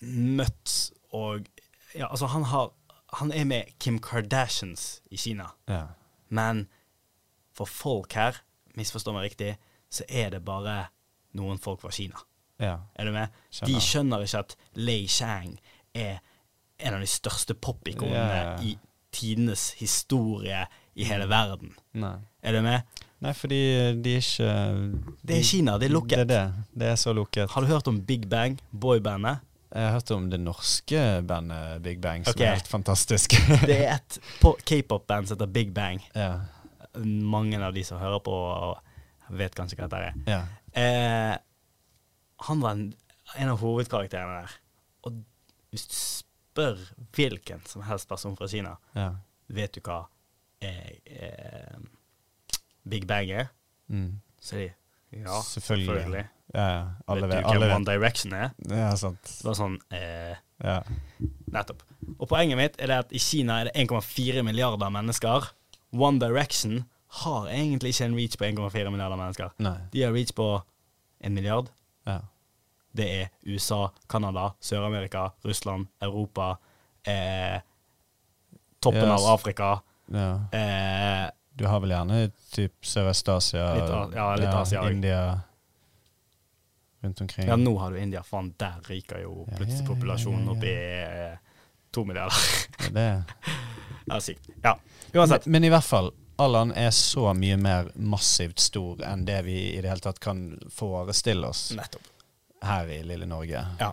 [0.00, 1.46] møtt og
[1.94, 2.72] Ja, altså, han har
[3.20, 5.44] Han er med Kim Kardashians i Kina.
[5.68, 5.82] Ja.
[6.34, 6.64] Men
[7.54, 8.40] for folk her,
[8.74, 9.52] misforstå meg riktig,
[9.92, 10.88] så er det bare
[11.38, 12.22] noen folk fra Kina.
[12.62, 12.78] ja.
[12.94, 13.34] Er du med?
[13.50, 13.72] Skjønner.
[13.72, 15.56] De skjønner ikke at Lei Chang
[15.94, 16.20] er
[16.78, 18.54] en av de største popikonene ja.
[18.62, 18.76] i
[19.14, 20.64] tidenes historie
[20.94, 21.74] i hele verden.
[21.98, 22.16] Nei.
[22.42, 23.02] Er du med?
[23.24, 23.60] Nei, fordi
[24.04, 24.54] de er ikke
[25.24, 26.18] Det er Kina, det er lukket.
[26.18, 26.64] Det er det.
[26.82, 27.50] Det er så lukket.
[27.50, 29.44] Har du hørt om Big Bang, boybandet?
[29.74, 32.46] Jeg har hørt om det norske bandet Big Bang, som okay.
[32.46, 33.34] er helt fantastisk.
[33.70, 34.18] Det er et
[34.66, 36.02] k-pop-band som heter Big Bang.
[36.14, 36.34] ja.
[36.94, 38.34] Mange av de som hører på,
[39.34, 40.20] vet kanskje hva dette er.
[40.30, 40.42] ja.
[40.74, 41.34] Eh,
[42.48, 42.86] han var en,
[43.36, 44.56] en av hovedkarakterene der.
[45.06, 45.20] Og
[45.74, 46.80] hvis du spør
[47.16, 49.10] hvilken som helst person fra Kina, ja.
[49.54, 50.04] vet du hva
[50.64, 51.78] eh, eh,
[52.84, 53.52] Big Bang er?
[53.88, 54.20] Mm.
[54.40, 54.70] Så de
[55.14, 55.86] ja, Selvfølgelig.
[55.86, 56.24] selvfølgelig.
[56.54, 56.86] Ja, ja.
[57.08, 57.86] Alle vet du hvem One.
[57.86, 58.50] Direction er?
[58.70, 59.22] Ja, sant.
[59.22, 60.80] Det var sånn eh, Ja.
[61.54, 61.82] Nettopp.
[62.18, 65.48] Og poenget mitt er det at i Kina er det 1,4 milliarder mennesker.
[65.94, 66.82] One Direction
[67.22, 69.50] har egentlig ikke en reach på 1,4 milliarder mennesker.
[69.62, 69.76] Nei.
[69.92, 70.48] De har reach på
[71.24, 71.68] en milliard.
[72.08, 72.18] Ja.
[72.94, 76.56] Det er USA, Canada, Sør-Amerika, Russland, Europa,
[77.06, 77.60] eh,
[78.82, 79.20] toppen Yes.
[79.22, 79.80] av Afrika.
[80.12, 80.34] ja.
[80.52, 83.76] Eh, Du har vel gjerne typ Sørøst-Asia,
[84.12, 84.36] ja,
[84.72, 84.88] ja.
[84.90, 85.40] India
[87.02, 87.46] rundt omkring.
[87.48, 88.22] ja, nå har du India.
[88.22, 91.36] Faen, der ryker jo plutselig populasjonen opp i eh,
[91.92, 92.34] to milliarder.
[92.78, 93.46] Det er det.
[94.06, 94.48] det er sykt.
[94.64, 94.74] Ja,
[95.14, 95.46] uansett.
[95.46, 99.58] Men, men i hvert fall, Allan er så mye mer massivt stor enn det vi
[99.76, 100.40] i det hele tatt kan
[100.74, 102.02] forestille oss Nettopp.
[102.64, 103.60] her i lille Norge.
[103.80, 103.92] Ja.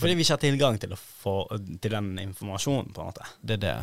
[0.00, 1.34] Fordi vi ikke har tilgang til, få,
[1.82, 3.26] til den informasjonen, på en måte.
[3.42, 3.76] Det er det.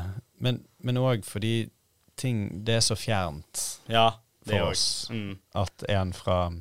[0.82, 1.70] Men òg fordi
[2.18, 4.12] ting Det er så fjernt Ja,
[4.48, 5.08] for oss.
[5.14, 5.38] Mm.
[5.56, 6.52] at en fra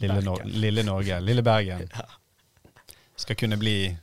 [0.00, 2.06] lille, no lille Norge, lille Bergen, Ja.
[3.16, 3.96] skal kunne bli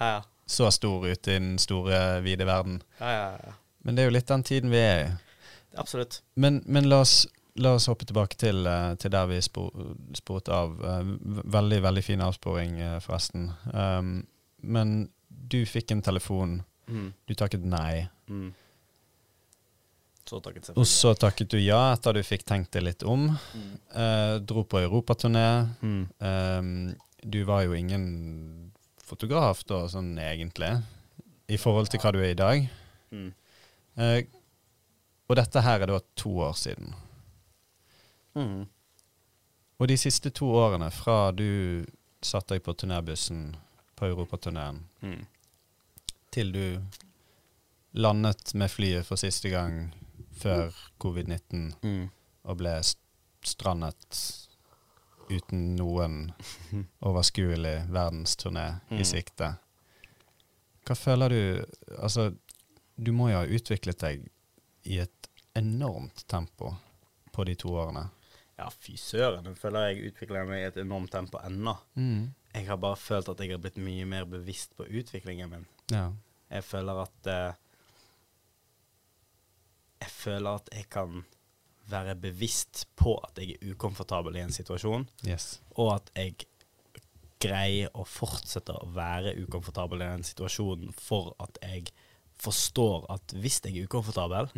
[0.00, 2.82] Ja, så stor ute i den store, vide verden.
[3.00, 3.52] ja, ja, ja.
[3.82, 5.10] Men det er jo litt den tiden vi er i.
[5.76, 6.22] Absolutt.
[6.34, 9.70] Men, men la oss la oss hoppe tilbake til, eh, til der vi spor,
[10.16, 10.76] sporet av.
[10.84, 11.12] Eh,
[11.56, 13.50] veldig, veldig fin avsporing, eh, forresten.
[13.72, 14.26] Um,
[14.62, 16.62] men du fikk en telefon.
[16.88, 17.12] Mm.
[17.26, 18.08] Du takket nei.
[18.28, 18.54] Mm.
[20.26, 23.28] Så takket Og så takket du ja etter du fikk tenkt deg litt om.
[23.54, 23.74] Mm.
[23.94, 25.70] Eh, dro på europaturné.
[25.82, 26.08] Mm.
[26.18, 28.72] Um, du var jo ingen
[29.06, 30.82] fotograf da, sånn egentlig,
[31.48, 32.66] i forhold til hva du er i dag.
[33.14, 33.32] Mm.
[33.96, 34.18] Eh,
[35.28, 36.94] og dette her er da to år siden.
[38.36, 38.66] Mm.
[39.78, 41.84] Og de siste to årene, fra du
[42.24, 43.54] satte deg på turnébussen
[43.96, 45.26] på europaturneen, Mm.
[46.30, 46.82] til du
[47.94, 49.94] landet med flyet for siste gang
[50.32, 52.10] før covid-19 Mm.
[52.44, 52.74] og ble
[53.42, 54.46] strandet
[55.30, 56.32] uten noen
[57.02, 59.04] overskuelig verdensturné i Mm.
[59.04, 59.56] sikte.
[60.86, 61.66] Hva føler du
[61.98, 62.34] Altså,
[63.02, 64.28] du må jo ha utviklet deg
[64.84, 65.15] i et
[65.58, 66.74] enormt tempo
[67.32, 68.06] på de to årene.
[68.56, 69.44] Ja, fy søren.
[69.44, 71.74] Nå føler jeg utvikler meg i et enormt tempo ennå.
[72.56, 75.66] Jeg har bare følt at jeg har blitt mye mer bevisst på utviklingen min.
[75.92, 76.06] Ja.
[76.48, 77.52] Jeg føler at eh,
[80.00, 81.22] Jeg føler at jeg kan
[81.90, 85.60] være bevisst på at jeg er ukomfortabel i en situasjon, Yes.
[85.78, 86.34] og at jeg
[87.40, 91.86] greier å fortsette å være ukomfortabel i den situasjonen for at jeg
[92.40, 94.48] forstår at hvis jeg er ukomfortabel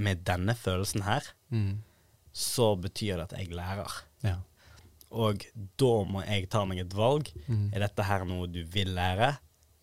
[0.00, 1.22] med denne følelsen her,
[1.52, 1.82] Mm.
[2.32, 3.90] så betyr det at jeg lærer.
[4.24, 4.36] Ja.
[5.10, 5.42] Og
[5.80, 7.28] da må jeg ta meg et valg.
[7.48, 7.72] Mm.
[7.74, 9.36] Er dette her noe du vil lære,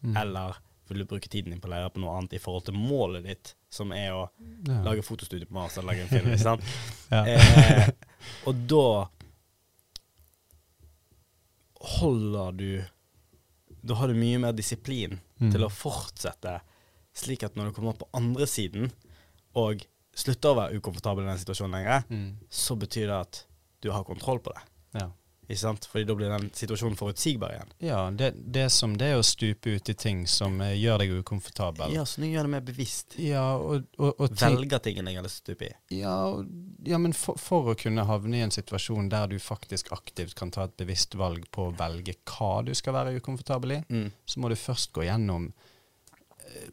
[0.04, 0.16] Mm.
[0.18, 0.56] eller
[0.88, 3.24] vil du bruke tiden din på å lære på noe annet i forhold til målet
[3.28, 4.30] ditt, som er å
[4.68, 4.82] Ja.
[4.84, 6.32] lage fotostudie på Mars eller lage en film?
[6.32, 6.64] ikke sant?
[7.12, 7.24] Ja.
[7.26, 7.90] eh,
[8.48, 9.10] og da
[12.00, 12.84] holder du
[13.88, 15.52] Da har du mye mer disiplin Mm.
[15.54, 16.62] til å fortsette,
[17.14, 18.92] slik at når du kommer opp på andre siden
[19.56, 19.84] og
[20.18, 22.28] slutter å være ukomfortabel i den situasjonen lenger, Mm.
[22.50, 23.46] så betyr det at
[23.82, 24.62] du har kontroll på det.
[25.02, 25.10] Ja.
[25.48, 25.86] Ikke sant?
[25.88, 27.70] Fordi da blir den situasjonen forutsigbar igjen.
[27.80, 30.98] Ja, det, det er som det er å stupe ut i ting som eh, gjør
[31.00, 31.94] deg ukomfortabel.
[31.96, 33.16] Ja, så nå gjør det mer bevisst.
[33.22, 36.00] Ja, og, og, og ting, Velger tingene jeg har lyst til å stupe i.
[36.02, 36.50] ja, og-
[36.84, 40.52] ja, men for, for å kunne havne i en situasjon der du faktisk aktivt kan
[40.52, 44.12] ta et bevisst valg på å velge hva du skal være ukomfortabel i, Mm.
[44.28, 45.54] så må du først gå gjennom
[46.44, 46.70] eh,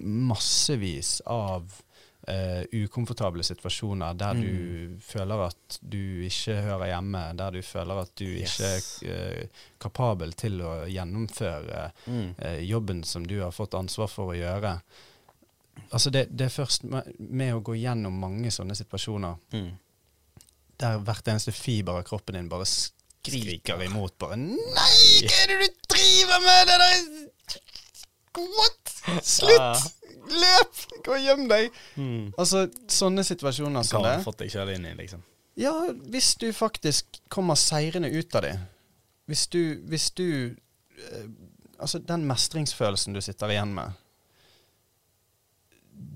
[0.00, 1.82] massevis av
[2.28, 4.42] eh, ukomfortable situasjoner der Mm.
[4.42, 8.58] du føler at du ikke hører hjemme, der du føler at du Yes.
[8.60, 9.48] ikke er uh,
[9.80, 12.34] kapabel til å gjennomføre Mm.
[12.42, 14.80] uh, jobben som du har fått ansvar for å gjøre.
[15.92, 19.70] Altså det, det er først med, med å gå gjennom mange sånne situasjoner Mm.
[20.78, 22.96] der hvert eneste fiber av kroppen din bare skriker,
[23.76, 23.82] Skriker.
[23.84, 24.18] imot.
[24.18, 27.22] Bare 'Nei, hva er det du driver med?' Det der
[28.36, 29.24] What?!
[29.24, 29.92] Slutt!
[30.32, 30.80] Løp!
[31.06, 31.74] Gå og gjem deg!
[31.96, 32.32] Mm.
[32.38, 34.14] Altså, sånne situasjoner som har det.
[34.22, 35.22] du fått deg sjøl inn i, liksom?
[35.56, 35.72] Ja,
[36.12, 38.54] hvis du faktisk kommer seirende ut av det.
[39.30, 41.28] Hvis du, hvis du eh,
[41.76, 43.92] Altså, den mestringsfølelsen du sitter igjen med,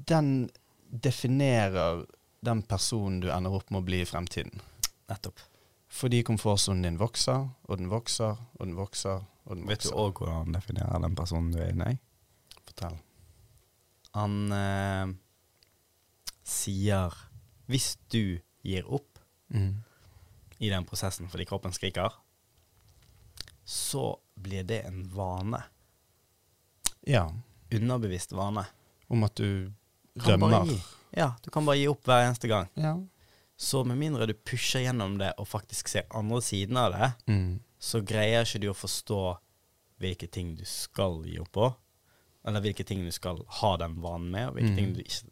[0.09, 0.49] den
[0.89, 2.07] definerer
[2.41, 4.63] den personen du ender opp med å bli i fremtiden.
[5.13, 5.43] Nettopp.
[5.91, 10.01] Fordi komfortsonen din vokser, og den vokser, og den vokser, og den Vet du vokser.
[10.01, 11.99] òg hvordan definerer den personen du er inne i?
[12.63, 12.97] Fortell.
[14.17, 15.13] Han eh,
[16.47, 17.15] sier
[17.71, 19.07] Hvis du gir opp
[19.51, 19.81] Mm.
[20.63, 22.13] i den prosessen fordi kroppen skriker,
[23.65, 25.59] så blir det en vane.
[27.03, 27.25] Ja.
[27.75, 28.63] Underbevisst vane.
[29.09, 29.73] Om at du
[30.23, 30.69] rømmer.
[31.11, 32.69] Ja, du kan bare gi opp hver eneste gang.
[32.79, 32.95] Ja.
[33.59, 37.59] Så med mindre du pusher gjennom det og faktisk ser andre siden av det, Mm.
[37.81, 39.39] så greier ikke du å forstå
[39.99, 41.75] hvilke ting du skal gi opp på,
[42.45, 44.77] eller hvilke ting du skal ha den vanen med, og hvilke Mm.
[44.77, 45.25] ting du ikke,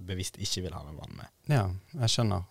[0.00, 1.26] bevisst ikke vil ha den vanen med.
[1.48, 1.70] ja,
[2.00, 2.44] jeg skjønner.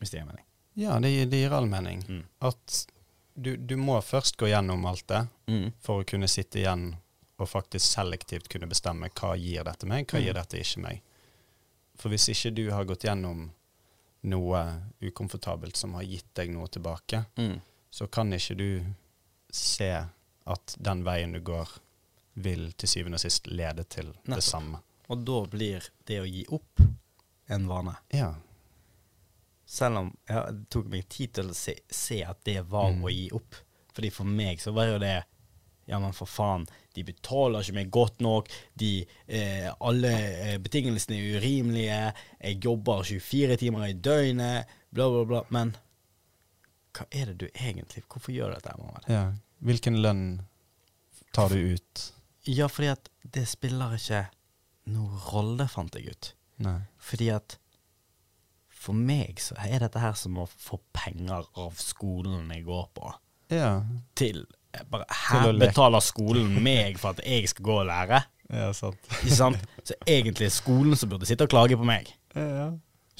[0.00, 0.44] Hvis det gir mening.
[0.76, 2.02] Ja, det, det gir all mening.
[2.08, 2.24] Mm.
[2.40, 2.86] At
[3.36, 5.72] du, du må først gå gjennom alt det Mm.
[5.80, 6.96] for å kunne sitte igjen
[7.38, 10.24] og faktisk selektivt kunne bestemme hva gir dette meg, hva Mm.
[10.24, 11.02] gir dette ikke meg.
[11.96, 13.50] For hvis ikke du har gått gjennom
[14.22, 17.60] noe ukomfortabelt som har gitt deg noe tilbake, Mm.
[17.90, 18.84] så kan ikke du
[19.50, 20.06] se
[20.46, 21.68] at den veien du går,
[22.44, 24.80] vil til syvende og sist lede til det samme.
[25.10, 26.80] Og da blir det å gi opp
[27.50, 27.96] en vane.
[28.14, 28.34] Ja.
[29.70, 33.02] Selv om ja, det tok meg tid til å se, se at det var Mm.
[33.06, 33.54] å gi opp.
[33.94, 35.24] Fordi for meg så var jo det
[35.90, 38.46] Ja, men for faen, de betaler ikke meg godt nok.
[38.78, 42.12] De, eh, alle eh, betingelsene er urimelige.
[42.40, 44.66] Jeg jobber 24 timer i døgnet.
[44.92, 45.40] Bla, bla, bla.
[45.50, 45.72] Men
[46.94, 49.08] hva er det du egentlig Hvorfor gjør du dette, Mohammed?
[49.08, 49.24] ja.
[49.66, 50.22] Hvilken lønn
[51.34, 52.12] tar du ut?
[52.48, 54.22] Ja, fordi at det spiller ikke
[54.90, 56.30] noen rolle, fant jeg ut.
[56.64, 56.78] Nei.
[57.00, 57.58] Fordi at
[58.80, 63.10] For meg så er dette her som å få penger av skolen jeg går på,
[63.52, 63.82] Ja.
[64.16, 68.22] til eh, bare Her betaler skolen meg for at jeg skal gå og lære.
[68.50, 68.96] Ja, sant.
[69.20, 69.66] Ikke sant?
[69.84, 72.08] Så egentlig er skolen som burde sitte og klage på meg.
[72.34, 72.70] Ja,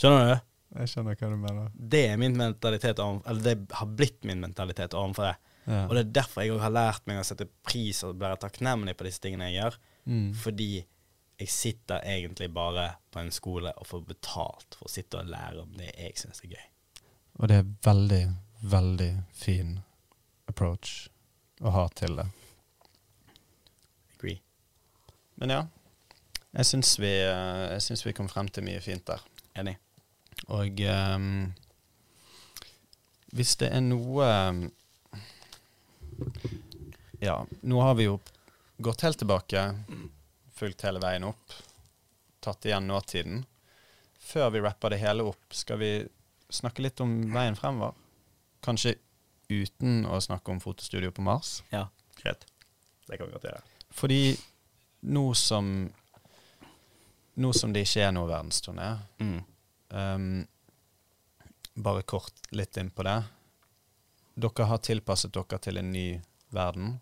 [0.01, 0.41] Skjønner du?
[0.81, 1.69] jeg skjønner hva du mener.
[1.75, 5.37] Det er min mentalitet Eller det har blitt min mentalitet overfor det.
[5.67, 5.85] Ja.
[5.87, 9.07] Og det er derfor jeg har lært meg å sette pris og være takknemlig på
[9.07, 9.79] disse tingene jeg gjør.
[10.11, 10.27] Mm.
[10.41, 10.71] Fordi
[11.41, 15.63] jeg sitter egentlig bare på en skole og får betalt for å sitte og lære
[15.63, 16.67] om det jeg syns er gøy.
[17.41, 18.23] Og det er veldig,
[18.73, 19.79] veldig fin
[20.51, 21.09] approach
[21.65, 22.27] å ha til det.
[24.17, 24.41] Agree.
[25.41, 25.63] Men ja,
[26.59, 29.25] jeg syns vi, eh, vi kom frem til mye fint der.
[29.61, 29.77] Enig.
[30.51, 31.51] Og um,
[33.37, 34.63] hvis det er noe ehm,
[37.21, 38.19] Ja, nå har vi jo
[38.81, 39.65] gått helt tilbake,
[40.57, 41.57] fulgt hele veien opp,
[42.41, 43.43] tatt igjen nåtiden.
[44.21, 45.91] Før vi rapper det hele opp, skal vi
[46.51, 47.97] snakke litt om veien fremover?
[48.65, 48.95] Kanskje
[49.51, 51.61] uten å snakke om fotostudio på Mars?
[51.73, 51.89] Ja,
[52.23, 52.47] greit.
[53.07, 53.63] Det kan vi godt gjøre.
[53.91, 54.23] Fordi
[55.11, 55.91] nå som
[57.41, 58.89] Nå som det ikke er noe verdensturné,
[59.23, 59.39] Mm.
[59.91, 60.47] Um,
[61.75, 63.17] bare kort litt inn på det.
[64.41, 66.09] Dere har tilpasset dere til en ny
[66.55, 66.94] verden.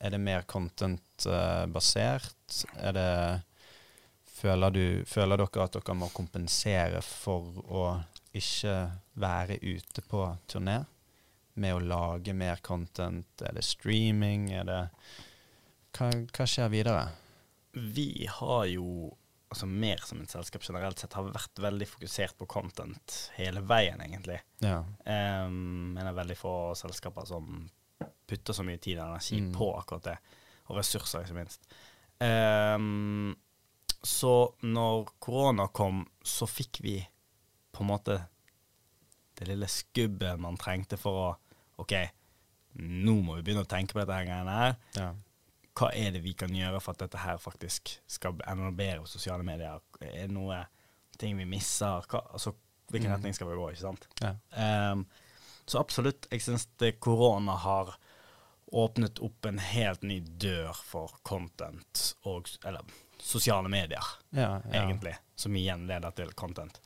[0.00, 2.64] Er det mer content-basert?
[2.76, 3.42] er det
[4.42, 7.84] føler, du, føler dere at dere må kompensere for å
[8.34, 8.76] ikke
[9.20, 10.80] være ute på turné?
[11.54, 13.44] Med å lage mer content?
[13.44, 14.50] Er det streaming?
[14.56, 14.80] Er det
[15.92, 17.04] Hva, hva skjer videre?
[17.72, 19.12] Vi har jo,
[19.52, 24.00] altså mer som et selskap generelt sett, har vært veldig fokusert på content hele veien,
[24.04, 24.40] egentlig.
[24.64, 24.80] Ja.
[25.06, 27.68] Um, men det er veldig få selskaper som
[28.26, 29.52] putter så mye tid og energi Mm.
[29.54, 30.16] på akkurat det.
[30.70, 31.66] Og ressurser, ikke minst.
[32.22, 33.34] Um,
[34.02, 34.32] så
[34.62, 36.96] når korona kom, så fikk vi
[37.72, 38.16] på en måte
[39.38, 41.28] det lille skubbet man trengte for å
[41.82, 41.94] OK,
[42.78, 44.74] nå må vi begynne å tenke på dette her greiene her.
[44.96, 45.12] ja.
[45.78, 49.08] Hva er det vi kan gjøre for at dette her faktisk skal enda bedre på
[49.08, 49.80] sosiale medier?
[50.00, 50.58] Er det noe
[51.18, 52.04] ting vi misser?
[52.10, 52.52] Hva, altså,
[52.92, 53.14] hvilken Mm.
[53.16, 54.08] retning skal vi gå, ikke sant?
[54.20, 54.34] ja.
[54.92, 55.06] Um,
[55.64, 56.66] så absolutt, jeg syns
[57.00, 57.94] korona har
[58.72, 62.82] åpnet opp en helt ny dør for content og Eller
[63.22, 64.82] sosiale medier, ja, ja.
[64.82, 65.14] egentlig.
[65.36, 66.80] Som igjen leder til content.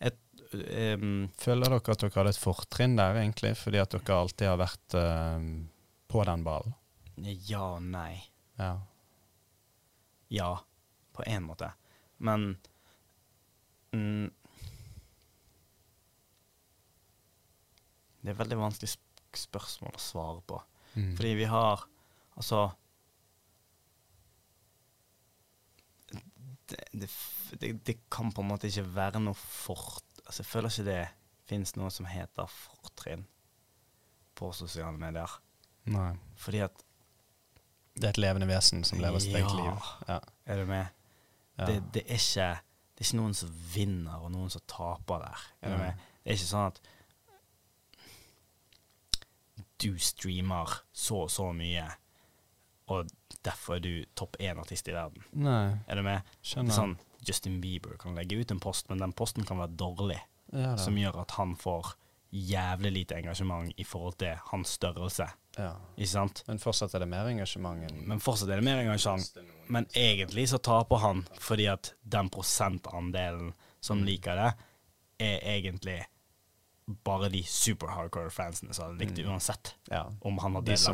[0.00, 0.18] Et,
[0.52, 4.58] um, Føler dere at dere hadde et fortrinn der, egentlig, fordi at dere alltid har
[4.58, 5.68] vært um,
[6.10, 6.74] på den ballen?
[7.16, 8.18] Ja og nei.
[8.58, 8.72] Ja.
[10.32, 10.50] Ja,
[11.12, 11.70] på én måte.
[12.18, 12.56] Men
[13.92, 14.30] mm,
[18.26, 19.04] Det er et veldig vanskelig sp
[19.36, 20.56] spørsmål å svare på.
[20.96, 21.12] Mm.
[21.18, 21.82] Fordi vi har
[22.36, 22.60] Altså
[26.68, 27.08] det, det,
[27.60, 30.04] det, det kan på en måte ikke være noe fort...
[30.26, 31.04] Altså, jeg føler ikke det
[31.46, 33.24] fins noe som heter fortrinn
[34.36, 35.38] på sosiale medier.
[35.94, 36.10] Nei.
[36.42, 36.82] Fordi at
[37.96, 39.86] Det er et levende vesen som lever sitt eget liv.
[40.08, 40.18] Ja.
[40.46, 40.86] Er du med?
[41.56, 42.48] Det, det, er ikke,
[42.92, 45.46] det er ikke noen som vinner, og noen som taper der.
[45.62, 45.78] Er du Ja.
[45.86, 46.04] med?
[46.24, 46.80] Det er ikke sånn at
[49.80, 51.84] du streamer så og så mye,
[52.92, 53.08] og
[53.44, 55.24] derfor er du topp én-artist i verden.
[55.32, 56.22] Nei, Er du med?
[56.42, 56.70] Det er.
[56.72, 60.20] Sånn, Justin Bieber kan legge ut en post, men den posten kan være dårlig,
[60.52, 61.94] ja, som gjør at han får
[62.32, 65.26] jævlig lite engasjement i forhold til hans størrelse.
[65.56, 65.72] Ja.
[65.96, 66.42] Ikke sant?
[66.46, 69.38] Men fortsatt er det mer engasjement enn Men fortsatt er det mer engasjement.
[69.68, 74.04] Men egentlig så taper han fordi at den prosentandelen som Mm.
[74.06, 74.54] liker det,
[75.18, 76.04] er egentlig
[77.04, 79.32] bare de super hardcore fansene som hadde likt det Mm.
[79.32, 79.74] uansett.
[79.90, 80.04] ja.
[80.22, 80.88] Om han hadde De lagt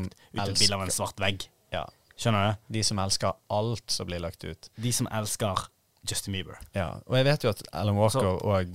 [0.49, 1.49] ut et bilde av en svart vegg.
[1.73, 1.86] ja.
[2.16, 2.58] Skjønner du?
[2.78, 4.68] De som elsker alt som blir lagt ut.
[4.78, 5.66] De som elsker
[6.08, 6.58] Justin Bieber.
[6.74, 7.00] Ja.
[7.07, 8.66] Og jeg vet jo at Alan Walker Så-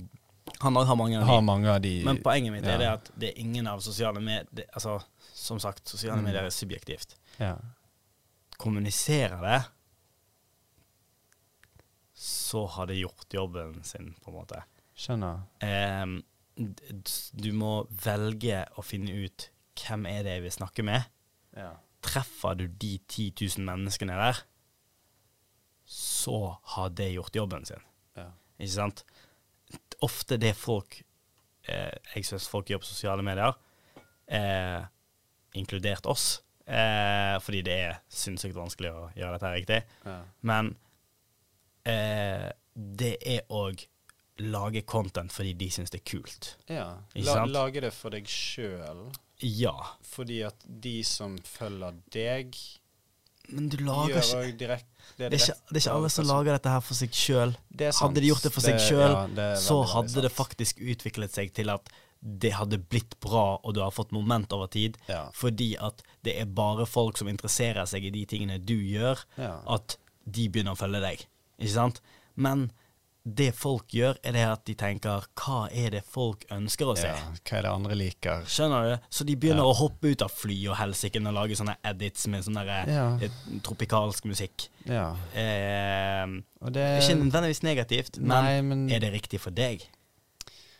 [0.60, 1.44] Han òg har mange av har de.
[1.44, 2.70] mange av de Men poenget mitt ja.
[2.72, 5.02] er det at det er ingen av sosiale medier Altså,
[5.48, 6.28] som sagt, sosiale Mm.
[6.28, 7.16] medier er subjektivt.
[7.40, 7.56] ja.
[8.58, 9.58] Kommuniserer det,
[12.18, 14.62] så har det gjort jobben sin, på en måte.
[14.98, 15.44] Skjønner.
[16.58, 21.04] D- du må velge å finne ut hvem er det jeg vil snakke med.
[21.54, 21.76] Ja.
[22.02, 24.40] Treffer du de 10 000 menneskene der,
[25.88, 27.84] så har det gjort jobben sin.
[28.18, 28.32] Ja.
[28.58, 29.04] Ikke sant?
[30.02, 31.02] Ofte det folk
[31.68, 33.54] eh, Jeg syns folk gjør på sosiale medier,
[34.26, 34.82] eh,
[35.54, 40.20] inkludert oss, eh, fordi det er sinnssykt vanskelig å gjøre dette riktig, Ja.
[40.42, 40.74] men
[41.86, 43.86] eh, det er òg
[44.38, 46.52] lage content fordi de syns det er kult.
[46.70, 46.90] ja.
[47.16, 49.08] La, lage det for deg sjøl,
[49.40, 49.74] Ja.
[50.02, 52.54] fordi at de som følger deg,
[53.50, 54.86] Men du lager ikke direkt,
[55.16, 57.54] det er, ikke, det er ikke alle som lager dette her for seg sjøl.
[57.74, 57.94] Det.
[57.96, 61.54] Hadde de gjort det for seg Det- sjøl, ja, så hadde det faktisk utviklet seg
[61.54, 61.88] til at
[62.20, 64.96] det hadde blitt bra, og du har fått moment over tid.
[65.08, 65.28] Ja.
[65.32, 69.60] Fordi at det er bare folk som interesserer seg i de tingene du gjør, Ja.
[69.68, 71.26] at de begynner å følge deg.
[71.60, 72.00] Ikke sant?
[72.36, 72.70] Men
[73.28, 77.06] det folk gjør, er det at de tenker Hva er det folk ønsker å se?
[77.08, 77.32] ja.
[77.44, 78.44] Hva er det andre liker?
[78.46, 79.06] Skjønner du?
[79.10, 79.70] Så de begynner Ja.
[79.72, 83.18] å hoppe ut av fly og helsike og lage sånne edits med sånn Ja.
[83.20, 83.28] eh,
[83.60, 84.68] tropikalsk musikk.
[84.86, 85.14] Ja.
[85.34, 86.24] Eh,
[86.62, 89.86] Og det ikke nødvendigvis negativt, men, Nei, men er det riktig for deg?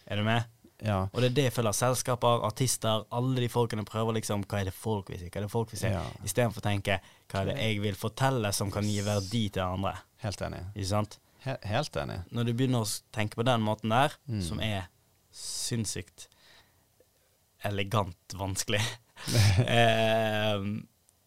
[0.07, 0.45] Er du med?
[0.85, 1.09] Ja.
[1.13, 1.73] Og det er det jeg føler.
[1.75, 5.27] Selskaper, artister, alle de folkene prøver liksom Hva er det folk vil si?
[5.29, 5.89] Hva er det folk vil si?
[5.91, 6.05] Ja.
[6.23, 7.01] Istedenfor å tenke
[7.33, 9.97] Hva er det jeg vil fortelle som kan gi verdi til andre?
[10.23, 10.61] Helt enig.
[10.77, 11.19] Ikke sant?
[11.43, 12.21] He helt enig.
[12.31, 14.43] Når du begynner å tenke på den måten der, Mm.
[14.43, 14.87] som er
[15.35, 16.29] sinnssykt
[17.67, 18.81] elegant vanskelig,
[19.67, 20.63] eh,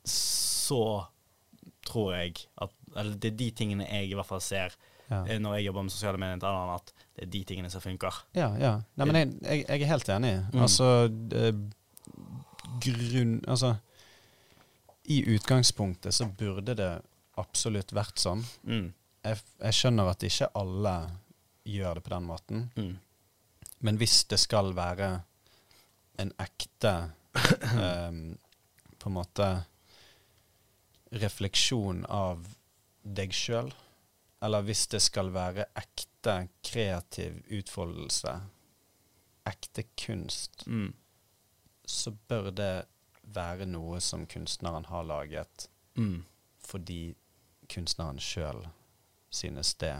[0.07, 0.83] så
[1.85, 4.73] tror jeg at Eller det er de tingene jeg i hvert fall ser
[5.11, 5.21] Ja.
[5.27, 8.23] eh, når jeg jobber med sosiale medier, at det er de tingene som funker.
[8.37, 8.73] Ja, ja.
[8.95, 10.33] Nei, men jeg, jeg, jeg er helt enig.
[10.53, 10.61] Mm.
[10.65, 11.47] Altså det,
[12.81, 13.75] Grunn Altså
[15.11, 16.91] I utgangspunktet så burde det
[17.41, 18.43] absolutt vært sånn.
[18.63, 18.91] Mm.
[19.25, 20.95] Jeg, jeg skjønner at ikke alle
[21.67, 22.63] gjør det på den måten.
[22.77, 22.95] Mm.
[23.81, 25.11] Men hvis det skal være
[26.21, 26.93] en ekte
[27.75, 28.23] um,
[29.01, 29.45] På en måte
[31.17, 32.43] refleksjon av
[33.01, 33.71] deg sjøl,
[34.41, 38.33] eller hvis det skal være ekte kreativ utfoldelse,
[39.47, 40.93] ekte kunst, Mm.
[41.85, 42.85] så bør det
[43.23, 46.23] være noe som kunstneren har laget Mm.
[46.59, 47.15] fordi
[47.69, 48.67] kunstneren sjøl
[49.29, 49.93] synes det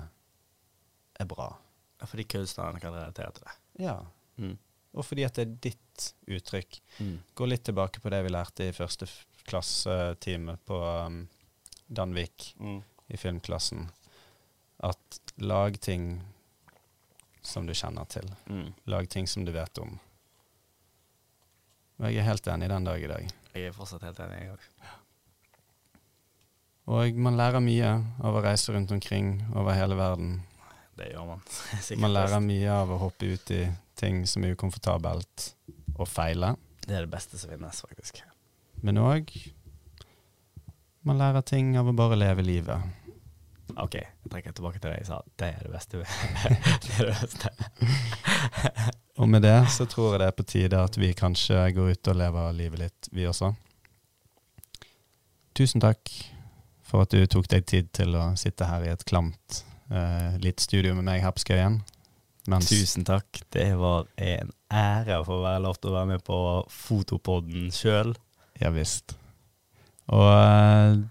[1.20, 1.58] er bra.
[2.06, 3.52] Fordi kunstneren kan relatere til det.
[3.86, 4.00] Ja.
[4.38, 4.58] Mm.
[4.94, 6.80] Og fordi at det er ditt uttrykk.
[7.00, 7.20] Mm.
[7.36, 9.08] Gå litt tilbake på det vi lærte i første
[9.46, 11.28] klassetime på um,
[11.88, 12.82] Danvik Mm.
[13.10, 13.90] i filmklassen.
[14.82, 16.22] At lag ting
[17.46, 18.28] som du kjenner til.
[18.50, 18.72] Mm.
[18.90, 19.98] Lag ting som du vet om.
[22.02, 23.28] Og jeg er helt enig den dag i dag.
[23.54, 24.68] Jeg er fortsatt helt enig, jeg òg.
[26.92, 27.92] Og man lærer mye
[28.26, 30.40] av å reise rundt omkring over hele verden.
[30.98, 31.44] Det gjør man.
[31.86, 32.48] Sikkert Man lærer best.
[32.50, 33.62] mye av å hoppe ut i
[34.02, 35.52] ting som er ukomfortabelt,
[35.98, 36.56] og feile.
[36.82, 38.24] Det er det beste som finnes, faktisk.
[38.82, 39.30] Men òg
[41.06, 42.82] man lærer ting av å bare leve livet.
[43.80, 45.22] OK, jeg trekker tilbake til det jeg sa.
[45.40, 46.02] Det er det beste.
[46.84, 47.52] det er det beste.
[49.22, 52.12] Og med det så tror jeg det er på tide at vi kanskje går ut
[52.12, 53.52] og lever livet litt, vi også.
[55.58, 56.10] Tusen takk
[56.88, 60.64] for at du tok deg tid til å sitte her i et klamt eh, litt
[60.64, 61.82] studio med meg her på Skøyen.
[62.50, 63.44] Mens Tusen takk.
[63.54, 66.38] Det var en ære å få være lov til å være med på
[66.74, 68.16] Fotopodden sjøl.
[68.62, 69.16] Ja visst.
[70.12, 71.02] Og eh,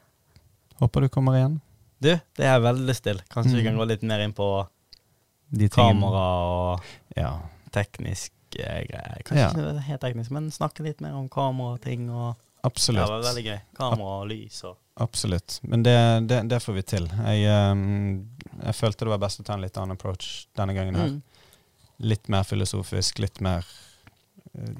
[0.82, 1.60] håper du kommer igjen.
[2.00, 3.20] Du, det er veldig stille.
[3.20, 3.28] til.
[3.34, 3.64] Kanskje vi Mm.
[3.70, 4.46] kan gå litt mer inn på
[5.70, 6.80] kamera og
[7.16, 7.40] Ja.
[7.72, 9.22] teknisk eh, greier.
[9.24, 9.50] Kanskje Ja.
[9.50, 11.78] ikke helt teknisk, men snakke litt mer om kamera
[12.10, 13.06] og Absolutt.
[13.06, 13.60] Det var veldig gøy.
[13.74, 15.60] Kamera og lys og Absolutt.
[15.62, 17.06] Men det, det, det får vi til.
[17.08, 18.28] Jeg, um,
[18.62, 21.08] jeg følte det var best å ta en litt annen approach denne gangen her.
[21.08, 21.22] Mm.
[22.00, 23.64] Litt mer filosofisk, litt mer
[24.58, 24.74] uh,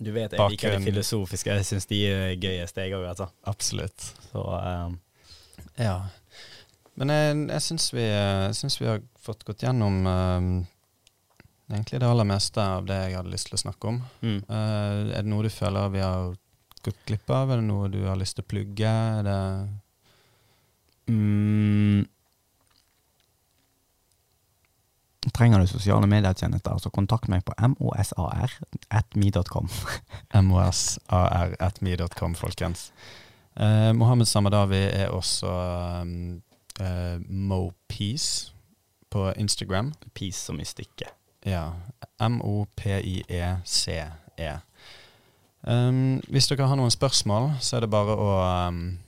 [0.00, 1.54] Du vet jeg liker de det filosofiske.
[1.54, 3.28] Jeg syns de er gøyest, jeg òg, altså.
[3.46, 4.12] Absolutt.
[4.32, 4.42] Så
[4.86, 4.98] um,
[5.78, 6.08] Ja.
[7.00, 8.04] Men jeg, jeg syns vi,
[8.84, 10.50] vi har fått gått gjennom ehm,
[11.70, 14.00] egentlig det aller meste av det jeg hadde lyst til å snakke om.
[14.20, 14.40] mm.
[14.50, 16.34] Uh, er det noe du føler vi har
[16.84, 17.50] gått glipp av?
[17.50, 18.90] Er det noe du har lyst til å plugge?
[18.90, 19.40] Er det
[21.10, 22.06] Mm.
[25.34, 29.68] Trenger du sosiale medietjenester, så kontakt meg på mosar.me.com.
[30.50, 32.92] mosar.me.com, folkens.
[33.58, 35.50] Uh, Mohammed Samadawi er også
[36.04, 36.42] um,
[36.80, 38.52] eh, MoPeace
[39.10, 39.92] på Instagram.
[40.14, 41.08] Peace som i stykket.
[41.46, 41.72] Ja.
[42.20, 43.40] M-O-P-I-E-C-E.
[45.60, 48.28] Um, hvis dere har noen spørsmål, så er det bare å
[48.70, 48.98] um,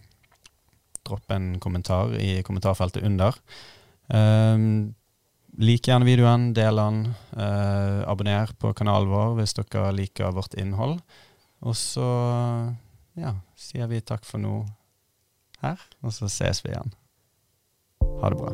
[1.06, 3.32] droppe en kommentar i kommentarfeltet under.
[4.12, 4.94] Um,
[5.60, 11.02] Lik gjerne videoen, del den, eh, abonner på kanalen vår hvis dere liker vårt innhold.
[11.60, 12.06] Og så
[13.20, 14.62] ja, sier vi takk for nå
[15.60, 16.94] her, og så ses vi igjen.
[18.20, 18.52] Ha det bra.